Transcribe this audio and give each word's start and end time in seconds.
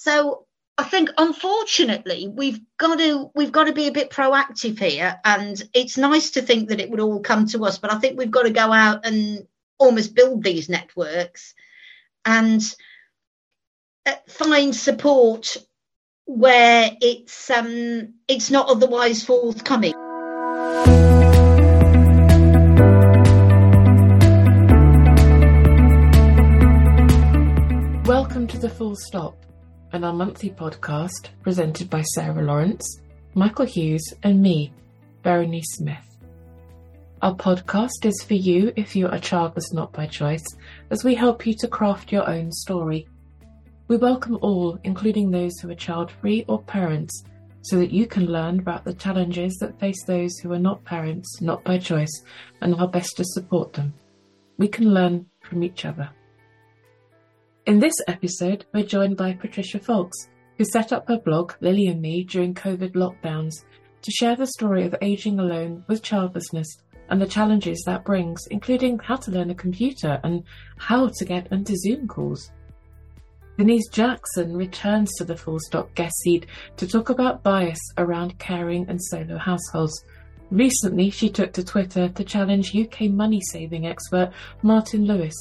So 0.00 0.46
I 0.78 0.84
think 0.84 1.10
unfortunately 1.18 2.28
we've 2.28 2.60
got 2.76 3.00
to 3.00 3.32
we've 3.34 3.50
got 3.50 3.64
to 3.64 3.72
be 3.72 3.88
a 3.88 3.92
bit 3.92 4.10
proactive 4.10 4.78
here, 4.78 5.18
and 5.24 5.60
it's 5.74 5.98
nice 5.98 6.30
to 6.30 6.40
think 6.40 6.68
that 6.68 6.78
it 6.78 6.88
would 6.88 7.00
all 7.00 7.18
come 7.18 7.46
to 7.48 7.64
us, 7.64 7.78
but 7.78 7.92
I 7.92 7.98
think 7.98 8.16
we've 8.16 8.30
got 8.30 8.44
to 8.44 8.50
go 8.50 8.72
out 8.72 9.04
and 9.04 9.48
almost 9.76 10.14
build 10.14 10.44
these 10.44 10.68
networks 10.68 11.52
and 12.24 12.62
uh, 14.06 14.14
find 14.28 14.72
support 14.72 15.56
where 16.26 16.92
it's 17.00 17.50
um, 17.50 18.14
it's 18.28 18.52
not 18.52 18.68
otherwise 18.68 19.24
forthcoming. 19.24 19.94
Welcome 28.04 28.46
to 28.46 28.58
the 28.58 28.70
Full 28.70 28.94
Stop 28.94 29.44
and 29.92 30.04
our 30.04 30.12
monthly 30.12 30.50
podcast 30.50 31.28
presented 31.42 31.88
by 31.88 32.02
Sarah 32.02 32.42
Lawrence, 32.42 33.00
Michael 33.34 33.64
Hughes, 33.64 34.14
and 34.22 34.40
me, 34.40 34.72
Berenice 35.22 35.64
Smith. 35.74 36.18
Our 37.22 37.34
podcast 37.34 38.04
is 38.04 38.22
for 38.22 38.34
you 38.34 38.72
if 38.76 38.94
you're 38.94 39.12
a 39.14 39.18
childless 39.18 39.72
not 39.72 39.92
by 39.92 40.06
choice, 40.06 40.44
as 40.90 41.04
we 41.04 41.14
help 41.14 41.46
you 41.46 41.54
to 41.58 41.68
craft 41.68 42.12
your 42.12 42.28
own 42.28 42.52
story. 42.52 43.08
We 43.88 43.96
welcome 43.96 44.38
all, 44.42 44.78
including 44.84 45.30
those 45.30 45.58
who 45.58 45.70
are 45.70 45.74
child 45.74 46.10
free 46.10 46.44
or 46.48 46.62
parents, 46.62 47.24
so 47.62 47.76
that 47.78 47.90
you 47.90 48.06
can 48.06 48.26
learn 48.26 48.60
about 48.60 48.84
the 48.84 48.94
challenges 48.94 49.56
that 49.56 49.80
face 49.80 50.04
those 50.04 50.38
who 50.38 50.52
are 50.52 50.58
not 50.58 50.84
parents, 50.84 51.40
not 51.40 51.64
by 51.64 51.78
choice, 51.78 52.22
and 52.60 52.76
how 52.76 52.86
best 52.86 53.16
to 53.16 53.24
support 53.24 53.72
them. 53.72 53.94
We 54.58 54.68
can 54.68 54.92
learn 54.92 55.26
from 55.40 55.64
each 55.64 55.84
other. 55.84 56.10
In 57.68 57.80
this 57.80 57.92
episode, 58.06 58.64
we're 58.72 58.82
joined 58.82 59.18
by 59.18 59.34
Patricia 59.34 59.78
Faulks, 59.78 60.30
who 60.56 60.64
set 60.64 60.90
up 60.90 61.06
her 61.06 61.18
blog, 61.18 61.52
Lilley 61.60 61.88
and 61.88 62.00
Me, 62.00 62.24
during 62.24 62.54
COVID 62.54 62.92
lockdowns 62.92 63.52
to 64.00 64.10
share 64.10 64.36
the 64.36 64.46
story 64.46 64.86
of 64.86 64.94
aging 65.02 65.38
alone 65.38 65.84
with 65.86 66.02
childlessness 66.02 66.66
and 67.10 67.20
the 67.20 67.26
challenges 67.26 67.82
that 67.84 68.06
brings, 68.06 68.46
including 68.50 68.98
how 68.98 69.16
to 69.16 69.30
learn 69.30 69.50
a 69.50 69.54
computer 69.54 70.18
and 70.24 70.44
how 70.78 71.10
to 71.18 71.26
get 71.26 71.52
into 71.52 71.76
Zoom 71.76 72.08
calls. 72.08 72.50
Denise 73.58 73.90
Jackson 73.90 74.56
returns 74.56 75.14
to 75.16 75.26
the 75.26 75.36
Full 75.36 75.58
Stop 75.60 75.94
guest 75.94 76.16
seat 76.20 76.46
to 76.78 76.88
talk 76.88 77.10
about 77.10 77.42
bias 77.42 77.80
around 77.98 78.38
caring 78.38 78.88
and 78.88 78.98
solo 78.98 79.36
households. 79.36 80.06
Recently, 80.50 81.10
she 81.10 81.28
took 81.28 81.52
to 81.52 81.62
Twitter 81.62 82.08
to 82.08 82.24
challenge 82.24 82.74
UK 82.74 83.10
money 83.10 83.42
saving 83.42 83.86
expert 83.86 84.32
Martin 84.62 85.04
Lewis 85.04 85.34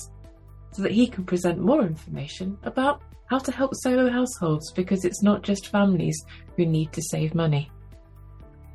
so 0.77 0.83
that 0.83 0.91
he 0.91 1.07
can 1.07 1.25
present 1.25 1.57
more 1.57 1.81
information 1.81 2.55
about 2.61 3.01
how 3.25 3.39
to 3.39 3.51
help 3.51 3.73
solo 3.73 4.11
households 4.11 4.71
because 4.73 5.05
it's 5.05 5.23
not 5.23 5.41
just 5.41 5.69
families 5.69 6.23
who 6.55 6.67
need 6.67 6.93
to 6.93 7.01
save 7.01 7.33
money. 7.33 7.71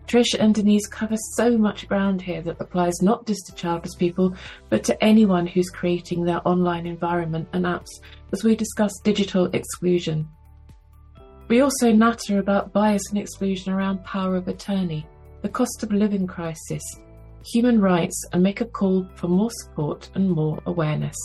Trish 0.08 0.34
and 0.38 0.52
Denise 0.52 0.88
cover 0.88 1.14
so 1.36 1.56
much 1.56 1.86
ground 1.86 2.20
here 2.20 2.42
that 2.42 2.60
applies 2.60 3.00
not 3.02 3.24
just 3.24 3.46
to 3.46 3.54
childless 3.54 3.94
people, 3.94 4.34
but 4.68 4.82
to 4.82 5.02
anyone 5.02 5.46
who's 5.46 5.70
creating 5.70 6.24
their 6.24 6.46
online 6.46 6.86
environment 6.86 7.48
and 7.52 7.64
apps 7.64 8.00
as 8.32 8.42
we 8.42 8.56
discuss 8.56 8.92
digital 9.04 9.46
exclusion. 9.52 10.28
We 11.46 11.60
also 11.60 11.92
natter 11.92 12.40
about 12.40 12.72
bias 12.72 13.10
and 13.10 13.18
exclusion 13.18 13.72
around 13.72 14.04
power 14.04 14.34
of 14.34 14.48
attorney, 14.48 15.06
the 15.42 15.48
cost 15.48 15.84
of 15.84 15.92
living 15.92 16.26
crisis, 16.26 16.82
human 17.46 17.80
rights, 17.80 18.20
and 18.32 18.42
make 18.42 18.60
a 18.60 18.66
call 18.66 19.06
for 19.14 19.28
more 19.28 19.50
support 19.52 20.10
and 20.16 20.28
more 20.28 20.60
awareness. 20.66 21.16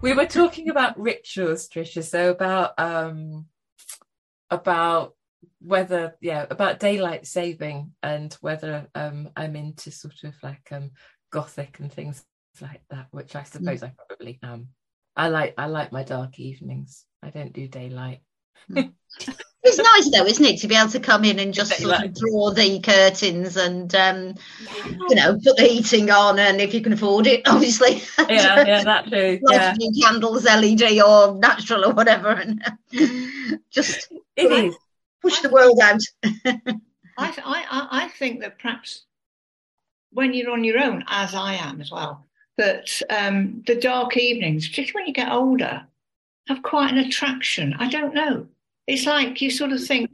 We 0.00 0.12
were 0.12 0.26
talking 0.26 0.70
about 0.70 0.98
rituals, 0.98 1.68
Tricia. 1.68 2.04
So 2.04 2.30
about 2.30 2.78
um, 2.78 3.46
about 4.48 5.14
whether 5.60 6.16
yeah 6.20 6.46
about 6.48 6.78
daylight 6.78 7.26
saving 7.26 7.92
and 8.02 8.32
whether 8.40 8.86
um, 8.94 9.30
I'm 9.36 9.56
into 9.56 9.90
sort 9.90 10.22
of 10.24 10.34
like 10.42 10.68
um, 10.70 10.92
gothic 11.32 11.80
and 11.80 11.92
things 11.92 12.24
like 12.60 12.82
that, 12.90 13.08
which 13.10 13.34
I 13.34 13.42
suppose 13.42 13.80
mm. 13.80 13.84
I 13.88 13.92
probably 13.96 14.38
am. 14.42 14.68
I 15.16 15.28
like 15.28 15.54
I 15.58 15.66
like 15.66 15.90
my 15.90 16.04
dark 16.04 16.38
evenings. 16.38 17.04
I 17.22 17.30
don't 17.30 17.52
do 17.52 17.66
daylight. 17.66 18.20
Mm. 18.70 18.92
it's 19.62 19.78
nice 19.78 20.10
though, 20.10 20.26
isn't 20.26 20.44
it, 20.44 20.60
to 20.60 20.68
be 20.68 20.76
able 20.76 20.90
to 20.90 21.00
come 21.00 21.24
in 21.24 21.38
and 21.38 21.52
just 21.52 21.72
sort 21.76 22.04
of 22.04 22.14
draw 22.14 22.50
the 22.50 22.80
curtains 22.80 23.56
and 23.56 23.94
um, 23.94 24.34
you 25.08 25.16
know 25.16 25.34
put 25.42 25.56
the 25.56 25.66
heating 25.68 26.10
on, 26.10 26.38
and 26.38 26.60
if 26.60 26.74
you 26.74 26.80
can 26.80 26.92
afford 26.92 27.26
it, 27.26 27.42
obviously. 27.46 28.02
Yeah, 28.18 28.64
yeah, 28.66 28.84
that 28.84 29.10
too. 29.10 29.40
Yeah. 29.50 29.74
candles, 30.02 30.44
LED 30.44 31.00
or 31.00 31.34
natural 31.34 31.84
or 31.84 31.92
whatever, 31.92 32.28
and 32.30 32.64
just 33.70 34.12
it 34.36 34.52
is 34.52 34.76
push 35.22 35.40
the 35.40 35.50
world 35.50 35.78
out. 35.82 36.00
I, 37.16 37.34
I 37.44 37.88
I 37.90 38.08
think 38.08 38.40
that 38.40 38.58
perhaps 38.58 39.04
when 40.12 40.34
you're 40.34 40.50
on 40.50 40.64
your 40.64 40.78
own, 40.78 41.04
as 41.08 41.34
I 41.34 41.54
am 41.54 41.80
as 41.80 41.90
well, 41.90 42.26
that 42.56 43.02
um, 43.10 43.62
the 43.66 43.74
dark 43.74 44.16
evenings, 44.16 44.68
particularly 44.68 45.02
when 45.02 45.08
you 45.08 45.14
get 45.14 45.32
older, 45.32 45.86
have 46.48 46.62
quite 46.62 46.90
an 46.90 46.98
attraction. 46.98 47.74
I 47.78 47.88
don't 47.88 48.14
know 48.14 48.48
it's 48.88 49.04
like 49.04 49.40
you 49.40 49.50
sort 49.50 49.70
of 49.70 49.84
think, 49.84 50.10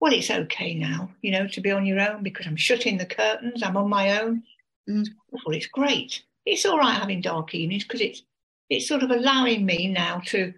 well, 0.00 0.12
it's 0.12 0.30
okay 0.30 0.74
now, 0.74 1.10
you 1.20 1.30
know, 1.30 1.46
to 1.48 1.60
be 1.60 1.70
on 1.70 1.84
your 1.84 2.00
own 2.00 2.22
because 2.22 2.46
I'm 2.46 2.56
shutting 2.56 2.96
the 2.96 3.04
curtains, 3.04 3.62
I'm 3.62 3.76
on 3.76 3.90
my 3.90 4.18
own. 4.20 4.42
Mm. 4.88 5.06
Well, 5.30 5.54
it's 5.54 5.66
great. 5.66 6.22
It's 6.46 6.64
all 6.64 6.78
right 6.78 6.98
having 6.98 7.20
dark 7.20 7.54
evenings 7.54 7.84
because 7.84 8.00
it's 8.00 8.22
it's 8.70 8.88
sort 8.88 9.02
of 9.02 9.10
allowing 9.10 9.66
me 9.66 9.88
now 9.88 10.22
to 10.26 10.54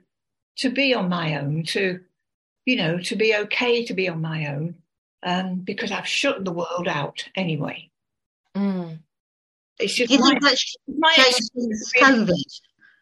to 0.59 0.71
be 0.71 0.95
on 0.95 1.09
my 1.09 1.37
own, 1.37 1.65
to 1.65 2.01
you 2.65 2.77
know, 2.77 2.99
to 3.01 3.17
be 3.17 3.35
okay 3.35 3.85
to 3.85 3.93
be 3.93 4.09
on 4.09 4.21
my 4.21 4.47
own, 4.47 4.77
um, 5.25 5.57
because 5.57 5.91
I've 5.91 6.07
shut 6.07 6.45
the 6.45 6.53
world 6.53 6.87
out 6.87 7.29
anyway. 7.35 7.91
Mm. 8.55 9.01
It's 9.81 9.95
just 9.95 10.13
you 10.13 10.21
my, 10.21 10.29
think 10.29 10.43
that's 10.43 10.77
my 10.87 11.15
COVID? 11.99 12.61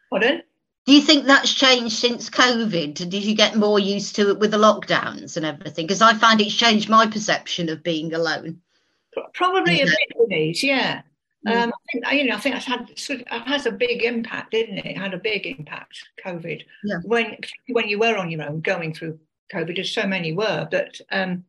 Pardon? 0.09 0.41
Do 0.85 0.93
you 0.93 1.01
think 1.01 1.25
that's 1.25 1.53
changed 1.53 1.95
since 1.95 2.29
COVID? 2.29 2.95
Did 2.95 3.13
you 3.13 3.35
get 3.35 3.55
more 3.55 3.79
used 3.79 4.15
to 4.15 4.29
it 4.29 4.39
with 4.39 4.51
the 4.51 4.57
lockdowns 4.57 5.37
and 5.37 5.45
everything? 5.45 5.85
Because 5.85 6.01
I 6.01 6.15
find 6.15 6.41
it's 6.41 6.55
changed 6.55 6.89
my 6.89 7.05
perception 7.05 7.69
of 7.69 7.83
being 7.83 8.13
alone. 8.13 8.61
Probably 9.33 9.81
a 9.81 9.85
bit 9.85 9.95
of 10.19 10.29
these, 10.29 10.63
yeah. 10.63 11.03
Mm. 11.47 11.63
Um, 11.63 11.73
I 11.73 11.91
think 11.91 12.21
you 12.21 12.29
know, 12.29 12.35
I 12.35 12.39
think 12.39 12.55
that's 12.55 12.65
had 12.65 12.97
sort 12.97 13.21
of, 13.21 13.27
it 13.31 13.47
has 13.47 13.65
a 13.65 13.71
big 13.71 14.03
impact, 14.03 14.51
didn't 14.51 14.79
it? 14.79 14.85
It 14.85 14.97
had 14.97 15.13
a 15.13 15.19
big 15.19 15.45
impact, 15.45 16.03
COVID. 16.23 16.63
Yeah. 16.83 16.97
When 17.03 17.37
when 17.69 17.87
you 17.87 17.99
were 17.99 18.17
on 18.17 18.29
your 18.29 18.43
own, 18.43 18.61
going 18.61 18.93
through 18.93 19.19
COVID, 19.51 19.79
as 19.79 19.91
so 19.91 20.05
many 20.05 20.33
were, 20.33 20.67
but 20.69 20.99
um, 21.11 21.45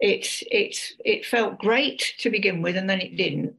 it 0.00 0.42
it 0.50 0.94
it 1.04 1.26
felt 1.26 1.58
great 1.58 2.14
to 2.18 2.30
begin 2.30 2.62
with, 2.62 2.76
and 2.76 2.88
then 2.88 3.00
it 3.00 3.16
didn't. 3.16 3.54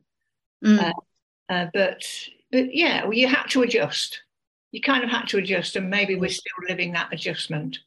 Mm. 0.65 0.83
Uh, 0.83 1.53
uh, 1.53 1.65
but 1.71 2.03
but 2.51 2.75
yeah, 2.75 3.03
well, 3.03 3.13
you 3.13 3.27
had 3.27 3.45
to 3.49 3.61
adjust 3.61 4.23
you 4.72 4.81
kind 4.81 5.03
of 5.03 5.09
had 5.09 5.28
to 5.29 5.38
adjust, 5.38 5.75
and 5.75 5.89
maybe 5.89 6.16
we're 6.16 6.29
still 6.29 6.67
living 6.67 6.94
that 6.94 7.13
adjustment. 7.13 7.79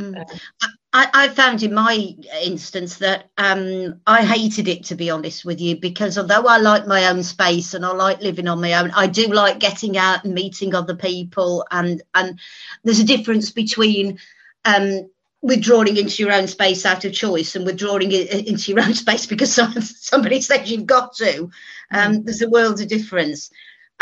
Mm. 0.00 0.18
Uh, 0.18 0.68
I, 0.94 1.08
I, 1.12 1.28
found 1.28 1.62
in 1.62 1.74
my 1.74 2.14
instance 2.42 2.96
that 2.98 3.30
um, 3.36 4.00
I 4.06 4.24
hated 4.24 4.68
it, 4.68 4.84
to 4.84 4.94
be 4.94 5.10
honest 5.10 5.44
with 5.44 5.60
you, 5.60 5.76
because 5.76 6.16
although 6.16 6.46
I 6.46 6.58
like 6.58 6.86
my 6.86 7.08
own 7.08 7.22
space 7.22 7.74
and 7.74 7.84
I 7.84 7.92
like 7.92 8.20
living 8.20 8.48
on 8.48 8.60
my 8.60 8.74
own, 8.74 8.90
I 8.92 9.06
do 9.06 9.26
like 9.26 9.58
getting 9.58 9.98
out 9.98 10.24
and 10.24 10.34
meeting 10.34 10.74
other 10.74 10.96
people. 10.96 11.66
And, 11.70 12.02
and 12.14 12.38
there's 12.84 13.00
a 13.00 13.04
difference 13.04 13.50
between 13.50 14.18
um, 14.64 15.10
withdrawing 15.42 15.96
into 15.96 16.22
your 16.22 16.32
own 16.32 16.46
space 16.46 16.86
out 16.86 17.04
of 17.04 17.12
choice 17.12 17.54
and 17.54 17.66
withdrawing 17.66 18.12
into 18.12 18.72
your 18.72 18.80
own 18.80 18.94
space 18.94 19.26
because 19.26 19.52
somebody 20.00 20.40
says 20.40 20.70
you've 20.70 20.86
got 20.86 21.14
to. 21.16 21.50
Um, 21.90 22.18
mm. 22.18 22.24
There's 22.24 22.42
a 22.42 22.50
world 22.50 22.80
of 22.80 22.88
difference. 22.88 23.50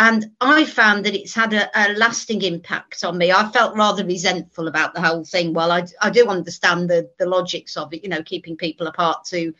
And 0.00 0.30
I 0.40 0.64
found 0.64 1.04
that 1.04 1.14
it's 1.14 1.34
had 1.34 1.52
a, 1.52 1.68
a, 1.78 1.92
lasting 1.92 2.40
impact 2.40 3.04
on 3.04 3.18
me. 3.18 3.32
I 3.32 3.50
felt 3.50 3.76
rather 3.76 4.02
resentful 4.02 4.66
about 4.66 4.94
the 4.94 5.02
whole 5.02 5.24
thing. 5.26 5.52
Well, 5.52 5.70
I, 5.70 5.84
I 6.00 6.08
do 6.08 6.26
understand 6.26 6.88
the, 6.88 7.10
the 7.18 7.26
logics 7.26 7.76
of 7.76 7.92
it, 7.92 8.02
you 8.02 8.08
know, 8.08 8.22
keeping 8.22 8.56
people 8.56 8.86
apart 8.86 9.26
to 9.26 9.52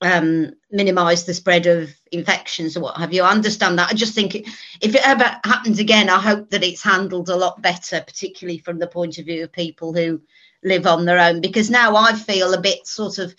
um, 0.00 0.50
minimize 0.72 1.26
the 1.26 1.32
spread 1.32 1.66
of 1.66 1.94
infections 2.10 2.76
or 2.76 2.80
what 2.80 2.96
have 2.96 3.12
you. 3.12 3.22
I 3.22 3.30
understand 3.30 3.78
that. 3.78 3.88
I 3.88 3.94
just 3.94 4.16
think 4.16 4.34
if 4.34 4.96
it 4.96 5.06
ever 5.06 5.40
happens 5.44 5.78
again, 5.78 6.10
I 6.10 6.18
hope 6.18 6.50
that 6.50 6.64
it's 6.64 6.82
handled 6.82 7.28
a 7.28 7.36
lot 7.36 7.62
better, 7.62 8.00
particularly 8.00 8.58
from 8.58 8.80
the 8.80 8.88
point 8.88 9.18
of 9.18 9.26
view 9.26 9.44
of 9.44 9.52
people 9.52 9.92
who 9.94 10.20
live 10.64 10.88
on 10.88 11.04
their 11.04 11.20
own, 11.20 11.40
because 11.40 11.70
now 11.70 11.94
I 11.94 12.14
feel 12.14 12.52
a 12.52 12.60
bit 12.60 12.84
sort 12.84 13.18
of 13.18 13.32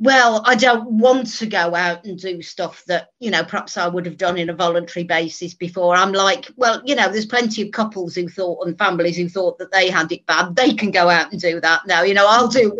well, 0.00 0.42
I 0.46 0.54
don't 0.54 0.92
want 0.92 1.26
to 1.34 1.46
go 1.46 1.74
out 1.74 2.06
and 2.06 2.18
do 2.18 2.40
stuff 2.40 2.82
that, 2.86 3.10
you 3.18 3.30
know, 3.30 3.44
perhaps 3.44 3.76
I 3.76 3.86
would 3.86 4.06
have 4.06 4.16
done 4.16 4.38
in 4.38 4.48
a 4.48 4.54
voluntary 4.54 5.04
basis 5.04 5.52
before. 5.52 5.94
I'm 5.94 6.12
like, 6.12 6.50
well, 6.56 6.80
you 6.86 6.94
know, 6.94 7.12
there's 7.12 7.26
plenty 7.26 7.60
of 7.60 7.72
couples 7.72 8.14
who 8.14 8.26
thought 8.26 8.66
and 8.66 8.78
families 8.78 9.18
who 9.18 9.28
thought 9.28 9.58
that 9.58 9.70
they 9.72 9.90
had 9.90 10.10
it 10.10 10.24
bad. 10.24 10.56
They 10.56 10.72
can 10.72 10.90
go 10.90 11.10
out 11.10 11.32
and 11.32 11.40
do 11.40 11.60
that 11.60 11.86
now. 11.86 12.02
You 12.02 12.14
know, 12.14 12.26
I'll 12.26 12.48
do 12.48 12.78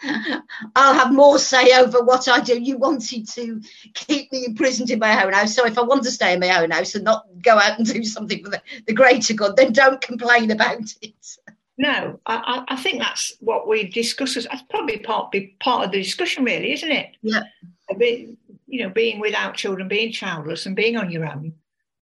I'll 0.74 0.94
have 0.94 1.12
more 1.12 1.38
say 1.38 1.78
over 1.78 2.02
what 2.02 2.26
I 2.26 2.40
do. 2.40 2.60
You 2.60 2.76
wanted 2.76 3.28
to 3.28 3.60
keep 3.94 4.32
me 4.32 4.46
imprisoned 4.46 4.90
in 4.90 4.98
my 4.98 5.24
own 5.24 5.32
house. 5.32 5.54
So 5.54 5.64
if 5.64 5.78
I 5.78 5.82
want 5.82 6.02
to 6.04 6.10
stay 6.10 6.34
in 6.34 6.40
my 6.40 6.60
own 6.60 6.72
house 6.72 6.96
and 6.96 7.04
not 7.04 7.24
go 7.40 7.56
out 7.56 7.78
and 7.78 7.86
do 7.86 8.02
something 8.02 8.42
for 8.42 8.50
the, 8.50 8.60
the 8.86 8.94
greater 8.94 9.34
good, 9.34 9.54
then 9.54 9.72
don't 9.72 10.00
complain 10.00 10.50
about 10.50 10.92
it. 11.02 11.14
No, 11.80 12.18
I, 12.26 12.64
I 12.66 12.76
think 12.76 12.98
that's 12.98 13.34
what 13.38 13.68
we 13.68 13.88
discuss 13.88 14.36
as 14.36 14.48
that's 14.50 14.62
probably 14.62 14.98
part 14.98 15.30
be 15.30 15.56
part 15.60 15.84
of 15.84 15.92
the 15.92 16.02
discussion, 16.02 16.42
really, 16.42 16.72
isn't 16.72 16.90
it? 16.90 17.16
Yeah. 17.22 17.42
A 17.88 17.94
bit, 17.94 18.30
you 18.66 18.82
know, 18.82 18.90
being 18.90 19.20
without 19.20 19.54
children, 19.54 19.86
being 19.86 20.10
childless, 20.10 20.66
and 20.66 20.74
being 20.74 20.96
on 20.96 21.12
your 21.12 21.24
own, 21.24 21.54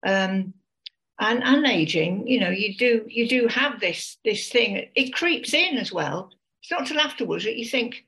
um, 0.06 0.54
and 1.20 1.44
and 1.44 1.66
aging. 1.66 2.28
You 2.28 2.42
know, 2.42 2.52
you 2.52 2.78
do 2.78 3.04
you 3.08 3.28
do 3.28 3.48
have 3.48 3.80
this 3.80 4.18
this 4.24 4.50
thing. 4.50 4.90
It 4.94 5.16
creeps 5.16 5.56
in 5.56 5.78
as 5.78 5.92
well. 5.92 6.30
It's 6.62 6.72
not 6.72 6.86
till 6.86 7.00
afterwards 7.00 7.46
that 7.46 7.58
you 7.58 7.66
think 7.66 8.06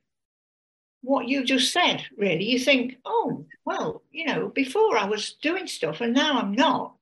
what 1.01 1.27
you 1.27 1.43
just 1.43 1.73
said. 1.73 2.03
Really, 2.15 2.43
you 2.43 2.59
think, 2.59 2.97
oh, 3.05 3.43
well, 3.65 4.03
you 4.11 4.25
know, 4.25 4.49
before 4.49 4.99
I 4.99 5.05
was 5.05 5.33
doing 5.41 5.65
stuff, 5.65 5.99
and 6.01 6.13
now 6.13 6.37
I'm 6.37 6.51
not. 6.51 6.93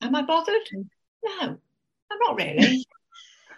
Am 0.00 0.14
I 0.14 0.22
bothered? 0.22 0.68
No, 0.72 1.38
I'm 1.42 2.18
not 2.18 2.36
really. 2.36 2.86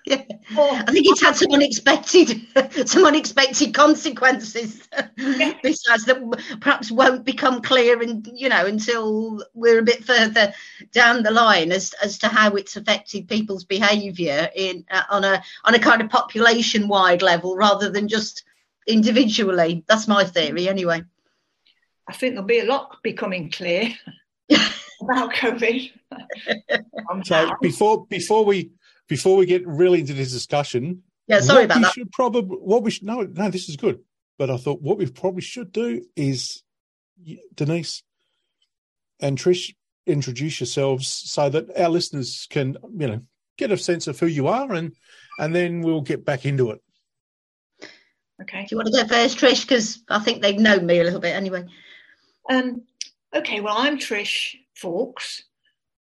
Yeah. 0.05 0.23
I 0.51 0.91
think 0.91 1.07
it's 1.07 1.23
had 1.23 1.37
some 1.37 1.53
unexpected, 1.53 2.41
some 2.89 3.05
unexpected 3.05 3.73
consequences. 3.73 4.89
Yeah. 5.17 5.55
Besides 5.63 6.07
that, 6.07 6.59
perhaps 6.61 6.91
won't 6.91 7.25
become 7.25 7.63
clear, 7.63 8.03
and 8.03 8.29
you 8.35 8.49
know, 8.49 8.67
until 8.67 9.45
we're 9.55 9.79
a 9.79 9.85
bit 9.85 10.05
further 10.05 10.53
down 10.93 11.23
the 11.23 11.31
line 11.31 11.71
as 11.71 11.93
as 12.03 12.19
to 12.19 12.29
how 12.29 12.55
it's 12.57 12.77
affected 12.77 13.29
people's 13.29 13.65
behaviour 13.65 14.51
in 14.57 14.85
uh, 14.91 15.03
on 15.09 15.25
a 15.25 15.43
on 15.65 15.75
a 15.75 15.79
kind 15.79 16.03
of 16.03 16.11
population 16.11 16.89
wide 16.89 17.23
level 17.23 17.57
rather 17.57 17.89
than 17.89 18.09
just 18.09 18.43
individually. 18.89 19.85
That's 19.87 20.09
my 20.09 20.25
theory, 20.25 20.69
anyway. 20.69 21.05
I 22.09 22.13
think 22.13 22.35
there'll 22.35 22.47
be 22.47 22.59
a 22.59 22.67
lot 22.67 22.99
becoming 23.05 23.53
clear 23.53 23.95
about 25.01 25.33
COVID. 25.35 25.93
so 27.25 27.53
before 27.61 28.05
before 28.07 28.45
we 28.45 28.73
before 29.09 29.37
we 29.37 29.47
get 29.47 29.67
really 29.67 30.01
into 30.01 30.15
this 30.15 30.33
discussion, 30.33 31.03
yeah, 31.27 31.41
sorry 31.41 31.65
about 31.65 31.79
we 31.79 31.83
that. 31.85 31.93
Should 31.93 32.13
probably 32.13 32.57
what 32.57 32.83
we 32.83 32.91
should 32.91 33.07
no 33.07 33.23
no 33.23 33.51
this 33.51 33.69
is 33.69 33.77
good, 33.77 34.01
but 34.39 34.51
I 34.51 34.57
thought 34.57 34.83
what 34.83 34.99
we 34.99 35.07
probably 35.07 35.43
should 35.43 35.73
do 35.73 36.05
is 36.17 36.63
Denise 37.55 38.03
and 39.21 39.39
Trish 39.39 39.75
introduce 40.07 40.61
yourselves 40.61 41.07
so 41.07 41.49
that 41.49 41.79
our 41.79 41.89
listeners 41.89 42.47
can 42.51 42.77
you 42.99 43.07
know 43.07 43.21
get 43.57 43.71
a 43.71 43.77
sense 43.77 44.07
of 44.07 44.19
who 44.19 44.27
you 44.27 44.49
are 44.49 44.73
and 44.73 44.95
and 45.39 45.55
then 45.55 45.81
we'll 45.81 46.01
get 46.01 46.25
back 46.25 46.45
into 46.45 46.71
it. 46.71 46.83
Okay. 48.43 48.63
Do 48.63 48.69
you 48.73 48.77
want 48.77 48.89
to 48.89 49.03
go 49.03 49.07
first, 49.07 49.39
Trish? 49.39 49.63
Because 49.63 50.03
I 50.09 50.19
think 50.19 50.43
they've 50.43 50.59
known 50.59 50.85
me 50.85 50.99
a 50.99 51.05
little 51.05 51.21
bit 51.21 51.37
anyway. 51.37 51.65
Um, 52.51 52.83
okay, 53.35 53.61
well, 53.61 53.77
I'm 53.77 53.99
Trish 53.99 54.57
Faulks, 54.77 55.43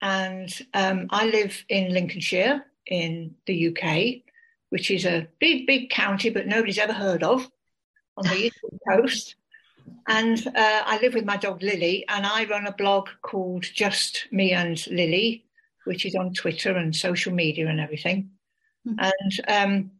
and 0.00 0.50
um, 0.72 1.08
I 1.10 1.26
live 1.26 1.64
in 1.68 1.92
Lincolnshire, 1.92 2.64
in 2.86 3.34
the 3.46 3.68
UK, 3.68 4.22
which 4.70 4.90
is 4.90 5.04
a 5.04 5.28
big, 5.38 5.66
big 5.66 5.90
county, 5.90 6.30
but 6.30 6.46
nobody's 6.46 6.78
ever 6.78 6.92
heard 6.92 7.22
of 7.22 7.48
on 8.16 8.26
the 8.26 8.36
east 8.36 8.60
coast. 8.88 9.34
And 10.06 10.46
uh, 10.46 10.82
I 10.86 10.98
live 11.00 11.14
with 11.14 11.24
my 11.24 11.36
dog 11.36 11.62
Lily, 11.62 12.04
and 12.08 12.24
I 12.24 12.44
run 12.44 12.66
a 12.66 12.72
blog 12.72 13.08
called 13.22 13.62
Just 13.62 14.26
Me 14.30 14.52
and 14.52 14.84
Lily, 14.86 15.44
which 15.84 16.04
is 16.04 16.14
on 16.14 16.32
Twitter 16.32 16.76
and 16.76 16.94
social 16.94 17.32
media 17.32 17.66
and 17.68 17.80
everything. 17.80 18.30
Mm-hmm. 18.86 18.98
And 19.00 19.40
um, 19.48 19.90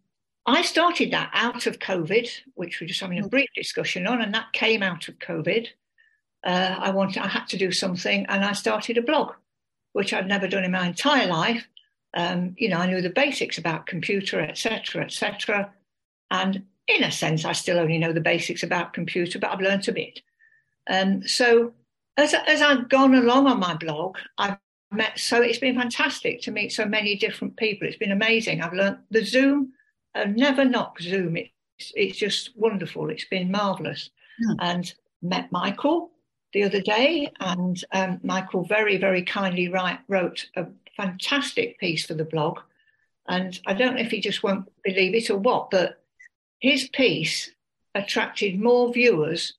I 0.47 0.63
started 0.63 1.13
that 1.13 1.31
out 1.33 1.67
of 1.67 1.79
COVID, 1.79 2.29
which 2.55 2.81
we're 2.81 2.87
just 2.87 3.01
having 3.01 3.23
a 3.23 3.29
brief 3.29 3.49
discussion 3.55 4.07
on, 4.07 4.21
and 4.21 4.35
that 4.35 4.53
came 4.53 4.83
out 4.83 5.09
of 5.09 5.19
COVID. 5.19 5.69
Uh, 6.45 6.77
I 6.79 6.91
wanted, 6.91 7.23
I 7.23 7.29
had 7.29 7.47
to 7.49 7.59
do 7.59 7.73
something, 7.73 8.27
and 8.27 8.45
I 8.45 8.53
started 8.53 8.97
a 8.99 9.03
blog, 9.03 9.33
which 9.93 10.13
I'd 10.13 10.29
never 10.29 10.49
done 10.49 10.65
in 10.65 10.73
my 10.73 10.87
entire 10.87 11.27
life. 11.27 11.67
Um, 12.15 12.55
you 12.59 12.69
know, 12.69 12.79
I 12.79 12.87
knew 12.87 13.01
the 13.01 13.11
basics 13.11 13.59
about 13.59 13.87
computer, 13.87 14.41
etc., 14.41 15.05
etc. 15.05 15.73
And 16.31 16.65
in 16.89 17.05
a 17.05 17.11
sense, 17.11 17.45
I 17.45 17.53
still 17.53 17.79
only 17.79 17.99
know 17.99 18.13
the 18.13 18.21
basics 18.21 18.63
about 18.63 18.93
computer, 18.93 19.39
but 19.39 19.51
I've 19.51 19.61
learned 19.61 19.89
a 19.89 19.93
bit. 19.93 20.21
Um, 20.89 21.27
so 21.27 21.73
as, 22.17 22.35
as 22.47 22.63
I've 22.63 22.89
gone 22.89 23.15
along 23.15 23.47
on 23.47 23.61
my 23.61 23.75
blog, 23.75 24.17
I've 24.39 24.59
met 24.91 25.19
so 25.19 25.41
it's 25.41 25.59
been 25.59 25.77
fantastic 25.77 26.41
to 26.43 26.51
meet 26.51 26.73
so 26.73 26.85
many 26.85 27.17
different 27.17 27.57
people. 27.57 27.87
It's 27.87 27.97
been 27.97 28.11
amazing. 28.13 28.61
I've 28.61 28.73
learned 28.73 28.99
the 29.11 29.25
Zoom, 29.25 29.73
I've 30.15 30.37
never 30.37 30.65
knocked 30.65 31.03
Zoom. 31.03 31.37
It's, 31.37 31.93
it's 31.95 32.19
just 32.19 32.51
wonderful. 32.57 33.11
It's 33.11 33.25
been 33.25 33.51
marvelous. 33.51 34.11
Yeah. 34.41 34.55
And 34.61 34.95
met 35.23 35.53
Michael 35.53 36.11
the 36.53 36.65
other 36.65 36.81
day, 36.81 37.31
and 37.39 37.83
um, 37.93 38.21
Michael 38.25 38.65
very, 38.65 38.97
very 38.97 39.23
kindly 39.23 39.69
write, 39.69 40.01
wrote 40.09 40.47
a 40.57 40.67
fantastic 40.97 41.79
piece 41.79 42.07
for 42.07 42.15
the 42.15 42.25
blog. 42.25 42.59
And 43.29 43.59
I 43.67 43.75
don't 43.75 43.95
know 43.95 44.01
if 44.01 44.11
he 44.11 44.21
just 44.21 44.43
won't 44.43 44.69
believe 44.83 45.15
it 45.15 45.31
or 45.31 45.39
what, 45.39 45.71
but 45.71 46.03
his 46.59 46.89
piece 46.89 47.51
attracted 47.95 48.61
more 48.61 48.93
viewers 48.93 49.55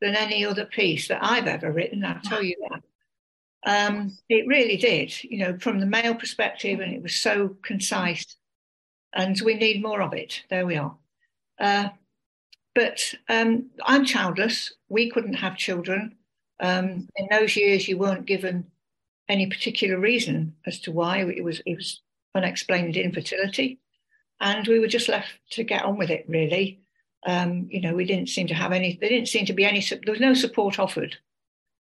than 0.00 0.14
any 0.14 0.44
other 0.44 0.64
piece 0.64 1.08
that 1.08 1.22
I've 1.22 1.46
ever 1.46 1.72
written. 1.72 2.04
I'll 2.04 2.20
tell 2.22 2.42
you 2.42 2.56
that. 2.68 2.82
Um, 3.66 4.16
it 4.28 4.46
really 4.46 4.76
did, 4.76 5.12
you 5.24 5.38
know, 5.38 5.58
from 5.58 5.80
the 5.80 5.86
male 5.86 6.14
perspective, 6.14 6.80
and 6.80 6.92
it 6.92 7.02
was 7.02 7.14
so 7.14 7.56
concise. 7.62 8.36
And 9.12 9.40
we 9.44 9.54
need 9.54 9.82
more 9.82 10.02
of 10.02 10.12
it. 10.12 10.42
There 10.50 10.66
we 10.66 10.76
are. 10.76 10.96
Uh, 11.58 11.88
but 12.74 13.14
um, 13.28 13.70
I'm 13.84 14.04
childless. 14.04 14.72
We 14.88 15.10
couldn't 15.10 15.34
have 15.34 15.56
children. 15.56 16.16
Um, 16.60 17.08
in 17.16 17.28
those 17.30 17.56
years, 17.56 17.88
you 17.88 17.98
weren't 17.98 18.26
given 18.26 18.66
any 19.28 19.46
particular 19.46 19.98
reason 19.98 20.54
as 20.66 20.80
to 20.80 20.92
why 20.92 21.18
it 21.18 21.42
was 21.42 21.60
it 21.66 21.76
was 21.76 22.00
unexplained 22.34 22.96
infertility, 22.96 23.80
and 24.40 24.66
we 24.66 24.78
were 24.78 24.88
just 24.88 25.08
left 25.08 25.30
to 25.50 25.64
get 25.64 25.84
on 25.84 25.96
with 25.96 26.10
it. 26.10 26.24
Really, 26.28 26.80
um, 27.26 27.66
you 27.70 27.80
know, 27.80 27.94
we 27.94 28.04
didn't 28.04 28.28
seem 28.28 28.46
to 28.48 28.54
have 28.54 28.72
any. 28.72 28.96
There 29.00 29.08
didn't 29.08 29.28
seem 29.28 29.46
to 29.46 29.52
be 29.52 29.64
any. 29.64 29.80
There 29.80 30.12
was 30.12 30.20
no 30.20 30.34
support 30.34 30.78
offered, 30.78 31.16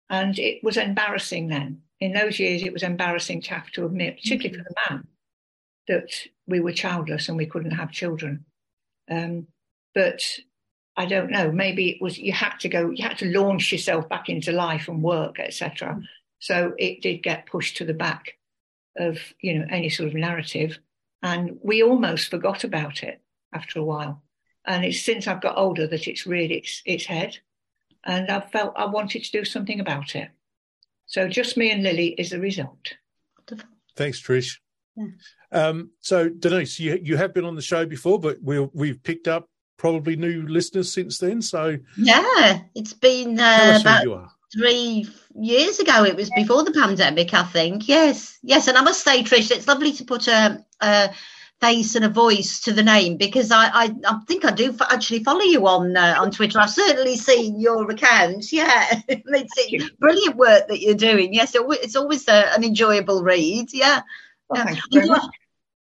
and 0.09 0.37
it 0.39 0.63
was 0.63 0.77
embarrassing 0.77 1.47
then. 1.47 1.81
In 1.99 2.13
those 2.13 2.39
years, 2.39 2.61
it 2.63 2.73
was 2.73 2.83
embarrassing 2.83 3.41
to 3.43 3.53
have 3.53 3.71
to 3.71 3.85
admit, 3.85 4.17
particularly 4.21 4.57
for 4.57 4.69
the 4.69 4.89
man, 4.89 5.07
that 5.87 6.09
we 6.47 6.59
were 6.59 6.73
childless 6.73 7.29
and 7.29 7.37
we 7.37 7.45
couldn't 7.45 7.71
have 7.71 7.91
children. 7.91 8.45
Um, 9.09 9.47
but 9.93 10.21
I 10.97 11.05
don't 11.05 11.31
know. 11.31 11.51
Maybe 11.51 11.89
it 11.89 12.01
was 12.01 12.17
you 12.17 12.33
had 12.33 12.57
to 12.59 12.69
go. 12.69 12.89
You 12.89 13.03
had 13.03 13.17
to 13.19 13.31
launch 13.31 13.71
yourself 13.71 14.07
back 14.09 14.29
into 14.29 14.51
life 14.51 14.87
and 14.87 15.03
work, 15.03 15.39
etc. 15.39 16.01
So 16.45 16.75
it 16.77 17.01
did 17.01 17.23
get 17.23 17.47
pushed 17.47 17.77
to 17.77 17.85
the 17.85 17.95
back 17.95 18.37
of, 18.95 19.17
you 19.41 19.57
know, 19.57 19.65
any 19.71 19.89
sort 19.89 20.09
of 20.09 20.13
narrative. 20.13 20.77
And 21.23 21.57
we 21.63 21.81
almost 21.81 22.29
forgot 22.29 22.63
about 22.63 23.01
it 23.01 23.19
after 23.51 23.79
a 23.79 23.83
while. 23.83 24.21
And 24.63 24.85
it's 24.85 25.01
since 25.01 25.27
I've 25.27 25.41
got 25.41 25.57
older 25.57 25.87
that 25.87 26.07
it's 26.07 26.27
really 26.27 26.57
its, 26.57 26.83
its 26.85 27.05
head. 27.05 27.39
And 28.03 28.29
I 28.29 28.41
felt 28.41 28.75
I 28.77 28.85
wanted 28.85 29.23
to 29.23 29.31
do 29.31 29.43
something 29.43 29.79
about 29.79 30.15
it. 30.15 30.29
So 31.07 31.27
just 31.27 31.57
me 31.57 31.71
and 31.71 31.81
Lily 31.81 32.09
is 32.09 32.29
the 32.29 32.39
result. 32.39 32.93
Thanks, 33.95 34.21
Trish. 34.21 34.59
Yeah. 34.95 35.07
Um, 35.51 35.89
so 36.01 36.29
Denise, 36.29 36.79
you 36.79 36.99
you 37.01 37.17
have 37.17 37.33
been 37.33 37.45
on 37.45 37.55
the 37.55 37.61
show 37.61 37.87
before, 37.87 38.19
but 38.19 38.37
we 38.43 38.59
we've 38.59 39.01
picked 39.01 39.27
up 39.27 39.49
probably 39.77 40.15
new 40.15 40.45
listeners 40.47 40.93
since 40.93 41.17
then. 41.17 41.41
So 41.41 41.77
yeah, 41.97 42.61
it's 42.75 42.93
been 42.93 43.39
uh, 43.39 43.79
about 43.81 44.29
three 44.53 45.07
years 45.35 45.79
ago. 45.79 46.03
It 46.03 46.15
was 46.15 46.29
before 46.35 46.63
the 46.63 46.71
pandemic, 46.71 47.33
I 47.33 47.43
think. 47.43 47.87
Yes, 47.87 48.37
yes. 48.41 48.67
And 48.67 48.77
I 48.77 48.81
must 48.81 49.03
say, 49.03 49.23
Trish, 49.23 49.51
it's 49.51 49.67
lovely 49.67 49.91
to 49.93 50.05
put 50.05 50.27
a, 50.27 50.63
a 50.81 51.13
face 51.61 51.95
and 51.95 52.05
a 52.05 52.09
voice 52.09 52.59
to 52.61 52.73
the 52.73 52.83
name 52.83 53.17
because 53.17 53.49
I, 53.51 53.67
I, 53.67 53.95
I 54.05 54.19
think 54.27 54.45
I 54.45 54.51
do 54.51 54.75
actually 54.89 55.23
follow 55.23 55.41
you 55.41 55.67
on 55.67 55.95
uh, 55.95 56.15
on 56.17 56.31
Twitter. 56.31 56.59
I've 56.59 56.69
certainly 56.69 57.17
seen 57.17 57.59
your 57.59 57.89
account. 57.89 58.45
Yeah, 58.51 59.01
it's 59.07 59.89
brilliant 59.99 60.35
work 60.35 60.67
that 60.67 60.79
you're 60.79 60.95
doing. 60.95 61.33
Yes, 61.33 61.55
it's 61.55 61.95
always 61.95 62.27
a, 62.27 62.53
an 62.55 62.63
enjoyable 62.63 63.23
read. 63.23 63.73
Yeah. 63.73 64.01
yeah. 64.53 65.19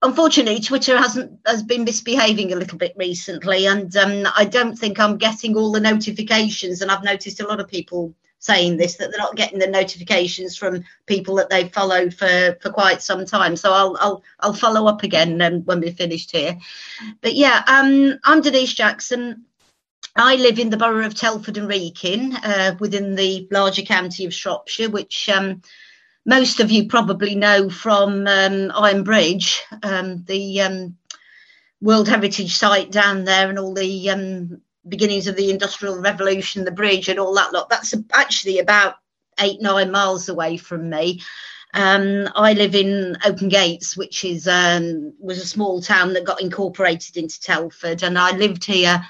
Unfortunately, 0.01 0.59
Twitter 0.59 0.97
hasn't 0.97 1.39
has 1.45 1.63
been 1.63 1.83
misbehaving 1.83 2.53
a 2.53 2.55
little 2.55 2.77
bit 2.77 2.93
recently, 2.95 3.67
and 3.67 3.95
um, 3.97 4.27
I 4.35 4.45
don't 4.45 4.75
think 4.75 4.99
I'm 4.99 5.17
getting 5.17 5.55
all 5.55 5.71
the 5.71 5.79
notifications. 5.79 6.81
And 6.81 6.89
I've 6.89 7.03
noticed 7.03 7.39
a 7.39 7.47
lot 7.47 7.59
of 7.59 7.67
people 7.67 8.15
saying 8.47 8.77
this 8.77 8.95
that 8.95 9.11
they're 9.11 9.19
not 9.19 9.35
getting 9.35 9.59
the 9.59 9.67
notifications 9.67 10.57
from 10.57 10.83
people 11.05 11.35
that 11.35 11.49
they've 11.49 11.71
followed 11.71 12.13
for 12.13 12.57
for 12.61 12.71
quite 12.71 13.01
some 13.01 13.25
time. 13.25 13.55
So 13.55 13.71
I'll 13.71 13.97
I'll 13.99 14.23
I'll 14.39 14.53
follow 14.53 14.87
up 14.87 15.03
again 15.03 15.39
um, 15.41 15.61
when 15.65 15.81
we're 15.81 15.91
finished 15.91 16.31
here. 16.31 16.57
But 17.21 17.35
yeah, 17.35 17.63
um, 17.67 18.17
I'm 18.23 18.41
Denise 18.41 18.73
Jackson. 18.73 19.45
I 20.15 20.35
live 20.35 20.57
in 20.57 20.71
the 20.71 20.77
borough 20.77 21.05
of 21.05 21.13
Telford 21.13 21.57
and 21.57 21.67
Wrekin, 21.67 22.33
uh, 22.33 22.75
within 22.79 23.15
the 23.15 23.47
larger 23.51 23.83
county 23.83 24.25
of 24.25 24.33
Shropshire, 24.33 24.89
which 24.89 25.29
um, 25.29 25.61
most 26.25 26.59
of 26.59 26.71
you 26.71 26.87
probably 26.87 27.35
know 27.35 27.69
from 27.69 28.25
um, 28.25 28.71
Ironbridge, 28.71 29.59
um, 29.83 30.23
the 30.25 30.61
um, 30.61 30.97
World 31.81 32.07
Heritage 32.07 32.55
Site 32.55 32.91
down 32.91 33.25
there 33.25 33.49
and 33.49 33.59
all 33.59 33.73
the 33.73 34.09
um, 34.09 34.61
beginnings 34.87 35.27
of 35.27 35.35
the 35.35 35.49
Industrial 35.49 35.99
Revolution, 35.99 36.65
the 36.65 36.71
bridge 36.71 37.09
and 37.09 37.19
all 37.19 37.33
that 37.35 37.53
lot. 37.53 37.69
That's 37.69 37.93
actually 38.13 38.59
about 38.59 38.95
eight, 39.39 39.61
nine 39.61 39.91
miles 39.91 40.29
away 40.29 40.57
from 40.57 40.89
me. 40.89 41.21
Um, 41.73 42.29
I 42.35 42.53
live 42.53 42.75
in 42.75 43.17
Oakengates, 43.23 43.97
which 43.97 44.23
is 44.23 44.47
um, 44.47 45.13
was 45.19 45.37
a 45.39 45.47
small 45.47 45.81
town 45.81 46.13
that 46.13 46.23
got 46.23 46.41
incorporated 46.41 47.17
into 47.17 47.41
Telford, 47.41 48.03
and 48.03 48.17
I 48.17 48.35
lived 48.35 48.65
here 48.65 49.05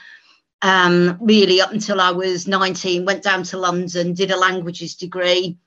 um, 0.62 1.18
really 1.22 1.62
up 1.62 1.72
until 1.72 2.02
I 2.02 2.12
was 2.12 2.48
19. 2.48 3.06
Went 3.06 3.24
down 3.24 3.44
to 3.44 3.58
London, 3.58 4.14
did 4.14 4.32
a 4.32 4.38
languages 4.38 4.96
degree, 4.96 5.58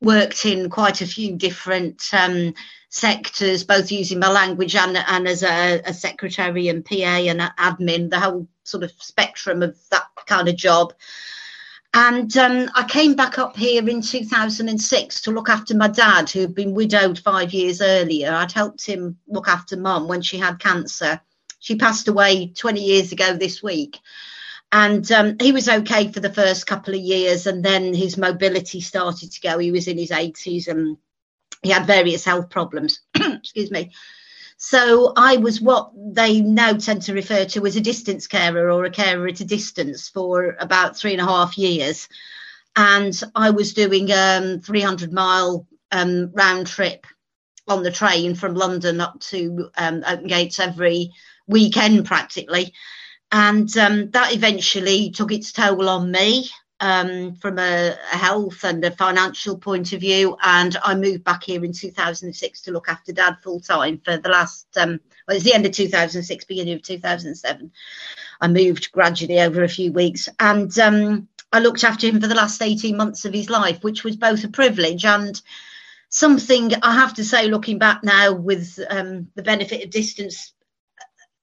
worked 0.00 0.46
in 0.46 0.70
quite 0.70 1.02
a 1.02 1.06
few 1.06 1.36
different 1.36 2.02
um, 2.12 2.54
sectors, 2.88 3.64
both 3.64 3.92
using 3.92 4.18
my 4.18 4.30
language 4.30 4.74
and, 4.74 4.96
and 4.96 5.28
as 5.28 5.42
a, 5.42 5.80
a, 5.84 5.94
secretary 5.94 6.68
and 6.68 6.84
PA 6.84 6.94
and 6.94 7.40
admin, 7.40 8.10
the 8.10 8.18
whole 8.18 8.48
sort 8.70 8.84
of 8.84 8.92
spectrum 8.98 9.62
of 9.62 9.76
that 9.90 10.06
kind 10.26 10.48
of 10.48 10.56
job. 10.56 10.94
And 11.92 12.34
um, 12.36 12.70
I 12.74 12.84
came 12.84 13.14
back 13.14 13.38
up 13.38 13.56
here 13.56 13.86
in 13.88 14.00
2006 14.00 15.20
to 15.22 15.30
look 15.32 15.48
after 15.48 15.74
my 15.76 15.88
dad, 15.88 16.30
who 16.30 16.40
had 16.40 16.54
been 16.54 16.72
widowed 16.74 17.18
five 17.18 17.52
years 17.52 17.82
earlier. 17.82 18.32
I'd 18.32 18.52
helped 18.52 18.86
him 18.86 19.18
look 19.26 19.48
after 19.48 19.76
mum 19.76 20.06
when 20.06 20.22
she 20.22 20.38
had 20.38 20.60
cancer. 20.60 21.20
She 21.58 21.76
passed 21.76 22.06
away 22.06 22.48
20 22.48 22.80
years 22.80 23.10
ago 23.10 23.34
this 23.34 23.60
week. 23.62 23.98
And 24.72 25.10
um, 25.10 25.36
he 25.40 25.50
was 25.50 25.68
okay 25.68 26.12
for 26.12 26.20
the 26.20 26.32
first 26.32 26.64
couple 26.64 26.94
of 26.94 27.00
years, 27.00 27.48
and 27.48 27.64
then 27.64 27.92
his 27.92 28.16
mobility 28.16 28.80
started 28.80 29.32
to 29.32 29.40
go. 29.40 29.58
He 29.58 29.72
was 29.72 29.88
in 29.88 29.98
his 29.98 30.10
80s 30.10 30.68
and 30.68 30.96
he 31.62 31.70
had 31.70 31.86
various 31.86 32.24
health 32.24 32.50
problems. 32.50 33.00
Excuse 33.14 33.72
me. 33.72 33.90
So 34.62 35.14
I 35.16 35.38
was 35.38 35.58
what 35.58 35.90
they 35.96 36.42
now 36.42 36.74
tend 36.74 37.00
to 37.02 37.14
refer 37.14 37.46
to 37.46 37.64
as 37.64 37.76
a 37.76 37.80
distance 37.80 38.26
carer 38.26 38.70
or 38.70 38.84
a 38.84 38.90
carer 38.90 39.26
at 39.26 39.40
a 39.40 39.44
distance 39.46 40.10
for 40.10 40.54
about 40.60 40.98
three 40.98 41.12
and 41.12 41.20
a 41.20 41.24
half 41.24 41.56
years. 41.56 42.06
And 42.76 43.18
I 43.34 43.50
was 43.50 43.72
doing 43.72 44.10
a 44.10 44.36
um, 44.36 44.60
300 44.60 45.14
mile 45.14 45.66
um, 45.92 46.30
round 46.34 46.66
trip 46.66 47.06
on 47.68 47.82
the 47.82 47.90
train 47.90 48.34
from 48.34 48.54
London 48.54 49.00
up 49.00 49.18
to 49.20 49.70
um, 49.78 50.02
Oakengates 50.02 50.60
every 50.60 51.12
weekend 51.46 52.04
practically. 52.04 52.74
And 53.32 53.74
um, 53.78 54.10
that 54.10 54.34
eventually 54.34 55.10
took 55.10 55.32
its 55.32 55.52
toll 55.52 55.88
on 55.88 56.10
me 56.10 56.50
um, 56.80 57.34
from 57.34 57.58
a, 57.58 57.96
a, 58.12 58.16
health 58.16 58.64
and 58.64 58.84
a 58.84 58.90
financial 58.90 59.58
point 59.58 59.92
of 59.92 60.00
view. 60.00 60.36
And 60.42 60.76
I 60.82 60.94
moved 60.94 61.24
back 61.24 61.44
here 61.44 61.64
in 61.64 61.72
2006 61.72 62.62
to 62.62 62.72
look 62.72 62.88
after 62.88 63.12
dad 63.12 63.36
full 63.42 63.60
time 63.60 64.00
for 64.04 64.16
the 64.16 64.28
last, 64.28 64.66
um, 64.76 65.00
well, 65.28 65.38
the 65.38 65.54
end 65.54 65.66
of 65.66 65.72
2006, 65.72 66.44
beginning 66.44 66.74
of 66.74 66.82
2007. 66.82 67.70
I 68.40 68.48
moved 68.48 68.90
gradually 68.92 69.40
over 69.40 69.62
a 69.62 69.68
few 69.68 69.92
weeks 69.92 70.28
and 70.38 70.76
um, 70.78 71.28
I 71.52 71.60
looked 71.60 71.84
after 71.84 72.06
him 72.06 72.20
for 72.20 72.28
the 72.28 72.34
last 72.34 72.62
18 72.62 72.96
months 72.96 73.24
of 73.24 73.34
his 73.34 73.50
life, 73.50 73.82
which 73.82 74.02
was 74.02 74.16
both 74.16 74.44
a 74.44 74.48
privilege 74.48 75.04
and 75.04 75.40
something 76.08 76.72
I 76.82 76.94
have 76.94 77.14
to 77.14 77.24
say, 77.24 77.48
looking 77.48 77.78
back 77.78 78.02
now 78.02 78.32
with 78.32 78.78
um, 78.88 79.28
the 79.34 79.42
benefit 79.42 79.84
of 79.84 79.90
distance 79.90 80.52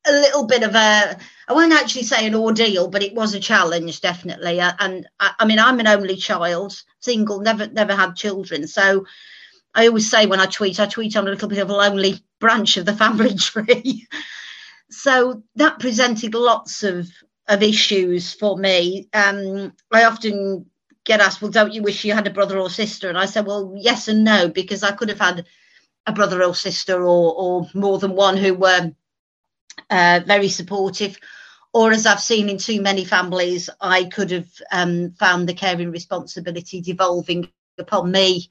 a 0.08 0.12
little 0.12 0.46
bit 0.46 0.64
of 0.64 0.76
a 0.76 1.18
I 1.50 1.54
won't 1.54 1.74
actually 1.74 2.04
say 2.04 2.26
an 2.26 2.36
ordeal, 2.36 2.90
but 2.90 3.04
it 3.04 3.14
was 3.14 3.34
a 3.34 3.40
challenge 3.40 4.02
definitely. 4.02 4.60
Uh, 4.60 4.74
and 4.80 5.08
I, 5.20 5.32
I, 5.40 5.46
mean, 5.46 5.60
I'm 5.60 5.80
an 5.80 5.88
only 5.88 6.18
child, 6.18 6.82
single, 7.00 7.40
never 7.40 7.68
never 7.68 7.96
had 7.96 8.16
children, 8.16 8.68
so 8.68 9.06
I 9.74 9.88
always 9.88 10.10
say 10.10 10.26
when 10.26 10.40
I 10.40 10.48
tweet, 10.48 10.80
I 10.80 10.88
tweet 10.88 11.16
on 11.16 11.28
a 11.28 11.32
little 11.32 11.48
bit 11.48 11.60
of 11.60 11.70
a 11.70 11.76
lonely 11.76 12.20
branch 12.40 12.78
of 12.78 12.86
the 12.86 12.94
family 12.94 13.36
tree. 13.38 14.08
so 14.90 15.44
that 15.56 15.80
presented 15.80 16.34
lots 16.34 16.84
of 16.84 17.10
of 17.48 17.64
issues 17.64 18.34
for 18.34 18.58
me. 18.58 19.08
Um, 19.14 19.74
I 19.92 20.04
often 20.04 20.66
get 21.06 21.22
asked, 21.22 21.42
"Well, 21.42 21.52
don't 21.52 21.74
you 21.74 21.82
wish 21.82 22.04
you 22.04 22.14
had 22.14 22.28
a 22.28 22.32
brother 22.32 22.60
or 22.60 22.70
sister?" 22.70 23.08
And 23.08 23.18
I 23.18 23.26
said, 23.26 23.46
"Well, 23.46 23.74
yes 23.78 24.08
and 24.08 24.24
no, 24.24 24.50
because 24.50 24.84
I 24.84 24.92
could 24.92 25.10
have 25.10 25.20
had 25.20 25.46
a 26.06 26.12
brother 26.12 26.44
or 26.44 26.56
sister 26.56 27.04
or 27.04 27.34
or 27.38 27.70
more 27.74 28.00
than 28.00 28.16
one 28.16 28.38
who 28.38 28.54
were." 28.54 28.92
Uh, 29.90 30.22
very 30.26 30.50
supportive. 30.50 31.18
Or, 31.74 31.92
as 31.92 32.06
I've 32.06 32.22
seen 32.22 32.50
in 32.50 32.58
too 32.58 32.82
many 32.82 33.06
families, 33.06 33.70
I 33.80 34.06
could 34.06 34.32
have 34.32 34.50
um, 34.72 35.12
found 35.20 35.48
the 35.48 35.54
caring 35.54 35.92
responsibility 35.92 36.82
devolving 36.82 37.50
upon 37.78 38.12
me 38.12 38.50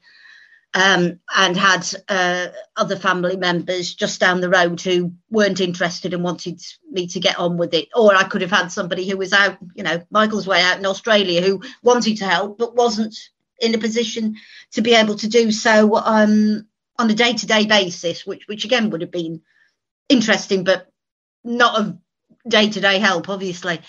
um, 0.73 1.19
and 1.35 1.57
had 1.57 1.87
uh, 2.07 2.47
other 2.75 2.95
family 2.95 3.35
members 3.35 3.95
just 3.95 4.19
down 4.19 4.41
the 4.41 4.49
road 4.49 4.79
who 4.79 5.13
weren't 5.29 5.59
interested 5.59 6.13
and 6.13 6.23
wanted 6.23 6.61
me 6.91 7.07
to 7.07 7.19
get 7.19 7.39
on 7.39 7.57
with 7.57 7.73
it. 7.73 7.89
Or 7.95 8.15
I 8.15 8.23
could 8.23 8.41
have 8.41 8.51
had 8.51 8.71
somebody 8.71 9.09
who 9.09 9.17
was 9.17 9.33
out, 9.33 9.57
you 9.73 9.83
know, 9.83 10.03
Michael's 10.11 10.47
way 10.47 10.61
out 10.61 10.77
in 10.77 10.85
Australia 10.85 11.41
who 11.41 11.61
wanted 11.81 12.17
to 12.17 12.25
help 12.25 12.57
but 12.57 12.75
wasn't 12.75 13.15
in 13.59 13.73
a 13.73 13.79
position 13.79 14.35
to 14.73 14.81
be 14.81 14.93
able 14.93 15.15
to 15.15 15.27
do 15.27 15.51
so 15.51 15.95
um, 15.95 16.67
on 16.99 17.09
a 17.09 17.15
day 17.15 17.33
to 17.33 17.47
day 17.47 17.65
basis, 17.65 18.25
which, 18.25 18.47
which 18.47 18.65
again 18.65 18.89
would 18.89 19.01
have 19.01 19.11
been 19.11 19.41
interesting 20.09 20.63
but 20.63 20.87
not 21.47 21.79
of 21.79 21.97
day 22.47 22.69
to 22.69 22.79
day 22.79 22.99
help, 22.99 23.29
obviously. 23.29 23.81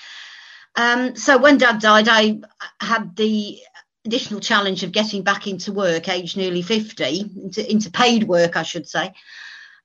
Um, 0.76 1.16
so 1.16 1.38
when 1.38 1.58
dad 1.58 1.80
died, 1.80 2.08
I 2.08 2.40
had 2.80 3.16
the 3.16 3.58
additional 4.04 4.40
challenge 4.40 4.84
of 4.84 4.92
getting 4.92 5.22
back 5.22 5.46
into 5.46 5.72
work, 5.72 6.08
age 6.08 6.36
nearly 6.36 6.62
50, 6.62 7.32
into, 7.42 7.70
into 7.70 7.90
paid 7.90 8.24
work, 8.24 8.56
I 8.56 8.62
should 8.62 8.88
say. 8.88 9.12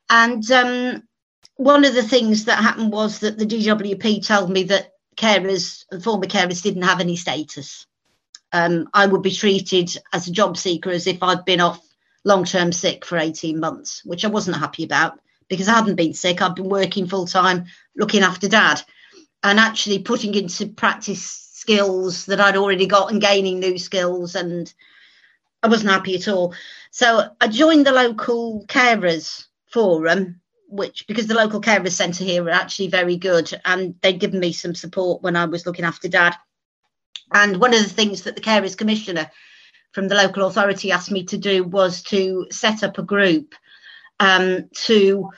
And 0.10 0.50
um, 0.52 1.04
one 1.56 1.84
of 1.86 1.96
the 1.96 2.04
things 2.04 2.46
that 2.46 2.62
happened 2.62 2.92
was 2.92 3.20
that 3.20 3.38
the 3.38 3.46
DWP 3.46 4.26
told 4.26 4.50
me 4.50 4.64
that 4.64 4.92
carers, 5.18 5.84
former 6.04 6.26
carers, 6.26 6.62
didn't 6.62 6.84
have 6.84 7.00
any 7.00 7.16
status. 7.16 7.88
Um, 8.52 8.88
I 8.94 9.08
would 9.08 9.24
be 9.24 9.32
treated 9.32 9.98
as 10.14 10.28
a 10.28 10.32
job 10.32 10.58
seeker 10.58 10.92
as 10.92 11.08
if 11.08 11.24
I'd 11.24 11.46
been 11.46 11.60
off 11.60 11.82
long 12.24 12.46
term 12.46 12.72
sick 12.72 13.04
for 13.04 13.18
18 13.18 13.60
months, 13.60 14.06
which 14.06 14.26
I 14.26 14.30
wasn't 14.30 14.58
happy 14.58 14.84
about 14.84 15.20
because 15.54 15.68
I 15.68 15.74
hadn't 15.74 15.96
been 15.96 16.14
sick. 16.14 16.42
I'd 16.42 16.56
been 16.56 16.70
working 16.70 17.08
full 17.08 17.28
time 17.28 17.66
looking 17.96 18.24
after 18.24 18.48
dad 18.48 18.82
and 19.44 19.60
actually 19.60 20.00
putting 20.00 20.34
into 20.36 20.68
practice 20.68 21.24
skills 21.54 22.26
that 22.26 22.40
I'd 22.40 22.58
already 22.58 22.88
got 22.88 23.12
and 23.12 23.22
gaining 23.22 23.60
new 23.60 23.78
skills. 23.78 24.36
And 24.36 24.74
I 25.62 25.68
wasn't 25.68 25.92
happy 25.92 26.16
at 26.16 26.28
all. 26.28 26.54
So 26.92 27.30
I 27.40 27.48
joined 27.48 27.86
the 27.86 27.92
local 27.92 28.66
carers 28.68 29.46
forum, 29.72 30.42
which 30.68 31.06
because 31.08 31.28
the 31.28 31.36
local 31.36 31.62
carers 31.62 31.92
centre 31.92 32.24
here 32.24 32.46
are 32.46 32.52
actually 32.52 32.88
very 32.88 33.18
good 33.18 33.52
and 33.66 33.96
they'd 34.02 34.20
given 34.20 34.40
me 34.40 34.54
some 34.54 34.76
support 34.76 35.22
when 35.22 35.36
I 35.36 35.46
was 35.46 35.66
looking 35.66 35.86
after 35.86 36.08
dad. 36.08 36.36
And 37.32 37.60
one 37.60 37.74
of 37.74 37.82
the 37.82 37.90
things 37.90 38.24
that 38.24 38.36
the 38.36 38.42
carers 38.42 38.78
commissioner 38.78 39.30
from 39.92 40.08
the 40.08 40.16
local 40.16 40.48
authority 40.48 40.92
asked 40.92 41.12
me 41.12 41.24
to 41.26 41.38
do 41.38 41.64
was 41.64 42.02
to 42.04 42.48
set 42.52 42.84
up 42.84 42.98
a 42.98 43.04
group 43.04 43.56
um, 44.20 44.70
to 44.86 45.30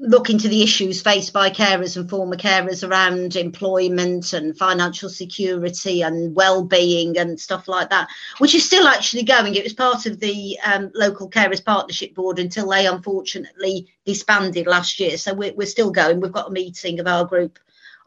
look 0.00 0.30
into 0.30 0.46
the 0.46 0.62
issues 0.62 1.02
faced 1.02 1.32
by 1.32 1.50
carers 1.50 1.96
and 1.96 2.08
former 2.08 2.36
carers 2.36 2.88
around 2.88 3.34
employment 3.34 4.32
and 4.32 4.56
financial 4.56 5.08
security 5.08 6.02
and 6.02 6.36
well-being 6.36 7.18
and 7.18 7.40
stuff 7.40 7.66
like 7.66 7.90
that, 7.90 8.08
which 8.38 8.54
is 8.54 8.64
still 8.64 8.86
actually 8.86 9.24
going. 9.24 9.56
It 9.56 9.64
was 9.64 9.72
part 9.72 10.06
of 10.06 10.20
the 10.20 10.56
um, 10.64 10.92
local 10.94 11.28
carers 11.28 11.64
partnership 11.64 12.14
board 12.14 12.38
until 12.38 12.68
they 12.68 12.86
unfortunately 12.86 13.88
disbanded 14.04 14.68
last 14.68 15.00
year. 15.00 15.16
So 15.16 15.34
we're, 15.34 15.54
we're 15.54 15.66
still 15.66 15.90
going. 15.90 16.20
We've 16.20 16.30
got 16.30 16.48
a 16.48 16.52
meeting 16.52 17.00
of 17.00 17.08
our 17.08 17.24
group 17.24 17.58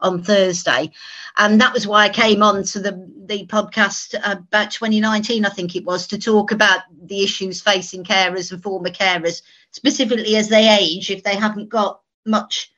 on 0.02 0.22
Thursday. 0.22 0.90
And 1.36 1.60
that 1.60 1.72
was 1.72 1.86
why 1.86 2.04
I 2.04 2.08
came 2.08 2.42
on 2.42 2.64
to 2.64 2.80
the, 2.80 3.10
the 3.26 3.46
podcast 3.46 4.14
about 4.24 4.70
2019, 4.70 5.44
I 5.46 5.48
think 5.48 5.76
it 5.76 5.84
was, 5.84 6.06
to 6.08 6.18
talk 6.18 6.52
about 6.52 6.80
the 7.04 7.22
issues 7.22 7.62
facing 7.62 8.04
carers 8.04 8.52
and 8.52 8.62
former 8.62 8.90
carers, 8.90 9.42
specifically 9.72 10.36
as 10.36 10.48
they 10.48 10.68
age, 10.78 11.10
if 11.10 11.24
they 11.24 11.34
haven't 11.34 11.68
got 11.68 12.00
much 12.24 12.70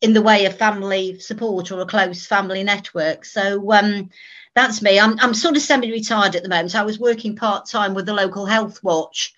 in 0.00 0.12
the 0.12 0.22
way 0.22 0.44
of 0.44 0.56
family 0.56 1.18
support 1.18 1.72
or 1.72 1.80
a 1.80 1.86
close 1.86 2.26
family 2.26 2.62
network. 2.62 3.24
So 3.24 3.72
um, 3.72 4.10
that's 4.54 4.82
me. 4.82 5.00
I'm, 5.00 5.18
I'm 5.18 5.34
sort 5.34 5.56
of 5.56 5.62
semi 5.62 5.90
retired 5.90 6.36
at 6.36 6.42
the 6.42 6.48
moment. 6.48 6.74
I 6.74 6.84
was 6.84 6.98
working 6.98 7.36
part 7.36 7.66
time 7.66 7.94
with 7.94 8.06
the 8.06 8.14
local 8.14 8.46
Healthwatch 8.46 9.30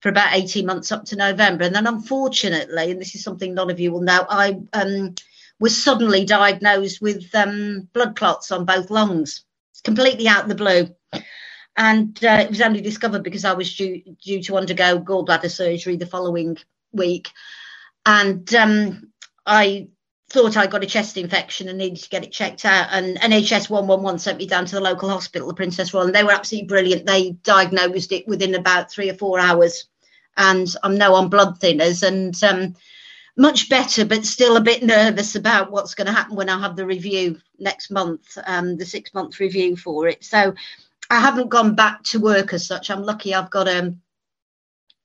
for 0.00 0.08
about 0.08 0.34
18 0.34 0.64
months 0.64 0.92
up 0.92 1.04
to 1.06 1.16
November. 1.16 1.64
And 1.64 1.74
then 1.74 1.86
unfortunately, 1.86 2.90
and 2.90 3.00
this 3.00 3.14
is 3.14 3.24
something 3.24 3.54
none 3.54 3.70
of 3.70 3.80
you 3.80 3.92
will 3.92 4.02
know, 4.02 4.24
I 4.28 4.60
um, 4.72 5.14
was 5.58 5.82
suddenly 5.82 6.24
diagnosed 6.24 7.00
with 7.00 7.34
um, 7.34 7.88
blood 7.92 8.14
clots 8.14 8.52
on 8.52 8.64
both 8.64 8.90
lungs, 8.90 9.44
it's 9.72 9.80
completely 9.80 10.28
out 10.28 10.44
of 10.44 10.48
the 10.48 10.54
blue. 10.54 11.22
And 11.76 12.18
uh, 12.24 12.38
it 12.40 12.50
was 12.50 12.60
only 12.60 12.80
discovered 12.80 13.22
because 13.22 13.44
I 13.44 13.52
was 13.52 13.74
due, 13.74 14.02
due 14.22 14.42
to 14.44 14.56
undergo 14.56 15.00
gallbladder 15.00 15.50
surgery 15.50 15.96
the 15.96 16.06
following 16.06 16.56
week. 16.92 17.30
And 18.06 18.52
um, 18.54 19.12
I 19.44 19.88
thought 20.30 20.56
I 20.56 20.66
got 20.66 20.82
a 20.82 20.86
chest 20.86 21.16
infection 21.16 21.68
and 21.68 21.78
needed 21.78 22.02
to 22.02 22.08
get 22.08 22.24
it 22.24 22.32
checked 22.32 22.64
out. 22.64 22.88
And 22.90 23.18
NHS 23.18 23.68
111 23.68 24.18
sent 24.18 24.38
me 24.38 24.46
down 24.46 24.66
to 24.66 24.76
the 24.76 24.80
local 24.80 25.08
hospital, 25.08 25.48
the 25.48 25.54
Princess 25.54 25.92
Royal, 25.92 26.06
and 26.06 26.14
they 26.14 26.24
were 26.24 26.32
absolutely 26.32 26.68
brilliant. 26.68 27.06
They 27.06 27.32
diagnosed 27.42 28.12
it 28.12 28.26
within 28.26 28.54
about 28.54 28.90
three 28.90 29.10
or 29.10 29.14
four 29.14 29.38
hours. 29.38 29.84
And 30.36 30.72
I'm 30.82 30.98
now 30.98 31.14
on 31.14 31.28
blood 31.28 31.60
thinners. 31.60 32.02
And 32.06 32.42
um, 32.42 32.74
much 33.36 33.68
better, 33.68 34.04
but 34.04 34.24
still 34.24 34.56
a 34.56 34.62
bit 34.62 34.82
nervous 34.82 35.34
about 35.34 35.70
what's 35.70 35.94
going 35.94 36.06
to 36.06 36.12
happen 36.12 36.36
when 36.36 36.48
I 36.48 36.58
have 36.60 36.74
the 36.74 36.86
review 36.86 37.38
next 37.58 37.90
month, 37.90 38.38
um, 38.46 38.76
the 38.78 38.86
six 38.86 39.12
month 39.12 39.38
review 39.40 39.76
for 39.76 40.08
it. 40.08 40.24
So 40.24 40.54
I 41.08 41.20
haven't 41.20 41.48
gone 41.48 41.74
back 41.74 42.02
to 42.04 42.20
work 42.20 42.52
as 42.52 42.66
such. 42.66 42.90
I'm 42.90 43.02
lucky 43.02 43.34
I've 43.34 43.50
got 43.50 43.68
a, 43.68 43.78
um, 43.78 44.00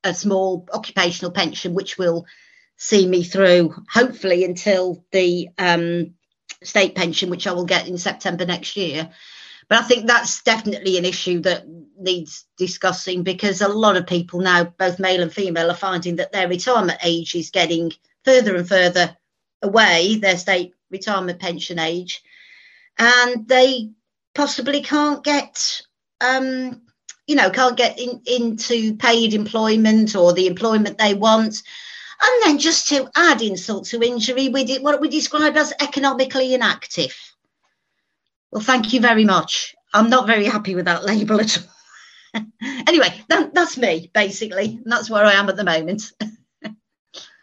a 0.03 0.13
small 0.13 0.67
occupational 0.73 1.31
pension, 1.31 1.73
which 1.73 1.97
will 1.97 2.25
see 2.77 3.07
me 3.07 3.23
through 3.23 3.75
hopefully 3.89 4.43
until 4.43 5.05
the 5.11 5.49
um, 5.57 6.15
state 6.63 6.95
pension, 6.95 7.29
which 7.29 7.45
I 7.45 7.51
will 7.51 7.65
get 7.65 7.87
in 7.87 7.97
September 7.97 8.45
next 8.45 8.75
year. 8.75 9.11
But 9.69 9.79
I 9.79 9.83
think 9.83 10.07
that's 10.07 10.41
definitely 10.41 10.97
an 10.97 11.05
issue 11.05 11.39
that 11.41 11.65
needs 11.97 12.45
discussing 12.57 13.23
because 13.23 13.61
a 13.61 13.67
lot 13.67 13.95
of 13.95 14.07
people 14.07 14.41
now, 14.41 14.65
both 14.65 14.99
male 14.99 15.21
and 15.21 15.31
female, 15.31 15.71
are 15.71 15.75
finding 15.75 16.17
that 16.17 16.31
their 16.31 16.49
retirement 16.49 16.99
age 17.03 17.35
is 17.35 17.51
getting 17.51 17.93
further 18.25 18.55
and 18.55 18.67
further 18.67 19.15
away, 19.61 20.15
their 20.15 20.37
state 20.37 20.73
retirement 20.89 21.39
pension 21.39 21.79
age, 21.79 22.23
and 22.97 23.47
they 23.47 23.91
possibly 24.33 24.81
can't 24.81 25.23
get, 25.23 25.81
um, 26.21 26.81
you 27.27 27.35
know, 27.35 27.49
can't 27.49 27.77
get 27.77 27.99
in, 27.99 28.21
into 28.25 28.95
paid 28.95 29.33
employment 29.33 30.15
or 30.15 30.33
the 30.33 30.47
employment 30.47 30.97
they 30.97 31.13
want. 31.13 31.63
And 32.21 32.43
then 32.43 32.59
just 32.59 32.87
to 32.89 33.09
add 33.15 33.41
insult 33.41 33.85
to 33.85 34.01
injury, 34.01 34.49
we 34.49 34.63
did 34.63 34.83
what 34.83 35.01
we 35.01 35.09
describe 35.09 35.57
as 35.57 35.73
economically 35.81 36.53
inactive. 36.53 37.15
Well, 38.51 38.61
thank 38.61 38.93
you 38.93 39.01
very 39.01 39.25
much. 39.25 39.75
I'm 39.93 40.09
not 40.09 40.27
very 40.27 40.45
happy 40.45 40.75
with 40.75 40.85
that 40.85 41.05
label 41.05 41.39
at 41.41 41.57
all. 41.57 42.43
anyway, 42.87 43.13
that, 43.29 43.53
that's 43.53 43.77
me 43.77 44.09
basically. 44.13 44.79
And 44.83 44.91
that's 44.91 45.09
where 45.09 45.25
I 45.25 45.33
am 45.33 45.49
at 45.49 45.55
the 45.55 45.63
moment. 45.63 46.11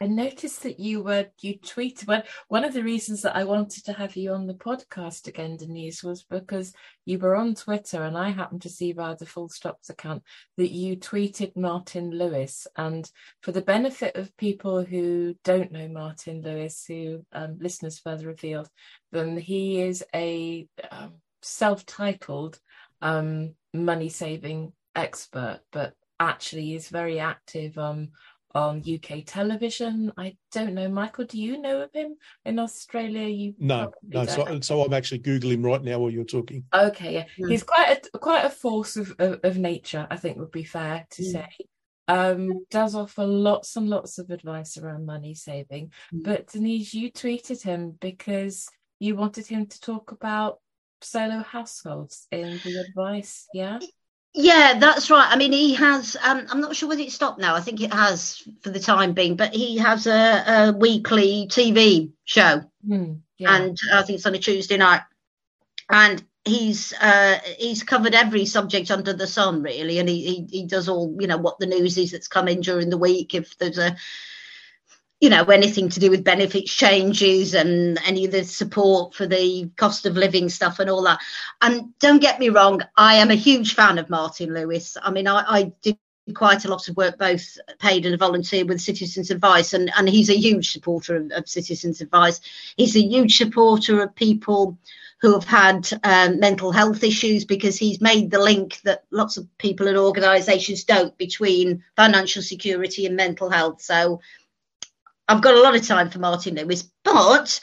I 0.00 0.06
noticed 0.06 0.62
that 0.62 0.78
you 0.78 1.02
were 1.02 1.26
you 1.40 1.58
tweeted 1.58 2.06
one 2.06 2.22
one 2.48 2.64
of 2.64 2.72
the 2.72 2.84
reasons 2.84 3.22
that 3.22 3.34
I 3.36 3.44
wanted 3.44 3.84
to 3.86 3.92
have 3.92 4.16
you 4.16 4.32
on 4.32 4.46
the 4.46 4.54
podcast 4.54 5.26
again, 5.26 5.56
Denise, 5.56 6.04
was 6.04 6.22
because 6.22 6.72
you 7.04 7.18
were 7.18 7.34
on 7.34 7.54
Twitter 7.54 8.02
and 8.04 8.16
I 8.16 8.30
happened 8.30 8.62
to 8.62 8.68
see 8.68 8.92
via 8.92 9.16
the 9.16 9.26
Full 9.26 9.48
Stops 9.48 9.90
account 9.90 10.22
that 10.56 10.70
you 10.70 10.96
tweeted 10.96 11.56
Martin 11.56 12.10
Lewis. 12.10 12.66
And 12.76 13.10
for 13.42 13.52
the 13.52 13.62
benefit 13.62 14.14
of 14.16 14.36
people 14.36 14.84
who 14.84 15.34
don't 15.42 15.72
know 15.72 15.88
Martin 15.88 16.42
Lewis, 16.42 16.84
who 16.86 17.24
um, 17.32 17.58
listeners 17.60 17.98
further 17.98 18.30
afield, 18.30 18.68
then 19.10 19.36
he 19.36 19.80
is 19.80 20.04
a 20.14 20.68
um, 20.90 21.14
self-titled 21.42 22.60
um, 23.02 23.54
money 23.74 24.08
saving 24.08 24.72
expert, 24.94 25.60
but 25.72 25.94
actually 26.20 26.74
is 26.74 26.88
very 26.88 27.20
active 27.20 27.78
um, 27.78 28.10
on 28.54 28.82
UK 28.82 29.24
television. 29.26 30.12
I 30.16 30.36
don't 30.52 30.74
know, 30.74 30.88
Michael. 30.88 31.24
Do 31.24 31.38
you 31.38 31.60
know 31.60 31.82
of 31.82 31.92
him 31.92 32.16
in 32.44 32.58
Australia? 32.58 33.28
You 33.28 33.54
no, 33.58 33.92
no. 34.02 34.24
So, 34.24 34.60
so, 34.60 34.82
I'm 34.82 34.92
actually 34.92 35.20
googling 35.20 35.64
right 35.64 35.82
now 35.82 35.98
while 35.98 36.10
you're 36.10 36.24
talking. 36.24 36.64
Okay, 36.74 37.14
yeah, 37.14 37.24
mm. 37.38 37.50
he's 37.50 37.62
quite 37.62 38.06
a 38.14 38.18
quite 38.18 38.44
a 38.44 38.50
force 38.50 38.96
of, 38.96 39.14
of, 39.18 39.40
of 39.42 39.58
nature. 39.58 40.06
I 40.10 40.16
think 40.16 40.38
would 40.38 40.50
be 40.50 40.64
fair 40.64 41.06
to 41.10 41.22
mm. 41.22 41.32
say. 41.32 41.48
Um, 42.08 42.64
does 42.70 42.94
offer 42.94 43.24
lots 43.24 43.76
and 43.76 43.88
lots 43.90 44.18
of 44.18 44.30
advice 44.30 44.78
around 44.78 45.04
money 45.04 45.34
saving. 45.34 45.92
Mm. 46.14 46.24
But 46.24 46.46
Denise, 46.46 46.94
you 46.94 47.12
tweeted 47.12 47.62
him 47.62 47.98
because 48.00 48.68
you 48.98 49.14
wanted 49.14 49.46
him 49.46 49.66
to 49.66 49.80
talk 49.80 50.12
about 50.12 50.58
solo 51.00 51.42
households 51.42 52.26
in 52.30 52.58
the 52.64 52.84
advice. 52.88 53.46
Yeah. 53.52 53.78
Yeah, 54.40 54.78
that's 54.78 55.10
right. 55.10 55.26
I 55.28 55.34
mean, 55.34 55.50
he 55.50 55.74
has. 55.74 56.16
Um, 56.22 56.46
I'm 56.48 56.60
not 56.60 56.76
sure 56.76 56.88
whether 56.88 57.00
it 57.00 57.10
stopped 57.10 57.40
now. 57.40 57.56
I 57.56 57.60
think 57.60 57.80
it 57.80 57.92
has 57.92 58.40
for 58.60 58.70
the 58.70 58.78
time 58.78 59.12
being, 59.12 59.34
but 59.34 59.52
he 59.52 59.78
has 59.78 60.06
a, 60.06 60.44
a 60.46 60.72
weekly 60.78 61.48
TV 61.50 62.12
show, 62.24 62.62
mm, 62.88 63.18
yeah. 63.36 63.56
and 63.56 63.76
I 63.92 64.02
think 64.02 64.18
it's 64.18 64.26
on 64.26 64.36
a 64.36 64.38
Tuesday 64.38 64.76
night. 64.76 65.00
And 65.90 66.22
he's 66.44 66.92
uh, 67.00 67.40
he's 67.58 67.82
covered 67.82 68.14
every 68.14 68.46
subject 68.46 68.92
under 68.92 69.12
the 69.12 69.26
sun, 69.26 69.60
really, 69.60 69.98
and 69.98 70.08
he, 70.08 70.22
he 70.22 70.46
he 70.58 70.66
does 70.66 70.88
all 70.88 71.16
you 71.18 71.26
know 71.26 71.38
what 71.38 71.58
the 71.58 71.66
news 71.66 71.98
is 71.98 72.12
that's 72.12 72.28
come 72.28 72.46
in 72.46 72.60
during 72.60 72.90
the 72.90 72.96
week. 72.96 73.34
If 73.34 73.58
there's 73.58 73.78
a 73.78 73.96
you 75.20 75.30
know 75.30 75.44
anything 75.44 75.88
to 75.88 76.00
do 76.00 76.10
with 76.10 76.24
benefits 76.24 76.72
changes 76.72 77.54
and 77.54 77.98
any 78.06 78.24
of 78.24 78.32
the 78.32 78.44
support 78.44 79.14
for 79.14 79.26
the 79.26 79.68
cost 79.76 80.06
of 80.06 80.16
living 80.16 80.48
stuff 80.48 80.78
and 80.78 80.88
all 80.88 81.02
that. 81.02 81.20
And 81.60 81.98
don't 81.98 82.20
get 82.20 82.38
me 82.38 82.48
wrong 82.50 82.82
i 82.96 83.14
am 83.14 83.30
a 83.30 83.34
huge 83.34 83.74
fan 83.74 83.98
of 83.98 84.10
martin 84.10 84.54
lewis. 84.54 84.96
I 85.02 85.10
mean 85.10 85.26
i, 85.26 85.44
I 85.46 85.72
did 85.82 85.98
quite 86.34 86.64
a 86.64 86.68
lot 86.68 86.88
of 86.88 86.96
work 86.96 87.18
both 87.18 87.56
paid 87.78 88.06
and 88.06 88.18
volunteer 88.18 88.64
with 88.64 88.80
citizens 88.80 89.30
advice 89.30 89.72
and, 89.72 89.90
and 89.96 90.08
he's 90.08 90.28
a 90.28 90.36
huge 90.36 90.72
supporter 90.72 91.16
of, 91.16 91.30
of 91.32 91.48
citizens 91.48 92.00
advice. 92.00 92.40
He's 92.76 92.96
a 92.96 93.00
huge 93.00 93.36
supporter 93.36 94.02
of 94.02 94.14
people 94.14 94.78
who 95.20 95.32
have 95.32 95.44
had 95.44 95.88
um, 96.04 96.38
mental 96.38 96.70
health 96.70 97.02
issues 97.02 97.44
because 97.44 97.76
he's 97.76 98.00
made 98.00 98.30
the 98.30 98.38
link 98.38 98.80
that 98.82 99.04
lots 99.10 99.36
of 99.36 99.46
people 99.58 99.88
and 99.88 99.96
organisations 99.96 100.84
don't 100.84 101.16
between 101.18 101.82
financial 101.96 102.42
security 102.42 103.04
and 103.04 103.16
mental 103.16 103.50
health. 103.50 103.82
So 103.82 104.20
I've 105.28 105.42
got 105.42 105.54
a 105.54 105.60
lot 105.60 105.76
of 105.76 105.86
time 105.86 106.10
for 106.10 106.18
Martin 106.18 106.54
Lewis, 106.54 106.90
but 107.04 107.60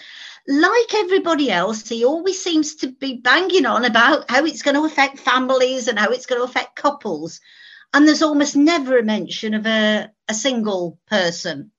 like 0.47 0.93
everybody 0.93 1.49
else, 1.49 1.89
he 1.89 2.06
always 2.06 2.41
seems 2.41 2.75
to 2.75 2.91
be 2.91 3.17
banging 3.17 3.65
on 3.65 3.86
about 3.86 4.30
how 4.30 4.45
it's 4.45 4.62
going 4.62 4.75
to 4.75 4.86
affect 4.86 5.19
families 5.19 5.88
and 5.88 5.97
how 5.97 6.12
it's 6.12 6.28
going 6.28 6.39
to 6.39 6.45
affect 6.45 6.75
couples. 6.75 7.41
And 7.93 8.08
there's 8.08 8.21
almost 8.21 8.56
never 8.56 8.99
a 8.99 9.04
mention 9.04 9.56
of 9.56 9.65
a, 9.65 10.12
a 10.28 10.34
single 10.34 10.99
person 11.08 11.71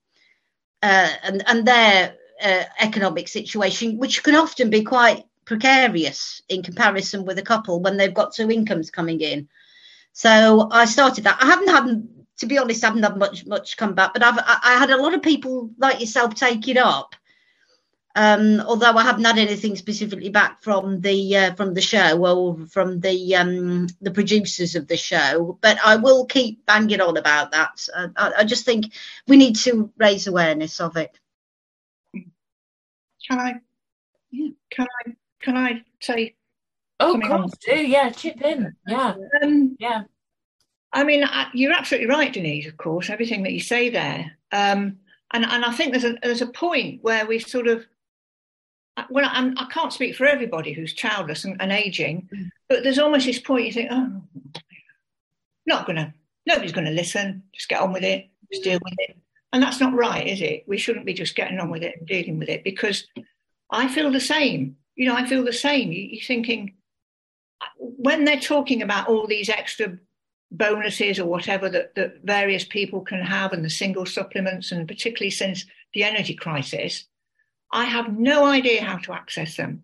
uh, 0.83 1.09
and, 1.23 1.43
and 1.47 1.65
their 1.65 2.15
uh, 2.43 2.63
economic 2.79 3.29
situation, 3.29 3.97
which 3.97 4.23
can 4.23 4.35
often 4.35 4.69
be 4.69 4.83
quite 4.83 5.23
precarious 5.45 6.41
in 6.49 6.61
comparison 6.61 7.23
with 7.23 7.39
a 7.39 7.43
couple 7.43 7.81
when 7.81 7.95
they've 7.95 8.13
got 8.13 8.33
two 8.33 8.51
incomes 8.51 8.91
coming 8.91 9.21
in. 9.21 9.47
So 10.11 10.67
I 10.69 10.85
started 10.85 11.23
that. 11.23 11.37
I 11.41 11.45
haven't 11.45 11.69
had 11.69 12.07
to 12.37 12.45
be 12.45 12.57
honest, 12.57 12.83
I 12.83 12.87
haven't 12.87 13.03
had 13.03 13.17
much 13.17 13.45
much 13.45 13.77
come 13.77 13.95
back, 13.95 14.13
but 14.13 14.23
I've 14.23 14.37
I, 14.37 14.59
I 14.63 14.77
had 14.77 14.89
a 14.89 15.01
lot 15.01 15.13
of 15.13 15.21
people 15.21 15.71
like 15.77 15.99
yourself 15.99 16.35
take 16.35 16.67
it 16.67 16.77
up. 16.77 17.15
Um, 18.15 18.61
although 18.61 18.93
I 18.93 19.03
haven't 19.03 19.25
had 19.25 19.37
anything 19.37 19.75
specifically 19.75 20.29
back 20.29 20.63
from 20.63 21.01
the 21.01 21.37
uh, 21.37 21.53
from 21.53 21.75
the 21.75 21.81
show 21.81 22.25
or 22.25 22.65
from 22.65 22.99
the 22.99 23.35
um, 23.35 23.87
the 24.01 24.11
producers 24.11 24.75
of 24.75 24.87
the 24.87 24.97
show, 24.97 25.57
but 25.61 25.77
I 25.85 25.97
will 25.97 26.25
keep 26.25 26.65
banging 26.65 27.01
on 27.01 27.17
about 27.17 27.51
that. 27.51 27.87
Uh, 27.95 28.07
I, 28.17 28.33
I, 28.39 28.43
just 28.43 28.65
think 28.65 28.93
we 29.27 29.37
need 29.37 29.55
to 29.57 29.91
raise 29.97 30.25
awareness 30.25 30.81
of 30.81 30.97
it. 30.97 31.19
Can 33.27 33.39
I? 33.39 33.53
Yeah. 34.31 34.49
Can 34.71 34.87
I? 35.05 35.11
Can 35.41 35.57
I 35.57 35.83
say? 36.01 36.33
Oh, 36.99 37.17
God, 37.19 37.51
do 37.63 37.75
yeah, 37.75 38.09
chip 38.09 38.41
in, 38.41 38.75
yeah, 38.87 39.13
um, 39.43 39.77
yeah. 39.79 40.03
I 40.93 41.03
mean, 41.03 41.25
you're 41.53 41.73
absolutely 41.73 42.09
right, 42.09 42.31
Denise. 42.31 42.67
Of 42.67 42.77
course, 42.77 43.09
everything 43.09 43.43
that 43.43 43.53
you 43.53 43.59
say 43.59 43.89
there, 43.89 44.37
um, 44.51 44.97
and 45.33 45.45
and 45.45 45.65
I 45.65 45.71
think 45.73 45.91
there's 45.91 46.05
a 46.05 46.15
there's 46.21 46.41
a 46.41 46.47
point 46.47 47.03
where 47.03 47.25
we 47.25 47.39
sort 47.39 47.67
of, 47.67 47.85
well, 49.09 49.29
I'm, 49.31 49.57
I 49.57 49.65
can 49.65 49.83
not 49.83 49.93
speak 49.93 50.15
for 50.15 50.25
everybody 50.25 50.73
who's 50.73 50.93
childless 50.93 51.43
and, 51.43 51.61
and 51.61 51.71
aging, 51.71 52.29
mm. 52.33 52.49
but 52.69 52.83
there's 52.83 52.99
almost 52.99 53.25
this 53.25 53.39
point 53.39 53.65
you 53.65 53.73
think, 53.73 53.89
oh, 53.91 54.21
not 55.65 55.85
gonna, 55.85 56.13
nobody's 56.45 56.71
gonna 56.71 56.91
listen. 56.91 57.43
Just 57.53 57.69
get 57.69 57.81
on 57.81 57.91
with 57.91 58.03
it. 58.03 58.29
Just 58.51 58.63
deal 58.63 58.79
with 58.81 58.93
it. 58.99 59.17
And 59.51 59.61
that's 59.61 59.79
not 59.79 59.93
right, 59.93 60.25
is 60.25 60.41
it? 60.41 60.63
We 60.67 60.77
shouldn't 60.77 61.05
be 61.05 61.13
just 61.13 61.35
getting 61.35 61.59
on 61.59 61.69
with 61.69 61.83
it 61.83 61.95
and 61.97 62.07
dealing 62.07 62.39
with 62.39 62.49
it 62.49 62.63
because 62.63 63.07
I 63.69 63.87
feel 63.87 64.11
the 64.11 64.19
same. 64.19 64.77
You 64.95 65.07
know, 65.07 65.15
I 65.15 65.25
feel 65.25 65.43
the 65.43 65.53
same. 65.53 65.91
You, 65.91 66.01
you're 66.11 66.23
thinking 66.23 66.75
when 67.77 68.25
they're 68.25 68.39
talking 68.39 68.81
about 68.81 69.07
all 69.07 69.27
these 69.27 69.49
extra 69.49 69.97
bonuses 70.51 71.19
or 71.19 71.25
whatever 71.25 71.69
that, 71.69 71.95
that 71.95 72.21
various 72.23 72.63
people 72.63 73.01
can 73.01 73.21
have 73.21 73.53
and 73.53 73.63
the 73.63 73.69
single 73.69 74.05
supplements, 74.05 74.71
and 74.71 74.87
particularly 74.87 75.31
since 75.31 75.65
the 75.93 76.03
energy 76.03 76.33
crisis, 76.33 77.05
I 77.71 77.85
have 77.85 78.17
no 78.17 78.45
idea 78.45 78.83
how 78.83 78.97
to 78.97 79.13
access 79.13 79.57
them. 79.57 79.83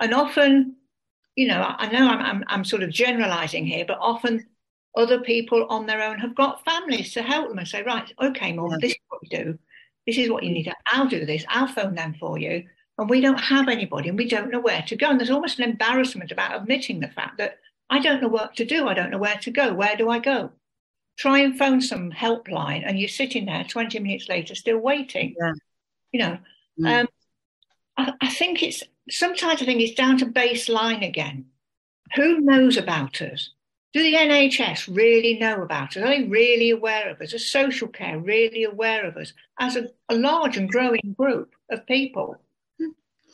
And 0.00 0.14
often, 0.14 0.76
you 1.36 1.48
know, 1.48 1.74
I 1.78 1.90
know 1.90 2.08
I'm, 2.08 2.20
I'm, 2.20 2.44
I'm 2.46 2.64
sort 2.64 2.82
of 2.82 2.90
generalizing 2.90 3.66
here, 3.66 3.84
but 3.86 3.98
often 4.00 4.46
other 4.96 5.20
people 5.20 5.66
on 5.68 5.86
their 5.86 6.02
own 6.02 6.18
have 6.18 6.34
got 6.34 6.64
families 6.64 7.12
to 7.14 7.22
help 7.22 7.48
them 7.48 7.58
and 7.58 7.66
say, 7.66 7.82
right, 7.82 8.12
okay, 8.22 8.52
mom, 8.52 8.78
this 8.80 8.92
is 8.92 8.98
what 9.08 9.20
we 9.22 9.28
do. 9.28 9.58
This 10.06 10.18
is 10.18 10.30
what 10.30 10.44
you 10.44 10.52
need. 10.52 10.64
To 10.64 10.70
mm. 10.70 10.74
I'll 10.86 11.08
do 11.08 11.26
this. 11.26 11.44
I'll 11.48 11.66
phone 11.66 11.94
them 11.94 12.14
for 12.18 12.38
you. 12.38 12.64
And 12.98 13.10
we 13.10 13.20
don't 13.20 13.40
have 13.40 13.68
anybody 13.68 14.08
and 14.08 14.18
we 14.18 14.28
don't 14.28 14.52
know 14.52 14.60
where 14.60 14.82
to 14.82 14.96
go. 14.96 15.10
And 15.10 15.18
there's 15.18 15.30
almost 15.30 15.58
an 15.58 15.68
embarrassment 15.68 16.30
about 16.30 16.60
admitting 16.60 17.00
the 17.00 17.08
fact 17.08 17.38
that 17.38 17.58
I 17.94 18.00
don't 18.00 18.20
know 18.20 18.28
what 18.28 18.56
to 18.56 18.64
do. 18.64 18.88
I 18.88 18.94
don't 18.94 19.10
know 19.10 19.18
where 19.18 19.36
to 19.36 19.50
go. 19.50 19.72
Where 19.72 19.96
do 19.96 20.10
I 20.10 20.18
go? 20.18 20.50
Try 21.16 21.38
and 21.40 21.56
phone 21.56 21.80
some 21.80 22.10
helpline, 22.10 22.82
and 22.84 22.98
you're 22.98 23.08
sitting 23.08 23.46
there 23.46 23.64
20 23.64 23.98
minutes 24.00 24.28
later, 24.28 24.54
still 24.54 24.78
waiting. 24.78 25.34
Yeah. 25.38 25.52
You 26.10 26.20
know, 26.20 26.38
mm. 26.80 27.00
um, 27.00 27.08
I, 27.96 28.12
I 28.20 28.28
think 28.28 28.62
it's 28.62 28.82
sometimes 29.10 29.62
I 29.62 29.64
think 29.64 29.80
it's 29.80 29.94
down 29.94 30.18
to 30.18 30.26
baseline 30.26 31.06
again. 31.06 31.46
Who 32.16 32.40
knows 32.40 32.76
about 32.76 33.22
us? 33.22 33.50
do 33.94 34.02
the 34.02 34.14
NHS 34.14 34.94
really 34.94 35.38
know 35.38 35.62
about 35.62 35.96
us? 35.96 35.98
Are 35.98 36.08
they 36.08 36.24
really 36.24 36.70
aware 36.70 37.08
of 37.10 37.20
us? 37.20 37.32
Is 37.32 37.48
social 37.48 37.86
care 37.86 38.18
really 38.18 38.64
aware 38.64 39.06
of 39.06 39.16
us 39.16 39.32
as 39.60 39.76
a, 39.76 39.86
a 40.08 40.16
large 40.16 40.56
and 40.56 40.68
growing 40.68 41.14
group 41.16 41.54
of 41.70 41.86
people? 41.86 42.36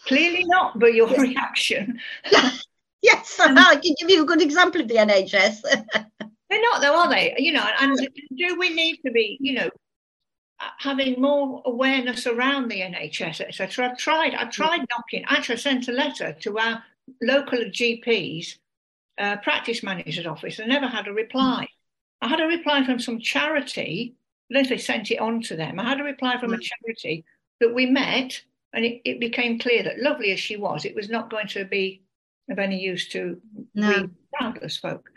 Clearly 0.07 0.45
not, 0.45 0.79
but 0.79 0.93
your 0.93 1.09
reaction. 1.19 1.99
yes, 3.03 3.39
I 3.41 3.77
can 3.77 3.95
give 3.99 4.11
you 4.11 4.23
a 4.23 4.27
good 4.27 4.43
example 4.43 4.81
of 4.81 4.89
the 4.89 4.97
NHS. 4.97 5.63
They're 6.51 6.63
not, 6.63 6.81
though, 6.81 6.97
are 6.97 7.09
they? 7.09 7.35
You 7.39 7.53
know, 7.53 7.67
and 7.81 7.97
do 8.37 8.59
we 8.59 8.75
need 8.75 8.99
to 9.07 9.13
be, 9.13 9.39
you 9.41 9.55
know, 9.55 9.71
having 10.79 11.21
more 11.21 11.63
awareness 11.65 12.27
around 12.27 12.69
the 12.69 12.81
NHS, 12.81 13.41
etc. 13.41 13.91
I've 13.91 13.99
tried. 13.99 14.35
I've 14.35 14.51
tried 14.51 14.85
knocking. 14.91 15.25
Actually, 15.29 15.55
I 15.55 15.59
sent 15.59 15.89
a 15.89 15.93
letter 15.93 16.37
to 16.41 16.59
our 16.59 16.83
local 17.23 17.59
GPs, 17.59 18.59
uh, 19.19 19.37
practice 19.39 19.83
manager's 19.83 20.27
office. 20.27 20.61
I 20.61 20.67
never 20.67 20.87
had 20.87 21.09
a 21.09 21.13
reply. 21.13 21.67
I 22.21 22.29
had 22.29 22.41
a 22.41 22.47
reply 22.47 22.85
from 22.85 22.99
some 22.99 23.21
charity. 23.21 24.15
They 24.51 24.79
sent 24.79 25.11
it 25.11 25.19
on 25.19 25.43
to 25.43 25.57
them. 25.57 25.79
I 25.79 25.89
had 25.89 26.01
a 26.01 26.05
reply 26.05 26.39
from 26.39 26.53
a 26.53 26.57
mm. 26.57 26.63
charity 26.63 27.25
that 27.61 27.73
we 27.73 27.87
met, 27.87 28.43
and 28.73 28.85
it, 28.85 29.01
it 29.05 29.21
became 29.21 29.59
clear 29.59 29.85
that, 29.85 30.01
lovely 30.01 30.33
as 30.33 30.41
she 30.41 30.57
was, 30.57 30.85
it 30.85 30.97
was 30.97 31.09
not 31.09 31.31
going 31.31 31.47
to 31.49 31.65
be 31.65 32.03
of 32.51 32.59
any 32.59 32.81
use 32.81 33.09
to 33.09 33.41
no. 33.75 34.03
we 34.03 34.09
childless 34.39 34.77
folk. 34.77 35.11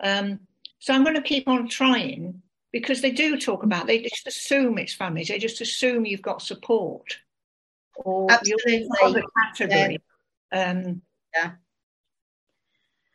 Um, 0.00 0.40
so 0.78 0.94
I'm 0.94 1.04
going 1.04 1.16
to 1.16 1.22
keep 1.22 1.48
on 1.48 1.68
trying 1.68 2.42
because 2.72 3.00
they 3.00 3.10
do 3.10 3.38
talk 3.38 3.62
about 3.62 3.86
they 3.86 4.02
just 4.02 4.26
assume 4.26 4.76
it's 4.76 4.92
families 4.92 5.28
they 5.28 5.38
just 5.38 5.62
assume 5.62 6.04
you've 6.04 6.20
got 6.20 6.42
support 6.42 7.16
or 7.96 8.30
Absolutely. 8.30 8.86
you're 9.02 9.22
category 9.42 9.98
yeah. 10.52 10.70
Um, 10.70 11.02
yeah 11.34 11.52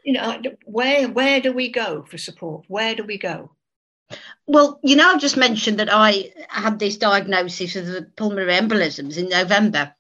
you 0.04 0.13
know 0.13 0.41
where 0.65 1.08
where 1.10 1.39
do 1.41 1.54
we 1.54 1.69
go 1.69 2.04
for 2.04 2.17
support 2.17 2.65
where 2.67 2.95
do 2.95 3.04
we 3.04 3.17
go 3.17 3.52
well 4.47 4.80
you 4.84 4.95
know 4.95 5.12
i've 5.12 5.21
just 5.21 5.38
mentioned 5.38 5.80
that 5.80 5.89
i 5.91 6.32
had 6.50 6.80
this 6.80 6.97
diagnosis 6.97 7.76
of 7.76 7.86
the 7.86 8.10
pulmonary 8.15 8.54
embolisms 8.54 9.17
in 9.17 9.30
november 9.30 9.93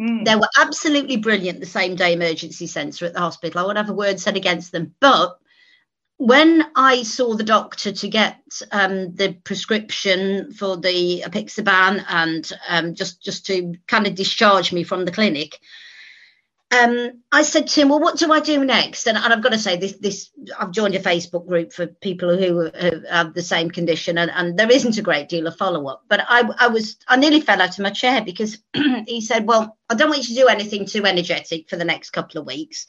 mm. 0.00 0.24
they 0.24 0.36
were 0.36 0.48
absolutely 0.58 1.16
brilliant 1.16 1.60
the 1.60 1.66
same 1.66 1.94
day 1.94 2.12
emergency 2.12 2.66
centre 2.66 3.06
at 3.06 3.14
the 3.14 3.20
hospital 3.20 3.60
i 3.60 3.64
won't 3.64 3.76
have 3.78 3.90
a 3.90 3.94
word 3.94 4.18
said 4.20 4.36
against 4.36 4.72
them 4.72 4.94
but 5.00 5.38
when 6.18 6.66
I 6.74 7.02
saw 7.02 7.34
the 7.34 7.44
doctor 7.44 7.92
to 7.92 8.08
get 8.08 8.40
um, 8.72 9.14
the 9.14 9.34
prescription 9.44 10.52
for 10.52 10.76
the 10.76 11.22
apixaban 11.26 12.04
and 12.08 12.50
um, 12.68 12.94
just 12.94 13.22
just 13.22 13.46
to 13.46 13.74
kind 13.86 14.06
of 14.06 14.14
discharge 14.14 14.72
me 14.72 14.82
from 14.82 15.04
the 15.04 15.12
clinic, 15.12 15.60
um, 16.72 17.22
I 17.30 17.42
said 17.42 17.68
to 17.68 17.80
him, 17.80 17.90
"Well, 17.90 18.00
what 18.00 18.18
do 18.18 18.32
I 18.32 18.40
do 18.40 18.64
next?" 18.64 19.06
And, 19.06 19.16
and, 19.16 19.32
I've 19.32 19.42
got 19.42 19.52
to 19.52 19.58
say, 19.58 19.76
this 19.76 19.92
this 19.98 20.30
I've 20.58 20.72
joined 20.72 20.96
a 20.96 21.00
Facebook 21.00 21.46
group 21.46 21.72
for 21.72 21.86
people 21.86 22.36
who, 22.36 22.70
who 22.70 23.02
have 23.08 23.34
the 23.34 23.42
same 23.42 23.70
condition, 23.70 24.18
and, 24.18 24.30
and 24.34 24.58
there 24.58 24.70
isn't 24.70 24.98
a 24.98 25.02
great 25.02 25.28
deal 25.28 25.46
of 25.46 25.56
follow 25.56 25.86
up. 25.86 26.02
But 26.08 26.24
I 26.28 26.42
I 26.58 26.66
was 26.66 26.96
I 27.06 27.16
nearly 27.16 27.40
fell 27.40 27.62
out 27.62 27.78
of 27.78 27.78
my 27.78 27.90
chair 27.90 28.20
because 28.22 28.58
he 29.06 29.20
said, 29.20 29.46
"Well, 29.46 29.78
I 29.88 29.94
don't 29.94 30.08
want 30.08 30.28
you 30.28 30.34
to 30.34 30.40
do 30.42 30.48
anything 30.48 30.86
too 30.86 31.06
energetic 31.06 31.70
for 31.70 31.76
the 31.76 31.84
next 31.84 32.10
couple 32.10 32.40
of 32.40 32.46
weeks." 32.46 32.88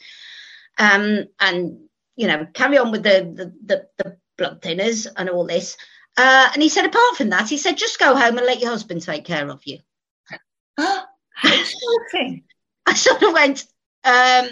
Um, 0.80 1.26
and 1.40 1.78
you 2.16 2.28
know, 2.28 2.48
carry 2.54 2.80
on 2.80 2.92
with 2.92 3.04
the 3.04 3.32
the, 3.36 3.54
the, 3.63 4.04
the 4.04 4.18
blood 4.38 4.62
thinners 4.62 5.08
and 5.16 5.30
all 5.30 5.46
this. 5.46 5.78
Uh, 6.18 6.50
and 6.52 6.63
he 6.63 6.70
said, 6.70 6.86
apart 6.86 7.16
from 7.16 7.30
that, 7.30 7.48
he 7.48 7.58
said, 7.58 7.78
just 7.78 8.00
go 8.00 8.16
home 8.16 8.38
and 8.40 8.48
let 8.48 8.60
your 8.60 8.72
husband 8.72 9.04
take 9.04 9.24
care 9.24 9.48
of 9.50 9.62
you. 9.66 9.80
Oh, 10.80 11.04
I 12.88 12.93
sort 12.93 13.21
of 13.21 13.34
went, 13.34 13.65
um, 14.06 14.50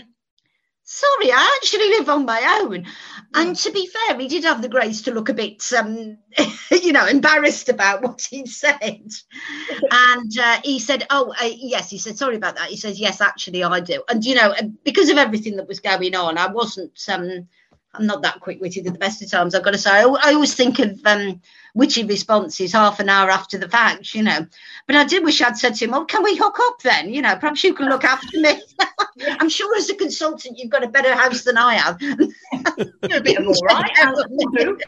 sorry, 0.84 1.32
I 1.32 1.58
actually 1.62 1.89
live 1.89 2.10
on 2.10 2.26
my 2.26 2.62
own. 2.62 2.86
And 3.34 3.56
mm. 3.56 3.63
to 3.63 3.71
be 3.71 3.88
fair, 3.88 4.19
he 4.19 4.28
did 4.28 4.43
have 4.43 4.62
the 4.62 4.69
grace 4.69 5.02
to 5.04 5.13
look 5.13 5.30
a 5.30 5.34
bit, 5.34 5.63
um, 5.74 6.17
you 6.71 6.91
know, 6.91 7.06
embarrassed 7.06 7.69
about 7.69 8.04
what 8.04 8.21
he'd 8.30 8.50
said. 8.50 8.82
and 9.91 10.38
uh, 10.38 10.60
he 10.63 10.80
said, 10.80 11.08
oh, 11.10 11.34
uh, 11.41 11.50
yes, 11.56 11.89
he 11.89 11.98
said, 11.98 12.17
sorry 12.17 12.36
about 12.36 12.56
that. 12.58 12.69
He 12.69 12.78
says, 12.78 13.00
yes, 13.00 13.21
actually, 13.21 13.63
I 13.63 13.80
do. 13.80 14.04
And, 14.10 14.24
you 14.24 14.36
know, 14.36 14.54
because 14.84 15.10
of 15.10 15.17
everything 15.17 15.56
that 15.56 15.67
was 15.67 15.80
going 15.80 16.15
on, 16.15 16.38
I 16.38 16.48
wasn't. 16.52 17.00
Um, 17.08 17.48
I'm 17.97 18.05
not 18.05 18.21
that 18.23 18.39
quick 18.39 18.62
witted 18.62 18.88
at 18.88 18.93
the 18.93 18.99
best 18.99 19.21
of 19.21 19.29
times, 19.29 19.55
I've 19.55 19.63
got 19.63 19.71
to 19.71 19.77
say. 19.77 19.91
I, 19.91 20.03
I 20.03 20.34
always 20.34 20.53
think 20.53 20.79
of 20.79 20.99
um, 21.05 21.41
witty 21.73 22.03
responses 22.03 22.73
half 22.73 22.99
an 22.99 23.10
hour 23.10 23.29
after 23.29 23.58
the 23.58 23.69
fact, 23.69 24.13
you 24.15 24.23
know. 24.23 24.47
But 24.88 24.95
I 24.95 25.03
did 25.03 25.23
wish 25.23 25.41
I'd 25.41 25.58
said 25.58 25.75
to 25.75 25.86
him, 25.86 25.93
Oh, 25.93 26.05
can 26.05 26.23
we 26.23 26.36
hook 26.36 26.58
up 26.60 26.81
then? 26.81 27.13
You 27.13 27.21
know, 27.21 27.36
perhaps 27.36 27.63
you 27.63 27.73
can 27.73 27.89
look 27.89 28.03
after 28.03 28.39
me. 28.39 28.62
I'm 29.39 29.49
sure 29.49 29.75
as 29.77 29.89
a 29.89 29.95
consultant, 29.95 30.58
you've 30.58 30.71
got 30.71 30.84
a 30.84 30.89
better 30.89 31.13
house 31.13 31.43
than 31.43 31.58
I 31.58 31.75
have. 31.75 32.01
You're 32.01 33.17
a 33.17 33.21
bit 33.21 33.45
all 33.45 33.53
right. 33.63 33.91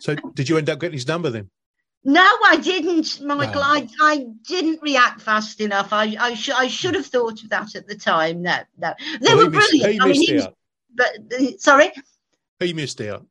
so, 0.00 0.16
did 0.34 0.48
you 0.48 0.58
end 0.58 0.70
up 0.70 0.80
getting 0.80 0.94
his 0.94 1.06
number 1.06 1.30
then? 1.30 1.50
No, 2.06 2.26
I 2.46 2.58
didn't, 2.58 3.22
Michael. 3.22 3.62
No. 3.62 3.62
I, 3.62 3.88
I 4.02 4.26
didn't 4.46 4.82
react 4.82 5.22
fast 5.22 5.62
enough. 5.62 5.90
I 5.90 6.14
I, 6.20 6.34
sh- 6.34 6.50
I 6.50 6.68
should 6.68 6.94
have 6.94 7.06
thought 7.06 7.42
of 7.42 7.48
that 7.48 7.74
at 7.74 7.86
the 7.86 7.94
time. 7.94 8.42
No, 8.42 8.58
no, 8.76 8.92
they 9.22 9.34
well, 9.34 9.46
were 9.46 9.50
brilliant. 9.50 10.02
I 10.02 10.08
mean, 10.08 10.20
he 10.20 10.34
was, 10.34 10.48
but 10.94 11.60
sorry, 11.60 11.90
he 12.60 12.72
missed 12.72 13.00
out. 13.00 13.26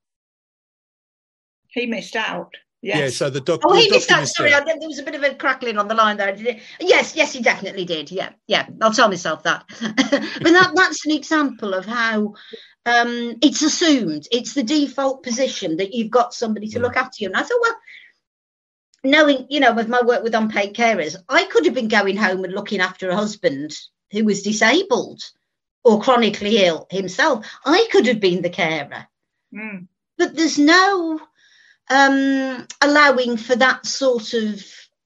He 1.68 1.86
missed 1.86 2.16
out. 2.16 2.54
Yes. 2.84 2.98
Yeah, 2.98 3.10
so 3.10 3.30
the 3.30 3.40
doctor. 3.40 3.66
Oh, 3.66 3.74
he 3.74 3.90
missed 3.90 4.12
out. 4.12 4.28
Sorry, 4.28 4.54
I, 4.54 4.60
there 4.60 4.76
was 4.82 5.00
a 5.00 5.04
bit 5.04 5.16
of 5.16 5.24
a 5.24 5.34
crackling 5.36 5.78
on 5.78 5.88
the 5.88 5.96
line 5.96 6.18
there. 6.18 6.36
Yes, 6.82 7.16
yes, 7.16 7.32
he 7.32 7.42
definitely 7.42 7.86
did. 7.86 8.12
Yeah, 8.12 8.32
yeah. 8.46 8.68
I'll 8.82 8.92
tell 8.92 9.08
myself 9.08 9.44
that. 9.44 9.64
but 9.80 10.52
that, 10.52 10.72
that's 10.76 11.06
an 11.06 11.14
example 11.14 11.74
of 11.74 11.86
how 11.86 12.34
um, 12.86 13.38
it's 13.42 13.62
assumed. 13.62 14.28
It's 14.32 14.54
the 14.54 14.64
default 14.64 15.24
position 15.24 15.78
that 15.78 15.94
you've 15.94 16.12
got 16.12 16.34
somebody 16.34 16.68
to 16.70 16.80
look 16.80 16.98
after 16.98 17.16
you. 17.20 17.28
And 17.28 17.38
I 17.38 17.44
thought, 17.44 17.62
well, 17.62 17.78
knowing, 19.06 19.48
you 19.50 19.62
know, 19.62 19.74
with 19.74 19.88
my 19.88 20.02
work 20.02 20.22
with 20.22 20.36
unpaid 20.36 20.76
carers, 20.76 21.16
I 21.30 21.46
could 21.46 21.64
have 21.66 21.74
been 21.74 21.88
going 21.88 22.18
home 22.18 22.44
and 22.44 22.54
looking 22.54 22.82
after 22.82 23.10
a 23.10 23.16
husband 23.16 23.78
who 24.12 24.26
was 24.26 24.44
disabled 24.44 25.22
or 25.84 26.02
chronically 26.02 26.64
ill 26.64 26.88
himself. 26.90 27.46
I 27.66 27.88
could 27.92 28.08
have 28.08 28.20
been 28.20 28.42
the 28.42 28.50
carer. 28.50 29.08
Mm. 29.54 29.88
But 30.18 30.36
there's 30.36 30.60
no 30.60 31.20
um, 31.90 32.68
allowing 32.82 33.38
for 33.38 33.56
that 33.56 33.86
sort 33.86 34.34
of 34.34 34.64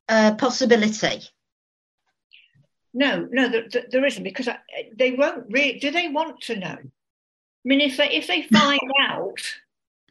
uh, 0.10 0.36
possibility. 0.36 1.22
No, 2.94 3.28
no, 3.32 3.50
there, 3.50 3.68
there 3.92 4.06
isn't 4.06 4.24
because 4.24 4.50
they 4.98 5.12
won't 5.12 5.46
really. 5.50 5.80
Do 5.80 5.92
they 5.92 6.08
want 6.08 6.42
to 6.42 6.56
know? 6.56 6.78
I 6.78 7.64
mean, 7.64 7.82
if 7.82 7.98
they 7.98 8.10
if 8.10 8.28
they 8.28 8.44
find 8.44 8.80
out, 9.02 9.42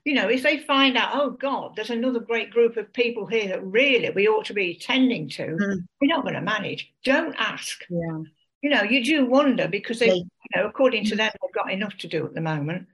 you 0.04 0.14
know, 0.14 0.28
if 0.28 0.42
they 0.42 0.58
find 0.58 0.96
out, 0.96 1.10
oh 1.14 1.30
God, 1.30 1.72
there's 1.74 1.90
another 1.90 2.20
great 2.20 2.50
group 2.50 2.76
of 2.76 2.92
people 2.92 3.26
here 3.26 3.48
that 3.48 3.64
really 3.64 4.10
we 4.10 4.28
ought 4.28 4.44
to 4.46 4.54
be 4.54 4.72
attending 4.72 5.28
to, 5.30 5.46
mm. 5.46 5.86
we're 6.00 6.14
not 6.14 6.22
going 6.22 6.34
to 6.34 6.40
manage. 6.40 6.92
Don't 7.04 7.34
ask. 7.36 7.84
Yeah. 7.88 8.22
You 8.62 8.70
know, 8.70 8.82
you 8.82 9.04
do 9.04 9.26
wonder 9.26 9.68
because 9.68 9.98
they, 9.98 10.24
you 10.54 10.60
know, 10.60 10.68
according 10.68 11.04
to 11.06 11.16
them, 11.16 11.30
they've 11.42 11.54
got 11.54 11.72
enough 11.72 11.96
to 11.98 12.08
do 12.08 12.26
at 12.26 12.34
the 12.34 12.40
moment. 12.40 12.86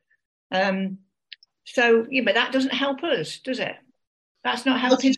Um, 0.50 0.98
so, 1.64 2.06
yeah, 2.10 2.22
but 2.24 2.34
that 2.34 2.52
doesn't 2.52 2.74
help 2.74 3.02
us, 3.04 3.38
does 3.38 3.58
it? 3.58 3.76
That's 4.44 4.66
not 4.66 4.80
helping. 4.80 5.14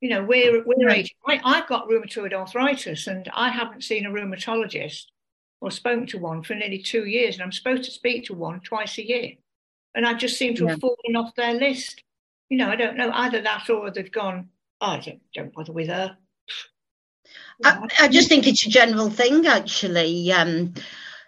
You 0.00 0.08
know, 0.08 0.24
we're 0.24 0.62
we're 0.64 0.88
aging. 0.88 1.16
I, 1.26 1.40
I've 1.44 1.68
got 1.68 1.88
rheumatoid 1.88 2.32
arthritis, 2.32 3.06
and 3.06 3.28
I 3.34 3.50
haven't 3.50 3.84
seen 3.84 4.06
a 4.06 4.10
rheumatologist 4.10 5.04
or 5.60 5.70
spoken 5.70 6.06
to 6.06 6.18
one 6.18 6.42
for 6.42 6.54
nearly 6.54 6.78
two 6.78 7.04
years, 7.04 7.34
and 7.34 7.42
I'm 7.42 7.52
supposed 7.52 7.84
to 7.84 7.90
speak 7.90 8.24
to 8.26 8.34
one 8.34 8.60
twice 8.60 8.96
a 8.98 9.06
year, 9.06 9.32
and 9.94 10.06
I 10.06 10.14
just 10.14 10.38
seem 10.38 10.54
to 10.56 10.64
yeah. 10.64 10.70
have 10.70 10.80
fallen 10.80 11.16
off 11.16 11.34
their 11.34 11.54
list. 11.54 12.02
You 12.48 12.56
know, 12.58 12.70
I 12.70 12.76
don't 12.76 12.96
know 12.96 13.10
either 13.12 13.42
that 13.42 13.68
or 13.68 13.90
they've 13.90 14.10
gone. 14.10 14.48
Oh, 14.80 14.86
I 14.86 15.00
don't, 15.00 15.20
don't 15.34 15.52
bother 15.52 15.72
with 15.72 15.88
her. 15.88 16.16
I, 17.62 17.86
I, 18.00 18.08
just 18.08 18.28
think 18.28 18.46
it's 18.46 18.66
a 18.66 18.70
general 18.70 19.10
thing, 19.10 19.46
actually. 19.46 20.32
Um, 20.32 20.72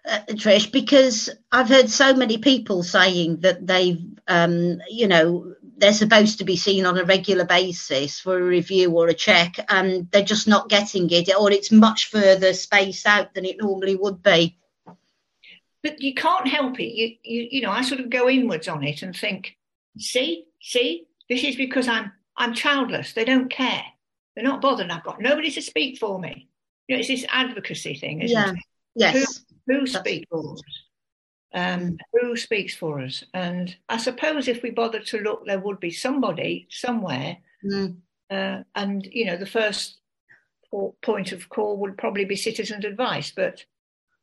uh, 0.07 0.21
Trish, 0.31 0.71
because 0.73 1.31
I've 1.51 1.69
heard 1.69 1.88
so 1.91 2.15
many 2.15 2.38
people 2.38 2.83
saying 2.83 3.41
that 3.41 3.67
they've, 3.67 4.01
um, 4.29 4.81
you 4.88 5.09
know, 5.09 5.55
they're 5.77 5.93
supposed 5.93 6.38
to 6.38 6.45
be 6.45 6.57
seen 6.57 6.87
on 6.87 6.99
a 6.99 7.05
regular 7.05 7.45
basis 7.45 8.21
for 8.21 8.38
a 8.38 8.43
review 8.43 8.91
or 8.93 9.09
a 9.09 9.15
check, 9.15 9.57
and 9.69 10.11
they're 10.11 10.23
just 10.23 10.47
not 10.47 10.69
getting 10.69 11.11
it, 11.11 11.35
or 11.37 11.51
it's 11.51 11.73
much 11.73 12.07
further 12.11 12.53
spaced 12.53 13.07
out 13.07 13.35
than 13.35 13.45
it 13.45 13.57
normally 13.59 13.97
would 13.97 14.23
be. 14.23 14.57
But 15.83 16.01
you 16.01 16.15
can't 16.15 16.47
help 16.47 16.79
it. 16.79 16.95
You, 16.95 17.17
you, 17.25 17.49
you 17.51 17.61
know, 17.62 17.73
I 17.73 17.83
sort 17.83 18.01
of 18.01 18.11
go 18.11 18.29
inwards 18.29 18.69
on 18.69 18.85
it 18.85 19.03
and 19.03 19.17
think, 19.17 19.57
see, 19.99 20.45
see, 20.61 21.09
this 21.29 21.43
is 21.43 21.57
because 21.57 21.88
I'm, 21.88 22.12
I'm 22.37 22.55
childless. 22.55 23.12
They 23.15 23.25
don't 23.25 23.51
care. 23.51 23.83
They're 24.35 24.45
not 24.45 24.61
bothered. 24.61 24.91
I've 24.91 25.03
got 25.03 25.21
nobody 25.21 25.51
to 25.51 25.61
speak 25.61 25.99
for 25.99 26.21
me. 26.21 26.49
You 26.87 26.95
know, 26.95 27.01
it's 27.01 27.09
this 27.09 27.27
advocacy 27.29 27.95
thing, 27.95 28.23
isn't 28.23 28.37
yeah. 28.37 28.53
it? 28.53 28.59
Yes. 28.95 29.15
Who, 29.15 29.52
who 29.66 29.87
speaks 29.87 30.27
for 30.31 30.53
us? 30.53 30.61
Um, 31.55 31.98
who 32.12 32.37
speaks 32.37 32.75
for 32.75 33.01
us? 33.01 33.22
And 33.35 33.75
I 33.88 33.98
suppose 33.98 34.48
if 34.48 34.62
we 34.62 34.70
bothered 34.70 35.07
to 35.07 35.18
look, 35.18 35.44
there 35.46 35.61
would 35.61 35.81
be 35.81 35.90
somebody 35.90 36.66
somewhere. 36.70 37.37
Mm. 37.64 37.96
Uh, 38.31 38.62
and, 38.75 39.07
you 39.11 39.27
know, 39.27 39.37
the 39.37 39.46
first 39.46 39.98
point 41.03 41.33
of 41.33 41.48
call 41.51 41.77
would 41.79 41.98
probably 41.98 42.25
be 42.25 42.37
citizens' 42.37 42.85
advice. 42.85 43.33
But 43.35 43.64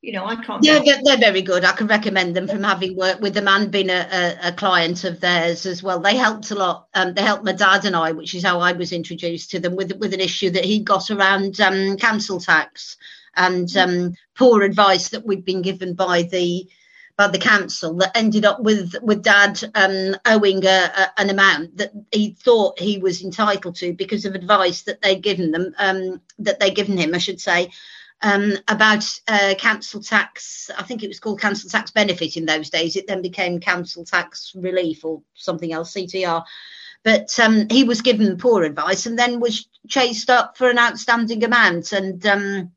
you 0.02 0.14
know, 0.14 0.26
I 0.26 0.38
can't. 0.38 0.64
Yeah, 0.64 0.80
they're, 0.84 1.02
they're, 1.04 1.18
very 1.18 1.42
good. 1.42 1.66
I 1.66 1.74
can 1.74 1.88
recommend 1.88 2.34
them 2.34 2.48
from 2.48 2.64
having 2.64 2.96
worked 2.96 3.20
with 3.20 3.34
them 3.34 3.50
and 3.50 3.70
been 3.70 3.90
a, 3.90 4.08
a, 4.12 4.48
a 4.48 4.52
client 4.54 5.04
of 5.04 5.20
theirs 5.20 5.66
as 5.66 5.84
well. 5.84 6.00
They 6.00 6.16
helped 6.16 6.52
a 6.52 6.56
lot. 6.56 6.88
Um, 6.94 7.14
they 7.14 7.22
helped 7.22 7.44
my 7.44 7.52
dad 7.52 7.84
and 7.84 7.98
I, 7.98 8.14
which 8.14 8.34
is 8.34 8.44
how 8.44 8.62
I 8.62 8.72
was 8.72 8.94
introduced 8.94 9.52
to 9.52 9.60
them 9.60 9.76
with 9.76 9.92
with 9.98 10.14
an 10.14 10.22
issue 10.22 10.50
that 10.52 10.64
he 10.64 10.80
got 10.80 11.12
around 11.12 11.60
um, 11.60 11.98
council 11.98 12.40
tax 12.40 12.96
and 13.40 13.76
um, 13.76 14.14
poor 14.38 14.62
advice 14.62 15.10
that 15.10 15.26
we'd 15.26 15.46
been 15.46 15.64
given 15.64 15.96
by 15.96 16.22
the 16.22 16.70
by 17.18 17.28
the 17.28 17.40
council 17.40 17.96
that 17.96 18.16
ended 18.16 18.46
up 18.46 18.62
with 18.62 18.94
with 19.02 19.24
dad 19.24 19.60
um, 19.74 20.16
owing 20.26 20.64
a, 20.66 20.92
a, 20.96 21.12
an 21.18 21.30
amount 21.32 21.76
that 21.78 21.92
he 22.12 22.38
thought 22.40 22.80
he 22.80 23.00
was 23.00 23.24
entitled 23.24 23.76
to 23.76 23.94
because 23.94 24.26
of 24.26 24.36
advice 24.36 24.84
that 24.84 25.02
they'd 25.02 25.24
given 25.24 25.52
them 25.52 25.74
um, 25.80 26.22
that 26.38 26.60
they'd 26.60 26.76
given 26.76 26.98
him, 26.98 27.16
I 27.16 27.18
should 27.18 27.42
say 27.42 27.72
um, 28.22 28.54
about 28.68 29.06
uh, 29.28 29.56
council 29.58 30.02
tax. 30.02 30.70
I 30.78 30.84
think 30.84 31.04
it 31.04 31.08
was 31.08 31.20
called 31.20 31.40
council 31.40 31.70
tax 31.70 31.92
benefit 31.92 32.38
in 32.38 32.46
those 32.46 32.70
days. 32.70 32.96
It 32.96 33.08
then 33.08 33.22
became 33.22 33.60
council 33.60 34.04
tax 34.04 34.54
relief 34.56 35.06
or 35.06 35.22
something 35.34 35.72
else, 35.72 35.94
CTR. 35.94 36.44
But 37.04 37.40
um, 37.40 37.68
he 37.70 37.86
was 37.86 38.02
given 38.02 38.38
poor 38.38 38.64
advice 38.64 39.06
and 39.06 39.18
then 39.18 39.40
was 39.40 39.70
chased 39.88 40.30
up 40.30 40.58
for 40.58 40.70
an 40.70 40.78
outstanding 40.78 41.44
amount. 41.44 41.94
And 41.94 42.26
um, 42.26 42.72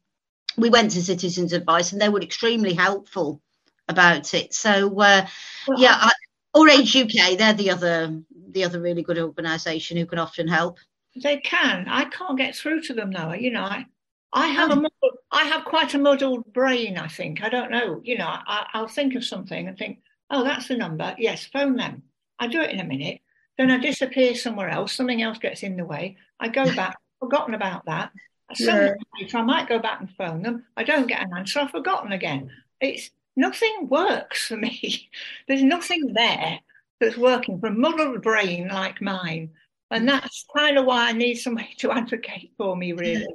we 0.56 0.70
went 0.70 0.90
to 0.92 1.02
Citizens 1.02 1.52
Advice 1.52 1.92
and 1.92 2.00
they 2.00 2.08
were 2.08 2.20
extremely 2.20 2.74
helpful 2.74 3.40
about 3.88 4.34
it. 4.34 4.54
So, 4.54 4.88
uh, 5.00 5.26
well, 5.66 5.78
yeah, 5.78 5.96
I, 5.98 6.12
Or 6.54 6.68
Age 6.68 6.96
UK, 6.96 7.38
they're 7.38 7.54
the 7.54 7.70
other 7.70 8.20
the 8.50 8.64
other 8.64 8.80
really 8.80 9.02
good 9.02 9.18
organisation 9.18 9.96
who 9.96 10.06
can 10.06 10.18
often 10.18 10.46
help. 10.46 10.78
They 11.16 11.38
can. 11.38 11.86
I 11.88 12.04
can't 12.04 12.38
get 12.38 12.54
through 12.54 12.82
to 12.82 12.94
them 12.94 13.12
though. 13.12 13.32
You 13.32 13.50
know, 13.50 13.64
I, 13.64 13.86
I 14.32 14.48
have 14.48 14.70
a 14.70 14.76
muddled, 14.76 15.18
I 15.30 15.44
have 15.44 15.64
quite 15.64 15.94
a 15.94 15.98
muddled 15.98 16.52
brain. 16.52 16.98
I 16.98 17.08
think 17.08 17.42
I 17.42 17.48
don't 17.48 17.70
know. 17.70 18.00
You 18.02 18.18
know, 18.18 18.28
I, 18.28 18.66
I'll 18.72 18.88
think 18.88 19.14
of 19.14 19.24
something 19.24 19.68
and 19.68 19.76
think, 19.76 20.00
oh, 20.30 20.44
that's 20.44 20.68
the 20.68 20.76
number. 20.76 21.14
Yes, 21.18 21.46
phone 21.46 21.76
them. 21.76 22.02
I 22.38 22.46
do 22.46 22.60
it 22.60 22.70
in 22.70 22.80
a 22.80 22.84
minute. 22.84 23.20
Then 23.58 23.70
I 23.70 23.78
disappear 23.78 24.34
somewhere 24.34 24.70
else. 24.70 24.94
Something 24.94 25.22
else 25.22 25.38
gets 25.38 25.62
in 25.62 25.76
the 25.76 25.84
way. 25.84 26.16
I 26.40 26.48
go 26.48 26.64
back, 26.76 26.96
forgotten 27.20 27.54
about 27.54 27.84
that. 27.86 28.10
Some 28.54 28.76
yeah. 28.76 28.94
I 29.34 29.42
might 29.42 29.68
go 29.68 29.78
back 29.78 30.00
and 30.00 30.10
phone 30.10 30.42
them. 30.42 30.64
I 30.76 30.84
don't 30.84 31.06
get 31.06 31.22
an 31.22 31.30
answer. 31.36 31.60
I've 31.60 31.70
forgotten 31.70 32.12
again. 32.12 32.50
It's 32.80 33.10
nothing 33.36 33.88
works 33.88 34.46
for 34.46 34.56
me. 34.56 35.10
There's 35.48 35.62
nothing 35.62 36.12
there 36.14 36.58
that's 37.00 37.16
working 37.16 37.58
for 37.58 37.68
a 37.68 37.72
muddled 37.72 38.22
brain 38.22 38.68
like 38.68 39.00
mine. 39.00 39.50
And 39.90 40.08
that's 40.08 40.46
kind 40.56 40.78
of 40.78 40.86
why 40.86 41.08
I 41.08 41.12
need 41.12 41.34
somebody 41.36 41.74
to 41.78 41.92
advocate 41.92 42.52
for 42.56 42.76
me, 42.76 42.92
really. 42.92 43.26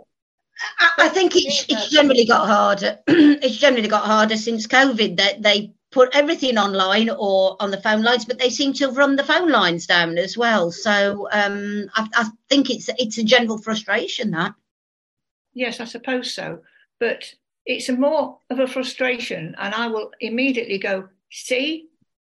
I, 0.98 1.08
think 1.10 1.34
it's, 1.36 1.66
it's 1.70 1.92
generally 1.92 2.26
got 2.26 2.48
harder. 2.48 3.00
it's 3.08 3.58
generally 3.58 3.88
got 3.88 4.06
harder 4.06 4.36
since 4.36 4.66
COVID. 4.66 5.18
That 5.18 5.44
they, 5.44 5.72
put 5.92 6.14
everything 6.14 6.58
online 6.58 7.10
or 7.10 7.56
on 7.60 7.72
the 7.72 7.82
phone 7.82 8.04
lines, 8.04 8.26
but 8.26 8.38
they 8.38 8.50
seem 8.50 8.74
to 8.74 8.86
have 8.86 8.98
run 8.98 9.16
the 9.16 9.24
phone 9.24 9.50
lines 9.50 9.88
down 9.88 10.18
as 10.18 10.38
well. 10.38 10.72
So 10.72 11.28
um, 11.32 11.90
I, 11.96 12.08
I, 12.14 12.30
think 12.50 12.70
it's 12.70 12.90
it's 12.98 13.18
a 13.18 13.24
general 13.24 13.58
frustration 13.58 14.32
that. 14.32 14.54
Yes, 15.58 15.80
I 15.80 15.86
suppose 15.86 16.36
so, 16.36 16.60
but 17.00 17.34
it's 17.66 17.90
a 17.90 17.94
more 17.94 18.38
of 18.52 18.60
a 18.60 18.68
frustration, 18.68 19.56
and 19.58 19.74
I 19.74 19.88
will 19.88 20.12
immediately 20.20 20.78
go, 20.78 21.10
see, 21.32 21.88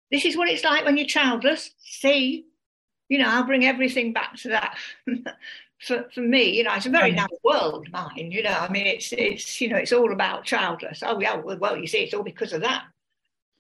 this 0.09 0.25
is 0.25 0.35
what 0.35 0.49
it's 0.49 0.63
like 0.63 0.85
when 0.85 0.97
you're 0.97 1.05
childless. 1.05 1.69
See, 1.77 2.47
you 3.09 3.19
know, 3.19 3.27
I'll 3.29 3.43
bring 3.43 3.63
everything 3.63 4.11
back 4.11 4.37
to 4.37 4.49
that 4.49 4.75
for, 5.79 6.09
for 6.11 6.21
me, 6.21 6.57
you 6.57 6.63
know, 6.63 6.73
it's 6.73 6.87
a 6.87 6.89
very 6.89 7.11
narrow 7.11 7.37
world, 7.43 7.89
mine. 7.91 8.31
You 8.31 8.41
know, 8.41 8.57
I 8.57 8.69
mean, 8.69 8.87
it's 8.87 9.13
it's 9.13 9.61
you 9.61 9.69
know, 9.69 9.77
it's 9.77 9.93
all 9.93 10.11
about 10.11 10.43
childless. 10.43 11.03
Oh 11.05 11.19
yeah, 11.21 11.35
well, 11.35 11.57
well 11.59 11.77
you 11.77 11.85
see, 11.85 11.99
it's 11.99 12.15
all 12.15 12.23
because 12.23 12.53
of 12.53 12.61
that. 12.61 12.85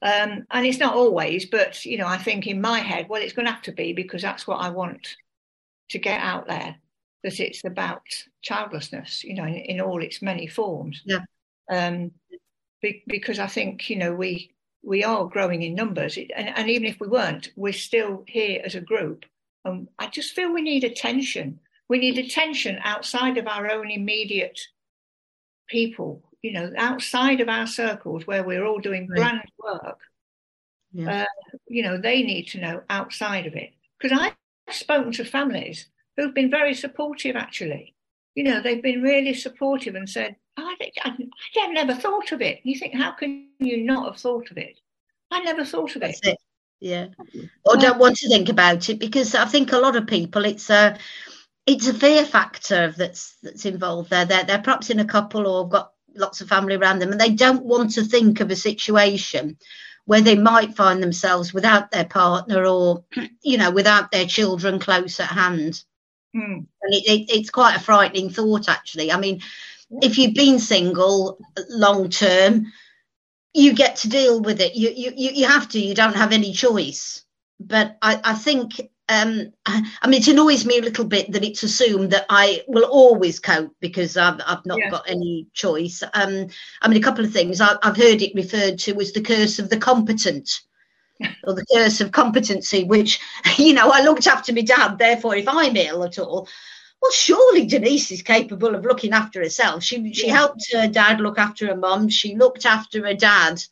Um, 0.01 0.47
and 0.49 0.65
it's 0.65 0.79
not 0.79 0.95
always, 0.95 1.45
but 1.45 1.85
you 1.85 1.99
know, 1.99 2.07
I 2.07 2.17
think 2.17 2.47
in 2.47 2.61
my 2.61 2.79
head, 2.79 3.09
well, 3.09 3.21
it's 3.21 3.33
going 3.33 3.45
to 3.45 3.51
have 3.51 3.61
to 3.63 3.71
be 3.71 3.93
because 3.93 4.23
that's 4.23 4.47
what 4.47 4.57
I 4.57 4.69
want 4.69 5.17
to 5.89 5.99
get 5.99 6.19
out 6.19 6.47
there. 6.47 6.77
That 7.23 7.39
it's 7.39 7.63
about 7.63 8.01
childlessness, 8.41 9.23
you 9.23 9.35
know, 9.35 9.45
in, 9.45 9.55
in 9.55 9.81
all 9.81 10.01
its 10.01 10.21
many 10.21 10.47
forms. 10.47 11.01
Yeah. 11.05 11.19
Um, 11.69 12.11
be, 12.81 13.03
because 13.07 13.37
I 13.37 13.47
think 13.47 13.89
you 13.89 13.97
know 13.97 14.13
we 14.13 14.53
we 14.83 15.03
are 15.03 15.25
growing 15.25 15.61
in 15.61 15.75
numbers, 15.75 16.17
and, 16.17 16.49
and 16.49 16.69
even 16.69 16.87
if 16.87 16.99
we 16.99 17.07
weren't, 17.07 17.51
we're 17.55 17.73
still 17.73 18.23
here 18.27 18.61
as 18.65 18.75
a 18.75 18.81
group. 18.81 19.25
And 19.63 19.87
I 19.99 20.07
just 20.07 20.33
feel 20.33 20.51
we 20.51 20.63
need 20.63 20.83
attention 20.83 21.59
we 21.91 21.99
need 21.99 22.17
attention 22.17 22.79
outside 22.85 23.37
of 23.37 23.47
our 23.47 23.69
own 23.69 23.91
immediate 23.91 24.57
people, 25.67 26.23
you 26.41 26.53
know, 26.53 26.71
outside 26.77 27.41
of 27.41 27.49
our 27.49 27.67
circles 27.67 28.25
where 28.25 28.45
we're 28.45 28.63
all 28.63 28.79
doing 28.79 29.07
grand 29.07 29.41
work. 29.61 29.99
Yeah. 30.93 31.23
Uh, 31.23 31.57
you 31.67 31.83
know, 31.83 31.97
they 31.97 32.23
need 32.23 32.45
to 32.51 32.61
know 32.61 32.81
outside 32.89 33.45
of 33.45 33.55
it. 33.55 33.73
Because 33.99 34.17
I've 34.17 34.73
spoken 34.73 35.11
to 35.11 35.25
families 35.25 35.87
who've 36.21 36.33
been 36.33 36.51
very 36.51 36.73
supportive, 36.73 37.35
actually. 37.35 37.95
You 38.35 38.45
know, 38.45 38.61
they've 38.61 38.81
been 38.81 39.01
really 39.01 39.33
supportive 39.33 39.95
and 39.95 40.09
said, 40.09 40.35
oh, 40.57 40.63
I, 40.81 40.91
I, 41.03 41.17
I 41.57 41.67
never 41.67 41.95
thought 41.95 42.31
of 42.31 42.41
it. 42.41 42.59
You 42.63 42.77
think, 42.77 42.93
how 42.95 43.11
can 43.11 43.49
you 43.59 43.83
not 43.83 44.05
have 44.05 44.21
thought 44.21 44.51
of 44.51 44.57
it? 44.57 44.79
I 45.31 45.41
never 45.41 45.65
thought 45.65 45.95
of 45.95 46.03
it. 46.03 46.19
it. 46.23 46.37
Yeah. 46.79 47.07
Or 47.65 47.77
don't 47.77 47.99
want 47.99 48.17
to 48.17 48.29
think 48.29 48.49
about 48.49 48.89
it 48.89 48.99
because 48.99 49.35
I 49.35 49.45
think 49.45 49.71
a 49.71 49.77
lot 49.77 49.95
of 49.95 50.07
people, 50.07 50.45
it's 50.45 50.69
a, 50.69 50.97
it's 51.67 51.87
a 51.87 51.93
fear 51.93 52.25
factor 52.25 52.93
that's 52.97 53.37
that's 53.43 53.65
involved 53.65 54.09
there. 54.09 54.25
They're 54.25 54.43
they're 54.43 54.61
perhaps 54.61 54.89
in 54.89 54.99
a 54.99 55.05
couple 55.05 55.47
or 55.47 55.69
got 55.69 55.93
lots 56.15 56.41
of 56.41 56.49
family 56.49 56.75
around 56.75 56.99
them, 56.99 57.11
and 57.11 57.21
they 57.21 57.31
don't 57.31 57.63
want 57.63 57.91
to 57.93 58.03
think 58.03 58.39
of 58.39 58.49
a 58.49 58.55
situation 58.55 59.57
where 60.05 60.21
they 60.21 60.35
might 60.35 60.75
find 60.75 61.01
themselves 61.01 61.53
without 61.53 61.91
their 61.91 62.05
partner 62.05 62.65
or 62.65 63.03
you 63.43 63.57
know 63.57 63.71
without 63.71 64.11
their 64.11 64.25
children 64.25 64.79
close 64.79 65.19
at 65.19 65.27
hand. 65.27 65.83
Mm. 66.35 66.65
And 66.81 66.93
it, 66.93 67.05
it, 67.05 67.29
it's 67.29 67.49
quite 67.49 67.75
a 67.75 67.79
frightening 67.79 68.29
thought, 68.29 68.69
actually. 68.69 69.11
I 69.11 69.17
mean, 69.17 69.41
if 70.01 70.17
you've 70.17 70.33
been 70.33 70.59
single 70.59 71.39
long 71.69 72.09
term, 72.09 72.71
you 73.53 73.73
get 73.73 73.97
to 73.97 74.09
deal 74.09 74.41
with 74.41 74.61
it. 74.61 74.75
You 74.75 74.91
you 74.95 75.11
you 75.15 75.47
have 75.47 75.67
to. 75.69 75.79
You 75.79 75.93
don't 75.93 76.15
have 76.15 76.31
any 76.31 76.53
choice. 76.53 77.23
But 77.59 77.97
I, 78.01 78.19
I 78.23 78.33
think 78.33 78.79
um, 79.11 79.51
I 79.65 80.07
mean, 80.07 80.21
it 80.21 80.27
annoys 80.29 80.65
me 80.65 80.77
a 80.77 80.81
little 80.81 81.03
bit 81.03 81.33
that 81.33 81.43
it's 81.43 81.63
assumed 81.63 82.11
that 82.11 82.25
I 82.29 82.63
will 82.67 82.85
always 82.85 83.39
cope 83.39 83.75
because 83.81 84.15
I've, 84.15 84.39
I've 84.47 84.65
not 84.65 84.79
yeah. 84.79 84.89
got 84.89 85.09
any 85.09 85.47
choice. 85.53 86.01
Um, 86.13 86.47
I 86.81 86.87
mean, 86.87 86.97
a 86.97 87.03
couple 87.03 87.25
of 87.25 87.33
things 87.33 87.59
I, 87.59 87.75
have 87.83 87.97
heard 87.97 88.21
it 88.21 88.33
referred 88.35 88.79
to 88.79 88.99
as 89.01 89.11
the 89.11 89.21
curse 89.21 89.59
of 89.59 89.69
the 89.69 89.77
competent 89.77 90.61
or 91.43 91.53
the 91.53 91.65
curse 91.73 92.01
of 92.01 92.11
competency, 92.11 92.83
which, 92.83 93.19
you 93.57 93.73
know, 93.73 93.89
I 93.91 94.01
looked 94.01 94.27
after 94.27 94.53
my 94.53 94.61
dad, 94.61 94.97
therefore, 94.97 95.35
if 95.35 95.47
I'm 95.47 95.75
ill 95.75 96.03
at 96.03 96.19
all, 96.19 96.47
well, 97.01 97.11
surely 97.11 97.65
Denise 97.65 98.11
is 98.11 98.21
capable 98.21 98.75
of 98.75 98.85
looking 98.85 99.13
after 99.13 99.41
herself. 99.41 99.83
She, 99.83 100.13
she 100.13 100.27
yeah. 100.27 100.35
helped 100.35 100.71
her 100.71 100.87
dad 100.87 101.19
look 101.19 101.39
after 101.39 101.67
her 101.67 101.75
mum, 101.75 102.09
she 102.09 102.35
looked 102.35 102.65
after 102.65 103.05
her 103.05 103.15
dad 103.15 103.63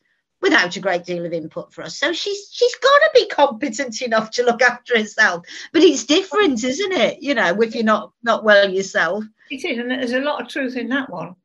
without 0.42 0.76
a 0.76 0.80
great 0.80 1.06
deal 1.06 1.26
of 1.26 1.34
input 1.34 1.74
for 1.74 1.84
us. 1.84 1.98
So 1.98 2.14
she's 2.14 2.50
she's 2.52 2.76
got 2.76 2.88
to 2.88 3.10
be 3.14 3.28
competent 3.28 4.02
enough 4.02 4.32
to 4.32 4.44
look 4.44 4.62
after 4.62 4.98
herself. 4.98 5.46
But 5.74 5.84
it's 5.84 6.06
different, 6.06 6.64
isn't 6.64 6.92
it? 6.92 7.22
You 7.22 7.36
know, 7.36 7.62
if 7.62 7.76
you're 7.76 7.84
not 7.84 8.14
not 8.24 8.44
well 8.44 8.70
yourself. 8.70 9.24
It 9.52 9.66
is, 9.66 9.78
and 9.78 9.92
there's 9.92 10.14
a 10.14 10.20
lot 10.20 10.42
of 10.42 10.48
truth 10.48 10.76
in 10.76 10.90
that 10.90 11.10
one. 11.10 11.36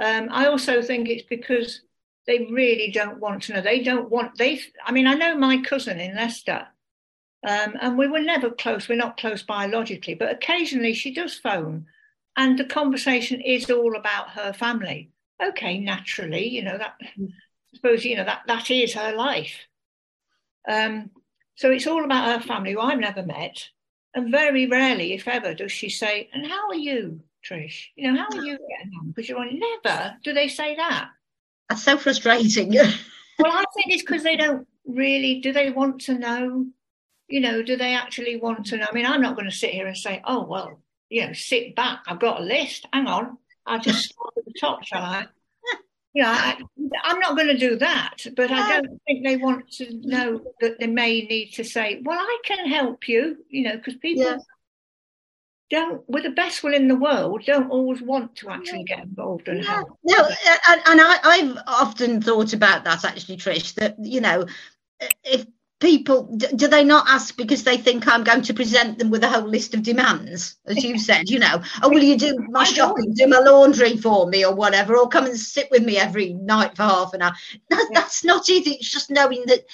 Um, 0.00 0.28
I 0.30 0.46
also 0.46 0.82
think 0.82 1.08
it's 1.08 1.22
because 1.22 1.82
they 2.26 2.46
really 2.50 2.90
don't 2.90 3.18
want 3.18 3.44
to 3.44 3.54
know. 3.54 3.60
They 3.60 3.82
don't 3.82 4.10
want. 4.10 4.38
They. 4.38 4.60
I 4.84 4.92
mean, 4.92 5.06
I 5.06 5.14
know 5.14 5.36
my 5.36 5.58
cousin 5.62 6.00
in 6.00 6.14
Leicester. 6.14 6.66
Um, 7.44 7.74
and 7.80 7.98
we 7.98 8.06
were 8.06 8.20
never 8.20 8.50
close. 8.50 8.88
We're 8.88 8.94
not 8.94 9.16
close 9.16 9.42
biologically, 9.42 10.14
but 10.14 10.30
occasionally 10.30 10.94
she 10.94 11.12
does 11.12 11.34
phone, 11.34 11.86
and 12.36 12.56
the 12.56 12.64
conversation 12.64 13.40
is 13.40 13.68
all 13.68 13.96
about 13.96 14.30
her 14.30 14.52
family. 14.52 15.10
Okay, 15.42 15.78
naturally, 15.78 16.48
you 16.48 16.62
know 16.62 16.78
that 16.78 16.94
I 17.00 17.32
suppose 17.74 18.04
you 18.04 18.16
know 18.16 18.24
that 18.24 18.42
that 18.46 18.70
is 18.70 18.94
her 18.94 19.12
life. 19.12 19.66
Um, 20.68 21.10
so 21.56 21.72
it's 21.72 21.88
all 21.88 22.04
about 22.04 22.40
her 22.40 22.46
family, 22.46 22.72
who 22.72 22.80
I've 22.80 23.00
never 23.00 23.24
met, 23.24 23.68
and 24.14 24.30
very 24.30 24.66
rarely, 24.66 25.12
if 25.12 25.26
ever, 25.26 25.52
does 25.52 25.72
she 25.72 25.88
say, 25.88 26.30
"And 26.32 26.46
how 26.46 26.68
are 26.68 26.76
you, 26.76 27.22
Trish? 27.44 27.86
You 27.96 28.12
know, 28.12 28.22
how 28.22 28.38
are 28.38 28.44
you 28.44 28.56
getting 28.56 28.92
on?" 29.00 29.08
Because 29.08 29.28
you're 29.28 29.40
on. 29.40 29.58
Never 29.58 30.16
do 30.22 30.32
they 30.32 30.46
say 30.46 30.76
that. 30.76 31.10
That's 31.72 31.84
so 31.84 31.96
frustrating. 31.96 32.70
well, 33.38 33.50
I 33.50 33.64
think 33.74 33.86
it's 33.88 34.02
because 34.02 34.22
they 34.22 34.36
don't 34.36 34.68
really. 34.86 35.40
Do 35.40 35.54
they 35.54 35.70
want 35.70 36.02
to 36.02 36.18
know? 36.18 36.66
You 37.28 37.40
know, 37.40 37.62
do 37.62 37.78
they 37.78 37.94
actually 37.94 38.36
want 38.36 38.66
to 38.66 38.76
know? 38.76 38.86
I 38.90 38.94
mean, 38.94 39.06
I'm 39.06 39.22
not 39.22 39.36
going 39.36 39.48
to 39.48 39.56
sit 39.56 39.70
here 39.70 39.86
and 39.86 39.96
say, 39.96 40.20
"Oh, 40.26 40.44
well, 40.44 40.82
you 41.08 41.26
know, 41.26 41.32
sit 41.32 41.74
back. 41.74 42.00
I've 42.06 42.20
got 42.20 42.40
a 42.40 42.44
list. 42.44 42.86
Hang 42.92 43.06
on, 43.06 43.38
I'll 43.64 43.80
just 43.80 44.04
start 44.10 44.34
at 44.36 44.44
the 44.44 44.52
top, 44.60 44.84
shall 44.84 45.02
I?" 45.02 45.26
Yeah, 46.12 46.28
I, 46.28 47.10
am 47.10 47.20
not 47.20 47.36
going 47.36 47.48
to 47.48 47.56
do 47.56 47.76
that, 47.76 48.18
but 48.36 48.50
I 48.50 48.68
don't 48.68 49.00
think 49.06 49.24
they 49.24 49.38
want 49.38 49.70
to 49.78 49.98
know 50.02 50.42
that 50.60 50.78
they 50.78 50.86
may 50.86 51.22
need 51.22 51.52
to 51.52 51.64
say, 51.64 52.02
"Well, 52.04 52.18
I 52.18 52.38
can 52.44 52.68
help 52.68 53.08
you," 53.08 53.38
you 53.48 53.62
know, 53.62 53.78
because 53.78 53.96
people 53.96 54.24
yeah. 54.24 54.36
Don't, 55.72 56.08
with 56.08 56.22
the 56.22 56.30
best 56.30 56.62
will 56.62 56.74
in 56.74 56.86
the 56.86 56.94
world, 56.94 57.42
don't 57.46 57.70
always 57.70 58.02
want 58.02 58.36
to 58.36 58.50
actually 58.50 58.84
get 58.84 59.00
involved 59.00 59.48
and 59.48 59.64
Yeah, 59.64 59.76
help. 59.76 59.98
no, 60.04 60.28
and, 60.68 60.80
and 60.86 61.00
I, 61.00 61.18
I've 61.24 61.58
often 61.66 62.20
thought 62.20 62.52
about 62.52 62.84
that 62.84 63.04
actually, 63.04 63.38
Trish. 63.38 63.74
That 63.74 63.96
you 63.98 64.20
know, 64.20 64.46
if 65.24 65.46
people 65.80 66.24
do 66.36 66.68
they 66.68 66.84
not 66.84 67.06
ask 67.08 67.36
because 67.36 67.64
they 67.64 67.76
think 67.76 68.06
I'm 68.06 68.22
going 68.22 68.42
to 68.42 68.54
present 68.54 68.98
them 68.98 69.10
with 69.10 69.24
a 69.24 69.28
whole 69.28 69.48
list 69.48 69.72
of 69.74 69.82
demands, 69.82 70.56
as 70.66 70.84
you 70.84 70.98
said, 71.08 71.30
you 71.30 71.38
know, 71.38 71.62
oh, 71.82 71.88
will 71.88 72.02
you 72.02 72.18
do 72.18 72.36
my 72.50 72.64
shopping, 72.64 73.14
do 73.14 73.26
my 73.26 73.38
laundry 73.38 73.96
for 73.96 74.26
me, 74.28 74.44
or 74.44 74.54
whatever, 74.54 74.98
or 74.98 75.08
come 75.08 75.24
and 75.24 75.38
sit 75.38 75.68
with 75.70 75.84
me 75.84 75.96
every 75.96 76.34
night 76.34 76.76
for 76.76 76.82
half 76.82 77.14
an 77.14 77.22
hour? 77.22 77.32
That, 77.70 77.88
Yeah. 77.90 78.00
That's 78.00 78.24
not 78.24 78.48
it. 78.50 78.66
It's 78.66 78.90
just 78.90 79.10
knowing 79.10 79.44
that 79.46 79.64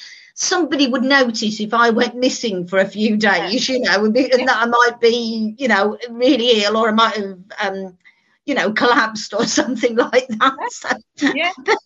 somebody 0.41 0.87
would 0.87 1.03
notice 1.03 1.59
if 1.59 1.75
I 1.75 1.91
went 1.91 2.15
missing 2.15 2.65
for 2.65 2.79
a 2.79 2.87
few 2.87 3.17
days, 3.17 3.69
you 3.69 3.81
know, 3.81 4.05
and, 4.05 4.15
be, 4.15 4.31
and 4.31 4.47
that 4.47 4.57
I 4.57 4.67
might 4.67 5.01
be, 5.01 5.57
you 5.59 5.67
know, 5.67 5.99
really 6.11 6.63
ill, 6.63 6.77
or 6.77 6.89
I 6.89 6.93
might 6.93 7.17
have. 7.17 7.39
Um, 7.61 7.99
you 8.45 8.55
know, 8.55 8.73
collapsed 8.73 9.35
or 9.35 9.47
something 9.59 9.95
like 9.95 10.27
that. 10.27 10.57
So, 10.71 10.89
Yeah. 11.35 11.53
but 11.67 11.77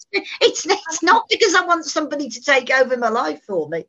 it's 0.41 0.65
it's 0.65 1.03
not 1.03 1.29
because 1.29 1.57
I 1.57 1.67
want 1.67 1.85
somebody 1.85 2.29
to 2.29 2.41
take 2.41 2.71
over 2.71 2.97
my 2.97 3.09
life 3.09 3.43
for 3.49 3.69
me. 3.69 3.85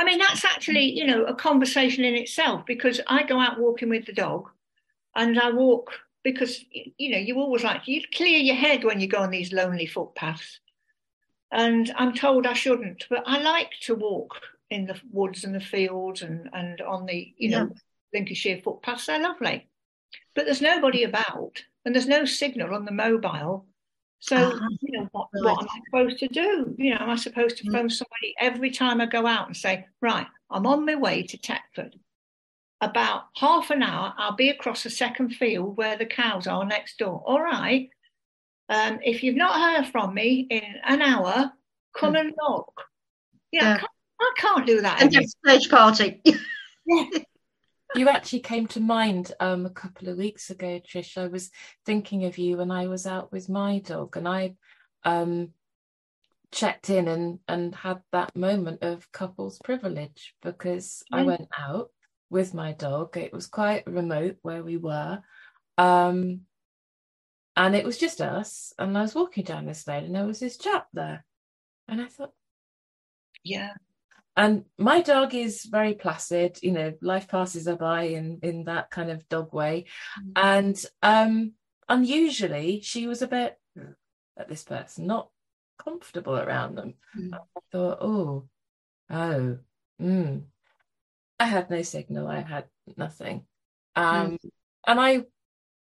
I 0.00 0.04
mean, 0.04 0.18
that's 0.18 0.44
actually, 0.44 0.86
you 0.86 1.06
know, 1.06 1.22
a 1.26 1.34
conversation 1.36 2.04
in 2.04 2.16
itself 2.16 2.66
because 2.66 3.00
I 3.06 3.22
go 3.22 3.38
out 3.38 3.60
walking 3.60 3.90
with 3.90 4.06
the 4.06 4.12
dog 4.12 4.50
and 5.14 5.38
I 5.38 5.52
walk 5.52 5.92
because, 6.24 6.64
you 6.72 7.12
know, 7.12 7.18
you 7.18 7.38
always 7.38 7.62
like, 7.62 7.86
you 7.86 8.02
clear 8.12 8.38
your 8.40 8.56
head 8.56 8.82
when 8.82 8.98
you 8.98 9.06
go 9.06 9.18
on 9.18 9.30
these 9.30 9.52
lonely 9.52 9.86
footpaths. 9.86 10.58
And 11.52 11.92
I'm 11.96 12.14
told 12.14 12.46
I 12.46 12.52
shouldn't, 12.52 13.06
but 13.10 13.24
I 13.26 13.40
like 13.40 13.72
to 13.82 13.94
walk 13.94 14.40
in 14.70 14.86
the 14.86 15.00
woods 15.10 15.44
and 15.44 15.54
the 15.54 15.60
fields 15.60 16.22
and, 16.22 16.48
and 16.52 16.80
on 16.80 17.06
the, 17.06 17.34
you 17.36 17.50
know, 17.50 17.68
Lincolnshire 18.14 18.60
footpaths. 18.62 19.06
They're 19.06 19.20
lovely. 19.20 19.68
But 20.34 20.44
there's 20.44 20.60
nobody 20.62 21.02
about 21.04 21.62
and 21.84 21.94
there's 21.94 22.06
no 22.06 22.24
signal 22.24 22.74
on 22.74 22.84
the 22.84 22.92
mobile. 22.92 23.66
So, 24.20 24.36
Ah, 24.36 24.68
you 24.80 24.98
know, 24.98 25.08
what, 25.12 25.28
what 25.32 25.60
am 25.62 25.66
I 25.68 25.80
supposed 25.86 26.18
to 26.18 26.28
do? 26.28 26.74
You 26.78 26.90
know, 26.90 26.98
am 27.00 27.10
I 27.10 27.16
supposed 27.16 27.56
to 27.58 27.64
Mm. 27.64 27.72
phone 27.72 27.90
somebody 27.90 28.34
every 28.38 28.70
time 28.70 29.00
I 29.00 29.06
go 29.06 29.26
out 29.26 29.46
and 29.46 29.56
say, 29.56 29.86
right, 30.00 30.26
I'm 30.50 30.66
on 30.66 30.84
my 30.84 30.94
way 30.94 31.22
to 31.24 31.38
Tetford. 31.38 31.98
About 32.80 33.24
half 33.36 33.70
an 33.70 33.82
hour, 33.82 34.14
I'll 34.16 34.36
be 34.36 34.50
across 34.50 34.82
the 34.84 34.90
second 34.90 35.30
field 35.30 35.76
where 35.76 35.96
the 35.96 36.06
cows 36.06 36.46
are 36.46 36.64
next 36.64 36.98
door. 36.98 37.22
All 37.26 37.40
right. 37.42 37.90
Um, 38.70 39.00
if 39.02 39.22
you've 39.22 39.36
not 39.36 39.60
heard 39.60 39.90
from 39.90 40.14
me 40.14 40.46
in 40.48 40.74
an 40.84 41.02
hour, 41.02 41.52
come 41.94 42.14
and 42.16 42.32
knock. 42.38 42.72
Yeah, 43.52 43.72
I, 43.72 43.74
Hmm. 43.74 43.78
Can't, 43.80 43.90
I 44.20 44.32
can't 44.38 44.66
do 44.66 44.80
that. 44.80 45.02
And 45.02 45.14
every- 45.14 45.24
just 45.24 45.36
stage 45.44 45.68
party. 45.68 46.22
You 47.96 48.08
actually 48.08 48.40
came 48.40 48.68
to 48.68 48.78
mind 48.80 49.32
um, 49.40 49.66
a 49.66 49.70
couple 49.70 50.08
of 50.08 50.16
weeks 50.16 50.48
ago, 50.50 50.80
Trish. 50.80 51.18
I 51.18 51.26
was 51.26 51.50
thinking 51.84 52.24
of 52.24 52.38
you 52.38 52.56
when 52.56 52.70
I 52.70 52.86
was 52.86 53.04
out 53.04 53.32
with 53.32 53.48
my 53.48 53.80
dog, 53.80 54.16
and 54.16 54.28
I 54.28 54.54
um, 55.02 55.48
checked 56.52 56.88
in 56.88 57.08
and, 57.08 57.40
and 57.48 57.74
had 57.74 58.00
that 58.12 58.36
moment 58.36 58.84
of 58.84 59.10
couples 59.10 59.58
privilege 59.64 60.34
because 60.40 61.02
I 61.10 61.24
went 61.24 61.48
out 61.58 61.90
with 62.30 62.54
my 62.54 62.70
dog. 62.74 63.16
It 63.16 63.32
was 63.32 63.48
quite 63.48 63.84
remote 63.88 64.36
where 64.42 64.62
we 64.62 64.76
were. 64.76 65.20
Um, 65.76 66.42
and 67.60 67.76
it 67.76 67.84
was 67.84 67.98
just 67.98 68.20
us. 68.22 68.72
And 68.78 68.96
I 68.96 69.02
was 69.02 69.14
walking 69.14 69.44
down 69.44 69.66
this 69.66 69.86
lane, 69.86 70.04
and 70.06 70.14
there 70.14 70.26
was 70.26 70.40
this 70.40 70.56
chap 70.56 70.86
there. 70.94 71.24
And 71.88 72.00
I 72.00 72.06
thought, 72.06 72.32
Yeah. 73.44 73.74
and 74.36 74.64
my 74.78 75.02
dog 75.02 75.34
is 75.34 75.64
very 75.64 75.94
placid 75.94 76.58
you 76.62 76.72
know 76.72 76.92
life 77.02 77.26
passes 77.28 77.66
her 77.66 77.76
by 77.76 78.02
in 78.18 78.38
in 78.42 78.64
that 78.64 78.88
kind 78.90 79.10
of 79.10 79.28
dog 79.28 79.52
way 79.52 79.84
Mm. 80.18 80.32
and 80.36 80.76
um 81.02 81.52
unusually 81.88 82.80
she 82.80 83.06
was 83.08 83.22
a 83.22 83.26
bit 83.26 83.58
at 84.40 84.48
this 84.48 84.62
person 84.62 85.06
not 85.06 85.30
comfortable 85.84 86.36
around 86.38 86.76
them 86.76 86.94
Mm. 87.16 87.34
i 87.34 87.60
thought 87.72 87.98
oh 88.00 88.48
oh 89.10 89.58
mm. 90.00 90.42
i 91.40 91.44
had 91.44 91.68
no 91.70 91.82
signal 91.82 92.28
i 92.28 92.40
had 92.40 92.66
nothing 92.96 93.46
um 93.96 94.38
and 94.86 95.00
i 95.08 95.24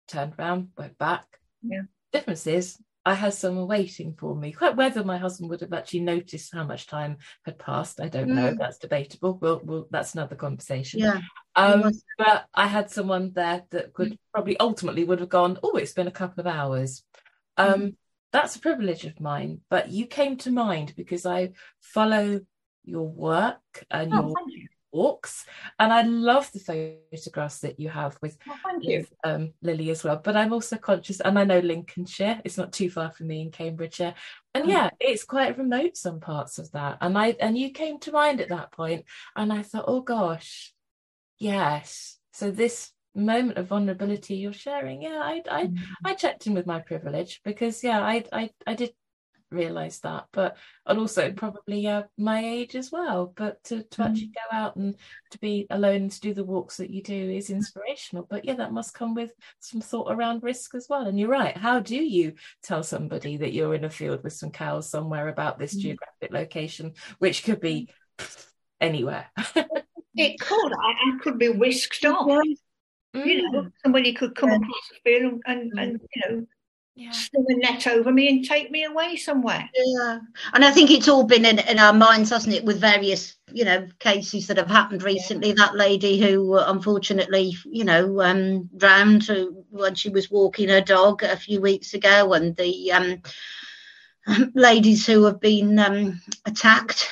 turned 0.09 0.35
around 0.39 0.71
went 0.79 0.97
back 0.97 1.27
Yeah. 1.63 1.83
difference 2.13 2.47
is 2.47 2.79
I 3.05 3.15
had 3.15 3.33
someone 3.33 3.67
waiting 3.67 4.15
for 4.19 4.37
me. 4.37 4.53
Quite 4.53 4.77
whether 4.77 5.03
my 5.03 5.17
husband 5.17 5.49
would 5.51 5.63
have 5.63 5.73
actually 5.73 6.01
noticed 6.01 6.53
how 6.53 6.65
much 6.65 6.87
time 6.87 7.17
had 7.47 7.59
passed, 7.59 8.01
I 8.01 8.09
don't 8.09 8.29
know. 8.29 8.53
Mm. 8.53 8.59
That's 8.59 8.79
debatable. 8.79 9.39
We'll, 9.41 9.61
we'll, 9.65 9.89
that's 9.91 10.15
another 10.15 10.37
conversation. 10.37 11.01
Yeah. 11.01 11.21
Um, 11.57 11.93
but 12.19 12.47
I 12.55 12.67
had 12.67 12.91
someone 12.91 13.33
there 13.33 13.63
that 13.71 13.95
could 13.95 14.19
probably 14.33 14.61
ultimately 14.61 15.05
would 15.05 15.21
have 15.21 15.31
gone, 15.31 15.59
oh, 15.63 15.77
it's 15.77 15.95
been 15.95 16.09
a 16.09 16.13
couple 16.13 16.41
of 16.41 16.47
hours. 16.47 17.03
Um, 17.57 17.97
That's 18.33 18.57
a 18.57 18.61
privilege 18.61 19.05
of 19.07 19.19
mine. 19.19 19.61
But 19.71 19.91
you 19.91 20.07
came 20.07 20.37
to 20.39 20.51
mind 20.51 20.95
because 20.97 21.27
I 21.27 21.53
follow 21.81 22.41
your 22.85 23.09
work 23.09 23.85
and 23.91 24.13
Oh, 24.15 24.29
your 24.29 24.35
you. 24.49 24.60
Walks, 24.93 25.47
and 25.79 25.93
I 25.93 26.03
love 26.03 26.51
the 26.53 26.59
photographs 27.13 27.61
that 27.61 27.79
you 27.79 27.89
have 27.89 28.19
with 28.23 28.37
Oh, 28.49 28.79
you. 28.81 28.99
with 28.99 29.13
um, 29.25 29.53
Lilley 29.63 29.91
as 29.91 30.03
well. 30.03 30.21
But 30.23 30.37
I'm 30.37 30.53
also 30.53 30.77
conscious, 30.79 31.21
and 31.21 31.39
I 31.39 31.45
know 31.45 31.61
Lincolnshire, 31.61 32.41
it's 32.45 32.59
not 32.59 32.73
too 32.73 32.91
far 32.91 33.13
from 33.13 33.29
me 33.29 33.43
in 33.43 33.51
Cambridgeshire. 33.51 34.15
And 34.55 34.65
Mm. 34.65 34.69
yeah, 34.69 34.91
it's 34.99 35.25
quite 35.25 35.57
remote 35.59 35.97
some 35.97 36.19
parts 36.21 36.59
of 36.59 36.73
that. 36.73 36.99
And 37.01 37.17
I 37.17 37.37
and 37.41 37.57
you 37.57 37.71
came 37.71 38.01
to 38.01 38.13
mind 38.13 38.41
at 38.41 38.49
that 38.49 38.73
point, 38.73 39.05
and 39.37 39.53
I 39.53 39.63
thought, 39.63 39.85
oh 39.87 40.01
gosh, 40.01 40.73
yes. 41.39 42.19
So 42.33 42.51
this 42.51 42.93
moment 43.15 43.59
of 43.59 43.67
vulnerability 43.67 44.37
you're 44.37 44.53
sharing, 44.53 45.03
yeah, 45.03 45.21
I 45.23 45.43
I 45.51 45.67
Mm. 45.67 45.79
I 46.05 46.15
checked 46.15 46.47
in 46.47 46.55
with 46.55 46.67
my 46.67 46.81
privilege 46.81 47.41
because 47.45 47.83
yeah, 47.85 48.01
I 48.01 48.25
I 48.33 48.51
I 48.67 48.75
did 48.75 48.93
realize 49.51 50.01
that 50.01 50.27
but 50.33 50.57
and 50.87 50.99
also 50.99 51.33
probably 51.33 51.87
uh, 51.87 52.03
my 52.17 52.45
age 52.45 52.77
as 52.77 52.93
well 52.93 53.33
but 53.37 53.63
to, 53.65 53.83
to 53.85 54.03
actually 54.03 54.29
go 54.35 54.57
out 54.57 54.77
and 54.77 54.97
to 55.31 55.39
be 55.39 55.67
alone 55.71 56.03
and 56.03 56.13
to 56.13 56.21
do 56.21 56.35
the 56.35 56.45
walks 56.45 56.77
that 56.77 56.91
you 56.91 57.03
do 57.03 57.31
is 57.31 57.51
inspirational 57.51 58.27
but 58.31 58.45
yeah 58.45 58.55
that 58.55 58.73
must 58.73 58.95
come 58.95 59.15
with 59.15 59.33
some 59.59 59.81
thought 59.81 60.13
around 60.13 60.43
risk 60.43 60.75
as 60.75 60.87
well 60.89 61.07
and 61.07 61.19
you're 61.19 61.29
right 61.29 61.57
how 61.57 61.81
do 61.81 61.97
you 61.97 62.33
tell 62.63 62.83
somebody 62.83 63.37
that 63.37 63.53
you're 63.53 63.75
in 63.75 63.85
a 63.85 63.91
field 63.91 64.23
with 64.23 64.33
some 64.33 64.51
cows 64.51 64.89
somewhere 64.89 65.29
about 65.29 65.59
this 65.59 65.75
Mm. 65.75 65.81
geographic 65.81 66.33
location 66.33 66.93
which 67.19 67.45
could 67.45 67.61
be 67.61 67.89
anywhere? 68.81 69.31
It 70.17 70.41
could. 70.41 70.73
I, 70.73 70.91
I 70.91 71.19
could 71.23 71.39
be 71.39 71.49
whisked 71.49 72.05
off. 72.05 72.27
You 73.13 73.43
know, 73.43 73.63
Mm, 73.63 73.73
somebody 73.83 74.13
could 74.13 74.35
come 74.35 74.51
across 74.51 74.89
the 74.91 74.99
field 75.05 75.41
and, 75.47 75.73
and 75.79 76.01
you 76.15 76.23
know, 76.29 76.47
yeah 76.97 77.11
sling 77.13 77.47
a 77.49 77.55
net 77.57 77.87
over 77.87 78.13
me 78.13 78.29
and 78.29 78.45
take 78.45 78.71
me 78.71 78.85
away 78.85 79.17
somewhere. 79.17 79.69
Yeah, 79.75 80.19
and 80.53 80.65
I 80.65 80.71
think 80.71 80.91
it's 80.91 81.09
all 81.09 81.25
been 81.25 81.45
in, 81.45 81.59
in 81.61 81.79
our 81.79 81.93
minds, 81.93 82.31
hasn't 82.31 82.55
it, 82.55 82.65
with 82.65 82.81
various, 82.81 83.37
you 83.53 83.65
know, 83.65 83.89
cases 84.01 84.47
that 84.49 84.57
have 84.59 84.69
happened 84.69 85.03
recently. 85.03 85.53
That 85.53 85.77
lady 85.77 86.21
who 86.21 86.55
uh, 86.55 86.65
unfortunately, 86.69 87.57
you 87.65 87.85
know, 87.85 88.21
um, 88.21 88.69
drowned 88.77 89.25
who- 89.25 89.65
when 89.71 89.95
she 89.95 90.09
was 90.11 90.31
walking 90.31 90.69
her 90.69 90.81
dog 90.81 91.23
a 91.23 91.37
few 91.37 91.61
weeks 91.61 91.95
ago, 91.95 92.33
and 92.35 92.55
the 92.57 92.93
um, 92.93 93.23
ladies 94.55 95.07
who 95.07 95.25
have 95.25 95.41
been 95.41 95.79
um, 95.79 96.21
attacked. 96.47 97.09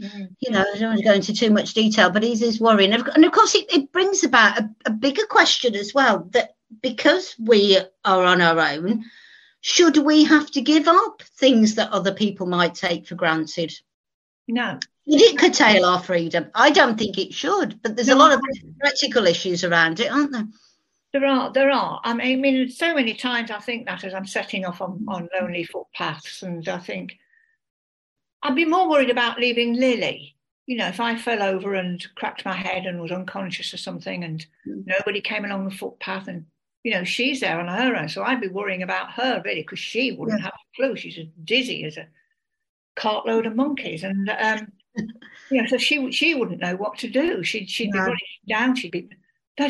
You 0.00 0.52
know, 0.52 0.60
I 0.74 0.78
don't 0.78 0.90
want 0.90 0.98
to 1.00 1.04
go 1.04 1.12
into 1.12 1.34
too 1.34 1.50
much 1.50 1.74
detail, 1.74 2.08
but 2.08 2.22
it 2.22 2.40
is 2.40 2.60
worrying. 2.60 2.92
And 2.92 3.02
of- 3.02 3.14
And 3.16 3.24
of 3.24 3.32
course, 3.32 3.56
it, 3.56 3.66
it 3.72 3.90
brings 3.92 4.22
about 4.22 4.56
a, 4.60 4.70
a 4.86 4.90
bigger 4.90 5.26
question 5.26 5.74
as 5.74 5.92
well 5.92 6.28
that 6.30 6.54
because 6.82 7.34
we 7.38 7.78
are 8.04 8.24
on 8.24 8.40
our 8.40 8.58
own, 8.58 9.04
should 9.60 9.96
we 9.98 10.24
have 10.24 10.50
to 10.52 10.60
give 10.60 10.88
up 10.88 11.22
things 11.22 11.74
that 11.74 11.90
other 11.90 12.12
people 12.12 12.46
might 12.46 12.74
take 12.74 13.06
for 13.06 13.14
granted? 13.14 13.72
No. 14.46 14.78
Would 15.06 15.20
it 15.20 15.38
curtail 15.38 15.84
our 15.84 16.02
freedom? 16.02 16.50
I 16.54 16.70
don't 16.70 16.98
think 16.98 17.18
it 17.18 17.32
should, 17.32 17.80
but 17.82 17.96
there's 17.96 18.10
a 18.10 18.14
lot 18.14 18.32
of 18.32 18.40
practical 18.78 19.26
issues 19.26 19.64
around 19.64 20.00
it, 20.00 20.12
aren't 20.12 20.32
there? 20.32 20.46
There 21.12 21.24
are, 21.24 21.50
there 21.50 21.70
are. 21.70 22.00
I 22.04 22.12
mean, 22.12 22.38
I 22.38 22.40
mean, 22.40 22.68
so 22.68 22.94
many 22.94 23.14
times 23.14 23.50
I 23.50 23.58
think 23.58 23.86
that 23.86 24.04
as 24.04 24.12
I'm 24.12 24.26
setting 24.26 24.66
off 24.66 24.82
on, 24.82 25.04
on 25.08 25.28
lonely 25.40 25.64
footpaths, 25.64 26.42
and 26.42 26.68
I 26.68 26.78
think 26.78 27.16
I'd 28.42 28.54
be 28.54 28.66
more 28.66 28.88
worried 28.88 29.10
about 29.10 29.40
leaving 29.40 29.74
Lilley. 29.74 30.34
You 30.66 30.76
know, 30.76 30.88
if 30.88 31.00
I 31.00 31.16
fell 31.16 31.42
over 31.42 31.74
and 31.74 32.06
cracked 32.14 32.44
my 32.44 32.52
head 32.54 32.84
and 32.84 33.00
was 33.00 33.10
unconscious 33.10 33.72
or 33.72 33.78
something, 33.78 34.22
and 34.24 34.46
Mm. 34.66 34.84
nobody 34.86 35.22
came 35.22 35.46
along 35.46 35.64
the 35.64 35.74
footpath, 35.74 36.28
and 36.28 36.44
you 36.84 36.92
know, 36.92 37.04
she's 37.04 37.40
there 37.40 37.58
on 37.58 37.68
her 37.68 37.96
own, 37.96 38.08
so 38.08 38.22
I'd 38.22 38.40
be 38.40 38.48
worrying 38.48 38.82
about 38.82 39.12
her 39.12 39.42
really 39.44 39.62
because 39.62 39.78
she 39.78 40.12
wouldn't 40.12 40.42
have 40.42 40.52
a 40.52 40.76
clue. 40.76 40.96
She's 40.96 41.18
as 41.18 41.26
dizzy 41.44 41.84
as 41.84 41.96
a 41.96 42.06
cartload 42.96 43.46
of 43.46 43.56
monkeys, 43.56 44.04
and 44.04 44.30
um, 44.30 44.72
you 45.50 45.60
know, 45.60 45.66
so 45.66 45.76
she 45.76 46.10
she 46.12 46.34
wouldn't 46.34 46.60
know 46.60 46.76
what 46.76 46.98
to 46.98 47.08
do. 47.08 47.42
She'd 47.42 47.68
she'd 47.68 47.92
be 47.92 47.98
running 47.98 48.18
down. 48.48 48.76
She'd 48.76 48.92
be 48.92 49.08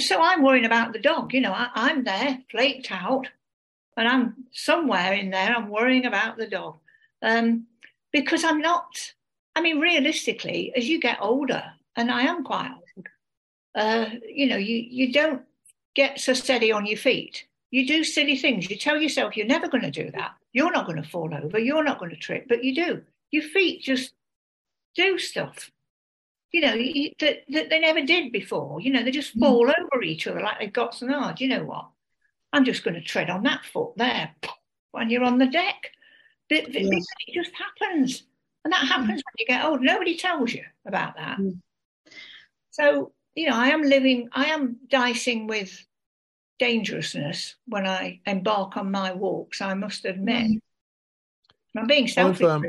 so 0.01 0.21
I'm 0.21 0.43
worrying 0.43 0.67
about 0.67 0.93
the 0.93 0.99
dog. 0.99 1.33
You 1.33 1.41
know, 1.41 1.53
I, 1.53 1.71
I'm 1.75 2.05
there, 2.05 2.39
flaked 2.51 2.93
out, 2.93 3.27
and 3.97 4.07
I'm 4.07 4.45
somewhere 4.53 5.15
in 5.15 5.31
there. 5.31 5.55
I'm 5.55 5.71
worrying 5.71 6.05
about 6.05 6.37
the 6.37 6.47
dog 6.47 6.79
um, 7.23 7.67
because 8.13 8.45
I'm 8.45 8.61
not. 8.61 8.87
I 9.57 9.61
mean, 9.61 9.81
realistically, 9.81 10.73
as 10.77 10.89
you 10.89 11.01
get 11.01 11.19
older, 11.21 11.65
and 11.97 12.11
I 12.11 12.23
am 12.23 12.45
quite 12.45 12.71
old, 12.71 13.07
uh, 13.75 14.07
you 14.27 14.47
know, 14.47 14.57
you 14.57 14.77
you 14.77 15.13
don't 15.13 15.43
get 15.95 16.21
so 16.21 16.33
steady 16.33 16.73
on 16.73 16.87
your 16.87 16.99
feet. 16.99 17.47
You 17.71 17.87
do 17.87 18.05
silly 18.05 18.37
things. 18.37 18.71
You 18.71 18.77
tell 18.77 19.01
yourself 19.01 19.37
you're 19.37 19.47
never 19.47 19.69
going 19.69 19.85
to 19.85 19.91
do 19.91 20.11
that. 20.13 20.33
You're 20.53 20.73
not 20.73 20.87
going 20.87 21.03
to 21.03 21.09
fall 21.09 21.35
over. 21.35 21.59
You're 21.59 21.85
not 21.85 21.99
going 21.99 22.11
to 22.11 22.17
trip, 22.17 22.47
but 22.49 22.65
you 22.65 22.75
do. 22.75 23.03
Your 23.31 23.43
feet 23.43 23.83
just 23.83 24.13
do 24.95 25.19
stuff, 25.19 25.71
you 26.53 26.61
know, 26.61 26.75
you, 26.75 27.13
that, 27.21 27.45
that 27.51 27.71
they 27.71 27.79
never 27.79 28.03
did 28.03 28.33
before. 28.33 28.81
You 28.81 28.93
know, 28.93 29.03
they 29.03 29.11
just 29.11 29.39
fall 29.39 29.67
mm. 29.67 29.75
over 29.93 30.03
each 30.03 30.27
other 30.27 30.41
like 30.41 30.59
they've 30.59 30.73
got 30.73 30.95
some 30.95 31.09
hard. 31.09 31.41
You 31.41 31.49
know 31.49 31.65
what? 31.65 31.89
I'm 32.53 32.65
just 32.65 32.85
going 32.85 32.95
to 32.95 33.03
tread 33.03 33.31
on 33.31 33.43
that 33.43 33.65
foot 33.65 33.93
there 33.97 34.35
when 34.93 35.11
you're 35.11 35.25
on 35.25 35.39
the 35.39 35.47
deck. 35.47 35.91
It, 36.49 36.69
yes. 36.71 37.07
it 37.27 37.35
just 37.35 37.53
happens. 37.55 38.25
And 38.65 38.73
that 38.73 38.87
happens 38.87 39.21
mm. 39.21 39.25
when 39.25 39.35
you 39.39 39.47
get 39.47 39.65
old. 39.65 39.83
Nobody 39.83 40.17
tells 40.17 40.53
you 40.53 40.65
about 40.87 41.17
that. 41.17 41.39
Mm. 41.39 41.61
So, 42.71 43.13
you 43.39 43.49
know, 43.49 43.55
I 43.55 43.69
am 43.69 43.83
living, 43.83 44.29
I 44.33 44.47
am 44.47 44.79
dicing 44.91 45.47
with 45.47 45.87
dangerousness 46.59 47.55
when 47.67 47.87
I 47.87 48.19
embark 48.27 48.77
on 48.77 48.91
my 48.91 49.13
walks, 49.13 49.61
I 49.61 49.75
must 49.75 50.05
admit. 50.05 50.51
Mm. 50.51 50.61
I'm 51.77 51.87
being 51.87 52.09
selfish. 52.09 52.45
I've, 52.45 52.51
um, 52.51 52.65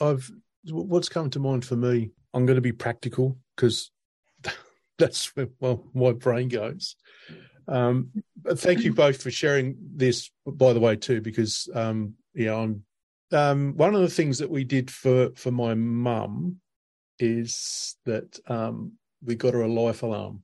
I've, 0.00 0.30
what's 0.68 1.08
come 1.08 1.30
to 1.30 1.38
mind 1.38 1.64
for 1.64 1.76
me, 1.76 2.10
I'm 2.32 2.44
going 2.44 2.56
to 2.56 2.60
be 2.60 2.72
practical 2.72 3.38
because 3.54 3.92
that's 4.98 5.26
where 5.36 5.46
well, 5.60 5.84
my 5.94 6.10
brain 6.10 6.48
goes. 6.48 6.96
Um, 7.68 8.10
but 8.42 8.58
thank 8.58 8.80
you 8.80 8.92
both 8.92 9.22
for 9.22 9.30
sharing 9.30 9.76
this, 9.94 10.28
by 10.44 10.72
the 10.72 10.80
way, 10.80 10.96
too, 10.96 11.20
because 11.20 11.68
um, 11.72 12.14
yeah, 12.34 12.56
I'm 12.56 12.84
um, 13.30 13.76
one 13.76 13.94
of 13.94 14.00
the 14.00 14.08
things 14.08 14.38
that 14.38 14.50
we 14.50 14.64
did 14.64 14.90
for 14.90 15.30
for 15.36 15.52
my 15.52 15.74
mum 15.74 16.56
is 17.20 17.96
that 18.06 18.40
um, 18.48 18.94
we 19.24 19.34
got 19.34 19.54
her 19.54 19.62
a 19.62 19.68
life 19.68 20.02
alarm. 20.02 20.42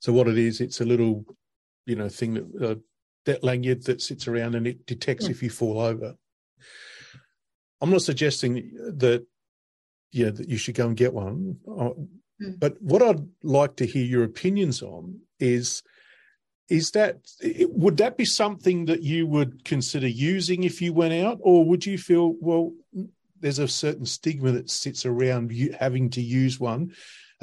So 0.00 0.12
what 0.12 0.28
it 0.28 0.38
is, 0.38 0.60
it's 0.60 0.80
a 0.80 0.84
little, 0.84 1.24
you 1.86 1.96
know, 1.96 2.08
thing 2.08 2.34
that 2.34 2.70
uh, 2.70 2.74
that 3.24 3.42
lanyard 3.42 3.84
that 3.84 4.02
sits 4.02 4.28
around 4.28 4.54
and 4.54 4.66
it 4.66 4.86
detects 4.86 5.28
if 5.28 5.42
you 5.42 5.50
fall 5.50 5.80
over. 5.80 6.14
I'm 7.80 7.90
not 7.90 8.02
suggesting 8.02 8.70
that, 8.98 9.26
yeah, 10.12 10.30
that 10.30 10.48
you 10.48 10.56
should 10.58 10.74
go 10.74 10.86
and 10.86 10.96
get 10.96 11.14
one. 11.14 11.56
Mm. 11.66 12.08
But 12.58 12.80
what 12.80 13.02
I'd 13.02 13.26
like 13.42 13.76
to 13.76 13.86
hear 13.86 14.04
your 14.04 14.24
opinions 14.24 14.82
on 14.82 15.20
is 15.38 15.82
is 16.70 16.92
that 16.92 17.18
would 17.68 17.98
that 17.98 18.16
be 18.16 18.24
something 18.24 18.86
that 18.86 19.02
you 19.02 19.26
would 19.26 19.64
consider 19.64 20.08
using 20.08 20.64
if 20.64 20.80
you 20.80 20.92
went 20.94 21.12
out 21.12 21.38
or 21.42 21.64
would 21.64 21.84
you 21.84 21.98
feel 21.98 22.34
well 22.40 22.72
there's 23.38 23.58
a 23.58 23.68
certain 23.68 24.06
stigma 24.06 24.50
that 24.50 24.70
sits 24.70 25.04
around 25.04 25.52
you 25.52 25.74
having 25.78 26.08
to 26.08 26.22
use 26.22 26.58
one 26.58 26.90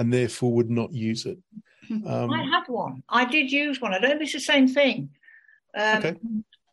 and 0.01 0.11
therefore 0.11 0.51
would 0.51 0.69
not 0.69 0.91
use 0.91 1.25
it 1.25 1.37
um, 2.07 2.31
i 2.31 2.43
had 2.43 2.63
one 2.67 3.03
i 3.09 3.23
did 3.23 3.51
use 3.51 3.79
one 3.79 3.93
i 3.93 3.99
don't 3.99 4.09
know 4.09 4.15
if 4.15 4.21
it's 4.21 4.33
the 4.33 4.39
same 4.39 4.67
thing 4.67 5.09
um, 5.77 5.97
okay. 5.97 6.15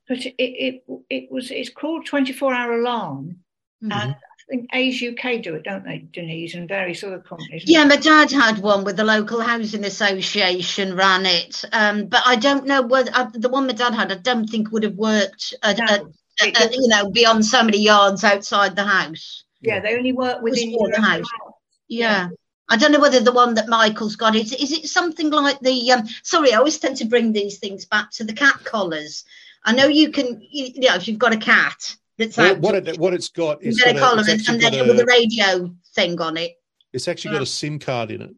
but 0.09 0.19
it, 0.19 0.35
it 0.39 0.85
it 1.11 1.31
was 1.31 1.51
it's 1.51 1.71
called 1.71 2.07
24 2.07 2.55
hour 2.55 2.81
alarm 2.81 3.37
mm-hmm. 3.83 3.93
and 3.93 4.17
I 4.49 4.51
think 4.51 4.71
Age 4.73 5.05
UK 5.05 5.43
do 5.43 5.57
it, 5.57 5.65
don't 5.65 5.85
they, 5.85 6.07
Denise, 6.11 6.55
and 6.55 6.67
various 6.67 7.05
other 7.05 7.19
companies? 7.19 7.65
Yeah, 7.67 7.85
my 7.85 7.97
dad 7.97 8.31
had 8.31 8.61
one 8.61 8.83
with 8.83 8.97
the 8.97 9.05
local 9.05 9.43
housing 9.43 9.85
association, 9.85 10.97
ran 10.97 11.27
it. 11.27 11.63
Um, 11.75 12.07
but 12.07 12.23
I 12.25 12.37
don't 12.37 12.65
know 12.65 12.81
whether 12.81 13.11
uh, 13.15 13.29
the 13.35 13.51
one 13.51 13.67
my 13.67 13.75
dad 13.75 13.93
had, 13.93 14.11
I 14.11 14.15
don't 14.15 14.47
think 14.47 14.73
would 14.73 14.85
have 14.85 14.95
worked, 14.95 15.55
at, 15.63 15.77
no, 15.77 15.85
at, 15.85 16.63
at, 16.63 16.73
you 16.73 16.89
know, 16.89 17.11
beyond 17.11 17.45
so 17.45 17.63
many 17.63 17.77
yards 17.83 18.25
outside 18.25 18.75
the 18.75 18.85
house. 18.85 19.45
Yeah, 19.61 19.81
they 19.81 19.97
only 19.97 20.13
work 20.13 20.41
within 20.41 20.73
the 20.73 20.97
house. 20.99 21.19
house. 21.19 21.53
Yeah. 21.89 22.09
yeah. 22.11 22.29
I 22.69 22.77
don't 22.77 22.93
know 22.93 23.01
whether 23.01 23.21
the 23.21 23.33
one 23.33 23.55
that 23.55 23.69
Michael's 23.69 24.17
got 24.17 24.37
is 24.37 24.53
is 24.53 24.73
it 24.73 24.87
something 24.87 25.31
like 25.31 25.59
the 25.61 25.93
um, 25.93 26.07
sorry, 26.23 26.53
I 26.53 26.57
always 26.57 26.79
tend 26.79 26.97
to 26.99 27.07
bring 27.07 27.33
these 27.33 27.59
things 27.59 27.85
back 27.87 28.11
to 28.13 28.25
the 28.25 28.33
cat 28.33 28.63
collars. 28.65 29.25
I 29.65 29.73
know 29.73 29.87
you 29.87 30.11
can 30.11 30.41
you 30.51 30.81
know 30.81 30.95
if 30.95 31.09
you've 31.09 31.19
got 31.19 31.33
a 31.33 31.39
cat 31.39 31.97
that's 32.19 32.37
well, 32.37 32.57
what 32.57 32.75
it 32.75 32.99
what 32.99 33.15
it's 33.15 33.29
got 33.29 33.63
is 33.63 33.81
got 33.81 33.97
a 33.97 33.99
collar 33.99 34.23
and, 34.29 34.49
and 34.49 34.61
then 34.61 34.75
a, 34.75 34.87
with 34.87 35.01
a 35.01 35.07
radio 35.07 35.75
thing 35.95 36.21
on 36.21 36.37
it. 36.37 36.53
It's 36.93 37.09
actually 37.09 37.33
got 37.33 37.43
a 37.43 37.47
SIM 37.47 37.79
card 37.79 38.11
in 38.11 38.23
it. 38.23 38.35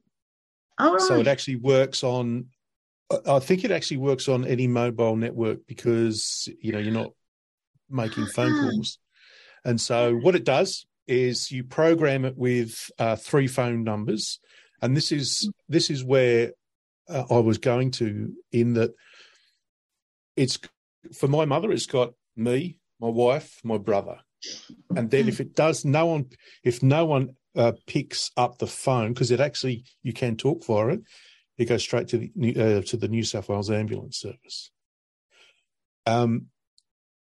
Oh, 0.79 0.93
right. 0.93 1.01
So 1.01 1.19
it 1.19 1.27
actually 1.27 1.57
works 1.57 2.05
on. 2.05 2.47
I 3.27 3.41
think 3.41 3.65
it 3.65 3.73
actually 3.73 3.97
works 3.97 4.29
on 4.29 4.47
any 4.47 4.69
mobile 4.69 5.17
network 5.17 5.67
because 5.67 6.49
you 6.61 6.73
know 6.73 6.79
you're 6.79 6.93
not 6.93 7.13
making 7.89 8.27
phone 8.27 8.53
ah. 8.53 8.71
calls, 8.71 8.99
and 9.65 9.81
so 9.81 10.15
what 10.15 10.37
it 10.37 10.45
does 10.45 10.87
is 11.11 11.51
you 11.51 11.65
program 11.65 12.25
it 12.25 12.37
with 12.37 12.91
uh, 12.99 13.17
three 13.17 13.47
phone 13.47 13.85
numbers, 13.85 14.39
and 14.81 14.97
this 14.97 15.13
is 15.13 15.51
this 15.69 15.91
is 15.91 16.05
where 16.05 16.53
uh, 17.09 17.25
I 17.31 17.39
was 17.39 17.59
going 17.59 17.91
to 17.93 18.33
in 18.53 18.75
that 18.75 18.95
it's 20.37 20.59
for 21.15 21.29
my 21.29 21.45
mother. 21.45 21.73
It's 21.73 21.87
got 21.87 22.13
me, 22.37 22.79
my 23.01 23.09
wife, 23.09 23.61
my 23.65 23.79
brother. 23.79 24.21
And 24.97 25.11
then 25.11 25.29
if 25.29 25.41
it 25.41 25.55
does, 25.55 25.85
no 25.85 26.07
one, 26.07 26.31
if 26.65 26.83
no 26.83 27.05
one 27.05 27.37
uh, 27.55 27.73
picks 27.87 28.31
up 28.37 28.59
the 28.59 28.67
phone, 28.67 29.13
because 29.13 29.31
it 29.31 29.41
actually, 29.41 29.85
you 30.03 30.13
can 30.13 30.37
talk 30.37 30.65
for 30.65 30.91
it, 30.91 31.01
it 31.59 31.67
goes 31.67 31.83
straight 31.83 32.09
to 32.09 32.19
the, 32.19 32.31
uh, 32.57 32.83
to 32.83 32.97
the 32.97 33.09
New 33.09 33.23
South 33.23 33.49
Wales 33.49 33.71
Ambulance 33.71 34.19
Service. 34.19 34.71
Um, 36.07 36.47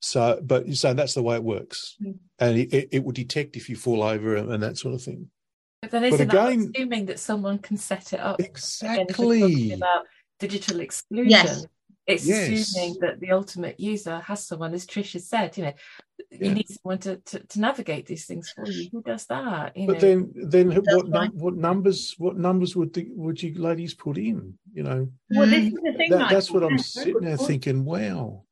so, 0.00 0.40
but 0.42 0.74
so 0.74 0.94
that's 0.94 1.14
the 1.14 1.22
way 1.22 1.36
it 1.36 1.44
works, 1.44 1.96
mm. 2.02 2.16
and 2.38 2.58
it, 2.58 2.88
it 2.92 3.04
will 3.04 3.12
detect 3.12 3.56
if 3.56 3.68
you 3.68 3.76
fall 3.76 4.02
over 4.02 4.36
and, 4.36 4.50
and 4.52 4.62
that 4.62 4.78
sort 4.78 4.94
of 4.94 5.02
thing. 5.02 5.30
But 5.82 5.90
then 5.90 6.04
isn't 6.04 6.28
but 6.28 6.50
again, 6.50 6.72
assuming 6.74 7.06
that 7.06 7.18
someone 7.18 7.58
can 7.58 7.76
set 7.76 8.12
it 8.12 8.20
up? 8.20 8.40
Exactly. 8.40 9.42
Again, 9.42 9.78
about 9.78 10.06
digital 10.38 10.80
exclusion. 10.80 11.30
Yes. 11.30 11.66
It's 12.06 12.26
yes. 12.26 12.48
assuming 12.48 12.96
that 13.00 13.20
the 13.20 13.32
ultimate 13.32 13.78
user 13.78 14.18
has 14.20 14.46
someone, 14.46 14.72
as 14.72 14.86
Trish 14.86 15.12
has 15.12 15.28
said, 15.28 15.54
you 15.58 15.64
know, 15.64 15.74
yeah. 16.30 16.48
you 16.48 16.54
need 16.54 16.68
someone 16.68 16.98
to, 17.00 17.16
to, 17.16 17.40
to, 17.40 17.60
navigate 17.60 18.06
these 18.06 18.24
things 18.24 18.50
for 18.56 18.66
you. 18.66 18.88
Who 18.90 19.02
does 19.02 19.26
that? 19.26 19.76
You 19.76 19.86
but 19.86 19.96
know? 19.96 20.00
then, 20.00 20.32
then 20.34 20.70
what 20.70 21.34
what 21.34 21.54
numbers 21.56 22.14
what 22.16 22.38
numbers 22.38 22.74
would 22.74 22.94
the, 22.94 23.08
would 23.10 23.42
you 23.42 23.60
ladies 23.60 23.92
put 23.92 24.16
in? 24.16 24.58
You 24.72 24.84
know, 24.84 25.08
well, 25.30 25.46
this 25.46 25.66
is 25.66 25.74
the 25.74 25.94
thing. 25.98 26.10
That, 26.12 26.30
that's 26.30 26.50
what 26.50 26.64
I'm 26.64 26.78
sitting 26.78 27.20
there 27.20 27.36
thinking. 27.36 27.84
Wow, 27.84 28.44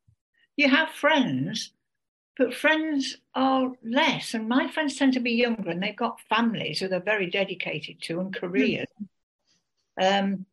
you 0.57 0.69
have 0.69 0.91
friends, 0.91 1.73
but 2.37 2.55
friends 2.55 3.19
are 3.35 3.73
less, 3.85 4.35
and 4.35 4.49
my 4.49 4.69
friends 4.69 4.97
tend 4.97 5.15
to 5.15 5.21
be 5.21 5.33
younger, 5.33 5.71
and 5.71 5.83
they've 5.83 5.97
got 5.97 6.21
families 6.29 6.81
who 6.81 6.89
they're 6.89 7.01
very 7.01 7.31
dedicated 7.31 8.01
to 8.03 8.21
and 8.21 8.35
careers. 8.35 8.87
Mm. 10.01 10.23
Um, 10.23 10.47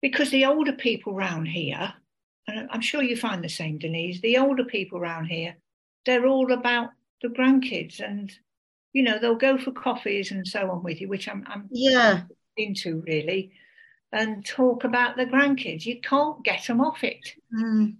because 0.00 0.30
the 0.30 0.44
older 0.44 0.72
people 0.72 1.14
around 1.14 1.46
here, 1.46 1.94
and 2.46 2.68
I'm 2.70 2.80
sure 2.80 3.02
you 3.02 3.16
find 3.16 3.42
the 3.42 3.48
same, 3.48 3.78
Denise, 3.78 4.20
the 4.20 4.38
older 4.38 4.64
people 4.64 4.98
around 4.98 5.26
here, 5.26 5.56
they're 6.04 6.26
all 6.26 6.52
about 6.52 6.90
the 7.22 7.28
grandkids 7.28 8.00
and 8.00 8.30
you 8.92 9.02
know 9.02 9.18
they'll 9.18 9.34
go 9.34 9.56
for 9.56 9.72
coffees 9.72 10.30
and 10.30 10.46
so 10.46 10.70
on 10.70 10.82
with 10.82 11.00
you 11.00 11.08
which 11.08 11.28
i'm, 11.28 11.44
I'm 11.46 11.68
yeah 11.70 12.22
into 12.56 13.02
really 13.06 13.52
and 14.12 14.44
talk 14.44 14.84
about 14.84 15.16
the 15.16 15.26
grandkids 15.26 15.86
you 15.86 16.00
can't 16.00 16.44
get 16.44 16.66
them 16.66 16.80
off 16.80 17.02
it 17.02 17.34
mm. 17.52 17.94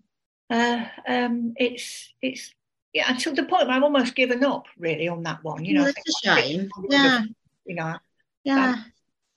Uh, 0.51 0.85
um, 1.09 1.55
it's 1.57 2.13
it's 2.23 2.55
yeah 2.93 3.11
until 3.11 3.35
the 3.35 3.45
point 3.45 3.67
where 3.67 3.77
i've 3.77 3.83
almost 3.83 4.15
given 4.15 4.45
up 4.45 4.67
really 4.79 5.09
on 5.09 5.23
that 5.23 5.43
one 5.43 5.65
you 5.65 5.75
know 5.75 5.85
it's 5.85 6.25
a 6.25 6.35
shame 6.35 6.69
yeah 6.91 7.23
you 7.67 7.75
know 7.75 7.97
yeah 8.45 8.77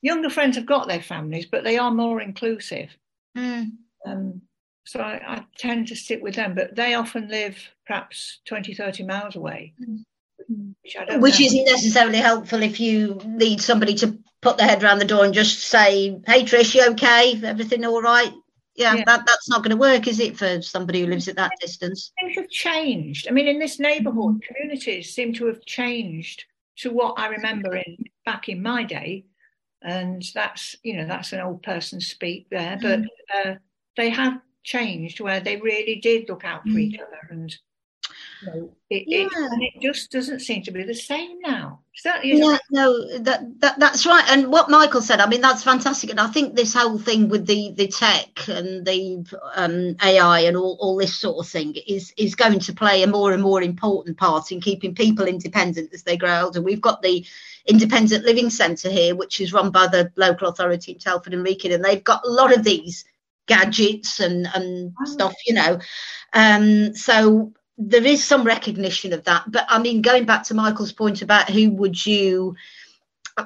younger 0.02 0.30
friends 0.30 0.56
have 0.56 0.66
got 0.66 0.88
their 0.88 1.02
families, 1.02 1.46
but 1.46 1.64
they 1.64 1.78
are 1.78 1.92
more 1.92 2.22
inclusive. 2.22 2.90
Mm. 3.38 3.72
Um, 4.06 4.42
so 4.86 5.00
I, 5.00 5.22
I, 5.28 5.46
tend 5.58 5.88
to 5.90 5.96
stick 5.96 6.22
with 6.24 6.36
them, 6.36 6.56
but 6.56 6.76
they 6.76 6.94
often 6.94 7.28
live 7.28 7.58
perhaps 7.86 8.40
20, 8.48 8.74
30 8.74 9.04
miles 9.04 9.36
away. 9.36 9.74
Mm. 9.82 10.04
Which, 10.82 10.96
which 11.18 11.42
isn't 11.42 11.66
necessarily 11.66 12.20
helpful 12.20 12.64
if 12.64 12.80
you 12.80 13.20
need 13.26 13.60
somebody 13.60 13.96
to 13.96 14.18
put 14.42 14.58
their 14.58 14.68
head 14.68 14.82
around 14.82 15.00
the 15.00 15.06
door 15.06 15.26
and 15.26 15.34
just 15.34 15.60
say, 15.60 16.22
"Hey, 16.26 16.44
Trish, 16.44 16.74
you 16.74 16.86
okay? 16.92 17.38
Everything 17.44 17.84
all 17.86 18.02
right?" 18.02 18.32
Yeah, 18.78 18.94
yeah. 18.96 19.04
That, 19.06 19.26
that's 19.26 19.50
not 19.50 19.64
going 19.64 19.72
to 19.72 19.78
work, 19.78 20.08
is 20.08 20.20
it, 20.20 20.38
for 20.38 20.62
somebody 20.62 21.02
who 21.02 21.08
lives 21.08 21.28
at 21.28 21.36
that 21.36 21.52
distance? 21.60 22.12
Things 22.20 22.36
have 22.36 22.50
changed. 22.50 23.28
I 23.28 23.32
mean, 23.32 23.48
in 23.48 23.60
this 23.60 23.80
neighbourhood, 23.80 24.36
mm. 24.36 24.42
communities 24.44 25.14
seem 25.14 25.34
to 25.34 25.48
have 25.48 25.66
changed 25.66 26.46
to 26.78 26.92
what 26.92 27.16
I 27.18 27.28
remember 27.28 27.76
in 27.76 27.98
back 28.24 28.50
in 28.50 28.62
my 28.62 28.84
day 28.84 29.26
and 29.82 30.24
that's 30.34 30.76
you 30.84 30.98
know 30.98 31.06
that's 31.08 31.34
an 31.34 31.40
old 31.40 31.64
person 31.64 32.02
speak 32.02 32.48
there, 32.50 32.78
but 32.82 33.02
mm. 33.02 33.08
uh, 33.36 33.56
they 33.96 34.10
have 34.10 34.42
changed 34.64 35.20
where 35.20 35.40
they 35.40 35.58
really 35.58 35.96
did 35.96 36.28
look 36.28 36.44
out 36.44 36.64
for 36.64 36.78
each 36.78 37.00
other 37.00 37.28
and 37.30 37.56
know, 38.46 38.70
it, 38.90 39.04
yeah. 39.08 39.26
it, 39.26 39.32
and 39.34 39.64
it 39.64 39.82
just 39.82 40.12
doesn't 40.12 40.40
seem 40.40 40.64
to 40.64 40.72
be 40.72 40.84
the 40.84 40.94
same 40.94 41.40
now. 41.40 41.80
yeah, 42.24 42.58
no, 42.70 43.20
that, 43.20 43.60
that 43.60 43.80
that's 43.80 44.06
right. 44.06 44.24
And 44.30 44.52
what 44.52 44.70
Michael 44.70 45.02
said, 45.02 45.20
I 45.20 45.28
mean, 45.28 45.42
that's 45.42 45.64
fantastic. 45.64 46.12
And 46.12 46.20
I 46.20 46.28
think 46.28 46.56
this 46.56 46.74
whole 46.74 47.00
thing 47.00 47.28
with 47.28 47.48
the 47.48 47.74
the 47.76 47.88
tech 47.88 48.48
and 48.48 48.86
the 48.86 49.26
um, 49.56 49.96
AI 50.04 50.42
and 50.42 50.56
all, 50.56 50.78
all 50.80 50.96
this 50.96 51.16
sort 51.16 51.44
of 51.44 51.50
thing 51.50 51.76
is 51.88 52.14
is 52.18 52.36
going 52.36 52.60
to 52.60 52.74
play 52.74 53.02
a 53.04 53.08
more 53.08 53.34
and 53.34 53.42
more 53.42 53.62
important 53.62 54.18
part 54.18 54.52
in 54.52 54.62
keeping 54.62 54.94
people 54.94 55.26
independent 55.26 55.94
as 55.94 56.04
they 56.04 56.18
grow 56.18 56.46
older. 56.46 56.62
We've 56.62 56.82
got 56.82 57.02
the 57.02 57.26
Independent 57.66 58.26
Living 58.26 58.50
Centre 58.50 58.90
here, 58.90 59.16
which 59.16 59.42
is 59.42 59.54
run 59.54 59.72
by 59.72 59.88
the 59.88 60.12
local 60.16 60.48
authority 60.48 60.94
in 60.94 61.00
Telford 61.00 61.34
and 61.34 61.44
Wrekin, 61.44 61.74
and 61.74 61.84
they've 61.84 62.04
got 62.04 62.26
a 62.26 62.30
lot 62.30 62.56
of 62.56 62.64
these 62.64 63.04
gadgets 63.48 64.20
and 64.20 64.48
and 64.54 64.94
oh. 65.02 65.06
stuff, 65.06 65.34
you 65.46 65.54
know. 65.54 65.80
Um, 66.34 66.94
so 66.96 67.54
there 67.78 68.06
is 68.06 68.24
some 68.24 68.44
recognition 68.44 69.14
of 69.14 69.24
that. 69.26 69.44
But 69.48 69.66
I 69.70 69.80
mean, 69.80 70.02
going 70.02 70.26
back 70.26 70.44
to 70.44 70.54
Michael's 70.54 70.92
point 70.92 71.22
about 71.22 71.50
who 71.50 71.70
would 71.72 72.04
you 72.06 72.56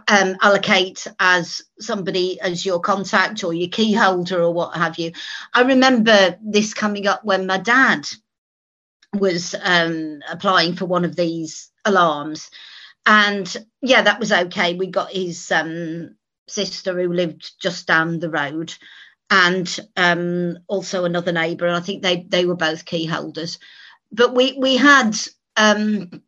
um, 0.07 0.37
allocate 0.41 1.05
as 1.19 1.61
somebody 1.79 2.39
as 2.39 2.65
your 2.65 2.79
contact 2.79 3.43
or 3.43 3.53
your 3.53 3.69
key 3.69 3.93
holder 3.93 4.41
or 4.41 4.53
what 4.53 4.75
have 4.75 4.97
you, 4.97 5.11
I 5.53 5.63
remember 5.63 6.37
this 6.41 6.73
coming 6.73 7.07
up 7.07 7.25
when 7.25 7.45
my 7.45 7.57
dad 7.57 8.07
was 9.13 9.53
um, 9.61 10.21
applying 10.29 10.75
for 10.75 10.85
one 10.85 11.03
of 11.03 11.17
these 11.17 11.69
alarms. 11.83 12.49
And 13.05 13.53
yeah, 13.81 14.03
that 14.03 14.19
was 14.19 14.31
okay. 14.31 14.75
We 14.75 14.87
got 14.87 15.11
his 15.11 15.51
um, 15.51 16.15
sister 16.47 16.93
who 16.93 17.11
lived 17.11 17.51
just 17.59 17.85
down 17.85 18.19
the 18.19 18.29
road 18.29 18.73
and 19.29 19.79
um, 19.97 20.59
also 20.67 21.03
another 21.03 21.33
neighbour. 21.33 21.65
And 21.65 21.75
I 21.75 21.81
think 21.81 22.01
they, 22.01 22.25
they 22.29 22.45
were 22.45 22.55
both 22.55 22.85
key 22.85 23.05
holders 23.05 23.59
but 24.11 24.33
we 24.33 24.53
we 24.57 24.77
had 24.77 25.17
um, 25.57 26.21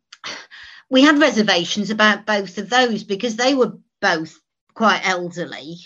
we 0.90 1.02
had 1.02 1.18
reservations 1.18 1.90
about 1.90 2.26
both 2.26 2.58
of 2.58 2.70
those 2.70 3.04
because 3.04 3.36
they 3.36 3.54
were 3.54 3.78
both 4.00 4.38
quite 4.74 5.06
elderly. 5.06 5.78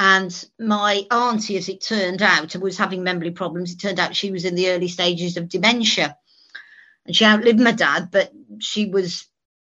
And 0.00 0.32
my 0.60 1.04
auntie, 1.10 1.56
as 1.56 1.68
it 1.68 1.82
turned 1.82 2.22
out, 2.22 2.54
was 2.56 2.78
having 2.78 3.02
memory 3.02 3.32
problems. 3.32 3.72
It 3.72 3.80
turned 3.80 3.98
out 3.98 4.14
she 4.14 4.30
was 4.30 4.44
in 4.44 4.54
the 4.54 4.70
early 4.70 4.86
stages 4.86 5.36
of 5.36 5.48
dementia. 5.48 6.16
And 7.04 7.16
she 7.16 7.24
outlived 7.24 7.58
my 7.58 7.72
dad, 7.72 8.10
but 8.12 8.32
she 8.60 8.86
was, 8.86 9.26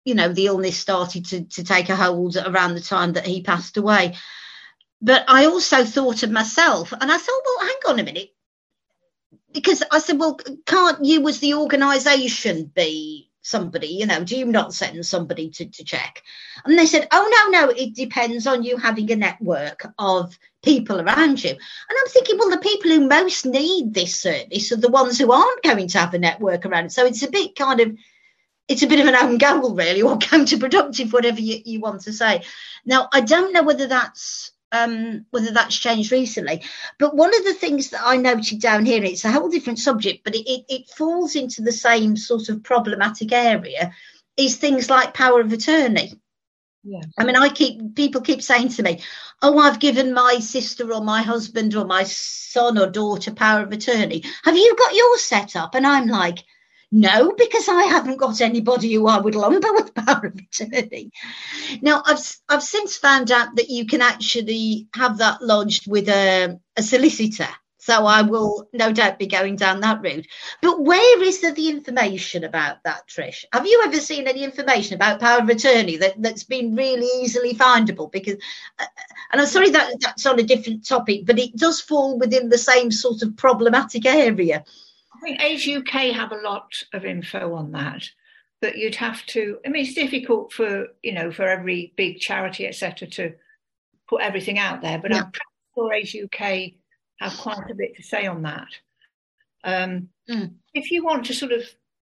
you 0.03 0.16
know, 0.16 0.34
the 0.34 0.47
illness 0.47 0.78
started 0.78 1.26
to, 1.28 1.45
to 1.45 1.64
take 1.64 1.88
a 1.88 1.95
hold 1.95 2.36
around 2.36 2.76
the 2.76 2.82
time 2.82 3.14
that 3.14 3.26
he 3.26 3.43
passed 3.43 3.78
away. 3.78 4.18
But 5.01 5.24
I 5.30 5.45
also 5.45 5.86
thought 5.86 6.24
of 6.24 6.32
myself, 6.32 6.91
and 6.91 7.10
I 7.10 7.18
thought, 7.18 7.41
well, 7.45 7.68
hang 7.68 7.93
on 7.93 7.99
a 7.99 8.03
minute 8.03 8.32
because 9.54 9.84
I 9.91 10.00
said, 10.00 10.20
well, 10.20 10.39
can't 10.66 11.04
you, 11.04 11.28
as 11.28 11.39
the 11.39 11.56
organisation, 11.56 12.72
be 12.76 13.30
somebody? 13.41 13.88
You 13.88 14.06
know, 14.06 14.24
do 14.24 14.38
you 14.38 14.45
not 14.45 14.74
send 14.74 15.06
somebody 15.06 15.50
to, 15.52 15.66
to 15.66 15.84
check? 15.84 16.24
And 16.66 16.78
they 16.78 16.86
said, 16.86 17.08
oh, 17.12 17.50
no, 17.52 17.60
no, 17.60 17.70
it 17.70 17.95
depends 17.95 18.45
on 18.47 18.64
you 18.64 18.78
having 18.78 19.12
a 19.12 19.16
network 19.16 19.86
of 19.97 20.38
people 20.64 21.02
around 21.02 21.43
you. 21.43 21.52
And 21.52 21.60
I'm 22.00 22.08
thinking, 22.08 22.38
well, 22.38 22.50
the 22.50 22.58
people 22.58 22.91
who 22.91 23.08
most 23.08 23.45
need 23.45 23.93
this 23.93 24.16
service 24.16 24.72
are 24.72 24.78
the 24.78 24.89
ones 24.89 25.18
who 25.18 25.32
aren't 25.32 25.64
going 25.64 25.88
to 25.88 26.00
have 26.00 26.14
a 26.14 26.20
network 26.20 26.66
around. 26.66 26.86
It. 26.86 26.91
So 26.91 27.06
it's 27.06 27.24
a 27.24 27.32
bit 27.32 27.56
kind 27.56 27.80
of, 27.80 27.95
it's 28.68 28.84
a 28.84 28.88
bit 28.88 29.00
of 29.00 29.08
an 29.08 29.16
own 29.16 29.38
goal, 29.38 29.74
really, 29.74 30.02
or 30.02 30.18
counterproductive, 30.20 31.12
whatever 31.12 31.41
you, 31.41 31.60
you 31.66 31.80
want 31.80 32.02
to 32.02 32.14
say. 32.14 32.43
Now, 32.86 33.10
I 33.12 33.22
don't 33.22 33.54
know 33.54 33.64
whether 33.64 33.88
that's 33.88 34.52
um, 34.72 35.26
whether 35.32 35.52
that's 35.52 35.78
changed 35.78 36.12
recently. 36.12 36.64
But 36.98 37.16
one 37.16 37.36
of 37.36 37.44
the 37.46 37.54
things 37.54 37.90
that 37.90 38.02
I 38.04 38.18
noted 38.18 38.62
down 38.62 38.86
here, 38.86 39.04
it's 39.04 39.26
a 39.26 39.32
whole 39.32 39.50
different 39.50 39.80
subject, 39.80 40.24
but 40.24 40.36
it, 40.36 40.50
it, 40.50 40.66
it 40.70 40.90
falls 40.90 41.36
into 41.36 41.62
the 41.62 41.72
same 41.72 42.16
sort 42.18 42.50
of 42.50 42.64
problematic 42.64 43.32
area, 43.32 43.94
is 44.38 44.58
things 44.58 44.90
like 44.90 45.14
power 45.14 45.42
of 45.42 45.52
attorney. 45.52 46.14
Yeah. 46.84 47.02
I 47.18 47.26
mean, 47.26 47.36
I 47.36 47.50
keep 47.50 47.96
people 47.96 48.22
keep 48.22 48.42
saying 48.42 48.70
to 48.70 48.84
me, 48.84 49.04
"Oh, 49.42 49.58
I've 49.60 49.82
given 49.82 50.14
my 50.14 50.40
sister 50.40 50.94
or 50.94 51.04
my 51.04 51.22
husband 51.22 51.76
or 51.76 51.86
my 51.86 52.04
son 52.04 52.78
or 52.78 52.88
daughter 52.88 53.32
power 53.32 53.64
of 53.64 53.72
attorney. 53.72 54.24
Have 54.44 54.56
you 54.56 54.76
got 54.78 54.96
yours 54.96 55.22
set 55.22 55.58
up?" 55.58 55.76
And 55.76 55.86
I'm 55.86 56.08
like, 56.08 56.46
no, 56.92 57.34
because 57.38 57.70
I 57.70 57.84
haven't 57.84 58.18
got 58.18 58.42
anybody 58.42 58.94
who 58.94 59.08
I 59.08 59.20
would 59.20 59.36
lumber 59.36 59.72
with 59.74 59.94
power 59.94 60.26
of 60.26 60.36
attorney. 60.36 61.12
Now, 61.82 62.02
I've 62.06 62.20
I've 62.48 62.64
since 62.64 62.98
found 62.98 63.32
out 63.32 63.56
that 63.56 63.70
you 63.70 63.86
can 63.86 64.02
actually 64.02 64.88
have 64.96 65.20
that 65.20 65.42
lodged 65.42 65.90
with 65.90 66.10
a, 66.10 66.60
a 66.76 66.84
solicitor. 66.84 67.50
So 67.82 68.06
I 68.06 68.24
will 68.24 68.68
no 68.74 68.92
doubt 68.92 69.18
be 69.20 69.26
going 69.26 69.56
down 69.56 69.80
that 69.80 70.02
route. 70.04 70.28
But 70.62 70.82
where 70.84 71.24
is 71.24 71.40
there 71.40 71.54
the 71.54 71.70
information 71.70 72.44
about 72.44 72.84
that, 72.84 73.08
Trish? 73.08 73.46
Have 73.54 73.66
you 73.66 73.82
ever 73.86 74.00
seen 74.02 74.28
any 74.28 74.44
information 74.44 74.96
about 74.96 75.22
power 75.22 75.40
of 75.40 75.50
attorney 75.50 75.96
that, 75.98 76.22
that's 76.22 76.44
been 76.44 76.76
really 76.76 77.08
easily 77.24 77.56
findable? 77.56 78.12
Because, 78.12 78.36
uh, 78.78 78.86
and 79.32 79.40
I'm 79.42 79.48
sorry 79.48 79.70
that 79.70 79.96
that's 80.02 80.26
on 80.26 80.40
a 80.40 80.44
different 80.44 80.86
topic, 80.86 81.26
but 81.26 81.40
it 81.40 81.56
does 81.56 81.80
fall 81.80 82.20
within 82.20 82.50
the 82.50 82.58
same 82.58 82.92
sort 82.92 83.22
of 83.22 83.38
problematic 83.38 84.06
area. 84.06 84.66
I 85.20 85.22
think 85.22 85.42
Age 85.42 85.68
UK 85.68 86.14
have 86.16 86.32
a 86.32 86.42
lot 86.42 86.72
of 86.94 87.04
info 87.04 87.54
on 87.54 87.72
that, 87.74 88.04
but 88.62 88.78
you'd 88.78 88.96
have 88.96 89.26
to. 89.28 89.60
I 89.66 89.70
mean, 89.70 89.86
it's 89.86 89.94
difficult 89.94 90.54
for 90.54 90.88
you 91.04 91.14
know 91.14 91.32
for 91.32 91.44
every 91.44 91.94
big 91.98 92.20
charity 92.20 92.66
etc. 92.66 93.08
to 93.10 93.34
put 94.08 94.22
everything 94.22 94.58
out 94.58 94.82
there, 94.82 94.98
but 94.98 95.12
yeah. 95.12 95.24
I'm 95.24 95.32
sure 95.76 95.94
Age 95.94 96.16
UK 96.16 96.74
have 97.20 97.38
quite 97.38 97.70
a 97.70 97.76
bit 97.76 97.96
to 97.98 98.04
say 98.04 98.26
on 98.28 98.44
that. 98.44 98.68
Um, 99.64 100.10
mm. 100.30 100.54
If 100.74 100.90
you 100.90 101.04
want 101.04 101.26
to 101.26 101.34
sort 101.34 101.52
of, 101.52 101.64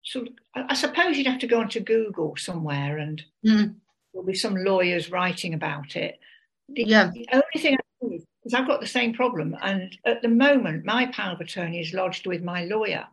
sort 0.05 0.29
of, 0.29 0.35
I 0.55 0.75
suppose 0.75 1.19
you'd 1.19 1.27
have 1.27 1.41
to 1.41 1.49
go 1.49 1.61
onto 1.61 1.81
Google 1.81 2.37
somewhere, 2.37 2.99
and 2.99 3.23
mm. 3.45 3.75
there'll 4.13 4.27
be 4.27 4.35
some 4.35 4.55
lawyers 4.55 5.11
writing 5.11 5.55
about 5.55 5.97
it. 5.97 6.21
The, 6.69 6.85
yeah. 6.85 7.11
the 7.13 7.27
only 7.33 7.59
thing 7.59 7.75
I 7.75 8.07
do 8.07 8.13
is 8.15 8.25
because 8.43 8.59
I've 8.59 8.67
got 8.67 8.81
the 8.81 8.87
same 8.87 9.13
problem. 9.13 9.57
And 9.63 9.97
at 10.05 10.23
the 10.23 10.29
moment, 10.29 10.85
my 10.85 11.07
power 11.07 11.35
of 11.35 11.41
attorney 11.41 11.81
is 11.81 11.95
lodged 11.95 12.27
with 12.27 12.43
my 12.43 12.65
lawyer. 12.65 13.07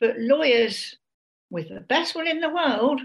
But 0.00 0.18
lawyers, 0.18 0.96
with 1.50 1.68
the 1.68 1.80
best 1.80 2.14
will 2.14 2.26
in 2.26 2.40
the 2.40 2.48
world, 2.48 3.00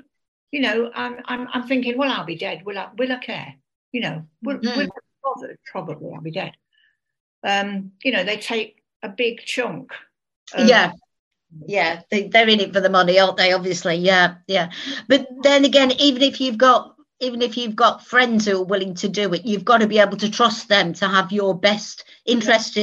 you 0.51 0.61
know, 0.61 0.91
I'm, 0.95 1.17
I'm, 1.25 1.47
I'm 1.53 1.67
thinking, 1.67 1.97
well, 1.97 2.11
I'll 2.11 2.25
be 2.25 2.38
dead. 2.38 2.65
Will 2.65 2.78
I, 2.78 2.89
will 2.97 3.11
I 3.11 3.17
care? 3.17 3.55
You 3.91 4.01
know, 4.01 4.25
will, 4.41 4.57
mm-hmm. 4.57 4.78
will 4.78 4.88
I 4.88 4.99
bothered? 5.23 5.59
Probably 5.65 6.11
I'll 6.13 6.21
be 6.21 6.32
dead. 6.32 6.53
Um, 7.43 7.91
you 8.03 8.11
know, 8.11 8.23
they 8.23 8.38
take 8.38 8.84
a 9.03 9.09
big 9.09 9.41
chunk. 9.41 9.91
Of, 10.53 10.67
yeah. 10.67 10.93
Yeah, 11.65 12.01
they, 12.09 12.28
they're 12.28 12.49
in 12.49 12.59
it 12.59 12.73
for 12.73 12.82
the 12.82 12.89
money, 12.89 13.19
aren't 13.19 13.38
they? 13.38 13.53
Obviously, 13.53 13.95
yeah, 13.95 14.36
yeah. 14.47 14.71
But 15.07 15.28
then 15.43 15.63
again, 15.63 15.91
even 15.93 16.21
if 16.21 16.41
you've 16.41 16.57
got 16.57 16.97
even 17.20 17.41
if 17.41 17.57
you've 17.57 17.76
got 17.76 18.05
friends 18.05 18.45
who 18.45 18.61
are 18.61 18.65
willing 18.65 18.93
to 18.95 19.09
do 19.09 19.34
it, 19.34 19.45
you've 19.45 19.65
got 19.65 19.80
to 19.80 19.88
be 19.88 19.99
able 19.99 20.18
to 20.18 20.32
trust 20.32 20.68
them 20.68 20.93
to 20.93 21.07
have 21.07 21.32
your 21.32 21.57
best 21.57 22.03
interest 22.26 22.78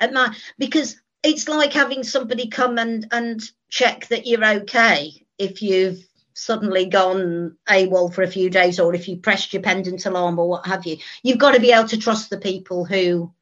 at 0.00 0.12
my 0.12 0.34
because 0.58 0.96
it's 1.22 1.48
like 1.48 1.72
having 1.72 2.02
somebody 2.02 2.48
come 2.48 2.78
and 2.78 3.06
and 3.10 3.40
check 3.68 4.06
that 4.08 4.26
you're 4.26 4.44
okay 4.44 5.12
if 5.38 5.62
you've 5.62 5.98
suddenly 6.34 6.86
gone 6.86 7.56
AWOL 7.68 8.12
for 8.12 8.22
a 8.22 8.30
few 8.30 8.50
days 8.50 8.78
or 8.78 8.94
if 8.94 9.08
you 9.08 9.16
pressed 9.16 9.52
your 9.52 9.62
pendant 9.62 10.04
alarm 10.04 10.38
or 10.38 10.48
what 10.48 10.66
have 10.66 10.84
you. 10.84 10.98
You've 11.22 11.38
got 11.38 11.52
to 11.52 11.60
be 11.60 11.72
able 11.72 11.88
to 11.88 11.98
trust 11.98 12.28
the 12.28 12.38
people 12.38 12.84
who 12.84 13.32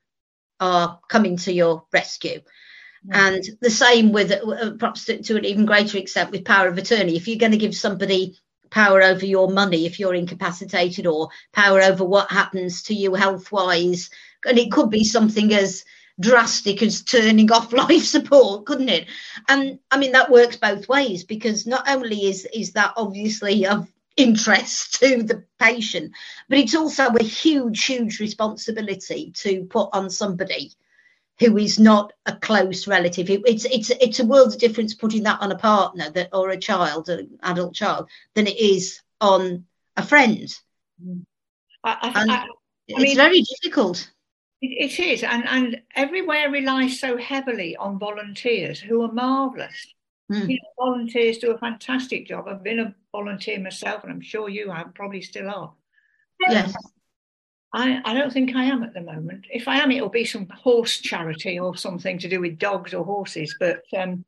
are 0.60 1.00
coming 1.08 1.36
to 1.38 1.52
your 1.52 1.84
rescue. 1.92 2.40
And 3.10 3.44
the 3.60 3.70
same 3.70 4.12
with 4.12 4.30
uh, 4.30 4.72
perhaps 4.78 5.04
to, 5.06 5.22
to 5.22 5.36
an 5.36 5.44
even 5.44 5.66
greater 5.66 5.98
extent 5.98 6.30
with 6.30 6.44
power 6.44 6.68
of 6.68 6.78
attorney. 6.78 7.16
If 7.16 7.28
you're 7.28 7.36
going 7.36 7.52
to 7.52 7.58
give 7.58 7.74
somebody 7.74 8.38
power 8.74 9.00
over 9.00 9.24
your 9.24 9.48
money 9.48 9.86
if 9.86 10.00
you're 10.00 10.16
incapacitated 10.16 11.06
or 11.06 11.28
power 11.52 11.80
over 11.80 12.04
what 12.04 12.28
happens 12.28 12.82
to 12.82 12.94
you 12.94 13.14
health 13.14 13.52
wise. 13.52 14.10
And 14.44 14.58
it 14.58 14.72
could 14.72 14.90
be 14.90 15.04
something 15.04 15.54
as 15.54 15.84
drastic 16.18 16.82
as 16.82 17.02
turning 17.02 17.52
off 17.52 17.72
life 17.84 18.04
support, 18.04 18.66
couldn't 18.66 18.88
it? 18.88 19.06
And 19.48 19.78
I 19.92 19.98
mean, 19.98 20.10
that 20.12 20.30
works 20.30 20.56
both 20.56 20.88
ways 20.88 21.22
because 21.22 21.68
not 21.68 21.88
only 21.88 22.26
is, 22.26 22.48
is 22.52 22.72
that 22.72 22.94
obviously 22.96 23.64
of 23.64 23.88
interest 24.16 24.94
to 25.00 25.22
the 25.22 25.44
patient, 25.60 26.12
but 26.48 26.58
it's 26.58 26.74
also 26.74 27.14
a 27.14 27.22
huge, 27.22 27.84
huge 27.84 28.18
responsibility 28.18 29.30
to 29.36 29.66
put 29.66 29.88
on 29.92 30.10
somebody 30.10 30.72
who 31.40 31.56
is 31.58 31.78
not 31.78 32.12
a 32.26 32.36
close 32.36 32.86
relative. 32.86 33.28
it's 33.28 33.64
it's 33.64 33.90
it's 33.90 34.20
a 34.20 34.26
world 34.26 34.54
of 34.54 34.60
difference 34.60 34.94
putting 34.94 35.24
that 35.24 35.40
on 35.40 35.52
a 35.52 35.58
partner 35.58 36.10
that 36.10 36.28
or 36.32 36.50
a 36.50 36.56
child, 36.56 37.08
an 37.08 37.38
adult 37.42 37.74
child, 37.74 38.08
than 38.34 38.46
it 38.46 38.58
is 38.58 39.00
on 39.20 39.64
a 39.96 40.04
friend. 40.04 40.54
I, 41.82 41.90
I, 41.92 42.24
I, 42.28 42.46
it's 42.88 43.00
mean, 43.00 43.16
very 43.16 43.42
difficult. 43.42 44.10
It, 44.62 44.96
it 44.96 45.00
is, 45.00 45.22
and 45.24 45.46
and 45.48 45.82
everywhere 45.96 46.50
relies 46.50 47.00
so 47.00 47.16
heavily 47.16 47.76
on 47.76 47.98
volunteers 47.98 48.80
who 48.80 49.02
are 49.02 49.12
marvellous. 49.12 49.94
Mm. 50.30 50.48
You 50.48 50.56
know, 50.56 50.84
volunteers 50.86 51.38
do 51.38 51.50
a 51.50 51.58
fantastic 51.58 52.26
job. 52.26 52.46
I've 52.48 52.62
been 52.62 52.80
a 52.80 52.94
volunteer 53.12 53.58
myself, 53.58 54.04
and 54.04 54.12
I'm 54.12 54.20
sure 54.20 54.48
you 54.48 54.70
have, 54.70 54.94
probably 54.94 55.20
still 55.20 55.50
are. 55.50 55.72
Yes. 56.48 56.74
I, 57.74 58.00
I 58.04 58.14
don't 58.14 58.32
think 58.32 58.54
I 58.54 58.64
am 58.64 58.84
at 58.84 58.94
the 58.94 59.00
moment. 59.00 59.46
If 59.50 59.66
I 59.66 59.78
am, 59.78 59.90
it'll 59.90 60.08
be 60.08 60.24
some 60.24 60.48
horse 60.48 60.98
charity 60.98 61.58
or 61.58 61.76
something 61.76 62.18
to 62.20 62.28
do 62.28 62.40
with 62.40 62.58
dogs 62.58 62.94
or 62.94 63.04
horses. 63.04 63.56
But 63.58 63.82
um, 63.96 64.24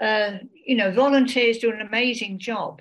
uh, 0.00 0.38
you 0.64 0.76
know, 0.76 0.92
volunteers 0.92 1.58
do 1.58 1.72
an 1.72 1.80
amazing 1.80 2.38
job, 2.38 2.80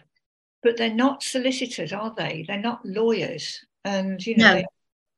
but 0.61 0.77
they're 0.77 0.93
not 0.93 1.23
solicitors, 1.23 1.91
are 1.91 2.13
they? 2.15 2.45
They're 2.47 2.59
not 2.59 2.85
lawyers, 2.85 3.65
and 3.83 4.23
you 4.25 4.37
know, 4.37 4.59
No. 4.59 4.63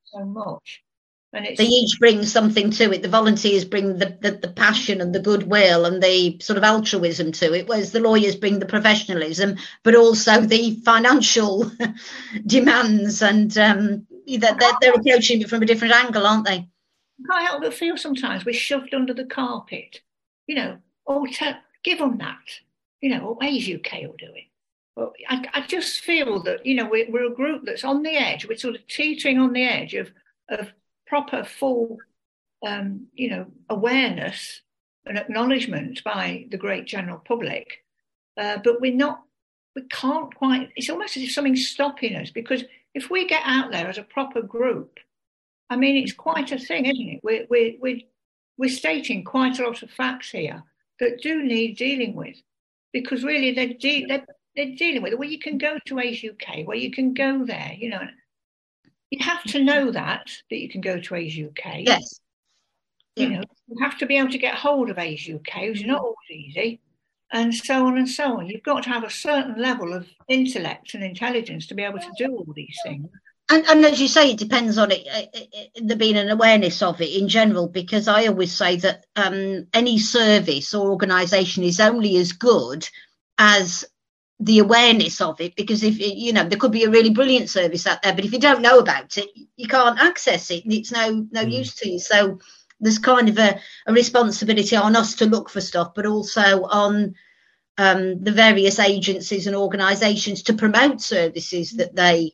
so 0.04 0.24
much. 0.24 0.82
And 1.32 1.44
it's 1.46 1.58
they 1.58 1.66
each 1.66 1.98
bring 2.00 2.24
something 2.24 2.70
to 2.72 2.92
it. 2.92 3.02
The 3.02 3.08
volunteers 3.08 3.64
bring 3.64 3.98
the, 3.98 4.18
the, 4.20 4.32
the 4.32 4.48
passion 4.48 5.00
and 5.00 5.14
the 5.14 5.20
goodwill 5.20 5.84
and 5.84 6.02
the 6.02 6.38
sort 6.40 6.56
of 6.56 6.64
altruism 6.64 7.30
to 7.32 7.52
it, 7.52 7.68
whereas 7.68 7.92
the 7.92 8.00
lawyers 8.00 8.34
bring 8.34 8.58
the 8.58 8.66
professionalism, 8.66 9.56
but 9.84 9.94
also 9.94 10.40
the 10.40 10.76
financial 10.84 11.70
demands. 12.46 13.22
And 13.22 13.56
um, 13.58 14.06
they're, 14.36 14.56
they're, 14.58 14.72
they're 14.80 14.94
approaching 14.94 15.40
it 15.40 15.48
from 15.50 15.62
a 15.62 15.66
different 15.66 15.94
angle, 15.94 16.26
aren't 16.26 16.46
they? 16.46 16.66
I 17.28 17.28
can't 17.28 17.48
help 17.48 17.62
but 17.62 17.74
feel 17.74 17.96
sometimes 17.96 18.44
we're 18.44 18.54
shoved 18.54 18.94
under 18.94 19.14
the 19.14 19.24
carpet. 19.26 20.00
You 20.46 20.56
know, 20.56 20.78
oh, 21.06 21.26
tell, 21.26 21.56
give 21.82 21.98
them 21.98 22.18
that. 22.18 22.60
You 23.00 23.10
know, 23.10 23.38
Age 23.42 23.70
UK 23.70 24.02
will 24.02 24.16
do. 24.18 24.32
But 24.96 25.12
I, 25.28 25.44
I 25.54 25.66
just 25.66 26.00
feel 26.00 26.42
that, 26.42 26.66
you 26.66 26.74
know, 26.74 26.88
we're, 26.88 27.10
we're 27.10 27.32
a 27.32 27.34
group 27.34 27.62
that's 27.64 27.84
on 27.84 28.02
the 28.02 28.10
edge. 28.10 28.46
We're 28.46 28.58
sort 28.58 28.74
of 28.74 28.86
teetering 28.86 29.38
on 29.38 29.52
the 29.52 29.64
edge 29.64 29.94
of, 29.94 30.10
of 30.48 30.72
proper, 31.06 31.44
full, 31.44 31.98
um, 32.66 33.06
you 33.14 33.30
know, 33.30 33.46
awareness 33.68 34.60
and 35.06 35.16
acknowledgement 35.16 36.04
by 36.04 36.46
the 36.50 36.58
great 36.58 36.86
general 36.86 37.18
public. 37.18 37.84
Uh, 38.36 38.58
but 38.62 38.80
we're 38.80 38.94
not, 38.94 39.22
we 39.74 39.82
can't 39.82 40.34
quite, 40.34 40.70
it's 40.76 40.90
almost 40.90 41.16
as 41.16 41.22
if 41.22 41.32
something's 41.32 41.68
stopping 41.68 42.16
us 42.16 42.30
because 42.30 42.64
if 42.94 43.10
we 43.10 43.26
get 43.26 43.42
out 43.44 43.70
there 43.70 43.88
as 43.88 43.98
a 43.98 44.02
proper 44.02 44.42
group, 44.42 44.98
I 45.68 45.76
mean, 45.76 45.96
it's 45.96 46.12
quite 46.12 46.50
a 46.52 46.58
thing, 46.58 46.86
isn't 46.86 47.08
it? 47.08 47.20
We're, 47.22 47.46
we're, 47.48 47.74
we're, 47.80 48.00
we're 48.58 48.70
stating 48.70 49.24
quite 49.24 49.58
a 49.58 49.64
lot 49.64 49.82
of 49.82 49.90
facts 49.90 50.30
here 50.30 50.62
that 50.98 51.22
do 51.22 51.42
need 51.42 51.76
dealing 51.76 52.14
with 52.14 52.36
because 52.92 53.22
really 53.22 53.52
they're, 53.52 53.74
de- 53.78 54.06
they're, 54.06 54.26
they're 54.56 54.74
dealing 54.76 55.02
with 55.02 55.12
it. 55.12 55.18
Well, 55.18 55.28
you 55.28 55.38
can 55.38 55.58
go 55.58 55.78
to 55.86 55.98
Age 56.00 56.24
UK, 56.24 56.66
where 56.66 56.76
you 56.76 56.90
can 56.90 57.14
go 57.14 57.44
there, 57.44 57.74
you 57.78 57.88
know. 57.90 58.02
You 59.10 59.24
have 59.24 59.42
to 59.44 59.62
know 59.62 59.90
that, 59.90 60.30
that 60.50 60.58
you 60.58 60.68
can 60.68 60.80
go 60.80 61.00
to 61.00 61.14
Age 61.14 61.40
UK. 61.40 61.80
Yes. 61.80 62.20
You 63.16 63.28
know, 63.28 63.42
you 63.66 63.82
have 63.82 63.98
to 63.98 64.06
be 64.06 64.16
able 64.16 64.30
to 64.30 64.38
get 64.38 64.54
hold 64.54 64.88
of 64.88 64.98
Age 64.98 65.30
UK, 65.30 65.62
which 65.62 65.80
is 65.80 65.86
not 65.86 66.00
always 66.00 66.16
easy, 66.30 66.80
and 67.32 67.54
so 67.54 67.86
on 67.86 67.98
and 67.98 68.08
so 68.08 68.38
on. 68.38 68.48
You've 68.48 68.62
got 68.62 68.82
to 68.84 68.90
have 68.90 69.04
a 69.04 69.10
certain 69.10 69.60
level 69.60 69.92
of 69.92 70.08
intellect 70.28 70.94
and 70.94 71.04
intelligence 71.04 71.66
to 71.68 71.74
be 71.74 71.82
able 71.82 71.98
to 71.98 72.12
do 72.16 72.34
all 72.34 72.52
these 72.54 72.78
things. 72.84 73.08
And, 73.52 73.66
and 73.66 73.84
as 73.84 74.00
you 74.00 74.06
say, 74.06 74.30
it 74.30 74.38
depends 74.38 74.78
on 74.78 74.92
it, 74.92 75.06
uh, 75.08 75.38
uh, 75.38 75.64
there 75.82 75.96
being 75.96 76.16
an 76.16 76.30
awareness 76.30 76.82
of 76.82 77.00
it 77.00 77.10
in 77.10 77.28
general, 77.28 77.66
because 77.68 78.06
I 78.06 78.26
always 78.26 78.52
say 78.56 78.76
that 78.76 79.06
um, 79.16 79.66
any 79.74 79.98
service 79.98 80.72
or 80.72 80.90
organisation 80.90 81.64
is 81.64 81.80
only 81.80 82.16
as 82.16 82.30
good 82.32 82.88
as 83.38 83.84
the 84.38 84.60
awareness 84.60 85.20
of 85.20 85.40
it. 85.40 85.56
Because 85.56 85.82
if 85.82 85.98
you 85.98 86.32
know, 86.32 86.44
there 86.44 86.58
could 86.58 86.70
be 86.70 86.84
a 86.84 86.90
really 86.90 87.10
brilliant 87.10 87.50
service 87.50 87.86
out 87.88 88.02
there, 88.02 88.14
but 88.14 88.24
if 88.24 88.32
you 88.32 88.38
don't 88.38 88.62
know 88.62 88.78
about 88.78 89.18
it, 89.18 89.28
you 89.56 89.66
can't 89.66 89.98
access 90.00 90.50
it, 90.52 90.64
and 90.64 90.72
it's 90.72 90.92
no 90.92 91.26
no 91.32 91.44
Mm. 91.44 91.52
use 91.52 91.74
to 91.74 91.90
you. 91.90 91.98
So 91.98 92.38
there's 92.80 92.98
kind 92.98 93.28
of 93.28 93.38
a, 93.38 93.60
a 93.86 93.92
responsibility 93.92 94.76
on 94.76 94.96
us 94.96 95.14
to 95.16 95.26
look 95.26 95.50
for 95.50 95.60
stuff, 95.60 95.92
but 95.94 96.06
also 96.06 96.64
on 96.64 97.14
um, 97.78 98.22
the 98.22 98.32
various 98.32 98.78
agencies 98.78 99.46
and 99.46 99.56
organisations 99.56 100.42
to 100.44 100.54
promote 100.54 101.00
services 101.00 101.72
that 101.72 101.94
they 101.94 102.32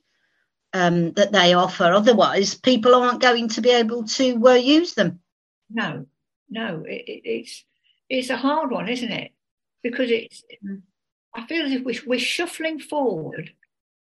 um, 0.72 1.12
that 1.12 1.32
they 1.32 1.54
offer. 1.54 1.84
Otherwise, 1.84 2.54
people 2.54 2.94
aren't 2.94 3.22
going 3.22 3.48
to 3.48 3.60
be 3.60 3.70
able 3.70 4.04
to 4.04 4.48
uh, 4.48 4.54
use 4.54 4.94
them. 4.94 5.20
No, 5.70 6.06
no, 6.50 6.84
it, 6.86 7.04
it, 7.06 7.20
it's 7.24 7.64
it's 8.08 8.30
a 8.30 8.36
hard 8.36 8.70
one, 8.70 8.88
isn't 8.88 9.12
it? 9.12 9.32
Because 9.82 10.10
it's 10.10 10.42
Mm. 10.64 10.82
I 11.34 11.46
feel 11.46 11.66
as 11.66 11.72
if 11.72 11.84
we're, 11.84 12.00
we're 12.06 12.18
shuffling 12.18 12.78
forward 12.78 13.52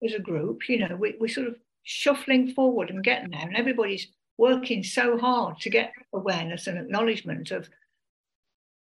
as 0.04 0.14
a 0.14 0.20
group. 0.20 0.68
You 0.68 0.86
know, 0.86 0.96
we, 0.96 1.16
we're 1.18 1.28
sort 1.28 1.48
of 1.48 1.56
shuffling 1.82 2.52
forward 2.52 2.90
and 2.90 3.02
getting 3.02 3.30
there, 3.30 3.40
and 3.40 3.56
everybody's 3.56 4.06
working 4.36 4.82
so 4.82 5.18
hard 5.18 5.60
to 5.60 5.70
get 5.70 5.92
awareness 6.12 6.66
and 6.66 6.78
acknowledgement 6.78 7.50
of, 7.50 7.68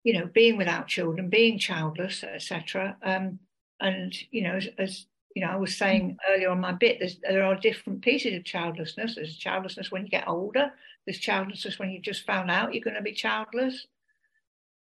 you 0.03 0.13
know, 0.13 0.27
being 0.27 0.57
without 0.57 0.87
children, 0.87 1.29
being 1.29 1.57
childless, 1.57 2.23
etc. 2.23 2.97
Um, 3.03 3.39
and 3.79 4.13
you 4.31 4.43
know, 4.43 4.55
as, 4.55 4.67
as 4.77 5.05
you 5.35 5.45
know, 5.45 5.51
I 5.51 5.57
was 5.57 5.77
saying 5.77 6.17
earlier 6.29 6.49
on 6.49 6.59
my 6.59 6.71
bit, 6.71 6.99
there's, 6.99 7.17
there 7.21 7.43
are 7.43 7.55
different 7.55 8.01
pieces 8.01 8.35
of 8.35 8.43
childlessness. 8.43 9.15
There's 9.15 9.37
childlessness 9.37 9.91
when 9.91 10.03
you 10.03 10.09
get 10.09 10.27
older. 10.27 10.71
There's 11.05 11.19
childlessness 11.19 11.79
when 11.79 11.89
you 11.89 11.99
just 11.99 12.25
found 12.25 12.51
out 12.51 12.73
you're 12.73 12.83
going 12.83 12.95
to 12.95 13.01
be 13.01 13.13
childless, 13.13 13.87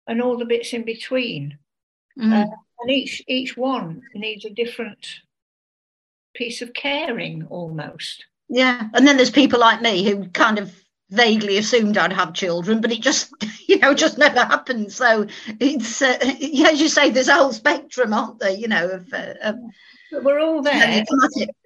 and 0.07 0.21
all 0.21 0.39
the 0.39 0.45
bits 0.45 0.73
in 0.73 0.85
between. 0.85 1.59
Mm. 2.19 2.33
Uh, 2.33 2.51
and 2.81 2.91
each 2.91 3.23
each 3.27 3.57
one 3.57 4.03
needs 4.15 4.45
a 4.45 4.51
different 4.51 5.21
piece 6.35 6.63
of 6.63 6.75
caring, 6.75 7.47
almost. 7.49 8.27
Yeah, 8.55 8.87
and 8.93 9.09
then 9.09 9.17
there's 9.17 9.31
people 9.31 9.61
like 9.61 9.81
me 9.81 10.05
who 10.05 10.29
kind 10.29 10.59
of 10.59 10.79
vaguely 11.09 11.57
assumed 11.57 11.97
I'd 11.97 12.13
have 12.13 12.35
children, 12.35 12.83
but 12.83 12.93
it 12.93 13.01
just, 13.01 13.33
you 13.67 13.79
know, 13.79 13.95
just 13.95 14.19
never 14.19 14.41
happened. 14.41 14.93
So 14.93 15.27
it's, 15.59 16.03
uh, 16.03 16.19
yeah, 16.39 16.69
as 16.69 16.79
you 16.79 16.89
say, 16.89 17.09
there's 17.09 17.29
a 17.29 17.35
whole 17.35 17.55
spectrum, 17.55 18.13
aren't 18.13 18.41
there? 18.41 18.51
You 18.51 18.69
know, 18.69 18.91
of, 18.91 19.11
uh, 19.11 19.35
of 19.43 19.57
But 20.11 20.25
we're 20.25 20.39
all 20.39 20.61
there, 20.61 21.03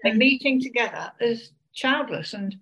like, 0.05 0.15
meeting 0.15 0.61
together 0.61 1.11
as 1.21 1.51
childless 1.75 2.35
and 2.35 2.57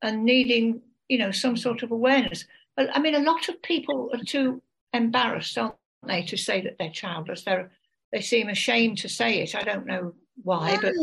and 0.00 0.24
needing, 0.24 0.82
you 1.08 1.18
know, 1.18 1.32
some 1.32 1.56
sort 1.56 1.82
of 1.82 1.90
awareness. 1.90 2.44
But 2.76 2.96
I 2.96 3.00
mean, 3.00 3.16
a 3.16 3.30
lot 3.30 3.48
of 3.48 3.60
people 3.62 4.10
are 4.12 4.22
too 4.22 4.62
embarrassed, 4.92 5.58
aren't 5.58 5.74
they, 6.06 6.22
to 6.22 6.36
say 6.36 6.60
that 6.60 6.78
they're 6.78 6.90
childless? 6.90 7.42
They're 7.42 7.72
they 8.12 8.20
seem 8.20 8.48
ashamed 8.48 8.98
to 8.98 9.08
say 9.08 9.40
it. 9.40 9.56
I 9.56 9.62
don't 9.62 9.86
know 9.86 10.14
why, 10.44 10.78
but 10.80 10.94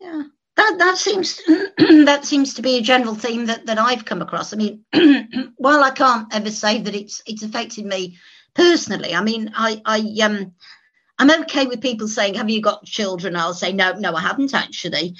yeah 0.00 0.22
that 0.56 0.76
that 0.78 0.98
seems 0.98 1.40
that 2.06 2.24
seems 2.24 2.54
to 2.54 2.62
be 2.62 2.78
a 2.78 2.82
general 2.82 3.14
theme 3.14 3.46
that 3.46 3.66
that 3.66 3.78
I've 3.78 4.04
come 4.04 4.22
across. 4.22 4.52
I 4.52 4.56
mean, 4.56 4.84
while 5.56 5.84
I 5.84 5.90
can't 5.90 6.34
ever 6.34 6.50
say 6.50 6.80
that 6.80 6.94
it's 6.94 7.22
it's 7.26 7.42
affected 7.42 7.86
me 7.86 8.18
personally, 8.54 9.14
I 9.14 9.22
mean, 9.22 9.52
I 9.54 9.80
I 9.84 10.24
um 10.24 10.52
I'm 11.18 11.42
okay 11.42 11.66
with 11.66 11.80
people 11.80 12.08
saying, 12.08 12.34
"Have 12.34 12.50
you 12.50 12.60
got 12.62 12.84
children?" 12.84 13.36
I'll 13.36 13.54
say, 13.54 13.72
"No, 13.72 13.92
no, 13.92 14.14
I 14.14 14.20
haven't 14.20 14.54
actually." 14.54 15.14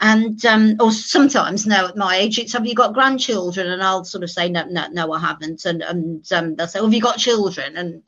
And 0.00 0.44
um, 0.46 0.76
or 0.80 0.92
sometimes 0.92 1.66
now 1.66 1.86
at 1.86 1.96
my 1.96 2.16
age, 2.16 2.38
it's 2.38 2.52
have 2.52 2.66
you 2.66 2.74
got 2.74 2.94
grandchildren? 2.94 3.66
And 3.66 3.82
I'll 3.82 4.04
sort 4.04 4.22
of 4.22 4.30
say, 4.30 4.48
no, 4.48 4.64
no, 4.64 4.86
no, 4.92 5.12
I 5.12 5.18
haven't. 5.18 5.64
And 5.64 5.82
and 5.82 6.32
um, 6.32 6.54
they'll 6.54 6.68
say, 6.68 6.78
well, 6.78 6.86
have 6.86 6.94
you 6.94 7.02
got 7.02 7.18
children? 7.18 7.76
And 7.76 8.02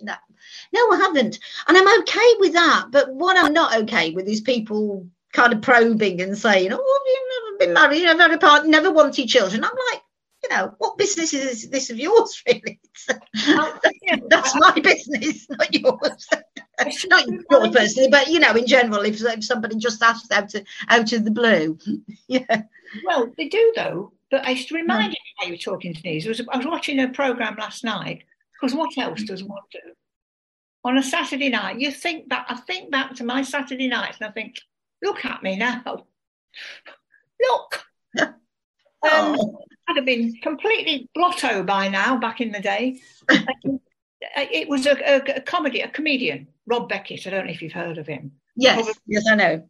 no, 0.00 0.14
no, 0.72 0.90
I 0.90 0.96
haven't. 0.96 1.38
And 1.68 1.76
I'm 1.76 2.00
okay 2.00 2.34
with 2.38 2.54
that. 2.54 2.86
But 2.90 3.12
what 3.12 3.36
I'm 3.36 3.52
not 3.52 3.76
okay 3.82 4.12
with 4.12 4.26
is 4.26 4.40
people 4.40 5.06
kind 5.34 5.52
of 5.52 5.60
probing 5.60 6.20
and 6.22 6.38
saying, 6.38 6.72
oh, 6.72 7.00
you've 7.06 7.58
never 7.58 7.58
been 7.58 7.74
married, 7.74 7.98
you've 7.98 8.06
never 8.06 8.22
had 8.22 8.32
a 8.32 8.38
partner, 8.38 8.70
never 8.70 8.90
wanted 8.90 9.28
children. 9.28 9.64
I'm 9.64 9.70
like, 9.92 10.02
you 10.42 10.48
know, 10.50 10.74
what 10.78 10.96
business 10.96 11.32
is 11.32 11.68
this 11.70 11.90
of 11.90 11.98
yours, 11.98 12.42
really? 12.46 12.80
That's 14.28 14.54
my 14.56 14.78
business, 14.82 15.46
not 15.50 15.74
yours. 15.74 16.28
not 17.06 17.26
yours 17.26 17.74
personally, 17.74 18.08
but 18.10 18.28
you 18.28 18.38
know, 18.38 18.54
in 18.54 18.66
general, 18.66 19.02
if, 19.02 19.20
if 19.22 19.44
somebody 19.44 19.76
just 19.76 20.02
asks 20.02 20.30
out 20.30 20.54
of 20.54 20.64
out 20.88 21.12
of 21.12 21.24
the 21.24 21.30
blue, 21.30 21.78
yeah. 22.28 22.62
Well, 23.04 23.30
they 23.36 23.48
do 23.48 23.72
though. 23.76 24.12
But 24.30 24.46
I 24.46 24.54
should 24.54 24.70
hmm. 24.70 24.76
remind 24.76 25.12
you 25.12 25.18
how 25.38 25.46
you 25.46 25.52
were 25.52 25.58
talking 25.58 25.94
to 25.94 26.02
Denise. 26.02 26.26
Was, 26.26 26.40
I 26.50 26.56
was 26.56 26.66
watching 26.66 27.00
a 27.00 27.08
program 27.08 27.56
last 27.58 27.84
night 27.84 28.24
because 28.52 28.74
what 28.74 28.96
else 28.98 29.22
does 29.22 29.44
one 29.44 29.62
do 29.72 29.78
on 30.84 30.98
a 30.98 31.02
Saturday 31.02 31.48
night? 31.48 31.80
You 31.80 31.90
think 31.90 32.28
back. 32.28 32.46
I 32.48 32.56
think 32.56 32.90
back 32.90 33.14
to 33.16 33.24
my 33.24 33.42
Saturday 33.42 33.88
nights, 33.88 34.18
and 34.20 34.28
I 34.28 34.32
think, 34.32 34.56
look 35.04 35.24
at 35.24 35.42
me 35.42 35.56
now. 35.56 36.06
Look. 37.40 37.84
Um, 39.04 39.36
Oh. 39.38 39.58
I'd 39.86 39.96
have 39.96 40.06
been 40.06 40.34
completely 40.40 41.10
blotto 41.14 41.62
by 41.62 41.88
now 41.88 42.16
back 42.16 42.40
in 42.40 42.52
the 42.52 42.60
day. 42.60 43.02
it 43.28 44.66
was 44.66 44.86
a, 44.86 44.92
a, 44.92 45.36
a 45.36 45.40
comedy, 45.42 45.80
a 45.80 45.88
comedian, 45.88 46.48
Rob 46.66 46.88
Beckett. 46.88 47.26
I 47.26 47.30
don't 47.30 47.44
know 47.44 47.52
if 47.52 47.60
you've 47.60 47.72
heard 47.72 47.98
of 47.98 48.06
him. 48.06 48.32
Yes, 48.56 48.90
yes, 49.06 49.26
I 49.30 49.34
know. 49.34 49.68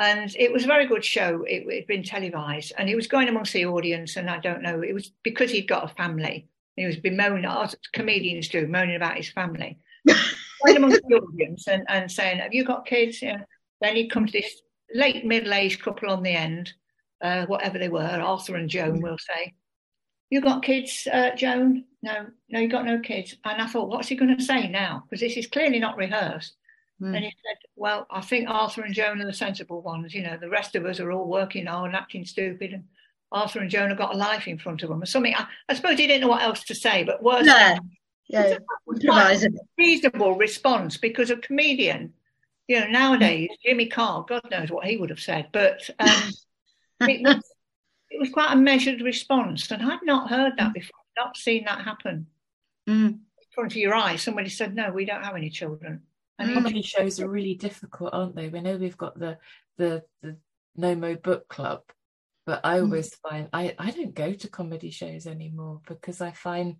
and 0.00 0.34
it 0.38 0.50
was 0.50 0.64
a 0.64 0.68
very 0.68 0.86
good 0.86 1.04
show. 1.04 1.44
It 1.46 1.70
had 1.70 1.86
been 1.86 2.02
televised, 2.02 2.72
and 2.78 2.88
he 2.88 2.94
was 2.94 3.08
going 3.08 3.28
amongst 3.28 3.52
the 3.52 3.66
audience. 3.66 4.16
And 4.16 4.30
I 4.30 4.38
don't 4.38 4.62
know, 4.62 4.80
it 4.80 4.94
was 4.94 5.12
because 5.22 5.50
he'd 5.50 5.68
got 5.68 5.90
a 5.90 5.94
family. 5.94 6.48
He 6.76 6.86
was 6.86 6.96
bemoaning, 6.96 7.44
as 7.44 7.74
comedians 7.92 8.48
do, 8.48 8.66
moaning 8.66 8.96
about 8.96 9.18
his 9.18 9.28
family. 9.30 9.78
going 10.06 10.76
amongst 10.78 11.02
the 11.06 11.16
audience 11.16 11.68
and, 11.68 11.84
and 11.88 12.10
saying, 12.10 12.38
"Have 12.38 12.54
you 12.54 12.64
got 12.64 12.86
kids?" 12.86 13.20
Yeah. 13.20 13.42
Then 13.80 13.96
he'd 13.96 14.10
come 14.10 14.26
to 14.26 14.32
this 14.32 14.62
late 14.94 15.24
middle-aged 15.24 15.82
couple 15.82 16.10
on 16.10 16.22
the 16.22 16.32
end, 16.32 16.72
uh, 17.22 17.46
whatever 17.46 17.78
they 17.78 17.88
were, 17.88 18.00
Arthur 18.00 18.56
and 18.56 18.68
Joan, 18.68 19.00
we'll 19.00 19.18
say. 19.18 19.54
You 20.30 20.40
got 20.40 20.62
kids, 20.62 21.06
uh, 21.10 21.34
Joan? 21.36 21.84
No, 22.02 22.26
no, 22.50 22.60
you 22.60 22.68
got 22.68 22.84
no 22.84 22.98
kids. 22.98 23.36
And 23.44 23.60
I 23.60 23.66
thought, 23.66 23.88
what's 23.88 24.08
he 24.08 24.16
going 24.16 24.36
to 24.36 24.42
say 24.42 24.68
now? 24.68 25.04
Because 25.04 25.20
this 25.20 25.36
is 25.36 25.46
clearly 25.46 25.78
not 25.78 25.96
rehearsed. 25.96 26.54
Mm. 27.00 27.14
And 27.14 27.24
he 27.24 27.30
said, 27.30 27.56
Well, 27.76 28.06
I 28.10 28.20
think 28.20 28.48
Arthur 28.48 28.82
and 28.82 28.94
Joan 28.94 29.20
are 29.20 29.26
the 29.26 29.32
sensible 29.32 29.82
ones. 29.82 30.14
You 30.14 30.22
know, 30.22 30.36
the 30.36 30.48
rest 30.48 30.74
of 30.74 30.84
us 30.84 31.00
are 31.00 31.12
all 31.12 31.28
working 31.28 31.66
hard 31.66 31.88
and 31.88 31.96
acting 31.96 32.24
stupid. 32.24 32.72
And 32.72 32.84
Arthur 33.30 33.60
and 33.60 33.70
Joan 33.70 33.90
have 33.90 33.98
got 33.98 34.14
a 34.14 34.18
life 34.18 34.48
in 34.48 34.58
front 34.58 34.82
of 34.82 34.88
them 34.88 35.02
or 35.02 35.06
something. 35.06 35.34
I, 35.34 35.46
I 35.68 35.74
suppose 35.74 35.98
he 35.98 36.06
didn't 36.06 36.22
know 36.22 36.28
what 36.28 36.42
else 36.42 36.64
to 36.64 36.74
say, 36.74 37.04
but 37.04 37.22
worse, 37.22 37.46
No. 37.46 37.78
Yeah, 38.30 38.58
reasonable 39.78 40.34
response 40.34 40.98
because 40.98 41.30
a 41.30 41.36
comedian, 41.36 42.12
you 42.68 42.80
know, 42.80 42.86
nowadays 42.88 43.48
Jimmy 43.64 43.86
Carr, 43.86 44.24
God 44.28 44.42
knows 44.50 44.70
what 44.70 44.86
he 44.86 44.96
would 44.96 45.10
have 45.10 45.20
said, 45.20 45.48
but 45.52 45.88
um, 45.98 46.22
it 47.00 47.22
was 47.22 47.42
it 48.10 48.20
was 48.20 48.30
quite 48.30 48.52
a 48.52 48.56
measured 48.56 49.00
response, 49.02 49.70
and 49.70 49.82
I'd 49.82 49.98
not 50.04 50.30
heard 50.30 50.52
that 50.58 50.72
before, 50.74 51.00
not 51.16 51.36
seen 51.36 51.64
that 51.64 51.82
happen 51.84 52.26
Mm. 52.88 53.08
in 53.08 53.20
front 53.54 53.72
of 53.72 53.76
your 53.76 53.94
eyes. 53.94 54.22
Somebody 54.22 54.48
said, 54.48 54.74
"No, 54.74 54.90
we 54.92 55.04
don't 55.04 55.22
have 55.24 55.36
any 55.36 55.50
children," 55.50 56.02
and 56.38 56.48
he- 56.48 56.54
Comedy 56.54 56.82
shows 56.82 57.20
are 57.20 57.28
really 57.28 57.54
difficult, 57.54 58.14
aren't 58.14 58.34
they? 58.36 58.48
We 58.48 58.60
know 58.60 58.76
we've 58.76 58.96
got 58.96 59.18
the 59.18 59.38
the 59.76 60.04
the 60.22 60.38
No 60.76 60.94
Mo 60.94 61.14
Book 61.16 61.48
Club, 61.48 61.82
but 62.46 62.60
I 62.64 62.80
always 62.80 63.14
find 63.16 63.48
I 63.52 63.74
I 63.78 63.90
don't 63.90 64.14
go 64.14 64.32
to 64.32 64.48
comedy 64.48 64.90
shows 64.90 65.26
anymore 65.26 65.80
because 65.86 66.20
I 66.22 66.30
find 66.32 66.76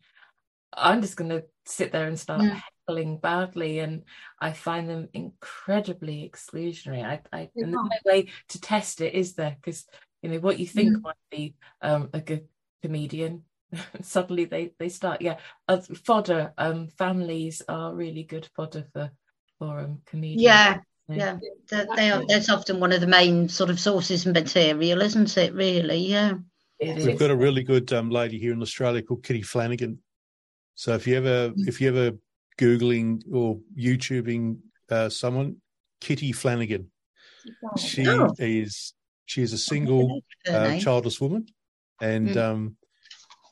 I'm 0.72 1.02
just 1.02 1.16
going 1.16 1.30
to 1.30 1.44
sit 1.66 1.92
there 1.92 2.06
and 2.08 2.18
start 2.18 2.40
Mm. 2.42 2.62
Heckling 2.88 3.18
badly, 3.18 3.80
and 3.80 4.04
I 4.40 4.52
find 4.52 4.88
them 4.88 5.08
incredibly 5.12 6.28
exclusionary. 6.28 7.04
I, 7.04 7.20
I 7.32 7.50
They 7.54 7.62
and 7.62 7.74
there's 7.74 7.84
no 7.84 7.90
way 8.12 8.28
to 8.48 8.60
test 8.60 9.00
it, 9.00 9.14
is 9.14 9.34
there? 9.34 9.56
Because 9.60 9.86
you 10.22 10.30
know 10.30 10.38
what 10.40 10.58
you 10.58 10.66
think 10.66 10.96
Mm. 10.96 11.02
might 11.02 11.14
be 11.30 11.54
um, 11.82 12.10
a 12.12 12.20
good 12.20 12.48
comedian. 12.82 13.44
Suddenly 14.02 14.46
they 14.46 14.72
they 14.78 14.88
start 14.88 15.20
yeah 15.20 15.36
uh, 15.68 15.78
fodder 16.04 16.54
um 16.56 16.88
families 16.88 17.60
are 17.68 17.94
really 17.94 18.22
good 18.22 18.48
fodder 18.56 18.86
for 18.94 19.10
for 19.58 19.80
um 19.80 20.00
comedians 20.06 20.40
Yeah, 20.42 20.74
so- 20.74 21.14
yeah. 21.14 21.38
They, 21.70 21.84
they 21.96 22.10
are, 22.10 22.24
that's 22.26 22.48
often 22.48 22.80
one 22.80 22.92
of 22.92 23.02
the 23.02 23.06
main 23.06 23.46
sort 23.50 23.68
of 23.68 23.78
sources 23.78 24.24
of 24.24 24.32
material, 24.32 25.02
isn't 25.02 25.36
it? 25.36 25.52
Really, 25.52 25.98
yeah. 25.98 26.32
It 26.78 26.96
We've 26.96 27.08
is. 27.12 27.18
got 27.18 27.30
a 27.30 27.36
really 27.36 27.62
good 27.62 27.92
um, 27.92 28.08
lady 28.08 28.38
here 28.38 28.54
in 28.54 28.62
Australia 28.62 29.02
called 29.02 29.22
Kitty 29.22 29.42
Flanagan. 29.42 29.98
So 30.76 30.94
if 30.94 31.06
you 31.06 31.16
ever 31.18 31.52
if 31.66 31.80
you 31.82 31.88
ever 31.88 32.16
googling 32.58 33.22
or 33.32 33.60
YouTubing 33.78 34.58
uh, 34.90 35.08
someone, 35.08 35.56
Kitty 36.00 36.32
Flanagan, 36.32 36.90
she 37.78 38.06
Oh. 38.08 38.28
is 38.38 38.94
she 39.26 39.42
is 39.42 39.52
a 39.52 39.58
single 39.58 40.22
uh, 40.48 40.78
childless 40.78 41.20
woman, 41.20 41.46
and 42.00 42.28
Mm. 42.30 42.36
um, 42.36 42.76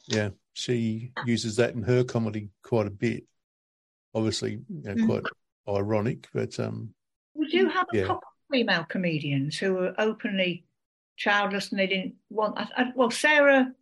yeah, 0.08 0.30
she 0.54 1.12
uses 1.26 1.56
that 1.56 1.74
in 1.74 1.82
her 1.82 2.02
comedy 2.04 2.50
quite 2.62 2.86
a 2.86 2.90
bit. 2.90 3.24
Obviously, 4.14 4.52
you 4.52 4.82
know, 4.82 4.94
Mm. 4.94 5.06
quite 5.06 5.22
ironic, 5.68 6.28
but 6.32 6.58
um, 6.58 6.94
we 7.34 7.48
do 7.48 7.68
have 7.68 7.86
a 7.92 7.96
Yeah. 7.96 8.02
couple 8.06 8.22
of 8.28 8.50
female 8.50 8.84
comedians 8.84 9.58
who 9.58 9.76
are 9.78 9.94
openly 9.98 10.64
childless 11.16 11.70
and 11.70 11.78
they 11.78 11.86
didn't 11.86 12.14
want. 12.30 12.56
I, 12.58 12.68
I, 12.76 12.92
well, 12.94 13.10
Sarah 13.10 13.74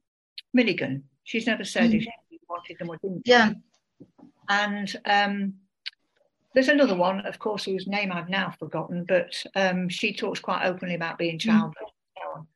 Millican, 0.57 1.03
she's 1.23 1.47
never 1.47 1.63
said 1.65 1.91
Mm. 1.91 1.95
if 1.97 2.03
she 2.03 2.39
wanted 2.49 2.79
them 2.79 2.91
or 2.91 2.97
didn't. 2.99 3.23
Yeah. 3.27 3.53
And 4.49 4.95
um, 5.07 5.55
there's 6.55 6.69
another 6.69 6.97
one, 6.97 7.27
of 7.27 7.39
course, 7.39 7.65
whose 7.65 7.87
name 7.87 8.13
I've 8.13 8.29
now 8.29 8.55
forgotten, 8.59 9.05
but 9.07 9.45
um, 9.55 9.89
she 9.89 10.15
talks 10.15 10.41
quite 10.41 10.65
openly 10.67 10.95
about 10.95 11.19
being 11.19 11.39
childless 11.39 11.75
and 11.79 11.89
so 12.17 12.39
on, 12.41 12.47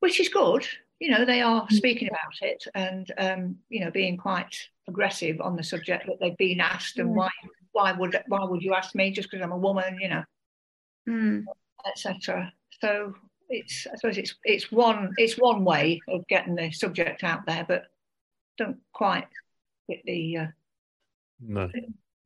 which 0.00 0.20
is 0.20 0.28
good. 0.28 0.66
You 0.98 1.10
know, 1.10 1.24
they 1.24 1.42
are 1.42 1.66
speaking 1.70 2.08
about 2.08 2.48
it 2.50 2.64
and, 2.74 3.10
um, 3.18 3.56
you 3.68 3.84
know, 3.84 3.90
being 3.90 4.16
quite 4.16 4.56
aggressive 4.88 5.40
on 5.40 5.56
the 5.56 5.62
subject 5.62 6.06
that 6.06 6.18
they've 6.20 6.36
been 6.36 6.60
asked 6.60 6.98
and 6.98 7.10
Mm. 7.10 7.16
why 7.16 7.30
why 7.72 7.92
would 7.92 8.22
why 8.28 8.44
would 8.44 8.62
you 8.62 8.74
ask 8.74 8.94
me 8.94 9.10
just 9.10 9.30
because 9.30 9.42
I'm 9.42 9.52
a 9.52 9.56
woman, 9.56 9.98
you 9.98 10.08
know, 10.08 10.24
Mm. 11.08 11.44
etc. 11.86 12.52
So 12.80 13.14
it's 13.48 13.86
I 13.86 13.96
suppose 13.96 14.18
it's 14.18 14.34
it's 14.44 14.70
one 14.70 15.12
it's 15.16 15.38
one 15.38 15.64
way 15.64 16.00
of 16.08 16.26
getting 16.28 16.54
the 16.54 16.70
subject 16.70 17.24
out 17.24 17.46
there, 17.46 17.64
but 17.66 17.84
don't 18.58 18.78
quite 18.92 19.26
get 19.88 20.04
the 20.04 20.36
uh, 20.36 20.46
no. 21.46 21.70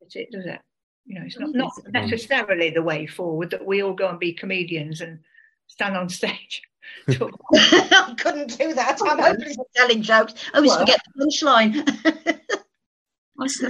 Is 0.07 0.15
it, 0.15 0.31
does 0.31 0.47
it? 0.47 0.61
You 1.05 1.19
know, 1.19 1.27
it's 1.27 1.39
not, 1.39 1.55
not 1.55 1.73
necessarily 1.93 2.71
the 2.71 2.83
way 2.83 3.07
forward 3.07 3.51
that 3.51 3.65
we 3.65 3.83
all 3.83 3.95
go 3.95 4.09
and 4.09 4.19
be 4.19 4.33
comedians 4.33 5.01
and 5.01 5.21
stand 5.67 5.97
on 5.97 6.09
stage. 6.21 6.63
I 7.09 8.15
couldn't 8.19 8.59
do 8.59 8.75
that. 8.75 8.99
I'm 9.05 9.19
hopeless 9.19 9.59
at 9.59 9.67
telling 9.75 10.03
jokes. 10.03 10.35
I 10.53 10.59
always 10.59 10.71
Well. 10.71 10.81
forget 10.81 11.01
the 11.15 11.25
punchline. 11.25 11.89
I 13.39 13.43
was, 13.43 13.63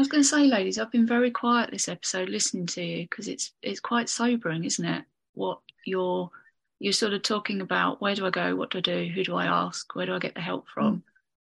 was 0.00 0.08
going 0.08 0.22
to 0.22 0.28
say, 0.28 0.46
ladies, 0.46 0.78
I've 0.78 0.90
been 0.90 1.06
very 1.06 1.30
quiet 1.30 1.70
this 1.70 1.88
episode 1.88 2.28
listening 2.28 2.66
to 2.66 2.82
you 2.82 3.02
because 3.04 3.28
it's 3.28 3.52
it's 3.62 3.80
quite 3.80 4.08
sobering, 4.08 4.64
isn't 4.64 4.84
it? 4.84 5.04
What 5.34 5.60
you're 5.84 6.30
you're 6.78 6.92
sort 6.92 7.12
of 7.12 7.22
talking 7.22 7.60
about. 7.60 8.00
Where 8.00 8.14
do 8.14 8.26
I 8.26 8.30
go? 8.30 8.56
What 8.56 8.70
do 8.70 8.78
I 8.78 8.80
do? 8.80 9.10
Who 9.14 9.22
do 9.22 9.36
I 9.36 9.46
ask? 9.46 9.94
Where 9.94 10.06
do 10.06 10.14
I 10.14 10.18
get 10.18 10.34
the 10.34 10.40
help 10.40 10.66
from? 10.72 11.02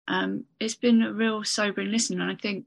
Um, 0.07 0.45
it's 0.61 0.75
been 0.75 1.03
a 1.03 1.13
real 1.13 1.43
sobering 1.45 1.91
listening, 1.91 2.21
and 2.21 2.31
I 2.31 2.37
think 2.37 2.67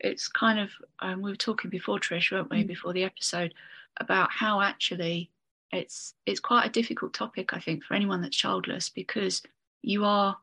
it's 0.00 0.28
kind 0.28 0.58
of 0.58 0.70
um, 1.00 1.22
we 1.22 1.30
were 1.30 1.36
talking 1.36 1.70
before 1.70 1.98
Trish, 1.98 2.30
weren't 2.32 2.50
we, 2.50 2.64
Mm. 2.64 2.68
before 2.68 2.92
the 2.92 3.04
episode, 3.04 3.54
about 3.98 4.30
how 4.30 4.60
actually 4.60 5.30
it's 5.72 6.14
it's 6.26 6.40
quite 6.40 6.66
a 6.66 6.70
difficult 6.72 7.12
topic, 7.14 7.52
I 7.54 7.60
think, 7.60 7.84
for 7.84 7.94
anyone 7.94 8.22
that's 8.22 8.36
childless 8.36 8.88
because 8.88 9.42
you 9.82 10.04
are 10.04 10.36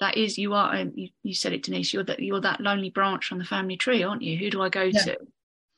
that 0.00 0.16
is 0.16 0.36
you 0.38 0.52
are 0.54 0.74
um, 0.74 0.92
you, 0.94 1.08
you 1.22 1.34
said 1.34 1.52
it 1.52 1.62
denise 1.62 1.92
you're 1.92 2.02
that 2.04 2.18
you're 2.20 2.40
that 2.40 2.60
lonely 2.60 2.90
branch 2.90 3.30
on 3.30 3.38
the 3.38 3.44
family 3.44 3.76
tree 3.76 4.02
aren't 4.02 4.22
you 4.22 4.36
who 4.36 4.50
do 4.50 4.60
i 4.60 4.68
go 4.68 4.82
Yeah. 4.82 5.02
to 5.04 5.16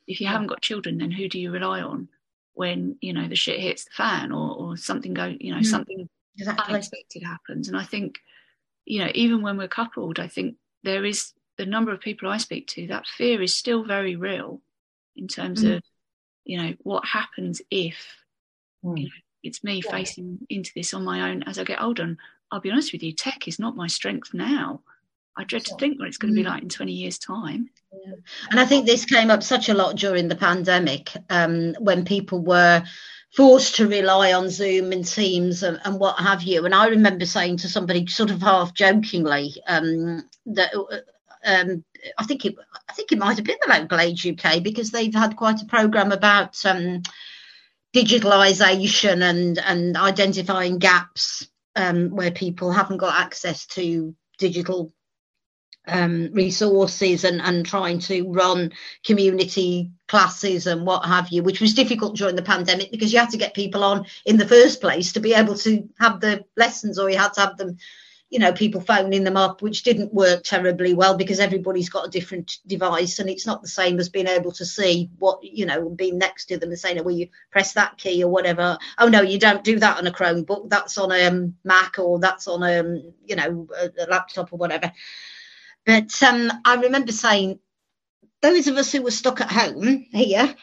if 0.06 0.18
you 0.20 0.24
Yeah. 0.24 0.32
haven't 0.32 0.46
got 0.46 0.62
children 0.62 0.96
then 0.96 1.10
who 1.10 1.28
do 1.28 1.38
you 1.38 1.50
rely 1.50 1.82
on 1.82 2.08
when 2.54 2.96
you 3.02 3.12
know 3.12 3.28
the 3.28 3.36
shit 3.36 3.60
hits 3.60 3.84
the 3.84 3.90
fan 3.90 4.32
or, 4.32 4.56
or 4.56 4.76
something 4.78 5.12
go 5.12 5.34
you 5.38 5.52
know 5.52 5.60
Mm. 5.60 5.66
something 5.66 6.08
exactly. 6.38 6.72
unexpected 6.72 7.22
happens 7.22 7.68
and 7.68 7.76
i 7.76 7.84
think 7.84 8.20
you 8.86 8.98
know 9.04 9.10
even 9.14 9.42
when 9.42 9.58
we're 9.58 9.68
coupled 9.68 10.18
i 10.18 10.28
think 10.28 10.56
there 10.84 11.04
is 11.04 11.34
the 11.56 11.66
number 11.66 11.92
of 11.92 12.00
people 12.00 12.28
i 12.28 12.36
speak 12.36 12.66
to 12.66 12.86
that 12.88 13.06
fear 13.06 13.40
is 13.42 13.54
still 13.54 13.84
very 13.84 14.16
real 14.16 14.60
in 15.16 15.28
terms 15.28 15.62
Mm. 15.62 15.76
of 15.76 15.82
you 16.44 16.58
know 16.60 16.74
what 16.82 17.04
happens 17.06 17.62
if 17.70 17.96
Mm. 18.84 19.10
it's 19.42 19.64
me 19.64 19.80
Yeah. 19.82 19.90
facing 19.90 20.46
into 20.50 20.70
this 20.74 20.92
on 20.92 21.04
my 21.04 21.30
own 21.30 21.42
as 21.44 21.58
I 21.58 21.64
get 21.64 21.80
older. 21.80 22.02
And 22.02 22.18
I'll 22.50 22.60
be 22.60 22.70
honest 22.70 22.92
with 22.92 23.02
you, 23.02 23.12
tech 23.12 23.48
is 23.48 23.58
not 23.58 23.76
my 23.76 23.86
strength 23.86 24.34
now. 24.34 24.82
I 25.38 25.44
dread 25.44 25.64
to 25.64 25.74
think 25.76 25.98
what 25.98 26.08
it's 26.08 26.18
going 26.18 26.34
to 26.34 26.36
be 26.38 26.44
Mm. 26.46 26.50
like 26.52 26.62
in 26.62 26.68
20 26.68 26.92
years' 26.92 27.18
time. 27.18 27.70
And 28.50 28.60
I 28.60 28.66
think 28.66 28.84
this 28.84 29.06
came 29.06 29.30
up 29.30 29.42
such 29.42 29.70
a 29.70 29.74
lot 29.74 29.96
during 29.96 30.28
the 30.28 30.36
pandemic 30.36 31.10
um, 31.30 31.74
when 31.80 32.04
people 32.04 32.40
were 32.40 32.84
forced 33.34 33.76
to 33.76 33.88
rely 33.88 34.34
on 34.34 34.50
Zoom 34.50 34.92
and 34.92 35.06
Teams 35.06 35.62
and, 35.62 35.80
and 35.84 35.98
what 35.98 36.18
have 36.18 36.42
you. 36.42 36.66
And 36.66 36.74
I 36.74 36.88
remember 36.88 37.24
saying 37.24 37.56
to 37.58 37.68
somebody, 37.70 38.06
sort 38.06 38.30
of 38.30 38.42
half 38.42 38.74
jokingly, 38.74 39.54
um, 39.66 40.28
that 40.46 40.74
uh, 40.74 40.98
um, 41.44 41.84
I 42.18 42.24
think 42.24 42.44
it, 42.44 42.56
I 42.88 42.92
think 42.92 43.12
it 43.12 43.18
might 43.18 43.36
have 43.36 43.44
been 43.44 43.56
the 43.64 43.72
local 43.72 44.00
Age 44.00 44.26
UK 44.26 44.62
because 44.62 44.90
they've 44.90 45.14
had 45.14 45.36
quite 45.36 45.62
a 45.62 45.66
program 45.66 46.12
about 46.12 46.64
um, 46.64 47.02
digitalisation 47.94 49.22
and 49.22 49.58
and 49.58 49.96
identifying 49.96 50.78
gaps 50.78 51.48
um, 51.76 52.10
where 52.10 52.30
people 52.30 52.72
haven't 52.72 52.98
got 52.98 53.20
access 53.20 53.66
to 53.66 54.14
digital 54.38 54.92
um, 55.86 56.30
resources 56.32 57.24
and, 57.24 57.40
and 57.42 57.66
trying 57.66 57.98
to 57.98 58.30
run 58.32 58.72
community 59.04 59.90
classes 60.08 60.66
and 60.66 60.86
what 60.86 61.04
have 61.04 61.28
you, 61.28 61.42
which 61.42 61.60
was 61.60 61.74
difficult 61.74 62.16
during 62.16 62.36
the 62.36 62.42
pandemic 62.42 62.90
because 62.90 63.12
you 63.12 63.18
had 63.18 63.30
to 63.30 63.36
get 63.36 63.54
people 63.54 63.84
on 63.84 64.06
in 64.24 64.36
the 64.36 64.48
first 64.48 64.80
place 64.80 65.12
to 65.12 65.20
be 65.20 65.34
able 65.34 65.54
to 65.56 65.88
have 65.98 66.20
the 66.20 66.44
lessons, 66.56 66.98
or 66.98 67.10
you 67.10 67.18
had 67.18 67.34
to 67.34 67.40
have 67.40 67.56
them, 67.56 67.76
you 68.34 68.40
know, 68.40 68.52
people 68.52 68.80
phoning 68.80 69.22
them 69.22 69.36
up, 69.36 69.62
which 69.62 69.84
didn't 69.84 70.12
work 70.12 70.42
terribly 70.42 70.92
well 70.92 71.16
because 71.16 71.38
everybody's 71.38 71.88
got 71.88 72.08
a 72.08 72.10
different 72.10 72.58
device 72.66 73.20
and 73.20 73.30
it's 73.30 73.46
not 73.46 73.62
the 73.62 73.68
same 73.68 74.00
as 74.00 74.08
being 74.08 74.26
able 74.26 74.50
to 74.50 74.66
see 74.66 75.08
what, 75.20 75.38
you 75.44 75.64
know, 75.64 75.88
being 75.88 76.18
next 76.18 76.46
to 76.46 76.58
them 76.58 76.70
and 76.70 76.78
saying, 76.78 76.98
oh, 76.98 77.04
well, 77.04 77.14
you 77.14 77.28
press 77.52 77.74
that 77.74 77.96
key 77.96 78.24
or 78.24 78.28
whatever. 78.28 78.76
Oh, 78.98 79.06
no, 79.06 79.22
you 79.22 79.38
don't 79.38 79.62
do 79.62 79.78
that 79.78 79.98
on 79.98 80.08
a 80.08 80.10
Chromebook. 80.10 80.68
That's 80.68 80.98
on 80.98 81.12
a 81.12 81.26
um, 81.26 81.54
Mac 81.62 82.00
or 82.00 82.18
that's 82.18 82.48
on 82.48 82.64
a, 82.64 82.80
um, 82.80 83.12
you 83.24 83.36
know, 83.36 83.68
a, 83.80 84.04
a 84.04 84.06
laptop 84.06 84.52
or 84.52 84.56
whatever. 84.56 84.90
But 85.86 86.20
um, 86.24 86.50
I 86.64 86.74
remember 86.74 87.12
saying, 87.12 87.60
those 88.42 88.66
of 88.66 88.76
us 88.76 88.90
who 88.90 89.02
were 89.02 89.12
stuck 89.12 89.42
at 89.42 89.52
home 89.52 90.06
here, 90.10 90.56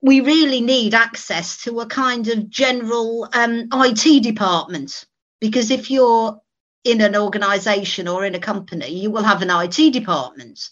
we 0.00 0.22
really 0.22 0.62
need 0.62 0.94
access 0.94 1.64
to 1.64 1.80
a 1.80 1.86
kind 1.86 2.26
of 2.28 2.48
general 2.48 3.28
um, 3.34 3.68
IT 3.70 4.22
department. 4.22 5.04
Because 5.40 5.70
if 5.70 5.90
you're 5.90 6.40
in 6.84 7.00
an 7.00 7.16
organisation 7.16 8.08
or 8.08 8.24
in 8.24 8.34
a 8.34 8.40
company, 8.40 8.88
you 8.88 9.10
will 9.10 9.22
have 9.22 9.42
an 9.42 9.50
IT 9.50 9.92
department 9.92 10.70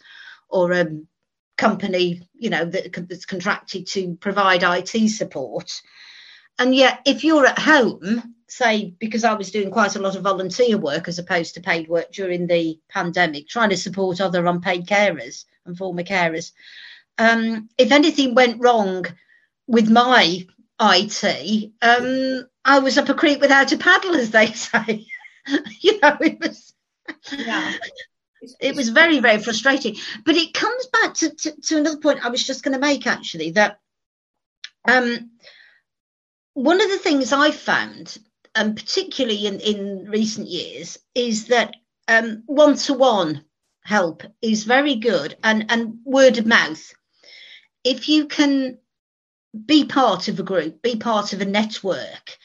or 0.49 0.73
a 0.73 0.87
company, 1.57 2.29
you 2.35 2.51
know, 2.51 2.65
that, 2.65 2.93
that's 3.09 3.27
contracted 3.27 3.87
to 3.89 4.15
provide 4.17 4.63
IT 4.63 5.09
support. 5.11 5.83
And 6.59 6.75
yet, 6.75 7.01
if 7.05 7.25
you're 7.25 7.47
at 7.47 7.59
home, 7.59 8.35
say, 8.49 8.95
because 8.99 9.25
I 9.25 9.35
was 9.35 9.51
doing 9.51 9.71
quite 9.71 9.97
a 9.97 10.01
lot 10.01 10.17
of 10.17 10.23
volunteer 10.23 10.79
work 10.79 11.09
as 11.09 11.19
opposed 11.19 11.55
to 11.55 11.61
paid 11.61 11.89
work 11.89 12.13
during 12.13 12.47
the 12.47 12.79
pandemic, 12.89 13.49
trying 13.49 13.71
to 13.71 13.77
support 13.77 14.21
other 14.21 14.47
unpaid 14.47 14.87
carers 14.87 15.45
and 15.65 15.77
former 15.77 16.03
carers, 16.03 16.53
um, 17.19 17.69
if 17.79 17.93
anything 17.93 18.35
went 18.35 18.61
wrong 18.61 19.07
with 19.67 19.91
my 19.91 20.47
IT, 20.81 21.73
um, 21.83 22.47
I 22.65 22.79
was 22.79 22.99
up 22.99 23.09
a 23.09 23.15
creek 23.15 23.41
without 23.41 23.73
a 23.73 23.79
paddle, 23.79 24.15
as 24.15 24.31
they 24.31 24.47
say. 24.53 25.07
you 25.81 26.01
know, 26.01 26.17
it 26.21 26.41
was. 26.41 26.75
Yeah. 27.37 27.73
it 28.61 28.75
was 28.75 28.89
very 28.89 29.21
very 29.21 29.39
frustrating 29.39 29.97
but 30.25 30.35
it 30.35 30.53
comes 30.53 30.87
back 30.89 31.15
to, 31.15 31.31
to, 31.31 31.61
to 31.63 31.79
another 31.79 31.99
point 31.99 32.25
i 32.25 32.29
was 32.29 32.45
just 32.45 32.65
going 32.65 32.75
to 32.75 32.81
make 32.81 33.07
actually 33.07 33.53
that 33.53 33.79
um, 34.89 35.31
one 36.55 36.81
of 36.81 36.89
the 36.89 36.99
things 36.99 37.33
I've 37.33 37.57
found 37.57 38.19
and 38.55 38.71
um, 38.71 38.75
particularly 38.75 39.47
in, 39.47 39.61
in 39.61 40.07
recent 40.09 40.49
years 40.49 40.99
is 41.15 41.49
that 41.49 41.75
um, 42.09 42.43
one-to-one 42.47 43.45
help 43.85 44.23
is 44.41 44.65
very 44.65 44.97
good 44.97 45.37
and, 45.45 45.71
and 45.71 45.99
word 46.05 46.39
of 46.39 46.47
mouth 46.47 46.95
if 47.85 48.09
you 48.09 48.27
can 48.27 48.79
be 49.67 49.85
part 49.85 50.29
of 50.29 50.41
a 50.41 50.43
group 50.43 50.81
be 50.83 50.97
part 50.97 51.33
of 51.33 51.41
a 51.41 51.45
network 51.45 52.39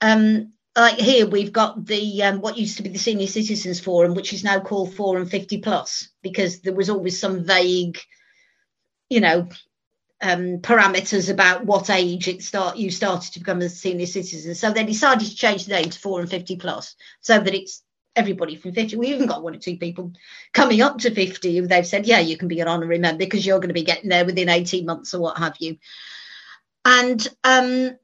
um, 0.00 0.52
like 0.76 0.96
here 0.96 1.26
we've 1.26 1.52
got 1.52 1.84
the 1.84 2.22
um, 2.22 2.40
what 2.40 2.56
used 2.56 2.76
to 2.76 2.82
be 2.82 2.90
the 2.90 2.98
senior 2.98 3.26
citizens 3.26 3.80
forum 3.80 4.14
which 4.14 4.32
is 4.32 4.44
now 4.44 4.60
called 4.60 4.94
forum 4.94 5.26
50 5.26 5.58
plus 5.58 6.08
because 6.22 6.60
there 6.60 6.74
was 6.74 6.90
always 6.90 7.20
some 7.20 7.44
vague 7.44 7.98
you 9.08 9.20
know 9.20 9.48
um, 10.22 10.58
parameters 10.58 11.30
about 11.30 11.64
what 11.64 11.90
age 11.90 12.28
it 12.28 12.42
start 12.42 12.76
you 12.76 12.90
started 12.90 13.32
to 13.32 13.38
become 13.38 13.60
a 13.62 13.68
senior 13.68 14.06
citizen. 14.06 14.54
So 14.54 14.70
they 14.70 14.84
decided 14.84 15.26
to 15.26 15.34
change 15.34 15.64
the 15.64 15.74
name 15.74 15.90
to 15.90 15.98
forum 15.98 16.26
50 16.26 16.56
plus 16.56 16.94
so 17.20 17.38
that 17.38 17.54
it's 17.54 17.82
everybody 18.16 18.56
from 18.56 18.72
50 18.72 18.96
we 18.96 19.08
even 19.08 19.28
got 19.28 19.42
one 19.42 19.54
or 19.54 19.58
two 19.58 19.76
people 19.76 20.12
coming 20.52 20.82
up 20.82 20.98
to 20.98 21.14
50 21.14 21.56
who 21.56 21.66
they've 21.68 21.86
said 21.86 22.06
yeah 22.06 22.18
you 22.18 22.36
can 22.36 22.48
be 22.48 22.58
an 22.58 22.66
honorary 22.66 22.98
member 22.98 23.18
because 23.18 23.46
you're 23.46 23.60
going 23.60 23.68
to 23.68 23.74
be 23.74 23.84
getting 23.84 24.10
there 24.10 24.24
within 24.24 24.48
18 24.48 24.84
months 24.84 25.14
or 25.14 25.20
what 25.20 25.38
have 25.38 25.56
you. 25.58 25.78
And 26.84 27.26
um, 27.44 27.96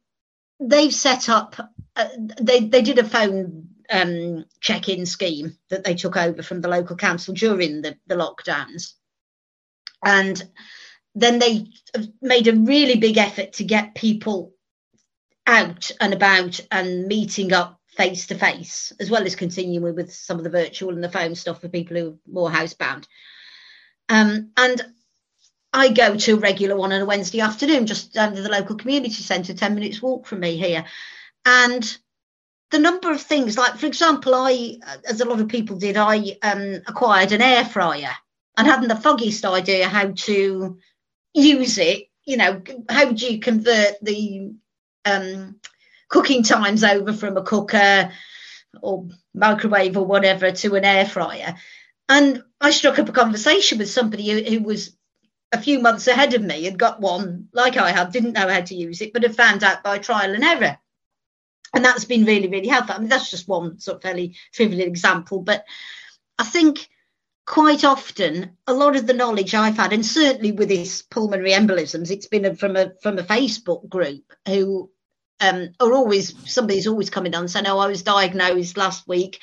they've 0.60 0.94
set 0.94 1.28
up 1.28 1.56
uh, 1.96 2.08
they 2.40 2.60
they 2.60 2.82
did 2.82 2.98
a 2.98 3.04
phone 3.04 3.68
um, 3.90 4.44
check-in 4.60 5.06
scheme 5.06 5.56
that 5.70 5.84
they 5.84 5.94
took 5.94 6.16
over 6.16 6.42
from 6.42 6.60
the 6.60 6.68
local 6.68 6.96
council 6.96 7.34
during 7.34 7.82
the, 7.82 7.96
the 8.06 8.16
lockdowns 8.16 8.94
and 10.04 10.42
then 11.14 11.38
they 11.38 11.66
made 12.20 12.48
a 12.48 12.52
really 12.52 12.96
big 12.96 13.16
effort 13.16 13.54
to 13.54 13.64
get 13.64 13.94
people 13.94 14.52
out 15.46 15.90
and 16.00 16.12
about 16.12 16.60
and 16.70 17.06
meeting 17.06 17.52
up 17.52 17.80
face 17.86 18.26
to 18.26 18.34
face 18.34 18.92
as 18.98 19.10
well 19.10 19.24
as 19.24 19.36
continuing 19.36 19.94
with 19.94 20.12
some 20.12 20.36
of 20.36 20.44
the 20.44 20.50
virtual 20.50 20.92
and 20.92 21.02
the 21.02 21.08
phone 21.08 21.34
stuff 21.34 21.60
for 21.60 21.68
people 21.68 21.96
who 21.96 22.08
are 22.08 22.18
more 22.26 22.50
housebound 22.50 23.06
um, 24.08 24.50
and 24.56 24.82
I 25.72 25.88
go 25.90 26.16
to 26.16 26.34
a 26.34 26.38
regular 26.38 26.76
one 26.76 26.92
on 26.92 27.02
a 27.02 27.04
Wednesday 27.04 27.40
afternoon, 27.40 27.86
just 27.86 28.16
under 28.16 28.40
the 28.40 28.48
local 28.48 28.76
community 28.76 29.22
centre, 29.22 29.52
10 29.52 29.74
minutes 29.74 30.00
walk 30.00 30.26
from 30.26 30.40
me 30.40 30.56
here. 30.56 30.86
And 31.46 31.96
the 32.72 32.80
number 32.80 33.12
of 33.12 33.22
things, 33.22 33.56
like, 33.56 33.76
for 33.76 33.86
example, 33.86 34.34
I, 34.34 34.78
as 35.08 35.20
a 35.20 35.24
lot 35.24 35.40
of 35.40 35.48
people 35.48 35.78
did, 35.78 35.96
I 35.96 36.36
um, 36.42 36.82
acquired 36.88 37.30
an 37.30 37.40
air 37.40 37.64
fryer 37.64 38.10
and 38.56 38.66
hadn't 38.66 38.88
the 38.88 38.96
foggiest 38.96 39.44
idea 39.44 39.88
how 39.88 40.10
to 40.10 40.78
use 41.34 41.78
it. 41.78 42.08
You 42.24 42.36
know, 42.36 42.62
how 42.90 43.12
do 43.12 43.26
you 43.26 43.38
convert 43.38 44.02
the 44.02 44.54
um, 45.04 45.60
cooking 46.08 46.42
times 46.42 46.82
over 46.82 47.12
from 47.12 47.36
a 47.36 47.42
cooker 47.42 48.10
or 48.82 49.06
microwave 49.32 49.96
or 49.96 50.04
whatever 50.04 50.50
to 50.50 50.74
an 50.74 50.84
air 50.84 51.06
fryer? 51.06 51.54
And 52.08 52.42
I 52.60 52.70
struck 52.70 52.98
up 52.98 53.08
a 53.08 53.12
conversation 53.12 53.78
with 53.78 53.88
somebody 53.88 54.28
who, 54.30 54.42
who 54.42 54.64
was 54.64 54.96
a 55.52 55.62
few 55.62 55.78
months 55.78 56.08
ahead 56.08 56.34
of 56.34 56.42
me 56.42 56.64
had 56.64 56.76
got 56.76 57.00
one 57.00 57.48
like 57.52 57.76
I 57.76 57.92
had, 57.92 58.10
didn't 58.10 58.32
know 58.32 58.48
how 58.48 58.62
to 58.62 58.74
use 58.74 59.00
it, 59.00 59.12
but 59.12 59.22
had 59.22 59.36
found 59.36 59.62
out 59.62 59.84
by 59.84 59.98
trial 59.98 60.34
and 60.34 60.42
error. 60.42 60.78
And 61.76 61.84
that's 61.84 62.06
been 62.06 62.24
really, 62.24 62.48
really 62.48 62.68
helpful. 62.68 62.94
I 62.96 62.98
mean, 63.00 63.10
that's 63.10 63.30
just 63.30 63.48
one 63.48 63.78
sort 63.80 63.96
of 63.96 64.02
fairly 64.02 64.34
trivial 64.54 64.88
example, 64.88 65.42
but 65.42 65.66
I 66.38 66.44
think 66.44 66.88
quite 67.44 67.84
often 67.84 68.56
a 68.66 68.72
lot 68.72 68.96
of 68.96 69.06
the 69.06 69.12
knowledge 69.12 69.54
I've 69.54 69.76
had, 69.76 69.92
and 69.92 70.04
certainly 70.04 70.52
with 70.52 70.68
this 70.68 71.02
pulmonary 71.02 71.50
embolisms, 71.50 72.10
it's 72.10 72.28
been 72.28 72.56
from 72.56 72.76
a 72.76 72.92
from 73.02 73.18
a 73.18 73.22
Facebook 73.22 73.90
group 73.90 74.24
who 74.48 74.90
um, 75.40 75.68
are 75.78 75.92
always 75.92 76.32
somebody's 76.50 76.86
always 76.86 77.10
coming 77.10 77.34
on 77.34 77.46
saying, 77.46 77.66
"Oh, 77.66 77.78
I 77.78 77.88
was 77.88 78.02
diagnosed 78.02 78.78
last 78.78 79.06
week, 79.06 79.42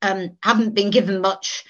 um, 0.00 0.38
haven't 0.42 0.74
been 0.74 0.88
given 0.88 1.20
much." 1.20 1.64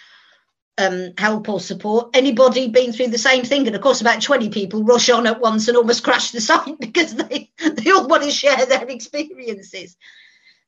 Um, 0.78 1.12
help 1.18 1.48
or 1.48 1.60
support. 1.60 2.10
Anybody 2.14 2.68
been 2.68 2.92
through 2.92 3.08
the 3.08 3.18
same 3.18 3.44
thing? 3.44 3.66
And 3.66 3.76
of 3.76 3.82
course, 3.82 4.00
about 4.00 4.22
20 4.22 4.50
people 4.50 4.82
rush 4.82 5.08
on 5.10 5.26
at 5.26 5.40
once 5.40 5.68
and 5.68 5.76
almost 5.76 6.04
crash 6.04 6.30
the 6.30 6.40
site 6.40 6.78
because 6.80 7.14
they, 7.14 7.50
they 7.58 7.90
all 7.90 8.08
want 8.08 8.24
to 8.24 8.30
share 8.30 8.66
their 8.66 8.86
experiences. 8.88 9.96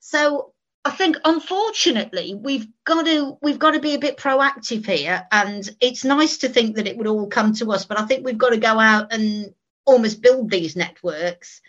So 0.00 0.52
I 0.84 0.90
think 0.90 1.16
unfortunately 1.24 2.34
we've 2.34 2.68
got 2.84 3.06
to 3.06 3.36
we've 3.42 3.58
got 3.58 3.72
to 3.72 3.80
be 3.80 3.94
a 3.94 3.98
bit 3.98 4.16
proactive 4.16 4.86
here. 4.86 5.26
And 5.32 5.68
it's 5.80 6.04
nice 6.04 6.38
to 6.38 6.48
think 6.48 6.76
that 6.76 6.86
it 6.86 6.96
would 6.96 7.08
all 7.08 7.26
come 7.26 7.54
to 7.54 7.72
us, 7.72 7.84
but 7.84 7.98
I 7.98 8.06
think 8.06 8.24
we've 8.24 8.38
got 8.38 8.50
to 8.50 8.58
go 8.58 8.78
out 8.78 9.12
and 9.12 9.52
almost 9.84 10.22
build 10.22 10.50
these 10.50 10.76
networks 10.76 11.60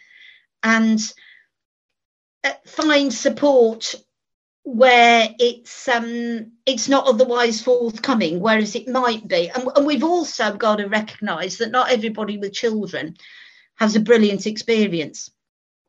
and 0.61 0.99
uh, 2.43 2.53
find 2.65 3.11
support 3.13 3.95
where 4.67 5.29
it's 5.39 5.87
um, 5.87 6.51
it's 6.65 6.89
not 6.89 7.07
otherwise 7.07 7.61
forthcoming, 7.61 8.41
whereas 8.41 8.75
it 8.75 8.85
might 8.85 9.25
be. 9.25 9.49
And, 9.49 9.69
and 9.73 9.85
we've 9.85 10.03
also 10.03 10.57
got 10.57 10.75
to 10.75 10.87
recognise 10.87 11.59
that 11.59 11.71
not 11.71 11.89
everybody 11.89 12.37
with 12.37 12.51
children 12.51 13.15
has 13.75 13.95
a 13.95 14.01
brilliant 14.01 14.45
experience. 14.45 15.31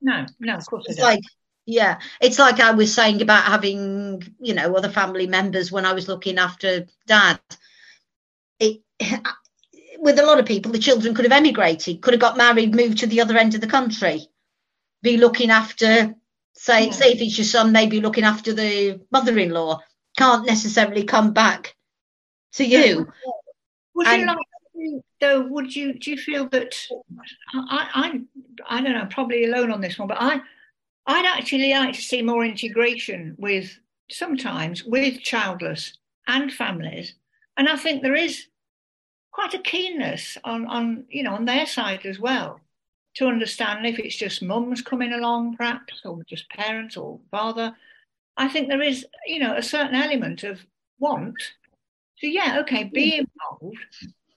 No, 0.01 0.27
no, 0.39 0.55
of 0.55 0.67
course 0.67 0.85
it's 0.87 1.01
like 1.01 1.23
yeah, 1.67 1.99
it's 2.21 2.39
like 2.39 2.61
I 2.61 2.71
was 2.71 2.95
saying 2.95 3.21
about 3.21 3.43
having 3.43 4.23
you 4.39 4.55
know 4.55 4.73
other 4.77 4.91
family 4.91 5.27
members 5.27 5.73
when 5.73 5.85
I 5.85 5.93
was 5.93 6.07
looking 6.07 6.39
after 6.39 6.87
dad. 7.09 7.41
It 8.61 8.83
with 9.99 10.21
a 10.21 10.25
lot 10.25 10.39
of 10.39 10.47
people, 10.47 10.71
the 10.71 10.79
children 10.79 11.17
could 11.17 11.25
have 11.25 11.33
emigrated, 11.33 12.01
could 12.01 12.15
have 12.15 12.21
got 12.21 12.37
married, 12.37 12.77
moved 12.77 12.99
to 12.99 13.09
the 13.09 13.23
other 13.23 13.37
end 13.37 13.57
of 13.57 13.61
the 13.61 13.67
country, 13.67 14.29
be 15.03 15.17
looking 15.17 15.51
after 15.51 16.15
Say, 16.61 16.87
yeah. 16.87 16.91
say 16.91 17.13
if 17.13 17.21
it's 17.21 17.39
your 17.39 17.45
son, 17.45 17.71
maybe 17.71 18.01
looking 18.01 18.25
after 18.25 18.53
the 18.53 19.01
mother-in-law, 19.13 19.81
can't 20.17 20.45
necessarily 20.45 21.05
come 21.05 21.33
back 21.33 21.77
to 22.55 22.65
you. 22.65 23.07
Would 23.95 24.07
and, 24.09 24.21
you 24.23 24.27
like 24.27 25.03
though? 25.21 25.43
Would 25.43 25.75
you 25.75 25.95
do 25.95 26.11
you 26.11 26.17
feel 26.17 26.49
that 26.49 26.75
I, 27.55 28.21
I 28.69 28.79
I 28.79 28.81
don't 28.81 28.93
know, 28.93 29.07
probably 29.09 29.45
alone 29.45 29.71
on 29.71 29.81
this 29.81 29.99
one, 29.99 30.09
but 30.09 30.19
I 30.21 30.41
I'd 31.07 31.39
actually 31.39 31.71
like 31.71 31.95
to 31.95 32.03
see 32.03 32.23
more 32.23 32.45
integration 32.45 33.37
with 33.39 33.79
sometimes 34.11 34.83
with 34.83 35.21
childless 35.23 35.97
and 36.27 36.53
families, 36.53 37.15
and 37.57 37.69
I 37.69 37.77
think 37.77 38.03
there 38.03 38.17
is 38.17 38.47
quite 39.31 39.55
a 39.55 39.59
keenness 39.59 40.37
on 40.43 40.67
on 40.67 41.05
you 41.09 41.23
know 41.23 41.35
on 41.35 41.45
their 41.45 41.67
side 41.67 42.05
as 42.05 42.19
well 42.19 42.61
to 43.19 43.27
understand 43.27 43.87
if 43.87 43.99
it's 43.99 44.17
just 44.17 44.43
mums 44.43 44.83
coming 44.83 45.13
along, 45.13 45.57
perhaps, 45.57 46.01
or 46.05 46.23
just 46.25 46.49
parents 46.51 46.97
or 46.97 47.21
father. 47.31 47.75
I 48.37 48.49
think 48.49 48.69
there 48.69 48.83
is, 48.83 49.05
you 49.27 49.41
know, 49.41 49.57
a 49.57 49.63
certain 49.63 49.97
element 49.97 50.45
of 50.45 50.61
want 50.99 51.37
So 52.21 52.27
yeah, 52.27 52.61
okay, 52.61 52.85
be 52.85 53.19
involved 53.19 53.79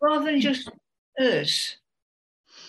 rather 0.02 0.26
than 0.26 0.42
just 0.42 0.70
us. 1.20 1.78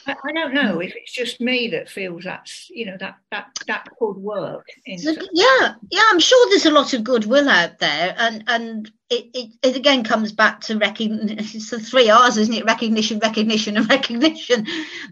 I, 0.07 0.17
I 0.25 0.33
don't 0.33 0.55
know 0.55 0.81
if 0.81 0.95
it's 0.97 1.13
just 1.13 1.41
me 1.41 1.69
that 1.69 1.89
feels 1.89 2.25
that's, 2.25 2.71
you 2.71 2.87
know, 2.87 2.97
that 2.99 3.17
that 3.31 3.49
that 3.67 3.89
could 3.99 4.17
work. 4.17 4.67
yeah, 4.87 5.75
yeah, 5.91 6.03
I'm 6.11 6.21
sure 6.21 6.49
there's 6.49 6.67
a 6.67 6.71
lot 6.71 6.93
of 6.93 7.05
goodwill 7.05 7.49
out 7.49 7.79
there, 7.79 8.15
and 8.19 8.45
and 8.47 8.91
it, 9.11 9.27
it, 9.35 9.51
it 9.63 9.77
again 9.77 10.05
comes 10.05 10.33
back 10.33 10.61
to 10.63 10.79
recognition. 10.79 11.39
It's 11.39 11.71
the 11.71 11.81
three 11.81 12.11
R's, 12.11 12.37
isn't 12.37 12.55
it? 12.55 12.65
Recognition, 12.65 13.19
recognition, 13.19 13.77
and 13.77 13.89
recognition. 13.91 14.67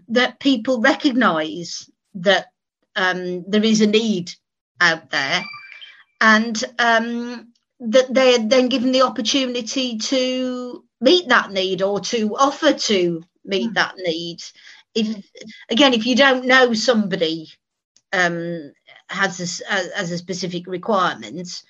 That 0.09 0.39
people 0.39 0.81
recognise 0.81 1.89
that 2.15 2.47
um, 2.95 3.43
there 3.47 3.63
is 3.63 3.81
a 3.81 3.87
need 3.87 4.31
out 4.79 5.09
there, 5.09 5.43
and 6.19 6.63
um, 6.79 7.53
that 7.79 8.13
they're 8.13 8.39
then 8.39 8.69
given 8.69 8.91
the 8.91 9.01
opportunity 9.01 9.97
to 9.97 10.83
meet 11.01 11.27
that 11.29 11.51
need 11.51 11.81
or 11.81 11.99
to 11.99 12.35
offer 12.37 12.73
to 12.73 13.23
meet 13.43 13.71
mm. 13.71 13.73
that 13.73 13.95
need. 13.97 14.41
If 14.93 15.25
again, 15.69 15.93
if 15.93 16.05
you 16.05 16.15
don't 16.15 16.45
know 16.45 16.73
somebody 16.73 17.49
um, 18.13 18.73
has 19.09 19.61
a, 19.61 19.73
has 19.95 20.11
a 20.11 20.17
specific 20.17 20.67
requirement, 20.67 21.63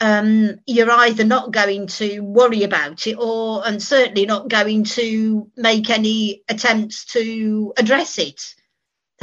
um, 0.00 0.58
you're 0.66 0.90
either 0.90 1.24
not 1.24 1.52
going 1.52 1.86
to 1.86 2.20
worry 2.20 2.64
about 2.64 3.06
it 3.06 3.14
or 3.14 3.66
and 3.66 3.82
certainly 3.82 4.26
not 4.26 4.48
going 4.48 4.84
to 4.84 5.50
make 5.56 5.90
any 5.90 6.42
attempts 6.48 7.04
to 7.06 7.72
address 7.76 8.18
it 8.18 8.54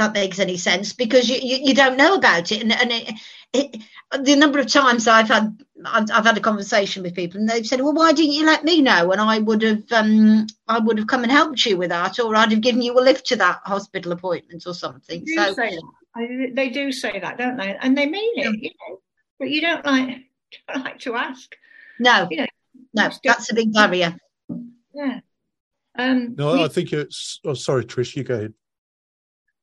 that 0.00 0.12
makes 0.12 0.38
any 0.38 0.56
sense 0.56 0.92
because 0.92 1.28
you, 1.28 1.38
you, 1.40 1.58
you 1.68 1.74
don't 1.74 1.96
know 1.96 2.14
about 2.14 2.50
it 2.52 2.62
and, 2.62 2.72
and 2.72 2.90
it, 2.92 3.14
it, 3.52 3.76
the 4.22 4.34
number 4.36 4.58
of 4.58 4.66
times 4.66 5.06
I've 5.06 5.28
had 5.28 5.62
I've, 5.84 6.10
I've, 6.12 6.24
had 6.24 6.36
a 6.36 6.40
conversation 6.40 7.02
with 7.02 7.14
people 7.14 7.38
and 7.38 7.48
they've 7.48 7.66
said 7.66 7.80
well 7.80 7.94
why 7.94 8.12
didn't 8.12 8.32
you 8.32 8.44
let 8.44 8.64
me 8.64 8.82
know 8.82 9.12
and 9.12 9.20
I 9.20 9.38
would 9.38 9.62
have 9.62 9.84
um, 9.92 10.46
I 10.66 10.78
would 10.78 10.98
have 10.98 11.06
come 11.06 11.22
and 11.22 11.32
helped 11.32 11.64
you 11.64 11.76
with 11.76 11.90
that 11.90 12.18
or 12.18 12.34
I'd 12.34 12.50
have 12.50 12.60
given 12.60 12.82
you 12.82 12.98
a 12.98 13.00
lift 13.00 13.26
to 13.26 13.36
that 13.36 13.60
hospital 13.64 14.12
appointment 14.12 14.64
or 14.66 14.74
something 14.74 15.24
they 15.24 15.32
do 15.32 15.34
so 15.34 15.54
say 15.54 15.76
that. 16.16 16.52
they 16.54 16.70
do 16.70 16.90
say 16.90 17.20
that 17.20 17.38
don't 17.38 17.56
they 17.56 17.76
and 17.80 17.96
they 17.96 18.06
mean 18.06 18.38
it 18.38 18.44
yeah. 18.44 18.50
you 18.50 18.70
know 18.70 19.00
but 19.38 19.50
you 19.50 19.60
don't 19.60 19.84
like 19.86 20.30
I 20.68 20.78
like 20.78 20.98
to 21.00 21.16
ask. 21.16 21.54
No. 21.98 22.28
You 22.30 22.38
know, 22.38 22.46
no, 22.94 23.10
that's 23.22 23.50
a 23.50 23.54
big 23.54 23.72
barrier. 23.72 24.16
Yeah. 24.94 25.20
Um, 25.98 26.34
No, 26.36 26.54
we- 26.54 26.64
I 26.64 26.68
think 26.68 26.92
it's. 26.92 27.40
Oh, 27.44 27.54
sorry, 27.54 27.84
Trish, 27.84 28.16
you 28.16 28.24
go 28.24 28.34
ahead. 28.34 28.54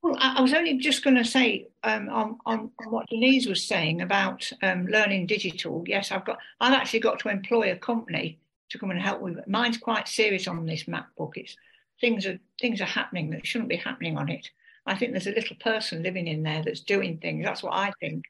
Well, 0.02 0.16
I, 0.20 0.40
was 0.40 0.54
only 0.54 0.78
just 0.78 1.02
going 1.02 1.16
to 1.16 1.24
say 1.24 1.68
um, 1.82 2.08
on, 2.08 2.38
on, 2.46 2.70
on 2.78 2.90
what 2.90 3.08
Denise 3.08 3.48
was 3.48 3.64
saying 3.64 4.00
about 4.00 4.48
um, 4.62 4.86
learning 4.86 5.26
digital. 5.26 5.82
Yes, 5.86 6.12
I've 6.12 6.24
got. 6.24 6.38
I've 6.60 6.72
actually 6.72 7.00
got 7.00 7.18
to 7.20 7.28
employ 7.28 7.72
a 7.72 7.76
company 7.76 8.38
to 8.68 8.78
come 8.78 8.90
and 8.90 9.00
help 9.00 9.20
with 9.20 9.38
it. 9.38 9.48
Mine's 9.48 9.76
quite 9.76 10.06
serious 10.06 10.46
on 10.46 10.66
this 10.66 10.84
MacBook. 10.84 11.32
It's 11.36 11.56
things 12.00 12.26
are 12.26 12.38
things 12.60 12.80
are 12.80 12.86
happening 12.86 13.30
that 13.30 13.46
shouldn't 13.46 13.70
be 13.70 13.76
happening 13.76 14.16
on 14.16 14.28
it. 14.28 14.48
I 14.86 14.94
think 14.96 15.12
there's 15.12 15.26
a 15.26 15.32
little 15.32 15.56
person 15.56 16.02
living 16.02 16.28
in 16.28 16.44
there 16.44 16.62
that's 16.64 16.80
doing 16.80 17.18
things. 17.18 17.44
That's 17.44 17.62
what 17.62 17.74
I 17.74 17.92
think. 18.00 18.24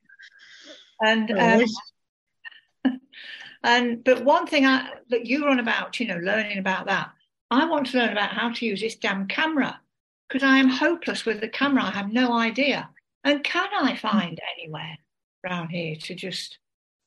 And 1.01 1.31
um, 1.31 3.01
and 3.62 4.03
but 4.05 4.25
one 4.25 4.47
thing 4.47 4.64
I, 4.64 4.89
that 5.11 5.27
you 5.27 5.45
run 5.45 5.61
about, 5.61 6.01
you 6.01 6.07
know, 6.07 6.19
learning 6.19 6.59
about 6.59 6.87
that. 6.87 7.11
I 7.51 7.64
want 7.64 7.87
to 7.89 7.99
learn 7.99 8.12
about 8.12 8.31
how 8.31 8.53
to 8.53 8.66
use 8.66 8.81
this 8.81 8.97
damn 8.97 9.27
camera 9.27 9.81
because 10.29 10.43
I 10.43 10.59
am 10.59 10.68
hopeless 10.68 11.24
with 11.24 11.41
the 11.41 11.49
camera. 11.49 11.85
I 11.85 11.91
have 11.91 12.12
no 12.12 12.33
idea. 12.35 12.91
And 13.24 13.43
can 13.43 13.68
I 13.74 13.97
find 13.97 14.39
anywhere 14.57 14.99
around 15.45 15.70
here 15.70 15.97
to 15.97 16.14
just, 16.14 16.59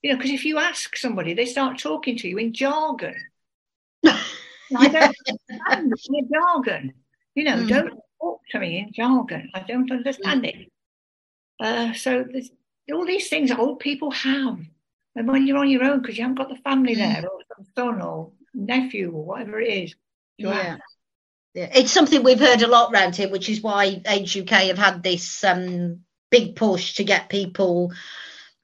you 0.01 0.11
know, 0.11 0.17
because 0.17 0.32
if 0.32 0.43
you 0.45 0.57
ask 0.57 0.95
somebody, 0.97 1.34
they 1.34 1.45
start 1.45 1.78
talking 1.80 2.17
to 2.17 2.28
you 2.28 2.38
in 2.38 2.53
jargon. 2.53 3.15
I 4.03 4.88
don't 4.88 4.93
understand 5.28 5.91
the 5.91 6.28
jargon. 6.34 6.93
You 7.36 7.43
know, 7.45 7.57
Mm. 7.57 7.67
don't 7.67 7.99
talk 8.19 8.41
to 8.51 8.59
me 8.59 8.80
in 8.80 8.91
jargon. 8.93 9.49
I 9.53 9.61
don't 9.61 9.91
understand 9.91 10.45
it. 10.45 10.72
Uh, 11.59 11.93
so 11.93 12.26
there's 12.30 12.51
all 12.91 13.05
these 13.05 13.30
things 13.30 13.51
old 13.51 13.80
people 13.80 14.11
have. 14.11 14.59
And 15.15 15.28
when 15.28 15.45
you're 15.45 15.57
on 15.57 15.69
your 15.69 15.84
own, 15.84 16.01
because 16.01 16.17
you 16.17 16.24
haven't 16.24 16.38
got 16.38 16.49
the 16.49 16.55
family 16.57 16.95
there, 16.95 17.24
or 17.30 17.39
some 17.55 17.65
son 17.76 18.01
or 18.01 18.32
nephew 18.53 19.11
or 19.11 19.24
whatever 19.24 19.59
it 19.61 19.84
is, 19.84 19.95
you 20.38 20.47
Yeah. 20.49 20.63
have. 20.63 20.80
Yeah. 21.54 21.70
It's 21.74 21.91
something 21.91 22.24
we've 22.24 22.39
heard 22.39 22.62
a 22.62 22.68
lot 22.68 22.93
around 22.93 23.16
here, 23.16 23.30
which 23.30 23.49
is 23.49 23.62
why 23.62 24.02
Age 24.08 24.38
UK 24.38 24.49
have 24.49 24.78
had 24.78 25.04
this 25.04 25.43
um, 25.43 26.02
big 26.30 26.56
push 26.56 26.95
to 26.95 27.04
get 27.04 27.28
people, 27.30 27.91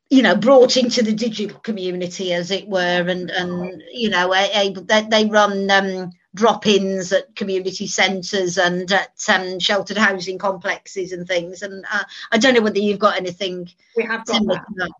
you 0.10 0.22
know, 0.22 0.36
brought 0.38 0.78
into 0.78 1.04
the 1.04 1.12
digital 1.12 1.60
community, 1.60 2.32
as 2.34 2.50
it 2.50 2.68
were, 2.68 3.06
and 3.10 3.30
and 3.30 3.84
you 3.92 4.10
know, 4.10 4.34
able 4.34 4.84
they, 4.84 5.02
they 5.04 5.26
run 5.26 5.70
um, 5.70 6.12
drop-ins 6.34 7.12
at 7.12 7.36
community 7.36 7.88
centres 7.88 8.58
and 8.58 8.90
at 8.92 9.12
um, 9.28 9.60
sheltered 9.60 9.98
housing 9.98 10.38
complexes 10.38 11.12
and 11.12 11.28
things. 11.28 11.64
And 11.64 11.84
uh, 11.92 12.04
I 12.32 12.38
don't 12.38 12.54
know 12.54 12.62
whether 12.62 12.80
you've 12.80 13.00
got 13.00 13.18
anything 13.18 13.70
we 13.98 14.04
have 14.04 14.26
got 14.26 14.38
similar 14.38 14.56
that. 14.56 14.66
to 14.68 14.74
that. 14.78 14.92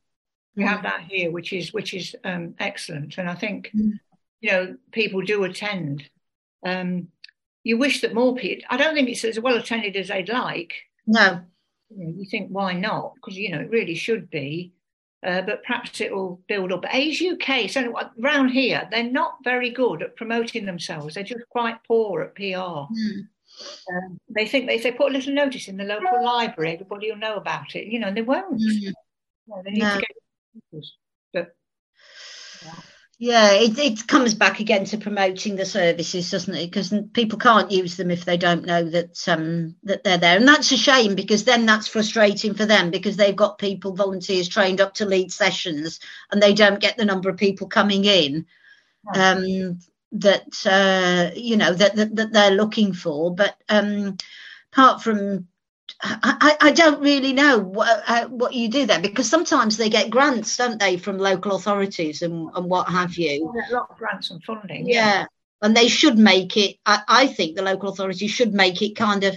we 0.58 0.64
have 0.66 0.84
that 0.84 1.02
here, 1.08 1.32
which 1.32 1.54
is 1.54 1.72
which 1.72 1.94
is 1.94 2.16
um, 2.26 2.56
excellent. 2.60 3.18
And 3.18 3.30
I 3.30 3.36
think 3.36 3.72
Mm. 3.74 3.94
you 4.42 4.52
know 4.52 4.78
people 4.92 5.22
do 5.22 5.46
attend. 5.46 6.10
Um, 6.66 7.08
you 7.68 7.78
wish 7.78 8.02
that 8.02 8.14
more 8.14 8.34
people. 8.36 8.64
I 8.70 8.78
don't 8.78 8.94
think 8.94 9.10
it's 9.10 9.26
as 9.26 9.40
well 9.40 9.58
attended 9.58 9.96
as 9.98 10.08
they'd 10.08 10.30
like. 10.30 10.74
No, 11.06 11.42
You, 11.90 11.98
know, 12.06 12.14
you 12.18 12.26
think 12.30 12.50
why 12.50 12.74
not? 12.74 13.14
Because 13.16 13.38
you 13.38 13.50
know 13.52 13.60
it 13.60 13.70
really 13.70 13.96
should 13.96 14.30
be. 14.30 14.74
Uh, 15.26 15.42
but 15.42 15.64
perhaps 15.64 16.00
it 16.00 16.14
will 16.16 16.40
build 16.48 16.72
up. 16.72 16.86
Age 16.94 17.22
UK, 17.24 17.70
so 17.70 17.94
around 18.24 18.50
here, 18.50 18.88
they're 18.92 19.12
not 19.22 19.38
very 19.44 19.72
good 19.72 20.02
at 20.04 20.16
promoting 20.16 20.64
themselves. 20.66 21.16
They're 21.16 21.24
just 21.24 21.50
quite 21.50 21.78
poor 21.88 22.22
at 22.22 22.36
PR. 22.36 22.44
Mm. 22.44 23.28
Um, 23.92 24.20
they 24.30 24.46
think 24.46 24.68
they, 24.68 24.76
if 24.76 24.84
they 24.84 24.92
put 24.92 25.12
a 25.12 25.16
little 25.18 25.34
notice 25.34 25.68
in 25.68 25.76
the 25.78 25.84
local 25.86 26.24
library, 26.24 26.74
everybody 26.74 27.10
will 27.10 27.18
know 27.18 27.36
about 27.36 27.76
it. 27.76 27.88
You 27.88 28.00
know, 28.00 28.08
and 28.10 28.16
they 28.18 28.22
won't. 28.22 28.62
Mm. 28.62 28.94
No, 29.48 29.62
they 29.66 29.72
need 29.72 29.82
No. 29.82 29.96
to 29.96 30.00
get. 30.00 30.84
Yeah, 33.20 33.54
it, 33.54 33.80
it 33.80 34.08
comes 34.08 34.36
back 34.36 34.60
again 34.60 34.86
to 34.86 34.98
promoting 35.00 35.56
the 35.56 35.66
services, 35.66 36.30
doesn't 36.30 36.54
it? 36.54 36.68
Because 36.68 36.94
people 37.14 37.40
can't 37.40 37.72
use 37.72 37.98
them 37.98 38.12
if 38.12 38.26
they 38.26 38.38
don't 38.38 38.66
know 38.66 38.84
that 38.84 39.28
um, 39.28 39.76
that 39.84 40.04
they're 40.04 40.20
there, 40.20 40.38
and 40.38 40.48
that's 40.48 40.72
a 40.72 40.78
shame 40.78 41.16
because 41.16 41.44
then 41.44 41.66
that's 41.66 41.88
frustrating 41.88 42.54
for 42.54 42.68
them 42.68 42.92
because 42.92 43.18
they've 43.18 43.36
got 43.36 43.58
people 43.58 43.96
volunteers 43.96 44.48
trained 44.48 44.82
up 44.82 44.94
to 44.96 45.06
lead 45.06 45.32
sessions 45.32 46.00
and 46.32 46.44
they 46.44 46.54
don't 46.54 46.80
get 46.80 46.96
the 46.98 47.06
number 47.06 47.28
of 47.30 47.38
people 47.38 47.68
coming 47.68 48.06
in 48.06 48.46
um, 49.16 49.80
that 50.12 50.46
uh, 50.68 51.32
you 51.36 51.58
know 51.58 51.74
that, 51.74 51.96
that 51.96 52.16
that 52.16 52.34
they're 52.34 52.52
looking 52.52 52.94
for. 52.94 53.34
But 53.34 53.56
um, 53.68 54.18
apart 54.72 55.02
from 55.02 55.48
I, 56.02 56.58
I 56.62 56.72
don't 56.72 57.02
really 57.02 57.34
know 57.34 57.58
what, 57.58 58.04
uh, 58.08 58.28
what 58.28 58.54
you 58.54 58.70
do 58.70 58.86
there 58.86 59.02
because 59.02 59.30
sometimes 59.30 59.78
they 59.78 59.90
get 59.90 60.12
grants, 60.12 60.56
don't 60.56 60.80
they, 60.80 60.98
from 60.98 61.18
local 61.18 61.56
authorities 61.56 62.22
and, 62.22 62.50
and 62.56 62.70
what 62.70 62.88
have 62.90 63.18
you. 63.18 63.52
a 63.70 63.74
lot 63.74 63.90
of 63.90 63.98
grants 63.98 64.30
and 64.30 64.44
funding. 64.44 64.88
Yeah. 64.88 65.26
And 65.62 65.76
they 65.76 65.88
should 65.88 66.20
make 66.20 66.56
it, 66.56 66.78
I, 66.86 67.02
I 67.08 67.28
think 67.28 67.56
the 67.56 67.64
local 67.64 67.90
authorities 67.90 68.30
should 68.30 68.54
make 68.54 68.82
it 68.82 68.96
kind 68.96 69.24
of, 69.24 69.36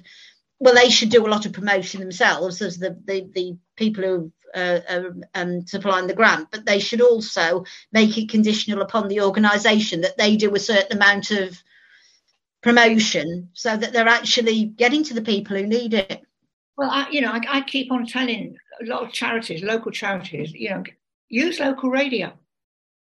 well, 0.58 0.74
they 0.74 0.90
should 0.90 1.08
do 1.08 1.26
a 1.26 1.28
lot 1.28 1.46
of 1.46 1.54
promotion 1.54 2.00
themselves 2.00 2.60
as 2.60 2.76
the, 2.76 3.00
the, 3.06 3.26
the 3.34 3.56
people 3.76 4.04
who 4.04 4.32
uh, 4.54 4.80
are 4.88 5.16
um, 5.34 5.66
supplying 5.66 6.06
the 6.06 6.14
grant, 6.14 6.50
but 6.50 6.66
they 6.66 6.78
should 6.78 7.00
also 7.00 7.64
make 7.92 8.18
it 8.18 8.28
conditional 8.28 8.82
upon 8.82 9.08
the 9.08 9.22
organisation 9.22 10.02
that 10.02 10.18
they 10.18 10.36
do 10.36 10.54
a 10.54 10.58
certain 10.58 10.98
amount 10.98 11.30
of 11.30 11.62
promotion 12.62 13.48
so 13.54 13.74
that 13.74 13.94
they're 13.94 14.08
actually 14.08 14.66
getting 14.66 15.04
to 15.04 15.14
the 15.14 15.22
people 15.22 15.56
who 15.56 15.66
need 15.66 15.94
it. 15.94 16.22
Well, 16.80 16.88
I, 16.90 17.10
you 17.10 17.20
know, 17.20 17.30
I, 17.30 17.40
I 17.46 17.60
keep 17.60 17.92
on 17.92 18.06
telling 18.06 18.56
a 18.80 18.86
lot 18.86 19.02
of 19.02 19.12
charities, 19.12 19.62
local 19.62 19.92
charities, 19.92 20.50
you 20.54 20.70
know, 20.70 20.82
use 21.28 21.60
local 21.60 21.90
radio, 21.90 22.32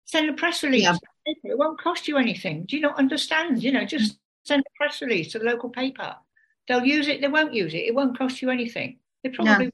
send 0.03 0.29
a 0.29 0.33
press 0.33 0.63
release. 0.63 0.83
Yeah. 0.83 0.97
It 1.25 1.57
won't 1.57 1.79
cost 1.79 2.05
you 2.05 2.17
anything. 2.17 2.65
Do 2.67 2.75
you 2.75 2.81
not 2.81 2.99
understand? 2.99 3.63
You 3.63 3.71
know, 3.71 3.85
just 3.85 4.19
send 4.43 4.63
a 4.63 4.77
press 4.77 5.01
release 5.01 5.31
to 5.31 5.39
the 5.39 5.45
local 5.45 5.69
paper. 5.69 6.13
They'll 6.67 6.83
use 6.83 7.07
it. 7.07 7.21
They 7.21 7.29
won't 7.29 7.53
use 7.53 7.73
it. 7.73 7.85
It 7.85 7.95
won't 7.95 8.17
cost 8.17 8.41
you 8.41 8.49
anything. 8.49 8.97
They 9.23 9.29
probably. 9.29 9.71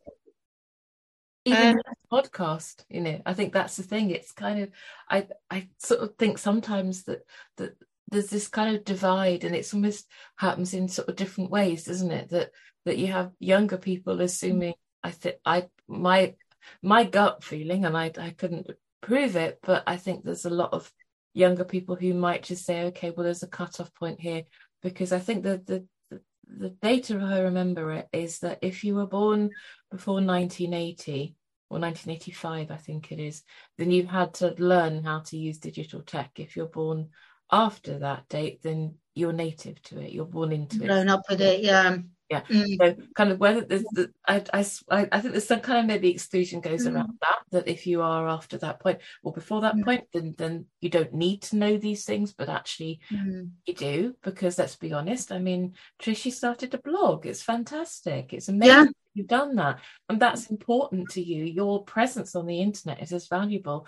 even 1.46 1.70
Um, 1.70 1.76
this 1.76 1.96
podcast 2.12 2.86
you 2.90 3.02
know 3.02 3.22
i 3.28 3.34
think 3.34 3.54
that's 3.54 3.78
the 3.78 3.84
thing 3.84 4.10
it's 4.10 4.32
kind 4.32 4.62
of 4.62 4.70
i 5.12 5.28
i 5.52 5.68
sort 5.78 6.00
of 6.00 6.16
think 6.18 6.40
sometimes 6.40 7.04
that 7.04 7.24
that 7.58 7.76
there's 8.10 8.32
this 8.32 8.48
kind 8.48 8.76
of 8.76 8.84
divide 8.84 9.44
and 9.44 9.56
it's 9.56 9.72
almost 9.72 10.08
happens 10.38 10.74
in 10.74 10.88
sort 10.88 11.08
of 11.08 11.16
different 11.16 11.52
ways 11.52 11.84
doesn't 11.84 12.10
it 12.12 12.30
that 12.30 12.50
that 12.86 12.98
you 12.98 13.08
have 13.08 13.32
younger 13.40 13.78
people 13.78 14.22
assuming 14.22 14.74
mm. 14.74 14.78
i 15.04 15.12
think 15.12 15.36
i 15.46 15.68
my 15.88 16.34
my 16.82 17.04
gut 17.04 17.44
feeling 17.44 17.86
and 17.86 17.98
i 17.98 18.12
i 18.20 18.30
couldn't 18.32 18.70
prove 19.02 19.36
it 19.36 19.60
but 19.64 19.84
i 19.88 19.98
think 19.98 20.24
there's 20.24 20.46
a 20.46 20.50
lot 20.50 20.74
of 20.74 20.92
younger 21.34 21.66
people 21.66 21.96
who 21.96 22.14
might 22.14 22.44
just 22.44 22.66
say 22.66 22.86
okay 22.86 23.12
well 23.12 23.24
there's 23.24 23.44
a 23.44 23.48
cut-off 23.48 23.94
point 23.96 24.20
here 24.20 24.44
because 24.82 25.12
i 25.12 25.20
think 25.20 25.44
that 25.44 25.66
the 25.66 25.86
the, 26.10 26.22
the 26.48 26.70
data 26.70 27.20
i 27.22 27.40
remember 27.40 27.92
it 27.92 28.08
is 28.14 28.40
that 28.40 28.60
if 28.62 28.84
you 28.84 28.96
were 28.96 29.08
born 29.08 29.50
before 29.92 30.16
1980 30.16 31.36
or 31.70 31.80
1985 31.80 32.72
i 32.72 32.78
think 32.78 33.12
it 33.12 33.20
is 33.20 33.44
then 33.78 33.92
you've 33.92 34.10
had 34.10 34.34
to 34.34 34.56
learn 34.58 35.04
how 35.04 35.20
to 35.20 35.38
use 35.38 35.58
digital 35.58 36.02
tech. 36.02 36.32
If 36.38 36.56
you're 36.56 36.68
born 36.68 37.10
after 37.52 38.00
that 38.00 38.28
date 38.30 38.62
then 38.64 38.96
you're 39.16 39.34
native 39.34 39.82
to 39.84 40.00
it. 40.00 40.12
You're 40.12 40.26
born 40.26 40.52
into 40.52 40.84
it. 40.84 40.88
Grown 40.88 41.10
up 41.10 41.24
with 41.30 41.42
it, 41.42 41.64
yeah. 41.64 41.98
Yeah. 42.30 42.42
Mm. 42.50 42.78
so 42.80 42.96
kind 43.14 43.32
of 43.32 43.40
whether 43.40 43.62
there's 43.62 43.84
the, 43.92 44.12
I, 44.28 44.44
I, 44.52 45.08
I 45.12 45.20
think 45.22 45.34
there's 45.34 45.48
some 45.48 45.60
kind 45.60 45.80
of 45.80 45.86
maybe 45.86 46.10
exclusion 46.10 46.60
goes 46.60 46.86
Mm. 46.88 46.94
around 46.96 47.14
that 47.22 47.40
that 47.52 47.68
if 47.68 47.86
you 47.86 48.02
are 48.02 48.28
after 48.28 48.58
that 48.58 48.80
point 48.80 49.00
or 49.24 49.32
before 49.32 49.62
that 49.62 49.76
Mm. 49.76 49.84
point 49.84 50.04
then 50.12 50.34
then 50.38 50.66
you 50.82 50.90
don't 50.90 51.14
need 51.14 51.44
to 51.44 51.56
know 51.56 51.78
these 51.78 52.04
things 52.04 52.34
but 52.34 52.50
actually 52.50 53.00
Mm. 53.12 53.52
you 53.68 53.74
do 53.76 54.16
because 54.24 54.58
let's 54.58 54.76
be 54.76 54.92
honest 54.92 55.32
i 55.32 55.38
mean 55.40 55.74
Trish, 56.00 56.26
you 56.26 56.32
started 56.32 56.74
a 56.74 56.80
blog 56.80 57.28
it's 57.28 57.44
fantastic 57.44 58.34
it's 58.34 58.50
amazing 58.50 58.76
Yeah. 58.86 58.92
you've 59.14 59.28
done 59.28 59.56
that 59.58 59.80
and 60.10 60.20
that's 60.20 60.48
important 60.48 61.10
to 61.12 61.22
you 61.22 61.46
your 61.46 61.84
presence 61.84 62.36
on 62.36 62.48
the 62.48 62.60
internet 62.60 63.04
is 63.04 63.14
as 63.14 63.28
valuable 63.28 63.86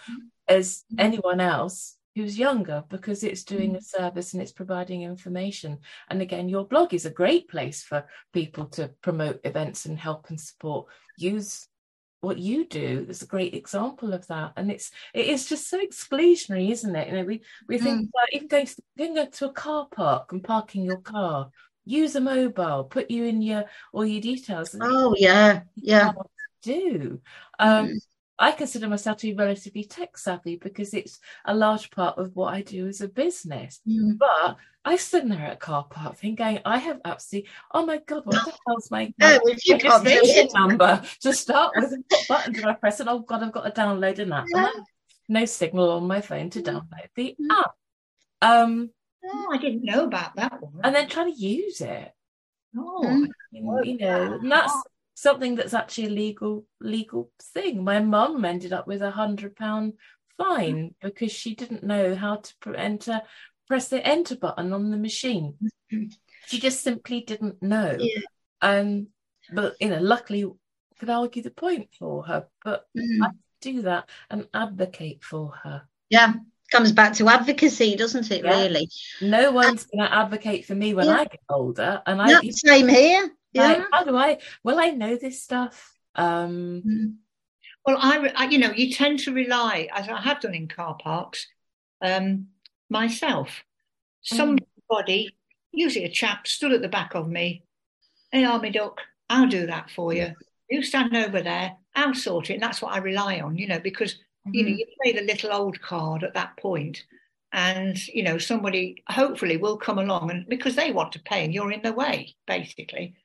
as 0.48 0.86
anyone 1.00 1.42
else 1.42 1.97
who's 2.18 2.38
younger 2.38 2.84
because 2.90 3.24
it's 3.24 3.44
doing 3.44 3.76
a 3.76 3.82
service 3.82 4.34
and 4.34 4.42
it's 4.42 4.52
providing 4.52 5.04
information 5.04 5.78
and 6.10 6.22
again 6.22 6.50
your 6.50 6.66
blog 6.66 6.94
is 6.94 7.06
a 7.06 7.12
great 7.12 7.48
place 7.48 7.84
for 7.84 8.06
people 8.34 8.66
to 8.66 8.90
promote 9.02 9.40
events 9.44 9.86
and 9.86 10.00
help 10.00 10.30
and 10.30 10.42
support 10.42 10.88
use 11.20 11.68
what 12.22 12.40
you 12.40 12.66
do 12.66 13.06
is 13.08 13.22
a 13.22 13.28
great 13.28 13.54
example 13.54 14.14
of 14.14 14.26
that 14.28 14.52
and 14.58 14.72
it's 14.72 14.90
it 15.14 15.28
is 15.28 15.48
just 15.48 15.70
so 15.70 15.80
exclusionary 15.80 16.72
isn't 16.72 16.96
it 16.96 17.08
you 17.08 17.14
know 17.14 17.24
we 17.24 17.42
we 17.68 17.78
think 17.78 18.00
Mm. 18.00 18.10
about 18.10 18.34
even 18.34 18.48
going 18.48 18.66
to, 18.66 18.76
going 18.98 19.32
to 19.32 19.46
a 19.46 19.54
car 19.54 19.88
park 19.92 20.32
and 20.32 20.44
parking 20.44 20.84
your 20.84 20.98
car 20.98 21.52
use 21.86 22.16
a 22.16 22.20
mobile 22.20 22.84
put 22.86 23.12
you 23.12 23.26
in 23.26 23.44
your 23.44 23.66
all 23.94 24.06
your 24.06 24.22
details 24.22 24.76
Oh, 24.82 25.14
yeah, 25.18 25.62
yeah. 25.76 26.14
do 26.64 27.22
um 27.60 27.88
Mm. 27.88 28.02
I 28.40 28.52
consider 28.52 28.88
myself 28.88 29.18
to 29.18 29.28
be 29.28 29.34
relatively 29.34 29.84
tech 29.84 30.18
savvy 30.18 30.58
because 30.58 30.94
it's 30.94 31.20
a 31.46 31.56
large 31.56 31.90
part 31.92 32.18
of 32.18 32.36
what 32.36 32.54
I 32.54 32.62
do 32.62 32.88
as 32.88 33.02
a 33.02 33.08
business. 33.08 33.80
Mm. 33.88 34.18
But 34.18 34.58
I 34.86 34.96
stood 34.96 35.30
there 35.30 35.40
at 35.48 35.54
a 35.54 35.58
car 35.58 35.86
park 35.90 36.18
thinking, 36.18 36.60
I 36.64 36.78
have 36.78 37.02
absolutely, 37.04 37.50
oh 37.74 37.86
my 37.86 37.98
God, 38.06 38.26
what 38.26 38.46
the 38.46 38.54
hell's 38.68 38.92
my, 38.92 39.12
No, 39.18 39.28
my 39.30 39.40
if 39.46 39.66
you 39.68 39.78
can't 39.78 40.04
do 40.04 40.10
registration 40.10 40.46
it. 40.48 40.54
number 40.54 41.02
to 41.22 41.34
start 41.34 41.74
with? 41.76 41.92
And 41.92 42.04
what 42.10 42.28
button 42.28 42.54
do 42.54 42.64
I 42.68 42.74
press? 42.74 43.00
And 43.00 43.10
oh 43.10 43.20
God, 43.20 43.44
I've 43.44 43.52
got 43.52 43.64
to 43.74 43.82
download 43.82 44.20
an 44.20 44.32
app. 44.34 44.46
And 44.54 44.70
no 45.30 45.46
signal 45.46 45.90
on 45.92 46.08
my 46.08 46.22
phone 46.22 46.50
to 46.52 46.62
download 46.62 47.10
the 47.16 47.36
Mm. 47.40 47.56
app. 47.60 47.72
Um, 48.42 48.92
Oh, 49.30 49.50
I 49.52 49.58
didn't 49.58 49.84
know 49.84 50.06
about 50.06 50.36
that 50.38 50.62
one. 50.62 50.80
and 50.86 50.96
then 50.96 51.10
trying 51.10 51.34
to 51.34 51.40
use 51.40 51.82
it. 51.82 52.14
oh, 52.78 53.02
Mm. 53.04 53.28
You 53.52 53.98
know, 53.98 54.34
and 54.40 54.52
that's 54.52 54.74
something 55.18 55.56
that's 55.56 55.74
actually 55.74 56.06
a 56.06 56.10
legal 56.12 56.64
legal 56.80 57.32
thing. 57.42 57.84
My 57.84 58.00
mum 58.00 58.46
ended 58.46 58.72
up 58.72 58.86
with 58.86 59.02
a 59.02 59.10
hundred 59.10 59.56
pound 59.56 59.94
fine 60.38 60.94
because 61.02 61.32
she 61.32 61.56
didn't 61.56 61.84
know 61.84 62.14
how 62.14 62.36
to 62.62 62.76
enter 62.76 63.22
press 63.68 63.88
the 63.88 64.06
enter 64.06 64.36
button 64.36 64.72
on 64.74 64.92
the 64.92 64.98
machine. 64.98 65.56
She 66.46 66.60
just 66.60 66.84
simply 66.84 67.22
didn't 67.22 67.62
know. 67.64 67.98
Yeah. 68.00 68.22
Um, 68.62 69.08
but 69.52 69.76
you 69.80 69.90
know, 69.90 70.00
luckily, 70.00 70.46
could 71.00 71.10
argue 71.10 71.42
the 71.42 71.52
point 71.52 71.90
for 71.98 72.24
her. 72.24 72.46
But 72.64 72.86
Mm. 72.96 73.26
I 73.26 73.30
do 73.60 73.82
that 73.82 74.08
and 74.30 74.48
advocate 74.54 75.24
for 75.24 75.52
her. 75.64 75.88
Yeah, 76.12 76.34
comes 76.72 76.92
back 76.92 77.14
to 77.16 77.28
advocacy, 77.28 77.96
doesn't 77.96 78.30
it? 78.30 78.46
Yeah. 78.46 78.62
Really? 78.62 78.88
No 79.22 79.52
one's 79.52 79.86
going 79.86 80.08
to 80.08 80.14
advocate 80.14 80.66
for 80.66 80.76
me 80.76 80.94
when 80.94 81.08
Yeah. 81.08 81.22
I 81.22 81.26
get 81.26 81.42
older, 81.50 82.04
and 82.06 82.22
I 82.22 82.40
be 82.40 82.52
same 82.52 82.88
here. 82.88 83.32
Like, 83.58 83.78
Yeah. 83.78 83.86
how 83.92 84.04
do 84.04 84.16
I? 84.16 84.40
Will 84.64 84.80
I 84.80 84.90
know 84.90 85.16
this 85.16 85.42
stuff? 85.44 85.94
Um, 86.16 86.82
Mm. 86.86 87.16
Well, 87.86 87.98
I, 88.02 88.32
I- 88.36 88.50
you 88.50 88.58
know, 88.58 88.72
you 88.72 88.92
tend 88.92 89.20
to 89.20 89.34
rely, 89.34 89.88
as 89.94 90.10
I 90.10 90.20
have 90.20 90.42
done 90.42 90.54
in 90.54 90.68
car 90.68 90.98
parks, 91.02 91.48
um, 92.02 92.48
myself. 92.90 93.64
Somebody, 94.22 95.36
usually 95.72 96.06
a 96.06 96.10
chap, 96.10 96.48
stood 96.48 96.74
at 96.74 96.82
the 96.82 96.90
back 96.90 97.16
of 97.16 97.30
me. 97.30 97.64
Hey, 98.32 98.44
Army 98.44 98.72
Duck, 98.72 99.00
I'll 99.30 99.48
do 99.48 99.68
that 99.68 99.90
for 99.90 100.14
you. 100.14 100.34
You 100.70 100.84
stand 100.84 101.16
over 101.16 101.42
there, 101.42 101.78
I'll 101.96 102.14
sort 102.14 102.50
it. 102.50 102.56
And 102.56 102.64
that's 102.64 102.82
what 102.82 102.92
I 102.94 102.98
rely 102.98 103.40
on, 103.40 103.58
you 103.58 103.68
know, 103.68 103.80
because, 103.80 104.18
you 104.52 104.64
know, 104.64 104.70
you 104.70 104.86
play 105.02 105.14
the 105.14 105.22
little 105.26 105.54
old 105.54 105.80
card 105.82 106.24
at 106.26 106.34
that 106.34 106.58
point 106.58 107.06
and, 107.54 107.98
you 108.10 108.24
know, 108.24 108.38
somebody 108.38 109.02
hopefully 109.10 109.56
will 109.56 109.78
come 109.78 109.98
along 109.98 110.30
and 110.30 110.46
because 110.50 110.76
they 110.76 110.92
want 110.92 111.14
to 111.14 111.20
pay 111.22 111.46
and 111.46 111.54
you're 111.54 111.72
in 111.72 111.82
the 111.84 111.94
way, 111.94 112.36
basically. 112.46 113.16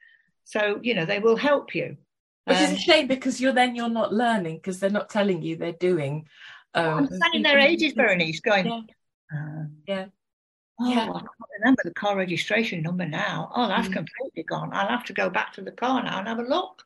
So, 0.44 0.80
you 0.82 0.94
know, 0.94 1.04
they 1.04 1.18
will 1.18 1.36
help 1.36 1.74
you. 1.74 1.96
which 2.44 2.60
is 2.60 2.70
Um, 2.70 2.74
a 2.74 2.78
shame 2.80 3.06
because 3.06 3.40
you're 3.40 3.52
then 3.52 3.76
you're 3.76 3.88
not 3.88 4.12
learning 4.12 4.56
because 4.56 4.80
they're 4.80 4.90
not 4.90 5.08
telling 5.10 5.42
you 5.42 5.56
they're 5.56 5.72
doing. 5.72 6.26
Um, 6.74 6.98
I'm 6.98 7.06
standing 7.06 7.42
there 7.42 7.58
ages, 7.60 7.92
Berenice, 7.92 8.40
going, 8.40 8.66
Yeah. 8.66 8.80
uh, 9.32 9.64
Yeah. 9.86 10.06
Oh, 10.80 10.90
Yeah. 10.90 11.02
I 11.02 11.20
can't 11.20 11.28
remember 11.60 11.82
the 11.84 11.94
car 11.94 12.16
registration 12.16 12.82
number 12.82 13.06
now. 13.06 13.52
Oh, 13.54 13.68
that's 13.68 13.88
Mm. 13.88 13.92
completely 13.92 14.42
gone. 14.42 14.70
I'll 14.72 14.88
have 14.88 15.04
to 15.04 15.12
go 15.12 15.30
back 15.30 15.52
to 15.54 15.62
the 15.62 15.70
car 15.70 16.02
now 16.02 16.18
and 16.18 16.28
have 16.28 16.38
a 16.40 16.42
look. 16.42 16.82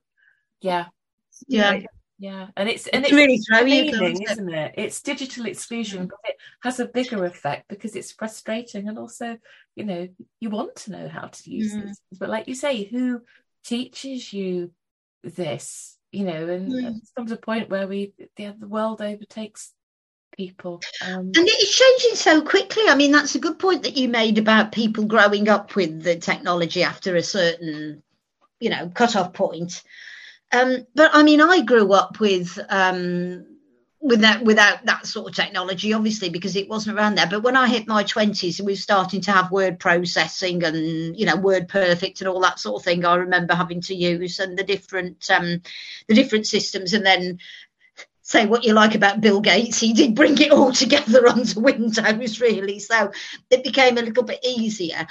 Yeah, 0.61 0.87
Yeah. 1.49 1.75
You 1.75 1.87
yeah, 2.19 2.49
and 2.57 2.69
it's 2.69 2.87
and 2.87 3.05
It's 3.05 3.13
it's 3.13 3.21
really 3.21 3.39
throw 3.39 3.61
you, 3.61 3.85
feeling, 3.85 4.15
can't 4.15 4.31
it? 4.31 4.33
isn't 4.33 4.55
it? 4.55 4.75
It's 4.79 5.03
digital 5.03 5.47
exclusion, 5.47 6.07
but 6.07 6.19
it 6.25 6.37
has 6.63 6.81
a 6.81 6.87
bigger 6.87 7.25
effect 7.27 7.69
because 7.69 7.95
it's 7.95 8.13
frustrating 8.13 8.89
and 8.89 8.99
also, 8.99 9.37
you 9.75 9.85
know, 9.85 10.09
you 10.41 10.49
want 10.49 10.77
to 10.77 10.93
know 10.93 11.09
how 11.09 11.27
to 11.27 11.51
use 11.51 11.75
Mm. 11.75 11.89
this. 11.89 12.01
But 12.19 12.31
like 12.31 12.49
you 12.49 12.55
say, 12.55 12.85
who 12.85 13.21
teaches 13.67 14.33
you 14.33 14.71
this? 15.23 15.99
You 16.13 16.25
know, 16.25 16.49
and 16.49 16.73
Mm. 16.73 17.01
comes 17.15 17.33
a 17.33 17.37
point 17.37 17.69
where 17.69 17.87
we 17.87 18.13
the, 18.37 18.55
the 18.59 18.69
world 18.69 19.03
overtakes 19.03 19.73
people. 20.37 20.81
Um, 21.03 21.33
And 21.35 21.47
it's 21.49 21.79
changing 21.79 22.17
so 22.17 22.43
quickly. 22.43 22.85
I 22.89 22.95
mean, 22.95 23.13
that's 23.13 23.35
a 23.35 23.41
good 23.41 23.59
point 23.59 23.83
that 23.83 23.97
you 23.97 24.09
made 24.09 24.39
about 24.39 24.73
people 24.73 25.05
growing 25.05 25.49
up 25.49 25.75
with 25.75 26.03
the 26.03 26.17
technology 26.17 26.83
after 26.83 27.17
a 27.17 27.23
certain, 27.23 28.03
you 28.61 28.71
know, 28.71 28.91
cut-off 28.95 29.33
point. 29.33 29.83
Um, 30.53 30.87
but 30.95 31.11
I 31.13 31.23
mean, 31.23 31.41
I 31.41 31.63
grew 31.63 31.93
up 31.93 32.21
with 32.21 32.59
um, 32.69 33.56
without 34.07 34.43
without 34.45 34.85
that 34.87 35.07
sort 35.07 35.29
of 35.29 35.35
technology, 35.35 35.93
obviously, 35.93 36.29
because 36.29 36.57
it 36.57 36.69
wasn't 36.69 36.97
around 36.97 37.17
there. 37.17 37.27
But 37.27 37.43
when 37.43 37.57
I 37.57 37.69
hit 37.69 37.89
my 37.89 38.05
twenties, 38.05 38.61
we 38.61 38.73
were 38.73 38.77
starting 38.77 39.21
to 39.23 39.33
have 39.33 39.51
word 39.51 39.79
processing 39.79 40.63
and 40.65 41.19
you 41.19 41.27
know, 41.27 41.37
WordPerfect 41.37 42.21
and 42.21 42.29
all 42.29 42.41
that 42.41 42.61
sort 42.61 42.81
of 42.81 42.85
thing. 42.85 43.05
I 43.05 43.17
remember 43.17 43.55
having 43.55 43.81
to 43.83 43.95
use 43.95 44.39
and 44.39 44.57
the 44.57 44.65
different 44.65 45.29
um, 45.31 45.63
the 46.09 46.15
different 46.15 46.47
systems, 46.47 46.93
and 46.93 47.05
then 47.05 47.39
say 48.23 48.47
what 48.47 48.65
you 48.65 48.73
like 48.73 48.95
about 48.95 49.21
Bill 49.21 49.41
Gates, 49.41 49.79
he 49.79 49.93
did 49.93 50.15
bring 50.15 50.39
it 50.39 50.51
all 50.51 50.73
together 50.85 51.29
onto 51.29 51.61
Windows, 51.61 52.41
really. 52.41 52.79
So 52.79 53.13
it 53.51 53.65
became 53.65 53.99
a 53.99 54.03
little 54.03 54.25
bit 54.25 54.45
easier. 54.45 55.07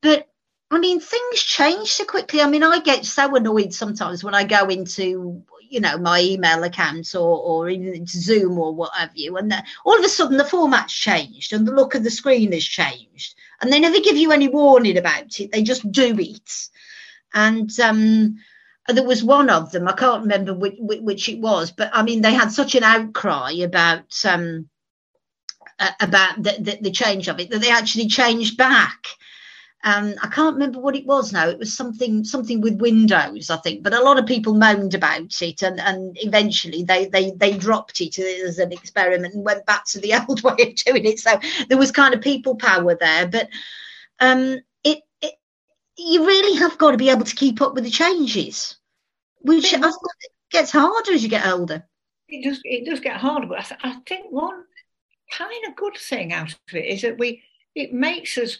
But 0.00 0.28
I 0.70 0.78
mean, 0.78 0.98
things 0.98 1.40
change 1.40 1.92
so 1.92 2.04
quickly. 2.04 2.40
I 2.40 2.48
mean, 2.48 2.62
I 2.62 2.80
get 2.80 3.04
so 3.04 3.36
annoyed 3.36 3.72
sometimes 3.72 4.24
when 4.24 4.34
I 4.34 4.44
go 4.44 4.66
into, 4.66 5.44
you 5.74 5.80
know, 5.80 5.98
my 5.98 6.20
email 6.20 6.62
account 6.62 7.14
or, 7.14 7.38
or 7.38 7.68
even 7.68 8.06
Zoom 8.06 8.58
or 8.58 8.72
what 8.74 8.94
have 8.94 9.10
you, 9.14 9.36
and 9.36 9.50
the, 9.50 9.62
all 9.84 9.98
of 9.98 10.04
a 10.04 10.08
sudden 10.08 10.36
the 10.36 10.44
format's 10.44 10.94
changed 10.94 11.52
and 11.52 11.66
the 11.66 11.72
look 11.72 11.94
of 11.94 12.04
the 12.04 12.10
screen 12.10 12.52
has 12.52 12.64
changed, 12.64 13.34
and 13.60 13.72
they 13.72 13.80
never 13.80 13.98
give 14.00 14.16
you 14.16 14.30
any 14.30 14.48
warning 14.48 14.96
about 14.96 15.40
it. 15.40 15.50
They 15.50 15.62
just 15.62 15.90
do 15.90 16.16
it, 16.18 16.68
and 17.34 17.68
um, 17.80 18.36
there 18.86 19.04
was 19.04 19.24
one 19.24 19.50
of 19.50 19.72
them. 19.72 19.88
I 19.88 19.92
can't 19.92 20.22
remember 20.22 20.54
which, 20.54 20.76
which 20.78 21.28
it 21.28 21.40
was, 21.40 21.72
but 21.72 21.90
I 21.92 22.02
mean, 22.02 22.22
they 22.22 22.32
had 22.34 22.52
such 22.52 22.74
an 22.76 22.84
outcry 22.84 23.52
about 23.62 24.24
um, 24.24 24.68
about 26.00 26.42
the, 26.42 26.56
the, 26.60 26.78
the 26.82 26.90
change 26.90 27.28
of 27.28 27.40
it 27.40 27.50
that 27.50 27.60
they 27.60 27.70
actually 27.70 28.06
changed 28.06 28.56
back. 28.56 29.06
Um, 29.86 30.14
I 30.22 30.28
can't 30.28 30.54
remember 30.54 30.80
what 30.80 30.96
it 30.96 31.04
was 31.04 31.30
now. 31.30 31.46
It 31.46 31.58
was 31.58 31.76
something 31.76 32.24
something 32.24 32.62
with 32.62 32.80
Windows, 32.80 33.50
I 33.50 33.58
think. 33.58 33.82
But 33.82 33.92
a 33.92 34.02
lot 34.02 34.18
of 34.18 34.24
people 34.24 34.54
moaned 34.54 34.94
about 34.94 35.42
it, 35.42 35.60
and, 35.60 35.78
and 35.78 36.16
eventually 36.22 36.82
they, 36.82 37.04
they 37.06 37.32
they 37.32 37.58
dropped 37.58 38.00
it 38.00 38.18
as 38.18 38.58
an 38.58 38.72
experiment 38.72 39.34
and 39.34 39.44
went 39.44 39.66
back 39.66 39.84
to 39.88 40.00
the 40.00 40.14
old 40.28 40.42
way 40.42 40.56
of 40.58 40.74
doing 40.76 41.04
it. 41.04 41.20
So 41.20 41.38
there 41.68 41.76
was 41.76 41.90
kind 41.90 42.14
of 42.14 42.22
people 42.22 42.56
power 42.56 42.94
there, 42.94 43.28
but 43.28 43.50
um, 44.20 44.58
it, 44.84 45.00
it 45.20 45.34
you 45.98 46.26
really 46.26 46.58
have 46.58 46.78
got 46.78 46.92
to 46.92 46.96
be 46.96 47.10
able 47.10 47.26
to 47.26 47.36
keep 47.36 47.60
up 47.60 47.74
with 47.74 47.84
the 47.84 47.90
changes, 47.90 48.76
which 49.42 49.74
I 49.74 49.92
gets 50.50 50.70
harder 50.70 51.12
as 51.12 51.22
you 51.22 51.28
get 51.28 51.46
older. 51.46 51.86
it 52.28 52.42
does 52.42 52.60
it 52.64 52.86
does 52.86 53.00
get 53.00 53.16
harder, 53.16 53.48
but 53.48 53.58
I, 53.58 53.62
th- 53.62 53.80
I 53.84 53.92
think 54.08 54.32
one 54.32 54.64
kind 55.30 55.66
of 55.68 55.76
good 55.76 55.98
thing 55.98 56.32
out 56.32 56.52
of 56.52 56.58
it 56.74 56.86
is 56.86 57.02
that 57.02 57.18
we 57.18 57.42
it 57.74 57.92
makes 57.92 58.38
us 58.38 58.58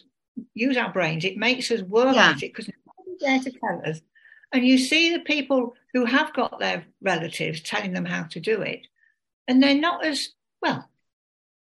use 0.53 0.77
our 0.77 0.91
brains. 0.91 1.25
It 1.25 1.37
makes 1.37 1.71
us 1.71 1.81
work 1.81 2.15
Yeah. 2.15 2.31
at 2.31 2.37
it 2.43 2.53
because 2.53 2.69
nobody's 2.69 3.19
there 3.21 3.39
to 3.39 3.59
tell 3.59 3.81
us. 3.89 4.01
And 4.51 4.65
you 4.65 4.77
see 4.77 5.11
the 5.13 5.19
people 5.19 5.75
who 5.93 6.05
have 6.05 6.33
got 6.33 6.59
their 6.59 6.85
relatives 7.01 7.61
telling 7.61 7.93
them 7.93 8.05
how 8.05 8.23
to 8.23 8.39
do 8.39 8.61
it, 8.61 8.87
and 9.47 9.61
they're 9.61 9.75
not 9.75 10.05
as 10.05 10.29
well 10.61 10.89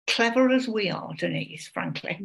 clever 0.07 0.49
as 0.49 0.67
we 0.67 0.89
are, 0.89 1.13
Denise. 1.17 1.67
Frankly, 1.67 2.19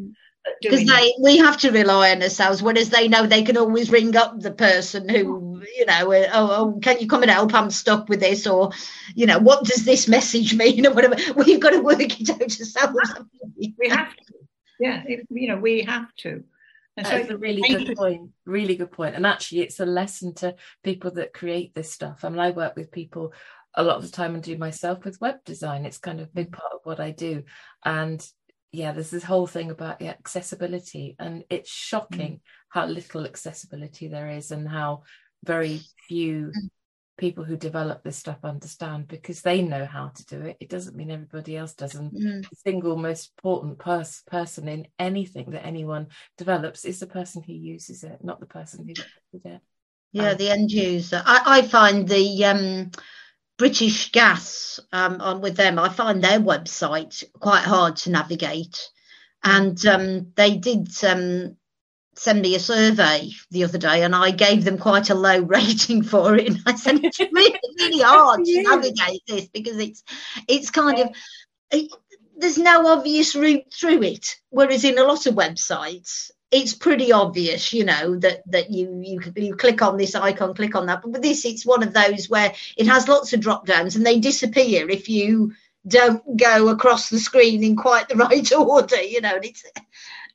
because 0.60 0.84
they 0.86 0.92
it. 0.92 1.16
we 1.22 1.38
have 1.38 1.56
to 1.58 1.70
rely 1.70 2.10
on 2.12 2.22
ourselves 2.22 2.62
whereas 2.62 2.90
they 2.90 3.08
know 3.08 3.26
they 3.26 3.42
can 3.42 3.56
always 3.56 3.90
ring 3.90 4.16
up 4.16 4.38
the 4.40 4.52
person 4.52 5.08
who 5.08 5.62
you 5.76 5.86
know 5.86 6.12
uh, 6.12 6.28
oh, 6.32 6.50
oh 6.74 6.78
can 6.80 6.98
you 7.00 7.08
come 7.08 7.22
and 7.22 7.30
help 7.30 7.52
i'm 7.54 7.70
stuck 7.70 8.08
with 8.08 8.20
this 8.20 8.46
or 8.46 8.70
you 9.14 9.26
know 9.26 9.38
what 9.38 9.64
does 9.64 9.84
this 9.84 10.08
message 10.16 10.54
mean 10.54 10.86
or 10.86 10.92
whatever 10.92 11.16
we've 11.36 11.60
got 11.60 11.70
to 11.70 11.80
work 11.80 12.00
it 12.00 12.30
out 12.30 12.40
ourselves 12.42 13.14
We 13.56 13.88
have 13.88 14.14
to. 14.14 14.34
Yeah, 14.78 15.02
you 15.30 15.48
know, 15.48 15.56
we 15.56 15.82
have 15.82 16.14
to. 16.16 16.44
And 16.96 17.06
so 17.06 17.12
That's 17.12 17.30
a 17.30 17.36
really 17.36 17.62
good 17.62 17.96
point. 17.96 18.30
Really 18.46 18.76
good 18.76 18.90
point. 18.90 19.16
And 19.16 19.26
actually, 19.26 19.60
it's 19.60 19.80
a 19.80 19.86
lesson 19.86 20.34
to 20.36 20.56
people 20.82 21.10
that 21.12 21.34
create 21.34 21.74
this 21.74 21.92
stuff. 21.92 22.24
I 22.24 22.30
mean, 22.30 22.38
I 22.38 22.50
work 22.50 22.74
with 22.74 22.90
people 22.90 23.34
a 23.74 23.82
lot 23.82 23.96
of 23.96 24.02
the 24.02 24.08
time 24.10 24.34
and 24.34 24.42
do 24.42 24.56
myself 24.56 25.04
with 25.04 25.20
web 25.20 25.36
design. 25.44 25.84
It's 25.84 25.98
kind 25.98 26.20
of 26.20 26.28
a 26.28 26.32
big 26.32 26.50
mm. 26.50 26.54
part 26.58 26.72
of 26.72 26.80
what 26.84 26.98
I 26.98 27.10
do. 27.10 27.42
And 27.84 28.26
yeah, 28.72 28.92
there's 28.92 29.10
this 29.10 29.24
whole 29.24 29.46
thing 29.46 29.70
about 29.70 29.98
the 29.98 30.08
accessibility, 30.08 31.16
and 31.18 31.44
it's 31.50 31.70
shocking 31.70 32.32
mm. 32.36 32.40
how 32.70 32.86
little 32.86 33.24
accessibility 33.24 34.08
there 34.08 34.30
is 34.30 34.50
and 34.50 34.66
how 34.66 35.02
very 35.44 35.82
few 36.08 36.52
mm. 36.56 36.70
People 37.16 37.44
who 37.44 37.56
develop 37.56 38.02
this 38.02 38.16
stuff 38.16 38.38
understand 38.44 39.08
because 39.08 39.42
they 39.42 39.62
know 39.62 39.84
how 39.86 40.08
to 40.08 40.26
do 40.26 40.40
it. 40.42 40.56
It 40.60 40.68
doesn't 40.68 40.96
mean 40.96 41.10
everybody 41.10 41.56
else 41.56 41.74
does. 41.74 41.94
And 41.94 42.12
Mm. 42.12 42.42
the 42.48 42.56
single 42.56 42.96
most 42.96 43.32
important 43.38 43.78
pers- 43.78 44.22
person 44.26 44.68
in 44.68 44.86
anything 44.98 45.50
that 45.50 45.64
anyone 45.66 46.08
develops 46.36 46.84
is 46.84 47.00
the 47.00 47.06
person 47.06 47.42
who 47.42 47.52
uses 47.52 48.04
it, 48.04 48.22
not 48.22 48.40
the 48.40 48.46
person 48.46 48.86
who 48.86 48.94
developed 48.94 49.12
it. 49.44 49.60
yeah 50.12 50.30
Um, 50.32 50.38
the 50.38 50.50
end 50.50 50.70
user 50.70 51.22
i, 51.26 51.58
I 51.58 51.62
find 51.62 52.08
the 52.08 52.44
um 52.44 52.90
british 53.58 54.12
gas 54.12 54.80
um 54.92 55.20
on 55.20 55.40
with 55.40 55.56
them 55.56 55.78
i 55.78 55.88
find 55.88 56.22
their 56.22 56.40
website 56.40 57.24
quite 57.40 57.64
hard 57.64 57.96
to 57.96 58.10
navigate 58.10 58.90
and 59.44 59.84
um 59.86 60.32
they 60.36 60.56
did 60.56 60.88
um 61.04 61.56
send 62.16 62.42
me 62.42 62.54
a 62.54 62.60
survey 62.60 63.30
the 63.50 63.64
other 63.64 63.78
day 63.78 64.02
and 64.02 64.14
I 64.14 64.30
gave 64.30 64.64
them 64.64 64.78
quite 64.78 65.10
a 65.10 65.14
low 65.14 65.40
rating 65.42 66.02
for 66.02 66.36
it. 66.36 66.48
And 66.48 66.62
I 66.66 66.74
said 66.74 67.04
it's 67.04 67.20
really, 67.20 67.58
really 67.78 68.02
hard 68.02 68.44
to 68.44 68.62
navigate 68.62 69.22
this 69.26 69.48
because 69.48 69.78
it's 69.78 70.02
it's 70.48 70.70
kind 70.70 70.98
of 70.98 71.08
it, 71.70 71.90
there's 72.38 72.58
no 72.58 72.86
obvious 72.88 73.34
route 73.34 73.72
through 73.72 74.02
it. 74.02 74.36
Whereas 74.50 74.84
in 74.84 74.98
a 74.98 75.04
lot 75.04 75.26
of 75.26 75.34
websites, 75.34 76.30
it's 76.50 76.74
pretty 76.74 77.12
obvious, 77.12 77.72
you 77.72 77.84
know, 77.84 78.16
that 78.18 78.42
that 78.50 78.70
you 78.70 79.00
you 79.02 79.20
you 79.36 79.56
click 79.56 79.82
on 79.82 79.96
this 79.96 80.14
icon, 80.14 80.54
click 80.54 80.74
on 80.74 80.86
that. 80.86 81.02
But 81.02 81.12
with 81.12 81.22
this, 81.22 81.44
it's 81.44 81.66
one 81.66 81.82
of 81.82 81.92
those 81.92 82.28
where 82.28 82.52
it 82.76 82.86
has 82.86 83.08
lots 83.08 83.32
of 83.32 83.40
drop 83.40 83.66
downs 83.66 83.96
and 83.96 84.06
they 84.06 84.20
disappear 84.20 84.88
if 84.88 85.08
you 85.08 85.52
don't 85.86 86.36
go 86.36 86.68
across 86.68 87.10
the 87.10 87.18
screen 87.18 87.62
in 87.62 87.76
quite 87.76 88.08
the 88.08 88.16
right 88.16 88.52
order, 88.52 89.00
you 89.02 89.20
know. 89.20 89.36
And 89.36 89.44
it's 89.44 89.64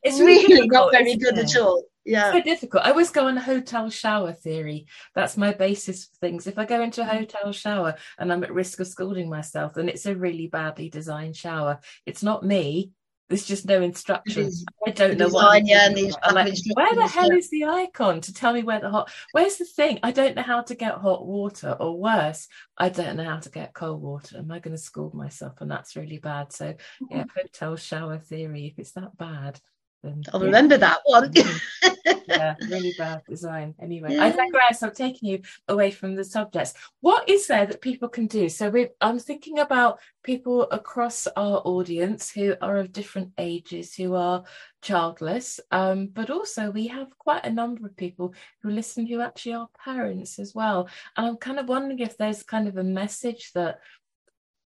it's 0.04 0.20
really 0.20 0.68
not 0.68 0.92
very 0.92 1.16
good 1.16 1.38
it? 1.38 1.56
at 1.56 1.62
all. 1.62 1.84
Yeah. 2.04 2.30
It's 2.30 2.38
so 2.38 2.42
difficult. 2.44 2.84
I 2.86 2.90
always 2.90 3.12
go 3.12 3.28
on 3.28 3.38
hotel 3.38 3.90
shower 3.90 4.34
theory. 4.34 4.88
That's 5.14 5.38
my 5.38 5.54
basis 5.54 6.06
for 6.06 6.16
things. 6.16 6.48
If 6.48 6.58
I 6.58 6.66
go 6.66 6.82
into 6.82 7.02
a 7.02 7.06
Mm. 7.06 7.20
hotel 7.20 7.52
shower 7.52 7.96
and 8.18 8.34
I'm 8.34 8.44
at 8.44 8.54
risk 8.54 8.80
of 8.80 8.88
scalding 8.88 9.30
myself, 9.30 9.76
then 9.76 9.88
it's 9.88 10.08
a 10.08 10.16
really 10.16 10.48
badly 10.48 10.90
designed 10.90 11.36
shower. 11.36 11.80
It's 12.08 12.24
not 12.24 12.44
me. 12.44 12.92
There's 13.30 13.46
just 13.46 13.66
no 13.66 13.82
instructions. 13.82 14.66
I 14.86 14.90
don't 14.92 15.18
know 15.18 15.30
what. 15.30 15.66
Yeah, 15.66 15.86
and 15.86 15.96
doing. 15.96 16.12
I'm 16.24 16.36
like, 16.36 16.54
where 16.74 16.96
the 16.96 17.08
hell 17.08 17.32
is 17.32 17.50
the 17.50 17.64
icon 17.64 18.20
to 18.22 18.34
tell 18.34 18.52
me 18.52 18.62
where 18.64 18.82
the 18.82 18.90
hot? 18.90 19.10
Where's 19.32 19.56
the 19.56 19.64
thing? 19.64 20.00
I 20.04 20.12
don't 20.12 20.36
know 20.36 20.42
how 20.42 20.64
to 20.64 20.76
get 20.76 20.96
hot 20.96 21.26
water, 21.26 21.78
or 21.80 21.98
worse, 21.98 22.50
I 22.78 22.90
don't 22.90 23.16
know 23.16 23.24
how 23.24 23.38
to 23.40 23.50
get 23.50 23.74
cold 23.74 24.02
water. 24.02 24.38
Am 24.40 24.52
I 24.52 24.60
going 24.60 24.76
to 24.76 24.82
scald 24.82 25.14
myself? 25.14 25.62
And 25.62 25.72
that's 25.72 25.96
really 25.96 26.18
bad. 26.18 26.52
So 26.52 26.74
yeah, 27.10 27.24
hotel 27.34 27.78
shower 27.78 28.18
theory. 28.18 28.66
If 28.66 28.80
it's 28.80 28.92
that 28.94 29.16
bad, 29.16 29.62
I'll 30.04 30.42
yeah 30.42 30.46
remember 30.46 30.78
that 30.78 31.00
one. 31.04 31.32
yeah, 32.28 32.56
really 32.70 32.94
bad 32.98 33.22
design. 33.28 33.76
Anyway, 33.80 34.16
Yeah. 34.16 34.26
I 34.26 34.32
digress. 34.32 34.82
I'm 34.82 34.94
taking 34.94 35.30
you 35.30 35.42
away 35.68 35.92
from 35.92 36.16
the 36.16 36.24
subjects. 36.24 36.74
What 37.02 37.30
is 37.30 37.48
there 37.48 37.66
that 37.68 37.82
people 37.82 38.10
can 38.10 38.26
do? 38.28 38.50
So 38.50 38.70
we 38.70 38.90
I'm 39.00 39.20
thinking 39.20 39.60
about 39.60 40.00
people 40.24 40.64
across 40.72 41.28
our 41.28 41.62
audience 41.66 42.32
who 42.32 42.56
are 42.62 42.78
of 42.78 42.92
different 42.92 43.32
ages, 43.38 43.94
who 43.94 44.16
are 44.16 44.44
childless, 44.82 45.60
um, 45.72 46.08
but 46.08 46.32
also 46.32 46.72
we 46.72 46.88
have 46.88 47.16
quite 47.20 47.46
a 47.46 47.52
number 47.52 47.86
of 47.86 47.96
people 47.96 48.34
who 48.62 48.72
listen 48.72 49.06
who 49.06 49.22
actually 49.22 49.54
are 49.54 49.70
parents 49.84 50.40
as 50.40 50.56
well. 50.56 50.90
And 51.16 51.28
I'm 51.28 51.38
kind 51.38 51.60
of 51.60 51.70
wondering 51.70 52.00
if 52.00 52.18
there's 52.18 52.42
kind 52.44 52.68
of 52.68 52.78
a 52.78 52.84
message 52.84 53.52
that 53.54 53.80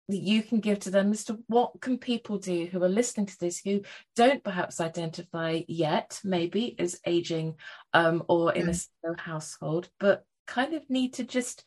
that 0.10 0.18
you 0.18 0.44
can 0.44 0.60
give 0.60 0.80
to 0.80 0.92
them 0.92 1.12
as 1.12 1.24
to 1.26 1.40
what 1.48 1.80
can 1.82 1.98
people 1.98 2.38
do 2.38 2.66
who 2.66 2.84
are 2.84 2.90
listening 2.90 3.26
to 3.26 3.40
this 3.40 3.60
who 3.60 3.82
don't 4.16 4.44
perhaps 4.44 4.82
identify 4.82 5.62
yet 5.68 6.20
maybe 6.24 6.76
as 6.80 7.00
aging 7.06 7.56
um, 7.94 8.24
or 8.28 8.54
in 8.54 8.70
a 8.70 9.22
household 9.22 9.90
but 10.00 10.26
kind 10.46 10.74
of 10.74 10.90
need 10.90 11.14
to 11.14 11.24
just 11.24 11.64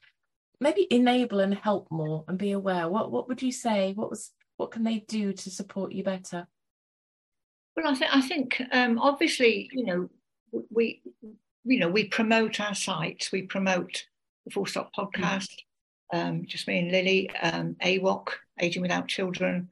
maybe 0.61 0.87
enable 0.91 1.41
and 1.41 1.55
help 1.55 1.91
more 1.91 2.25
and 2.29 2.39
be 2.39 2.53
aware. 2.53 2.89
What 2.89 3.11
what 3.11 3.29
would 3.29 3.43
you 3.43 3.53
say? 3.53 3.93
What 3.93 4.11
was 4.11 4.33
what 4.57 4.71
can 4.71 4.85
they 4.85 5.01
do 5.01 5.33
to 5.33 5.51
support 5.51 5.93
you 5.93 6.03
better? 6.03 6.47
Well, 7.77 7.89
I 7.89 7.95
think 7.95 8.15
I 8.15 8.21
think 8.21 8.63
um, 8.73 8.99
obviously 8.99 9.71
you 9.73 9.85
know 9.85 10.09
we 10.71 11.03
you 11.65 11.79
know 11.79 11.89
we 11.89 12.05
promote 12.05 12.61
our 12.61 12.75
sites, 12.75 13.33
we 13.33 13.43
promote 13.43 14.07
the 14.45 14.51
Full 14.53 14.67
Stop 14.67 14.91
podcast, 14.95 15.51
um, 16.13 16.45
just 16.47 16.69
me 16.69 16.79
and 16.79 16.91
Lilley, 16.91 17.31
um, 17.43 17.77
AWOC, 17.83 18.29
Aging 18.61 18.83
Without 18.83 19.09
Children, 19.09 19.69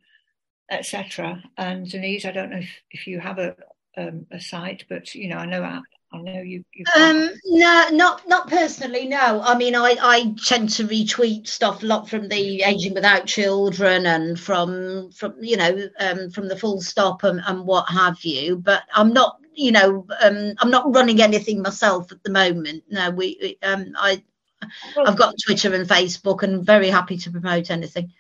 etc. 0.71 1.43
And 1.57 1.89
Denise, 1.89 2.25
I 2.25 2.33
don't 2.33 2.51
know 2.51 2.59
if, 2.59 2.71
if 2.91 3.07
you 3.07 3.21
have 3.21 3.39
a 3.39 3.57
um, 3.97 4.27
a 4.31 4.41
site, 4.41 4.85
but 4.89 5.15
you 5.15 5.29
know 5.29 5.37
I 5.37 5.47
know 5.47 5.63
I, 5.63 5.81
I 6.13 6.21
know 6.21 6.43
you. 6.43 6.65
Um, 6.97 7.31
no, 7.47 7.89
not 7.93 8.29
not 8.29 8.49
personally. 8.49 9.07
No, 9.07 9.41
I 9.43 9.57
mean, 9.57 9.75
I 9.75 9.97
I 10.01 10.35
tend 10.45 10.71
to 10.71 10.85
retweet 10.85 11.47
stuff 11.47 11.83
a 11.83 11.87
lot 11.87 12.09
from 12.09 12.29
the 12.29 12.63
Aging 12.63 12.95
Without 12.95 13.27
Children 13.27 14.07
and 14.07 14.39
from 14.39 15.11
from 15.13 15.35
you 15.41 15.57
know 15.57 15.89
um, 16.01 16.31
from 16.31 16.49
the 16.49 16.57
Full 16.57 16.81
Stop 16.81 17.25
and, 17.25 17.41
and 17.47 17.67
what 17.67 17.89
have 17.89 18.25
you. 18.25 18.57
But 18.57 18.83
I'm 18.95 19.13
not, 19.13 19.39
you 19.55 19.73
know, 19.73 20.07
um, 20.21 20.55
I'm 20.59 20.71
not 20.71 20.95
running 20.95 21.21
anything 21.21 21.63
myself 21.63 22.13
at 22.13 22.23
the 22.23 22.31
moment. 22.31 22.85
No, 22.89 23.11
we, 23.11 23.59
um, 23.63 23.93
I 23.97 24.23
I've 24.99 25.17
got 25.17 25.35
Twitter 25.45 25.75
and 25.75 25.89
Facebook, 25.89 26.43
and 26.43 26.65
very 26.65 26.89
happy 26.89 27.17
to 27.19 27.31
promote 27.31 27.71
anything. 27.71 28.13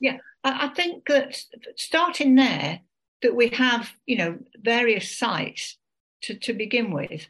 Yeah, 0.00 0.18
I 0.44 0.68
think 0.68 1.06
that 1.06 1.40
starting 1.76 2.34
there, 2.34 2.80
that 3.22 3.34
we 3.36 3.48
have, 3.50 3.90
you 4.06 4.16
know, 4.16 4.38
various 4.60 5.16
sites 5.16 5.76
to, 6.22 6.34
to 6.34 6.52
begin 6.52 6.90
with. 6.90 7.26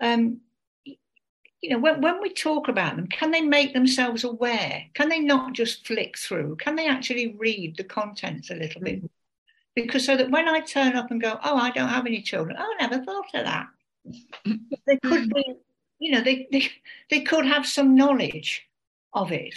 Um, 0.00 0.40
you 0.84 1.70
know, 1.70 1.78
when, 1.78 2.00
when 2.00 2.20
we 2.20 2.32
talk 2.32 2.68
about 2.68 2.96
them, 2.96 3.06
can 3.06 3.30
they 3.30 3.40
make 3.40 3.72
themselves 3.72 4.24
aware? 4.24 4.84
Can 4.94 5.08
they 5.08 5.20
not 5.20 5.52
just 5.52 5.86
flick 5.86 6.18
through? 6.18 6.56
Can 6.56 6.74
they 6.76 6.88
actually 6.88 7.36
read 7.38 7.76
the 7.76 7.84
contents 7.84 8.50
a 8.50 8.54
little 8.54 8.80
bit? 8.80 9.02
Because 9.74 10.04
so 10.04 10.16
that 10.16 10.30
when 10.30 10.48
I 10.48 10.60
turn 10.60 10.96
up 10.96 11.10
and 11.10 11.22
go, 11.22 11.38
oh, 11.42 11.56
I 11.56 11.70
don't 11.70 11.88
have 11.88 12.06
any 12.06 12.20
children, 12.20 12.56
oh, 12.58 12.74
I 12.78 12.86
never 12.86 13.04
thought 13.04 13.34
of 13.34 13.44
that. 13.44 13.66
they 14.86 14.98
could 14.98 15.32
be, 15.32 15.54
you 16.02 16.10
know, 16.12 16.20
they, 16.22 16.48
they, 16.50 16.68
they 17.10 17.20
could 17.20 17.46
have 17.46 17.66
some 17.66 17.94
knowledge 17.94 18.68
of 19.12 19.30
it 19.30 19.54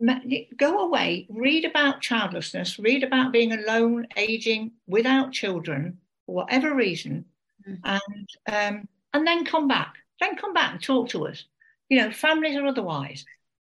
ma- 0.00 0.20
go 0.56 0.80
away, 0.86 1.26
read 1.30 1.64
about 1.64 2.00
childlessness, 2.00 2.78
read 2.78 3.04
about 3.04 3.32
being 3.32 3.52
alone, 3.52 4.06
aging, 4.16 4.72
without 4.86 5.32
children, 5.32 5.98
for 6.26 6.34
whatever 6.34 6.74
reason, 6.74 7.24
Mm. 7.68 7.78
and 7.84 8.28
um, 8.56 8.88
and 9.12 9.26
then 9.26 9.44
come 9.44 9.68
back. 9.68 9.92
Then 10.18 10.34
come 10.36 10.54
back 10.54 10.72
and 10.72 10.82
talk 10.82 11.10
to 11.10 11.26
us. 11.26 11.44
You 11.90 11.98
know, 12.00 12.10
families 12.10 12.56
or 12.56 12.64
otherwise. 12.66 13.26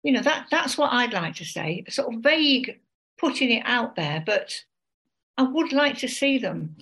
You 0.03 0.11
know 0.13 0.21
that 0.21 0.47
that's 0.51 0.77
what 0.77 0.93
I'd 0.93 1.13
like 1.13 1.35
to 1.37 1.45
say. 1.45 1.83
Sort 1.89 2.13
of 2.13 2.21
vague, 2.21 2.79
putting 3.17 3.49
it 3.49 3.63
out 3.65 3.95
there, 3.95 4.21
but 4.23 4.63
I 5.35 5.43
would 5.43 5.73
like 5.73 5.97
to 5.99 6.07
see 6.07 6.37
them 6.37 6.75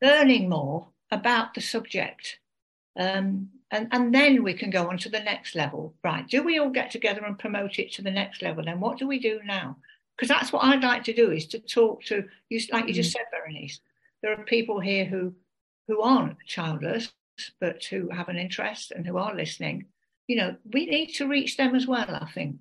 learning 0.00 0.48
more 0.48 0.88
about 1.10 1.52
the 1.52 1.60
subject. 1.60 2.38
Um, 2.98 3.50
and, 3.70 3.88
and 3.92 4.14
then 4.14 4.42
we 4.42 4.54
can 4.54 4.70
go 4.70 4.88
on 4.88 4.98
to 4.98 5.08
the 5.08 5.20
next 5.20 5.54
level. 5.54 5.94
Right. 6.02 6.26
Do 6.26 6.42
we 6.42 6.58
all 6.58 6.70
get 6.70 6.90
together 6.90 7.24
and 7.24 7.38
promote 7.38 7.78
it 7.78 7.92
to 7.92 8.02
the 8.02 8.10
next 8.10 8.42
level? 8.42 8.64
Then 8.64 8.80
what 8.80 8.98
do 8.98 9.06
we 9.06 9.18
do 9.18 9.40
now? 9.44 9.76
Because 10.16 10.28
that's 10.28 10.52
what 10.52 10.64
I'd 10.64 10.82
like 10.82 11.04
to 11.04 11.14
do 11.14 11.30
is 11.30 11.46
to 11.48 11.60
talk 11.60 12.04
to 12.04 12.24
you, 12.48 12.60
like 12.72 12.88
you 12.88 12.94
just 12.94 13.10
mm. 13.10 13.12
said, 13.14 13.26
Berenice. 13.32 13.80
There 14.22 14.32
are 14.32 14.44
people 14.44 14.80
here 14.80 15.04
who 15.04 15.34
who 15.88 16.02
aren't 16.02 16.36
childless, 16.46 17.12
but 17.60 17.84
who 17.84 18.10
have 18.10 18.28
an 18.28 18.36
interest 18.36 18.92
and 18.92 19.06
who 19.06 19.16
are 19.16 19.34
listening. 19.34 19.86
You 20.28 20.36
know, 20.36 20.56
we 20.72 20.86
need 20.86 21.14
to 21.14 21.26
reach 21.26 21.56
them 21.56 21.74
as 21.74 21.86
well, 21.86 22.06
I 22.08 22.30
think. 22.32 22.60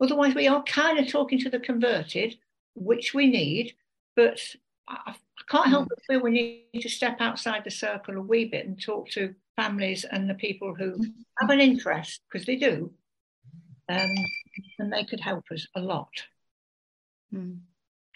Otherwise, 0.00 0.34
we 0.34 0.46
are 0.46 0.62
kind 0.62 0.98
of 0.98 1.08
talking 1.08 1.40
to 1.40 1.50
the 1.50 1.58
converted, 1.58 2.36
which 2.74 3.14
we 3.14 3.26
need, 3.26 3.74
but 4.14 4.38
I, 4.86 4.98
I 5.06 5.14
can't 5.48 5.68
help 5.68 5.88
but 5.88 5.98
feel 6.06 6.20
we 6.20 6.30
need 6.72 6.80
to 6.82 6.88
step 6.88 7.20
outside 7.20 7.64
the 7.64 7.70
circle 7.70 8.16
a 8.16 8.20
wee 8.20 8.46
bit 8.46 8.66
and 8.66 8.80
talk 8.80 9.10
to 9.10 9.34
families 9.56 10.04
and 10.04 10.28
the 10.28 10.34
people 10.34 10.74
who 10.74 10.96
have 11.38 11.50
an 11.50 11.60
interest, 11.60 12.20
because 12.30 12.46
they 12.46 12.56
do, 12.56 12.92
um, 13.88 14.10
and 14.78 14.92
they 14.92 15.04
could 15.04 15.20
help 15.20 15.44
us 15.52 15.66
a 15.74 15.80
lot. 15.80 16.10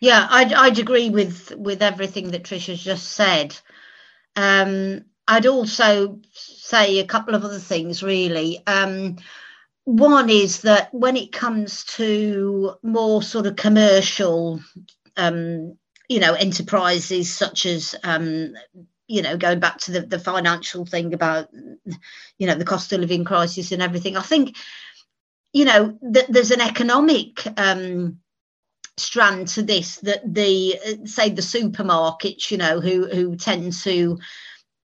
Yeah, 0.01 0.27
I'd 0.31 0.53
I'd 0.53 0.79
agree 0.79 1.11
with 1.11 1.53
with 1.57 1.83
everything 1.83 2.31
that 2.31 2.45
Trisha's 2.45 2.83
just 2.83 3.13
said. 3.13 3.59
Um, 4.37 5.05
I'd 5.27 5.47
also 5.47 6.21
say 6.33 7.01
a 7.01 7.07
couple 7.07 7.35
of 7.35 7.45
other 7.45 7.59
things 7.59 8.03
really. 8.03 8.63
Um, 8.67 9.17
one 9.85 10.31
is 10.31 10.63
that 10.63 10.93
when 10.95 11.17
it 11.17 11.33
comes 11.33 11.85
to 11.97 12.75
more 12.83 13.23
sort 13.23 13.47
of 13.47 13.57
commercial, 13.57 14.61
um, 15.17 15.77
you 16.09 16.21
know, 16.21 16.35
enterprises 16.35 17.33
such 17.33 17.67
as, 17.67 17.95
um, 18.03 18.55
you 19.07 19.23
know, 19.23 19.37
going 19.37 19.61
back 19.61 19.79
to 19.79 19.93
the, 19.93 20.01
the 20.03 20.19
financial 20.19 20.85
thing 20.85 21.15
about, 21.15 21.49
you 22.39 22.47
know, 22.47 22.55
the 22.55 22.65
cost 22.65 22.93
of 22.93 23.01
living 23.01 23.25
crisis 23.25 23.73
and 23.73 23.83
everything, 23.83 24.17
I 24.17 24.23
think, 24.23 24.57
you 25.53 25.65
know, 25.65 25.99
that 26.03 26.27
there's 26.29 26.51
an 26.51 26.61
economic 26.61 27.47
um, 27.59 28.21
strand 28.97 29.49
to 29.49 29.63
this 29.63 29.97
that 29.99 30.23
the 30.35 30.79
uh, 30.85 31.07
say 31.07 31.31
the 31.31 31.43
supermarkets, 31.43 32.51
you 32.51 32.59
know, 32.59 32.81
who 32.81 33.07
who 33.07 33.37
tend 33.37 33.73
to 33.73 34.19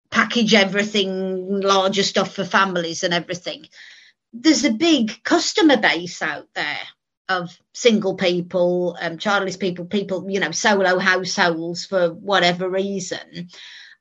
package 0.10 0.54
everything, 0.54 1.62
larger 1.62 2.04
stuff 2.04 2.34
for 2.34 2.46
families 2.46 3.04
and 3.04 3.14
everything. 3.14 3.66
There's 4.32 4.64
a 4.64 4.72
big 4.72 5.24
customer 5.24 5.78
base 5.78 6.22
out 6.22 6.48
there 6.54 6.80
of 7.30 7.58
single 7.74 8.16
people, 8.16 8.98
um, 9.00 9.18
childless 9.18 9.58
people, 9.58 9.86
people, 9.86 10.30
you 10.30 10.40
know, 10.40 10.52
solo 10.52 11.00
households 11.00 11.86
for 11.86 12.10
whatever 12.10 12.70
reason. 12.70 13.50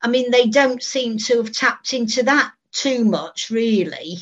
I 0.00 0.08
mean, 0.08 0.30
they 0.30 0.48
don't 0.48 0.82
seem 0.82 1.18
to 1.18 1.38
have 1.38 1.52
tapped 1.52 1.92
into 1.92 2.24
that 2.24 2.52
too 2.72 3.04
much, 3.04 3.50
really. 3.50 4.18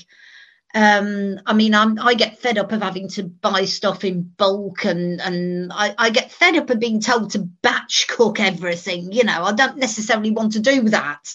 Um, 0.75 1.41
I 1.47 1.53
mean, 1.55 1.75
I'm, 1.75 1.99
I 1.99 2.15
get 2.15 2.39
fed 2.39 2.59
up 2.59 2.71
of 2.71 2.83
having 2.83 3.09
to 3.11 3.25
buy 3.25 3.65
stuff 3.65 4.05
in 4.05 4.23
bulk, 4.23 4.85
and 4.85 5.21
and 5.21 5.73
I, 5.73 5.95
I 5.99 6.11
get 6.11 6.31
fed 6.31 6.57
up 6.57 6.71
of 6.71 6.79
being 6.79 7.01
told 7.01 7.31
to 7.31 7.41
batch 7.41 8.07
cook 8.09 8.39
everything. 8.39 9.11
You 9.11 9.25
know, 9.25 9.43
I 9.43 9.53
don't 9.53 9.79
necessarily 9.79 10.31
want 10.31 10.53
to 10.53 10.61
do 10.61 10.89
that. 10.91 11.35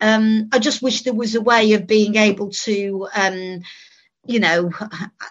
Um, 0.00 0.50
I 0.52 0.58
just 0.58 0.82
wish 0.82 1.02
there 1.02 1.14
was 1.14 1.34
a 1.34 1.40
way 1.40 1.72
of 1.72 1.86
being 1.86 2.16
able 2.16 2.50
to, 2.50 3.08
um, 3.14 3.62
you 4.26 4.40
know, 4.40 4.70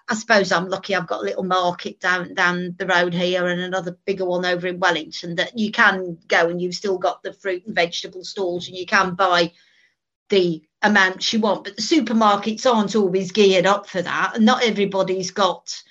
I 0.09 0.15
suppose 0.15 0.51
I'm 0.51 0.69
lucky. 0.69 0.95
I've 0.95 1.07
got 1.07 1.21
a 1.21 1.25
little 1.25 1.43
market 1.43 1.99
down 1.99 2.33
down 2.33 2.75
the 2.77 2.85
road 2.85 3.13
here, 3.13 3.47
and 3.47 3.61
another 3.61 3.97
bigger 4.05 4.25
one 4.25 4.45
over 4.45 4.67
in 4.67 4.79
Wellington 4.79 5.35
that 5.35 5.57
you 5.57 5.71
can 5.71 6.17
go 6.27 6.47
and 6.47 6.61
you've 6.61 6.75
still 6.75 6.97
got 6.97 7.23
the 7.23 7.33
fruit 7.33 7.65
and 7.65 7.75
vegetable 7.75 8.23
stalls, 8.23 8.67
and 8.67 8.77
you 8.77 8.85
can 8.85 9.15
buy 9.15 9.51
the 10.29 10.61
amounts 10.81 11.33
you 11.33 11.39
want. 11.39 11.63
But 11.63 11.75
the 11.75 11.81
supermarkets 11.81 12.71
aren't 12.71 12.95
always 12.95 13.31
geared 13.31 13.65
up 13.65 13.87
for 13.87 14.01
that, 14.01 14.33
and 14.35 14.45
not 14.45 14.63
everybody's 14.63 15.31
got 15.31 15.81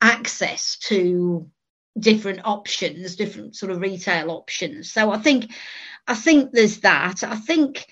access 0.00 0.76
to 0.76 1.50
different 1.98 2.40
options, 2.44 3.16
different 3.16 3.56
sort 3.56 3.72
of 3.72 3.80
retail 3.80 4.30
options. 4.30 4.92
So 4.92 5.10
I 5.10 5.18
think 5.18 5.52
I 6.06 6.14
think 6.14 6.52
there's 6.52 6.80
that. 6.80 7.22
I 7.22 7.36
think 7.36 7.86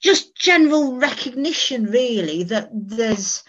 just 0.00 0.34
general 0.36 0.96
recognition, 0.96 1.84
really, 1.86 2.42
that 2.44 2.70
there's 2.72 3.44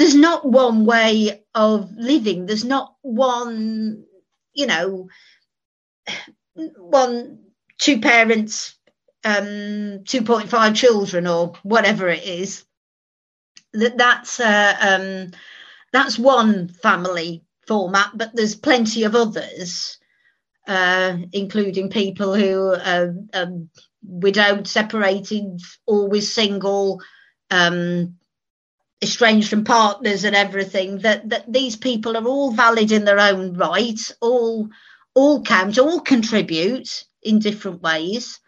there's 0.00 0.14
not 0.14 0.46
one 0.46 0.86
way 0.86 1.44
of 1.54 1.92
living. 1.94 2.46
There's 2.46 2.64
not 2.64 2.94
one, 3.02 4.04
you 4.54 4.66
know, 4.66 5.08
one 6.54 7.40
two 7.78 8.00
parents, 8.00 8.78
um, 9.24 10.02
two 10.06 10.22
point 10.22 10.48
five 10.48 10.74
children, 10.74 11.26
or 11.26 11.52
whatever 11.64 12.08
it 12.08 12.24
is. 12.24 12.64
That 13.74 13.98
that's 13.98 14.40
uh, 14.40 14.74
um, 14.80 15.32
that's 15.92 16.18
one 16.18 16.68
family 16.68 17.44
format, 17.66 18.12
but 18.14 18.34
there's 18.34 18.54
plenty 18.54 19.04
of 19.04 19.14
others, 19.14 19.98
uh, 20.66 21.18
including 21.34 21.90
people 21.90 22.34
who 22.34 22.74
are 22.74 23.14
um, 23.34 23.68
widowed, 24.02 24.66
separated, 24.66 25.60
always 25.84 26.32
single, 26.32 27.02
um, 27.50 28.16
estranged 29.02 29.48
from 29.48 29.64
partners 29.64 30.24
and 30.24 30.36
everything. 30.36 30.98
That 30.98 31.28
that 31.30 31.52
these 31.52 31.76
people 31.76 32.16
are 32.16 32.26
all 32.26 32.52
valid 32.52 32.92
in 32.92 33.04
their 33.04 33.20
own 33.20 33.54
right, 33.54 34.00
all 34.20 34.68
all 35.14 35.42
count, 35.42 35.78
all 35.78 36.00
contribute 36.00 37.04
in 37.22 37.38
different 37.38 37.82
ways, 37.82 38.40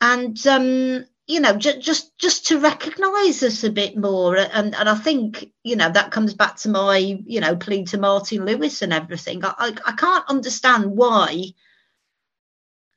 and 0.00 0.46
um, 0.46 1.04
you 1.26 1.40
know, 1.40 1.56
just 1.56 1.80
just 1.80 2.18
just 2.18 2.46
to 2.48 2.58
recognise 2.58 3.42
us 3.42 3.64
a 3.64 3.70
bit 3.70 3.96
more, 3.96 4.36
and 4.36 4.74
and 4.74 4.88
I 4.88 4.94
think 4.94 5.50
you 5.62 5.76
know 5.76 5.90
that 5.90 6.10
comes 6.10 6.34
back 6.34 6.56
to 6.58 6.68
my 6.68 6.96
you 6.98 7.40
know 7.40 7.56
plea 7.56 7.84
to 7.86 7.98
Martin 7.98 8.44
Lewis 8.44 8.82
and 8.82 8.92
everything. 8.92 9.44
I 9.44 9.54
I, 9.58 9.74
I 9.86 9.92
can't 9.92 10.28
understand 10.28 10.96
why 10.96 11.52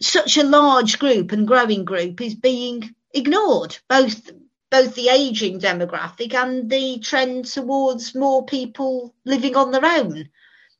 such 0.01 0.37
a 0.37 0.43
large 0.43 0.99
group 0.99 1.31
and 1.31 1.47
growing 1.47 1.85
group 1.85 2.19
is 2.21 2.35
being 2.35 2.93
ignored, 3.13 3.77
both 3.87 4.29
both 4.71 4.95
the 4.95 5.09
aging 5.09 5.59
demographic 5.59 6.33
and 6.33 6.69
the 6.69 6.99
trend 6.99 7.45
towards 7.45 8.15
more 8.15 8.45
people 8.45 9.13
living 9.23 9.55
on 9.55 9.71
their 9.71 9.85
own, 9.85 10.29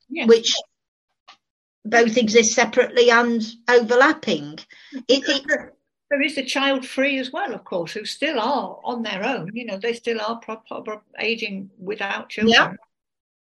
yes. 0.08 0.28
which 0.28 0.54
both 1.84 2.16
exist 2.16 2.52
separately 2.52 3.10
and 3.10 3.42
overlapping. 3.68 4.58
It, 5.08 5.28
it, 5.28 5.44
there 6.10 6.22
is 6.22 6.34
the 6.34 6.44
child 6.44 6.86
free 6.86 7.18
as 7.18 7.32
well, 7.32 7.54
of 7.54 7.64
course, 7.64 7.92
who 7.92 8.04
still 8.04 8.38
are 8.38 8.78
on 8.84 9.02
their 9.02 9.24
own. 9.24 9.50
You 9.54 9.66
know, 9.66 9.78
they 9.78 9.92
still 9.92 10.20
are 10.20 10.38
proper 10.38 11.02
aging 11.18 11.70
without 11.78 12.28
children. 12.28 12.54
Yeah. 12.54 12.72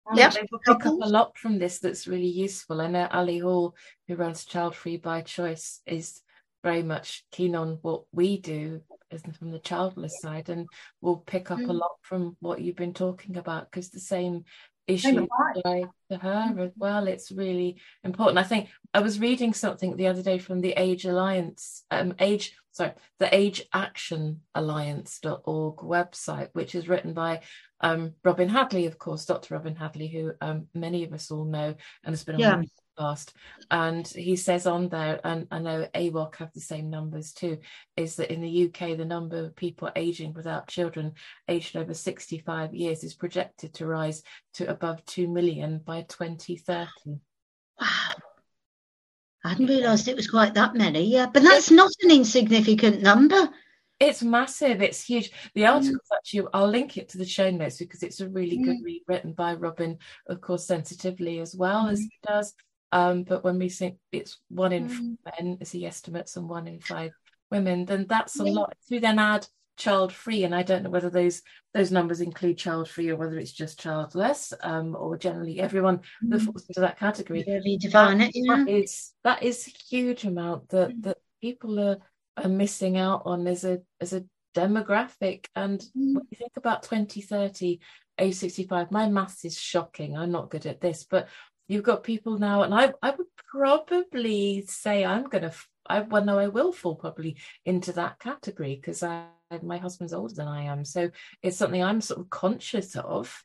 Um, 0.10 0.18
yeah. 0.18 0.30
They 0.30 0.42
pick 0.42 0.86
up 0.86 0.86
a 0.86 0.90
lot 0.90 1.38
from 1.38 1.58
this 1.58 1.80
that's 1.80 2.08
really 2.08 2.28
useful. 2.28 2.82
I 2.82 2.88
know 2.88 3.08
Ali 3.12 3.40
Hall, 3.40 3.76
who 4.08 4.16
runs 4.16 4.46
Child 4.46 4.76
Free 4.76 4.98
by 4.98 5.22
Choice, 5.22 5.82
is 5.86 6.22
very 6.64 6.84
much 6.84 7.26
keen 7.32 7.56
on 7.56 7.80
what 7.82 8.04
we 8.14 8.38
do 8.38 8.82
from 9.22 9.52
the 9.52 9.60
childless 9.60 10.20
side 10.22 10.50
and 10.50 10.68
we'll 11.02 11.18
pick 11.18 11.52
up 11.52 11.60
mm. 11.60 11.70
a 11.70 11.74
lot 11.74 11.92
from 12.02 12.36
what 12.40 12.62
you've 12.62 12.76
been 12.76 12.94
talking 12.94 13.38
about 13.38 13.70
because 13.70 13.90
the 13.90 14.00
same 14.00 14.46
issue 14.88 15.28
apply 15.56 15.84
to 16.12 16.18
her 16.18 16.56
as 16.60 16.72
well. 16.76 17.08
It's 17.08 17.32
really 17.32 17.78
important. 18.04 18.38
I 18.38 18.44
think 18.44 18.70
I 18.94 19.00
was 19.00 19.20
reading 19.20 19.54
something 19.54 19.96
the 19.96 20.08
other 20.08 20.22
day 20.22 20.38
from 20.38 20.62
the 20.62 20.74
Age 20.74 21.06
Alliance, 21.06 21.84
um, 21.92 22.14
Age, 22.20 22.56
sorry, 22.72 22.94
the 23.20 23.34
Age 23.34 23.64
Action 23.74 24.42
Alliance.org 24.56 25.78
website, 25.78 26.50
which 26.54 26.76
is 26.76 26.88
written 26.88 27.14
by 27.14 27.42
um, 27.82 28.14
Robin 28.24 28.50
Hadley, 28.50 28.86
of 28.86 28.98
course, 28.98 29.26
Dr. 29.26 29.56
Robin 29.56 29.76
Hadley, 29.76 30.08
who 30.08 30.32
um, 30.42 30.68
many 30.74 31.04
of 31.04 31.14
us 31.14 31.32
all 31.32 31.46
know 31.46 31.76
and 32.04 32.14
has 32.14 32.24
been 32.24 32.40
yeah. 32.40 32.62
Podcast. 32.98 33.34
And 33.72 34.08
he 34.08 34.36
says 34.36 34.68
on 34.68 34.90
there, 34.90 35.20
and 35.24 35.48
I 35.52 35.60
know 35.60 35.88
AWOC 35.96 36.36
have 36.36 36.54
the 36.54 36.62
same 36.62 36.90
numbers 36.90 37.34
too, 37.34 37.60
is 37.98 38.16
that 38.18 38.32
in 38.32 38.42
the 38.42 38.66
UK, 38.66 38.98
the 38.98 39.06
number 39.06 39.46
of 39.46 39.56
people 39.56 39.92
aging 39.96 40.34
without 40.34 40.68
children 40.68 41.14
aged 41.48 41.76
over 41.76 41.94
65 41.94 42.74
years 42.74 43.04
is 43.04 43.14
projected 43.14 43.74
to 43.76 43.88
rise 43.88 44.24
to 44.56 44.70
above 44.70 45.06
2 45.06 45.28
million 45.28 45.80
by 45.80 46.02
2030. 46.04 46.90
Wow. 47.80 47.88
I 49.46 49.50
hadn't 49.50 49.68
realised 49.68 50.08
it 50.08 50.16
was 50.16 50.30
quite 50.30 50.54
that 50.54 50.74
many. 50.74 51.04
Yeah, 51.04 51.28
but 51.32 51.44
that's 51.44 51.70
not 51.70 51.92
an 52.04 52.12
insignificant 52.12 53.02
number. 53.02 53.50
It's 54.00 54.24
massive. 54.24 54.82
It's 54.82 55.04
huge. 55.04 55.32
The 55.54 55.66
article 55.66 55.96
mm. 55.96 56.16
actually, 56.18 56.48
I'll 56.54 56.68
link 56.68 56.98
it 56.98 57.10
to 57.10 57.18
the 57.18 57.26
show 57.26 57.50
notes 57.50 57.78
because 57.78 58.04
it's 58.04 58.22
a 58.22 58.30
really 58.30 58.58
mm. 58.58 58.66
good 58.66 58.78
read 58.84 59.04
written 59.08 59.34
by 59.34 59.54
Robin, 59.56 59.98
of 60.28 60.42
course, 60.42 60.66
sensitively 60.66 61.40
as 61.40 61.56
well 61.56 61.86
mm. 61.86 61.92
as 61.92 62.00
he 62.00 62.12
does. 62.26 62.54
Um, 62.94 63.24
but 63.24 63.44
when 63.44 63.58
we 63.58 63.70
think 63.70 63.98
it's 64.12 64.38
one 64.50 64.72
in 64.72 64.88
mm. 64.88 65.18
men 65.40 65.58
is 65.60 65.72
the 65.72 65.88
estimates 65.88 66.38
and 66.38 66.48
one 66.48 66.68
in 66.68 66.80
five 66.80 67.12
women, 67.50 67.86
then 67.86 68.06
that's 68.08 68.40
a 68.40 68.44
lot. 68.44 68.76
If 68.84 68.92
you 68.92 69.00
then 69.00 69.18
add 69.18 69.48
child 69.78 70.14
free, 70.14 70.44
and 70.44 70.54
I 70.54 70.62
don't 70.62 70.84
know 70.84 70.92
whether 70.92 71.10
those 71.10 71.42
those 71.74 71.92
numbers 71.92 72.22
include 72.22 72.60
child 72.60 72.88
free 72.88 73.10
or 73.10 73.16
whether 73.16 73.40
it's 73.40 73.52
just 73.52 73.80
childless, 73.80 74.54
um, 74.62 74.96
or 74.96 75.18
generally 75.18 75.60
everyone 75.60 76.02
mm. 76.24 76.30
that 76.30 76.42
falls 76.42 76.68
into 76.68 76.82
that 76.82 77.00
category. 77.00 77.44
Really 77.48 77.78
define 77.78 78.22
it. 78.22 78.30
Yeah. 78.36 78.58
That 78.58 78.70
is 78.70 79.14
that 79.24 79.42
is 79.42 79.68
a 79.68 79.72
huge 79.90 80.26
amount 80.26 80.70
that 80.70 80.90
mm. 80.90 81.02
that 81.02 81.18
people 81.42 81.80
are 81.80 81.98
are 82.38 82.48
missing 82.48 82.96
out 83.00 83.24
on 83.26 83.48
as 83.48 83.64
a 83.64 83.82
as 84.02 84.14
a 84.14 84.24
demographic. 84.56 85.46
And 85.56 85.80
mm. 85.80 86.14
when 86.14 86.28
you 86.30 86.38
think 86.38 86.58
about 86.58 86.84
2030, 86.84 87.80
age 88.20 88.36
65, 88.36 88.92
my 88.92 89.10
maths 89.10 89.46
is 89.46 89.60
shocking. 89.60 90.16
I'm 90.16 90.32
not 90.32 90.52
good 90.52 90.68
at 90.68 90.80
this, 90.80 91.06
but 91.10 91.28
you've 91.74 91.84
got 91.84 92.04
people 92.04 92.38
now, 92.38 92.64
and 92.64 92.74
I 92.74 92.94
I 93.02 93.12
would 93.12 93.28
probably 93.52 94.64
say 94.68 95.04
I'm 95.04 95.24
gonna 95.24 95.52
I 95.88 96.02
well 96.02 96.24
no 96.24 96.40
I 96.40 96.48
will 96.48 96.72
fall 96.72 96.96
probably 96.96 97.38
into 97.66 97.92
that 97.94 98.20
category 98.20 98.76
because 98.76 99.04
I 99.04 99.26
my 99.62 99.78
husband's 99.78 100.14
older 100.14 100.34
than 100.34 100.48
I 100.48 100.64
am, 100.64 100.86
so 100.86 101.10
it's 101.42 101.58
something 101.58 101.84
I'm 101.84 102.02
sort 102.02 102.22
of 102.22 102.30
conscious 102.30 102.96
of. 102.96 103.44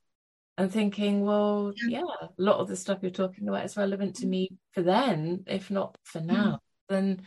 And 0.56 0.72
thinking, 0.72 1.24
well, 1.24 1.72
yeah, 1.86 2.02
a 2.20 2.30
lot 2.36 2.58
of 2.58 2.66
the 2.66 2.74
stuff 2.74 2.98
you're 3.00 3.12
talking 3.12 3.48
about 3.48 3.64
is 3.64 3.76
relevant 3.76 4.16
to 4.16 4.26
me 4.26 4.48
for 4.72 4.82
then, 4.82 5.44
if 5.46 5.70
not 5.70 5.96
for 6.02 6.20
now. 6.20 6.54
Mm. 6.54 6.58
Then 6.88 7.22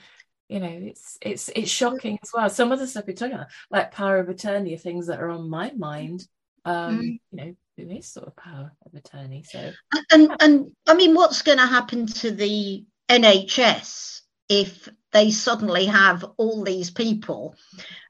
you 0.49 0.59
know 0.59 0.67
it's 0.67 1.17
it's 1.21 1.49
it's 1.55 1.71
shocking 1.71 2.19
as 2.21 2.31
well 2.33 2.49
some 2.49 2.73
of 2.73 2.79
the 2.79 2.85
stuff 2.85 3.05
you're 3.07 3.15
talking 3.15 3.35
about 3.35 3.47
like 3.69 3.93
power 3.93 4.17
of 4.17 4.27
attorney 4.27 4.73
are 4.73 4.77
things 4.77 5.07
that 5.07 5.21
are 5.21 5.29
on 5.29 5.49
my 5.49 5.71
mind 5.77 6.27
um 6.65 6.99
mm. 6.99 7.19
you 7.31 7.37
know 7.37 7.55
who 7.81 7.95
is 7.95 8.07
sort 8.07 8.27
of 8.27 8.35
power 8.35 8.71
of 8.85 8.93
attorney. 8.93 9.43
So 9.43 9.71
and 10.11 10.31
and 10.39 10.71
I 10.87 10.93
mean, 10.93 11.13
what's 11.15 11.41
going 11.41 11.57
to 11.57 11.65
happen 11.65 12.07
to 12.07 12.31
the 12.31 12.85
NHS 13.09 14.21
if 14.49 14.89
they 15.13 15.31
suddenly 15.31 15.85
have 15.85 16.25
all 16.37 16.63
these 16.63 16.91
people 16.91 17.55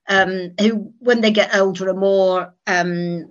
um, 0.08 0.52
who, 0.60 0.94
when 0.98 1.22
they 1.22 1.32
get 1.32 1.56
older, 1.56 1.90
are 1.90 1.94
more 1.94 2.54
um, 2.66 3.30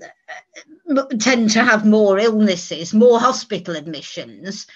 tend 1.18 1.50
to 1.50 1.64
have 1.64 1.84
more 1.84 2.18
illnesses, 2.18 2.94
more 2.94 3.18
hospital 3.18 3.76
admissions, 3.76 4.66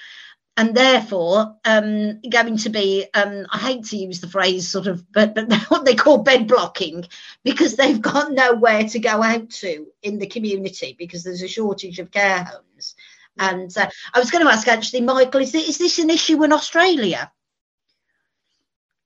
and 0.57 0.75
therefore 0.75 1.57
um, 1.65 2.21
going 2.29 2.57
to 2.59 2.69
be 2.69 3.07
um, 3.15 3.47
I 3.51 3.59
hate 3.59 3.85
to 3.87 3.97
use 3.97 4.21
the 4.21 4.29
phrase 4.29 4.69
sort 4.69 4.87
of 4.87 5.11
but, 5.13 5.35
but 5.35 5.53
what 5.69 5.85
they 5.85 5.95
call 5.95 6.19
bed 6.19 6.47
blocking 6.47 7.05
because 7.43 7.77
they've 7.77 8.01
got 8.01 8.33
nowhere 8.33 8.85
to 8.89 8.99
go 8.99 9.23
out 9.23 9.51
to 9.51 9.87
in 10.03 10.19
the 10.19 10.27
community 10.27 10.95
because 10.99 11.25
there's 11.25 11.43
a 11.43 11.49
shortage 11.49 11.99
of 11.99 12.11
care 12.11 12.45
homes. 12.45 12.95
And 13.37 13.77
uh, 13.77 13.91
I 14.13 14.21
was 14.21 14.31
going 14.31 14.45
to 14.45 14.53
ask 14.53 14.69
actually 14.69 15.01
Michael 15.01 15.41
is 15.41 15.53
this, 15.53 15.69
is 15.71 15.79
this 15.79 15.99
an 15.99 16.11
issue 16.11 16.43
in 16.45 16.53
Australia? 16.53 17.33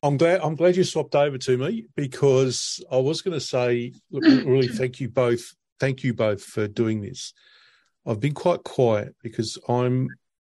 I'm 0.02 0.16
glad 0.16 0.40
I'm 0.42 0.54
glad 0.54 0.76
you 0.76 0.84
swapped 0.84 1.14
over 1.16 1.38
to 1.38 1.58
me 1.58 1.86
because 1.96 2.84
I 2.90 2.98
was 2.98 3.22
going 3.22 3.34
to 3.34 3.44
say 3.44 3.94
look, 4.10 4.22
really 4.22 4.68
thank 4.76 5.00
you 5.00 5.08
both 5.08 5.54
thank 5.80 6.04
you 6.04 6.12
both 6.12 6.42
for 6.42 6.68
doing 6.68 7.00
this. 7.00 7.32
I've 8.06 8.20
been 8.20 8.34
quite 8.34 8.62
quiet 8.64 9.16
because 9.22 9.58
I'm 9.68 10.08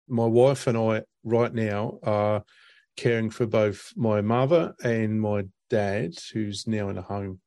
my 0.09 0.27
wife 0.27 0.67
and 0.67 0.77
I 0.77 1.03
right 1.23 1.53
now 1.53 1.99
are 2.03 2.45
caring 2.97 3.31
for 3.31 3.47
both 3.47 3.93
my 3.97 4.21
mother 4.21 4.75
and 4.83 5.21
my 5.21 5.45
dad, 5.71 6.15
who's 6.33 6.67
now 6.67 6.89
in 6.89 6.99
a 6.99 7.03
home. 7.03 7.41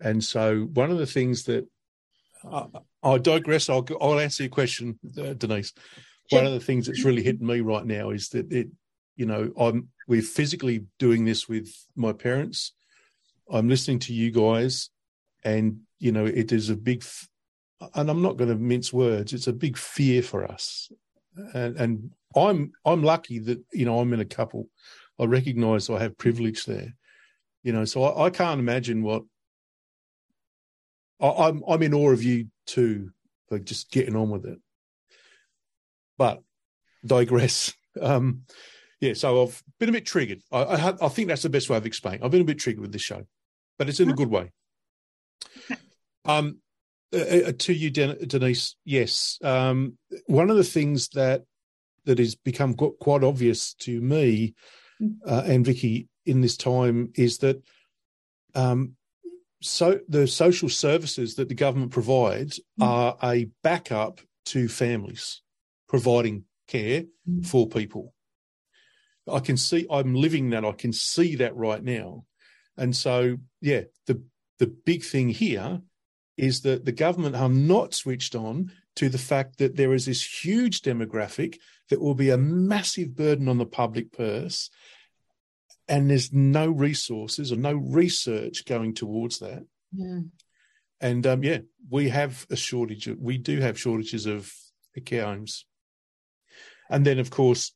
And 0.00 0.22
so, 0.22 0.62
one 0.62 0.90
of 0.90 0.98
the 0.98 1.06
things 1.06 1.44
that 1.44 1.66
I, 2.50 2.66
I 3.02 3.18
digress. 3.18 3.68
I'll, 3.68 3.86
I'll 4.00 4.20
answer 4.20 4.44
your 4.44 4.50
question, 4.50 4.98
uh, 5.18 5.34
Denise. 5.34 5.72
One 6.30 6.44
of 6.46 6.52
the 6.52 6.60
things 6.60 6.86
that's 6.86 7.04
really 7.04 7.22
hitting 7.22 7.46
me 7.46 7.60
right 7.60 7.86
now 7.86 8.10
is 8.10 8.30
that 8.30 8.52
it, 8.52 8.68
you 9.14 9.26
know, 9.26 9.52
I'm 9.56 9.88
we're 10.08 10.22
physically 10.22 10.86
doing 10.98 11.24
this 11.24 11.48
with 11.48 11.72
my 11.94 12.12
parents. 12.12 12.72
I'm 13.50 13.68
listening 13.68 14.00
to 14.00 14.12
you 14.12 14.32
guys, 14.32 14.90
and 15.44 15.80
you 16.00 16.10
know, 16.10 16.26
it 16.26 16.50
is 16.50 16.68
a 16.68 16.76
big, 16.76 17.04
and 17.94 18.10
I'm 18.10 18.22
not 18.22 18.36
going 18.36 18.50
to 18.50 18.56
mince 18.56 18.92
words. 18.92 19.32
It's 19.32 19.46
a 19.46 19.52
big 19.52 19.76
fear 19.76 20.20
for 20.20 20.44
us 20.44 20.90
and, 21.54 21.76
and 21.76 22.10
I'm 22.34 22.72
I'm 22.84 23.02
lucky 23.02 23.38
that 23.40 23.62
you 23.72 23.84
know 23.84 24.00
I'm 24.00 24.12
in 24.12 24.20
a 24.20 24.24
couple. 24.24 24.68
I 25.18 25.24
recognise 25.24 25.88
I 25.88 26.00
have 26.00 26.18
privilege 26.18 26.64
there, 26.64 26.94
you 27.62 27.72
know. 27.72 27.84
So 27.84 28.04
I, 28.04 28.26
I 28.26 28.30
can't 28.30 28.60
imagine 28.60 29.02
what 29.02 29.22
I, 31.20 31.28
I'm. 31.28 31.62
I'm 31.68 31.82
in 31.82 31.94
awe 31.94 32.12
of 32.12 32.22
you 32.22 32.48
too 32.66 33.10
for 33.48 33.58
just 33.58 33.90
getting 33.90 34.16
on 34.16 34.30
with 34.30 34.44
it. 34.46 34.58
But 36.18 36.42
digress. 37.04 37.72
Um, 37.98 38.42
yeah, 39.00 39.14
so 39.14 39.42
I've 39.42 39.62
been 39.80 39.88
a 39.88 39.92
bit 39.92 40.04
triggered. 40.04 40.42
I, 40.52 40.58
I, 40.58 41.06
I 41.06 41.08
think 41.08 41.28
that's 41.28 41.40
the 41.40 41.48
best 41.48 41.70
way 41.70 41.78
of 41.78 41.86
explaining. 41.86 42.22
I've 42.22 42.30
been 42.30 42.42
a 42.42 42.44
bit 42.44 42.58
triggered 42.58 42.82
with 42.82 42.92
this 42.92 43.00
show, 43.00 43.26
but 43.78 43.88
it's 43.88 44.00
in 44.00 44.10
a 44.10 44.12
good 44.12 44.28
way. 44.28 44.52
Um, 46.26 46.58
uh, 47.14 47.18
uh, 47.18 47.52
to 47.56 47.72
you, 47.72 47.90
Denise, 47.90 48.76
yes. 48.84 49.38
Um, 49.42 49.96
one 50.26 50.50
of 50.50 50.56
the 50.56 50.64
things 50.64 51.08
that 51.10 51.44
that 52.04 52.18
has 52.18 52.34
become 52.34 52.74
quite 52.74 53.24
obvious 53.24 53.74
to 53.74 54.00
me 54.00 54.54
mm. 55.02 55.14
uh, 55.26 55.42
and 55.44 55.64
Vicky 55.64 56.08
in 56.24 56.40
this 56.40 56.56
time 56.56 57.10
is 57.16 57.38
that 57.38 57.62
um, 58.54 58.92
so 59.60 60.00
the 60.08 60.26
social 60.26 60.68
services 60.68 61.34
that 61.34 61.48
the 61.48 61.54
government 61.54 61.90
provides 61.90 62.60
mm. 62.80 62.86
are 62.86 63.16
a 63.22 63.48
backup 63.62 64.20
to 64.46 64.68
families 64.68 65.42
providing 65.88 66.44
care 66.68 67.04
mm. 67.28 67.46
for 67.46 67.68
people. 67.68 68.14
I 69.30 69.40
can 69.40 69.56
see 69.56 69.86
I'm 69.90 70.14
living 70.14 70.50
that. 70.50 70.64
I 70.64 70.72
can 70.72 70.92
see 70.92 71.36
that 71.36 71.56
right 71.56 71.82
now. 71.82 72.24
And 72.76 72.94
so, 72.94 73.38
yeah, 73.60 73.82
the 74.06 74.22
the 74.58 74.66
big 74.66 75.02
thing 75.04 75.28
here 75.28 75.80
is 76.36 76.60
that 76.62 76.84
the 76.84 76.92
government 76.92 77.34
are 77.34 77.48
not 77.48 77.94
switched 77.94 78.34
on 78.34 78.72
to 78.96 79.08
the 79.08 79.18
fact 79.18 79.58
that 79.58 79.76
there 79.76 79.92
is 79.92 80.06
this 80.06 80.44
huge 80.44 80.82
demographic 80.82 81.58
that 81.90 82.00
will 82.00 82.14
be 82.14 82.30
a 82.30 82.38
massive 82.38 83.14
burden 83.14 83.48
on 83.48 83.58
the 83.58 83.66
public 83.66 84.12
purse. 84.12 84.70
And 85.88 86.10
there's 86.10 86.32
no 86.32 86.68
resources 86.68 87.52
or 87.52 87.56
no 87.56 87.74
research 87.74 88.64
going 88.64 88.94
towards 88.94 89.38
that. 89.38 89.64
Yeah. 89.92 90.20
And 91.00 91.26
um, 91.26 91.44
yeah, 91.44 91.58
we 91.88 92.08
have 92.08 92.46
a 92.50 92.56
shortage. 92.56 93.06
Of, 93.06 93.18
we 93.18 93.38
do 93.38 93.60
have 93.60 93.78
shortages 93.78 94.26
of 94.26 94.52
care 95.04 95.24
homes. 95.26 95.66
And 96.90 97.04
then, 97.04 97.18
of 97.18 97.30
course, 97.30 97.72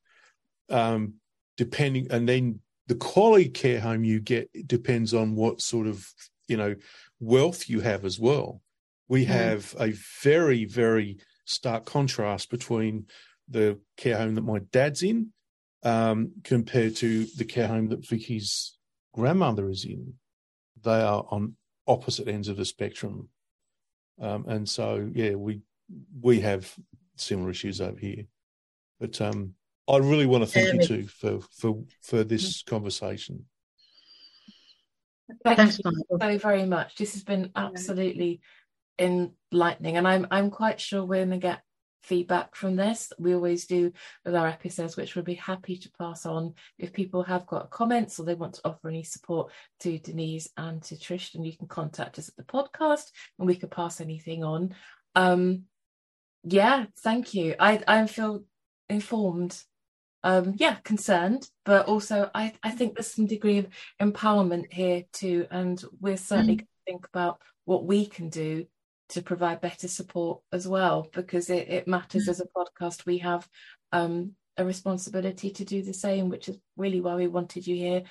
um, 0.70 1.14
depending, 1.56 2.10
and 2.10 2.28
then 2.28 2.60
the 2.86 2.94
quality 2.94 3.48
care 3.48 3.80
home 3.80 4.04
you 4.04 4.20
get 4.20 4.50
depends 4.66 5.12
on 5.12 5.36
what 5.36 5.60
sort 5.60 5.86
of 5.86 6.08
you 6.48 6.56
know 6.56 6.74
wealth 7.20 7.68
you 7.68 7.80
have 7.80 8.04
as 8.04 8.18
well. 8.18 8.62
We 9.10 9.24
have 9.24 9.74
a 9.80 9.92
very, 10.22 10.66
very 10.66 11.18
stark 11.44 11.84
contrast 11.84 12.48
between 12.48 13.06
the 13.48 13.80
care 13.96 14.16
home 14.16 14.36
that 14.36 14.44
my 14.44 14.60
dad's 14.70 15.02
in 15.02 15.32
um, 15.82 16.30
compared 16.44 16.94
to 16.96 17.26
the 17.36 17.44
care 17.44 17.66
home 17.66 17.88
that 17.88 18.06
Vicky's 18.06 18.78
grandmother 19.12 19.68
is 19.68 19.84
in. 19.84 20.14
They 20.84 21.02
are 21.02 21.24
on 21.28 21.56
opposite 21.88 22.28
ends 22.28 22.46
of 22.46 22.56
the 22.56 22.64
spectrum. 22.64 23.30
Um, 24.20 24.44
and 24.46 24.68
so, 24.68 25.10
yeah, 25.12 25.34
we 25.34 25.62
we 26.22 26.38
have 26.42 26.72
similar 27.16 27.50
issues 27.50 27.80
over 27.80 27.98
here. 27.98 28.26
But 29.00 29.20
um, 29.20 29.54
I 29.88 29.96
really 29.96 30.26
want 30.26 30.44
to 30.44 30.50
thank 30.50 30.72
you 30.72 30.86
too 30.86 31.08
for 31.08 31.40
for 31.58 31.82
for 32.00 32.22
this 32.22 32.62
conversation. 32.62 33.46
Thank 35.44 35.56
Thanks, 35.56 35.80
you 35.84 35.92
so 36.10 36.38
very 36.38 36.64
much. 36.66 36.96
This 36.96 37.14
has 37.14 37.24
been 37.24 37.50
absolutely 37.56 38.40
enlightening, 38.98 39.96
and 39.96 40.06
I'm 40.06 40.26
I'm 40.30 40.50
quite 40.50 40.80
sure 40.80 41.04
we're 41.04 41.26
going 41.26 41.30
to 41.30 41.38
get 41.38 41.62
feedback 42.02 42.54
from 42.54 42.76
this. 42.76 43.12
We 43.18 43.34
always 43.34 43.66
do 43.66 43.92
with 44.24 44.34
our 44.34 44.46
episodes, 44.46 44.96
which 44.96 45.14
we'll 45.14 45.24
be 45.24 45.34
happy 45.34 45.76
to 45.76 45.90
pass 45.98 46.24
on 46.24 46.54
if 46.78 46.92
people 46.92 47.22
have 47.24 47.46
got 47.46 47.70
comments 47.70 48.18
or 48.18 48.24
they 48.24 48.34
want 48.34 48.54
to 48.54 48.62
offer 48.64 48.88
any 48.88 49.02
support 49.02 49.52
to 49.80 49.98
Denise 49.98 50.48
and 50.56 50.82
to 50.84 50.96
Trish. 50.96 51.34
And 51.34 51.44
you 51.44 51.56
can 51.56 51.68
contact 51.68 52.18
us 52.18 52.28
at 52.28 52.36
the 52.36 52.42
podcast, 52.42 53.10
and 53.38 53.46
we 53.46 53.56
could 53.56 53.70
pass 53.70 54.00
anything 54.00 54.44
on. 54.44 54.74
Um, 55.14 55.64
yeah, 56.44 56.86
thank 57.00 57.34
you. 57.34 57.54
I 57.58 57.82
I 57.86 58.06
feel 58.06 58.44
informed 58.88 59.62
um, 60.22 60.54
yeah, 60.58 60.74
concerned, 60.84 61.48
but 61.64 61.86
also 61.86 62.30
I, 62.34 62.52
I 62.62 62.70
think 62.70 62.94
there's 62.94 63.14
some 63.14 63.26
degree 63.26 63.58
of 63.58 63.68
empowerment 64.00 64.72
here 64.72 65.04
too, 65.12 65.46
and 65.50 65.82
we're 66.00 66.16
certainly 66.16 66.54
mm. 66.54 66.58
going 66.58 66.66
to 66.66 66.92
think 66.92 67.06
about 67.06 67.40
what 67.64 67.84
we 67.84 68.06
can 68.06 68.28
do 68.28 68.66
to 69.10 69.22
provide 69.22 69.60
better 69.60 69.88
support 69.88 70.40
as 70.52 70.66
well, 70.66 71.08
because 71.12 71.50
it, 71.50 71.68
it 71.68 71.88
matters 71.88 72.26
mm. 72.26 72.30
as 72.30 72.40
a 72.40 72.46
podcast. 72.46 73.06
We 73.06 73.18
have 73.18 73.48
um, 73.92 74.32
a 74.56 74.64
responsibility 74.64 75.50
to 75.50 75.64
do 75.64 75.82
the 75.82 75.94
same, 75.94 76.28
which 76.28 76.48
is 76.48 76.58
really 76.76 77.00
why 77.00 77.14
we 77.16 77.26
wanted 77.26 77.66
you 77.66 77.76
here 77.76 78.02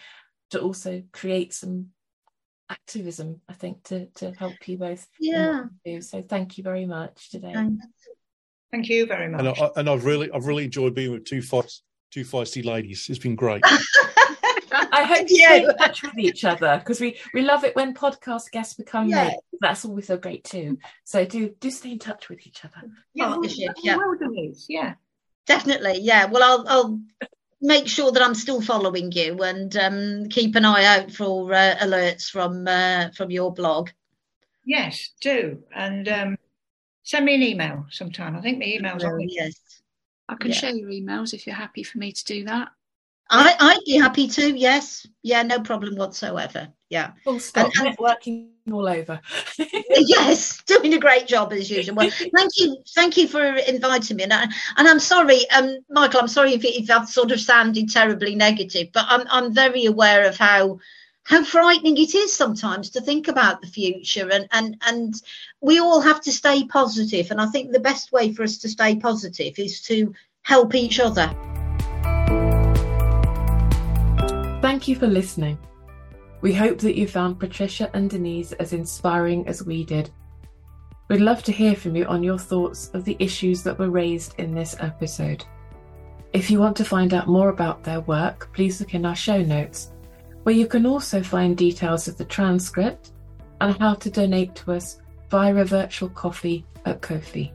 to 0.51 0.61
also 0.61 1.03
create 1.11 1.53
some 1.53 1.87
activism. 2.69 3.41
I 3.47 3.53
think 3.53 3.83
to 3.85 4.07
to 4.15 4.31
help 4.33 4.67
you 4.67 4.77
both. 4.77 5.07
Yeah. 5.19 5.65
So 6.01 6.21
thank 6.21 6.57
you 6.57 6.63
very 6.63 6.85
much 6.85 7.29
today. 7.29 7.53
Thanks. 7.53 7.85
Thank 8.71 8.89
you 8.89 9.07
very 9.07 9.27
much. 9.27 9.39
And, 9.39 9.49
I, 9.49 9.69
and 9.77 9.89
I've 9.89 10.05
really, 10.05 10.31
I've 10.31 10.45
really 10.45 10.65
enjoyed 10.65 10.93
being 10.93 11.11
with 11.11 11.25
two 11.25 11.41
fox 11.41 11.81
two 12.11 12.23
feisty 12.23 12.65
ladies. 12.65 13.07
It's 13.09 13.19
been 13.19 13.35
great. 13.35 13.63
I 14.99 15.03
hope 15.03 15.29
you 15.29 15.37
stay 15.37 15.63
in 15.63 15.77
touch 15.77 16.03
with 16.03 16.17
each 16.17 16.43
other 16.43 16.77
because 16.79 16.99
we, 16.99 17.17
we 17.33 17.41
love 17.41 17.63
it 17.63 17.75
when 17.75 17.93
podcast 17.93 18.51
guests 18.51 18.73
become 18.73 19.07
yeah. 19.07 19.29
mates. 19.29 19.37
That's 19.61 19.85
always 19.85 20.07
so 20.07 20.17
great 20.17 20.43
too. 20.43 20.77
So 21.03 21.25
do 21.25 21.49
do 21.59 21.71
stay 21.71 21.91
in 21.91 21.99
touch 21.99 22.29
with 22.29 22.45
each 22.45 22.65
other. 22.65 22.89
Yeah, 23.13 23.35
yeah. 23.83 23.97
Well, 23.97 24.15
yeah. 24.67 24.93
Definitely, 25.45 25.99
yeah. 26.01 26.25
Well, 26.25 26.43
I'll 26.43 26.67
I'll 26.67 26.99
make 27.61 27.87
sure 27.87 28.11
that 28.11 28.21
I'm 28.21 28.35
still 28.35 28.61
following 28.61 29.11
you 29.11 29.37
and 29.43 29.75
um, 29.77 30.29
keep 30.29 30.55
an 30.55 30.65
eye 30.65 30.85
out 30.85 31.11
for 31.11 31.53
uh, 31.53 31.75
alerts 31.81 32.29
from 32.29 32.67
uh, 32.67 33.09
from 33.15 33.31
your 33.31 33.53
blog. 33.53 33.89
Yes, 34.65 35.11
do 35.21 35.63
and 35.73 36.07
um, 36.07 36.37
send 37.03 37.25
me 37.25 37.35
an 37.35 37.41
email 37.41 37.85
sometime. 37.89 38.35
I 38.35 38.41
think 38.41 38.59
the 38.59 38.75
email's 38.75 39.03
on. 39.03 39.19
Yes. 39.27 39.81
I 40.27 40.35
can 40.35 40.51
yeah. 40.51 40.57
share 40.57 40.75
your 40.75 40.89
emails 40.89 41.33
if 41.33 41.47
you're 41.47 41.55
happy 41.55 41.81
for 41.81 41.97
me 41.97 42.11
to 42.11 42.25
do 42.25 42.45
that. 42.45 42.69
I, 43.29 43.55
I'd 43.59 43.85
be 43.85 43.97
happy 43.97 44.27
to, 44.27 44.57
yes. 44.57 45.05
Yeah, 45.21 45.43
no 45.43 45.59
problem 45.59 45.95
whatsoever. 45.95 46.69
Yeah. 46.89 47.11
Full 47.23 47.39
stop. 47.39 47.71
And, 47.77 47.87
and 47.87 47.97
networking 47.97 48.49
all 48.71 48.87
over. 48.87 49.21
yes, 49.89 50.63
doing 50.63 50.93
a 50.93 50.99
great 50.99 51.27
job 51.27 51.53
as 51.53 51.69
usual. 51.69 51.95
Well, 51.95 52.09
thank 52.09 52.51
you, 52.57 52.77
thank 52.95 53.17
you 53.17 53.27
for 53.27 53.43
inviting 53.43 54.17
me. 54.17 54.23
And, 54.23 54.33
I, 54.33 54.43
and 54.77 54.87
I'm 54.87 54.99
sorry, 54.99 55.49
um, 55.51 55.77
Michael. 55.89 56.21
I'm 56.21 56.27
sorry 56.27 56.53
if, 56.53 56.65
if 56.65 56.89
I've 56.89 57.09
sort 57.09 57.31
of 57.31 57.39
sounded 57.39 57.89
terribly 57.89 58.35
negative, 58.35 58.89
but 58.93 59.05
I'm 59.07 59.27
I'm 59.29 59.53
very 59.53 59.85
aware 59.85 60.27
of 60.27 60.37
how 60.37 60.79
how 61.23 61.43
frightening 61.43 61.97
it 61.97 62.15
is 62.15 62.33
sometimes 62.33 62.89
to 62.89 63.01
think 63.01 63.27
about 63.27 63.61
the 63.61 63.67
future 63.67 64.27
and 64.31 64.47
and 64.51 64.77
and 64.87 65.13
we 65.61 65.79
all 65.79 66.01
have 66.01 66.19
to 66.21 66.31
stay 66.31 66.63
positive 66.65 67.29
and 67.29 67.39
i 67.39 67.45
think 67.45 67.71
the 67.71 67.79
best 67.79 68.11
way 68.11 68.33
for 68.33 68.41
us 68.41 68.57
to 68.57 68.67
stay 68.67 68.95
positive 68.95 69.59
is 69.59 69.81
to 69.81 70.11
help 70.41 70.73
each 70.73 70.99
other 70.99 71.31
thank 74.79 74.87
you 74.87 74.95
for 74.95 75.07
listening. 75.07 75.57
We 76.39 76.53
hope 76.53 76.77
that 76.77 76.95
you 76.95 77.05
found 77.05 77.37
patricia 77.37 77.91
and 77.93 78.09
denise 78.09 78.53
as 78.53 78.71
inspiring 78.71 79.45
as 79.45 79.61
we 79.61 79.83
did. 79.83 80.09
We'd 81.09 81.19
love 81.19 81.43
to 81.43 81.51
hear 81.51 81.75
from 81.75 81.97
you 81.97 82.05
on 82.05 82.23
your 82.23 82.37
thoughts 82.37 82.89
of 82.93 83.03
the 83.03 83.17
issues 83.19 83.61
that 83.63 83.77
were 83.77 83.89
raised 83.89 84.39
in 84.39 84.55
this 84.55 84.77
episode. 84.79 85.43
If 86.31 86.49
you 86.49 86.59
want 86.59 86.77
to 86.77 86.85
find 86.85 87.13
out 87.13 87.27
more 87.27 87.49
about 87.49 87.83
their 87.83 87.99
work 87.99 88.53
please 88.53 88.79
look 88.79 88.93
in 88.93 89.05
our 89.05 89.17
show 89.17 89.41
notes 89.41 89.91
where 90.43 90.55
you 90.55 90.65
can 90.65 90.85
also 90.85 91.21
find 91.21 91.57
details 91.57 92.07
of 92.07 92.17
the 92.17 92.23
transcript 92.23 93.11
and 93.59 93.77
how 93.79 93.95
to 93.95 94.09
donate 94.09 94.55
to 94.55 94.71
us 94.71 95.01
via 95.29 95.53
a 95.57 95.65
virtual 95.65 96.07
coffee 96.07 96.65
at 96.85 97.01
Ko-fi. 97.01 97.51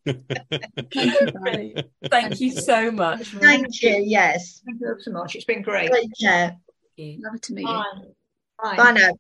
Thank 0.06 0.96
you, 0.96 1.32
Brilliant. 1.32 1.88
Thank 2.10 2.42
you 2.42 2.52
so 2.52 2.90
much. 2.90 3.28
Thank 3.28 3.82
you. 3.84 4.04
Yes. 4.04 4.64
Thank 4.66 4.82
you 4.82 4.96
so 5.00 5.12
much. 5.12 5.36
It's 5.36 5.46
been 5.46 5.62
great. 5.62 5.92
Take 5.92 6.10
care. 6.20 6.58
Lovely 6.98 7.40
to 7.40 7.54
meet 7.54 7.62
you. 7.62 7.68
Bye. 7.68 7.86
Bye. 8.62 8.78
Bye 8.78 8.92
now. 8.92 9.12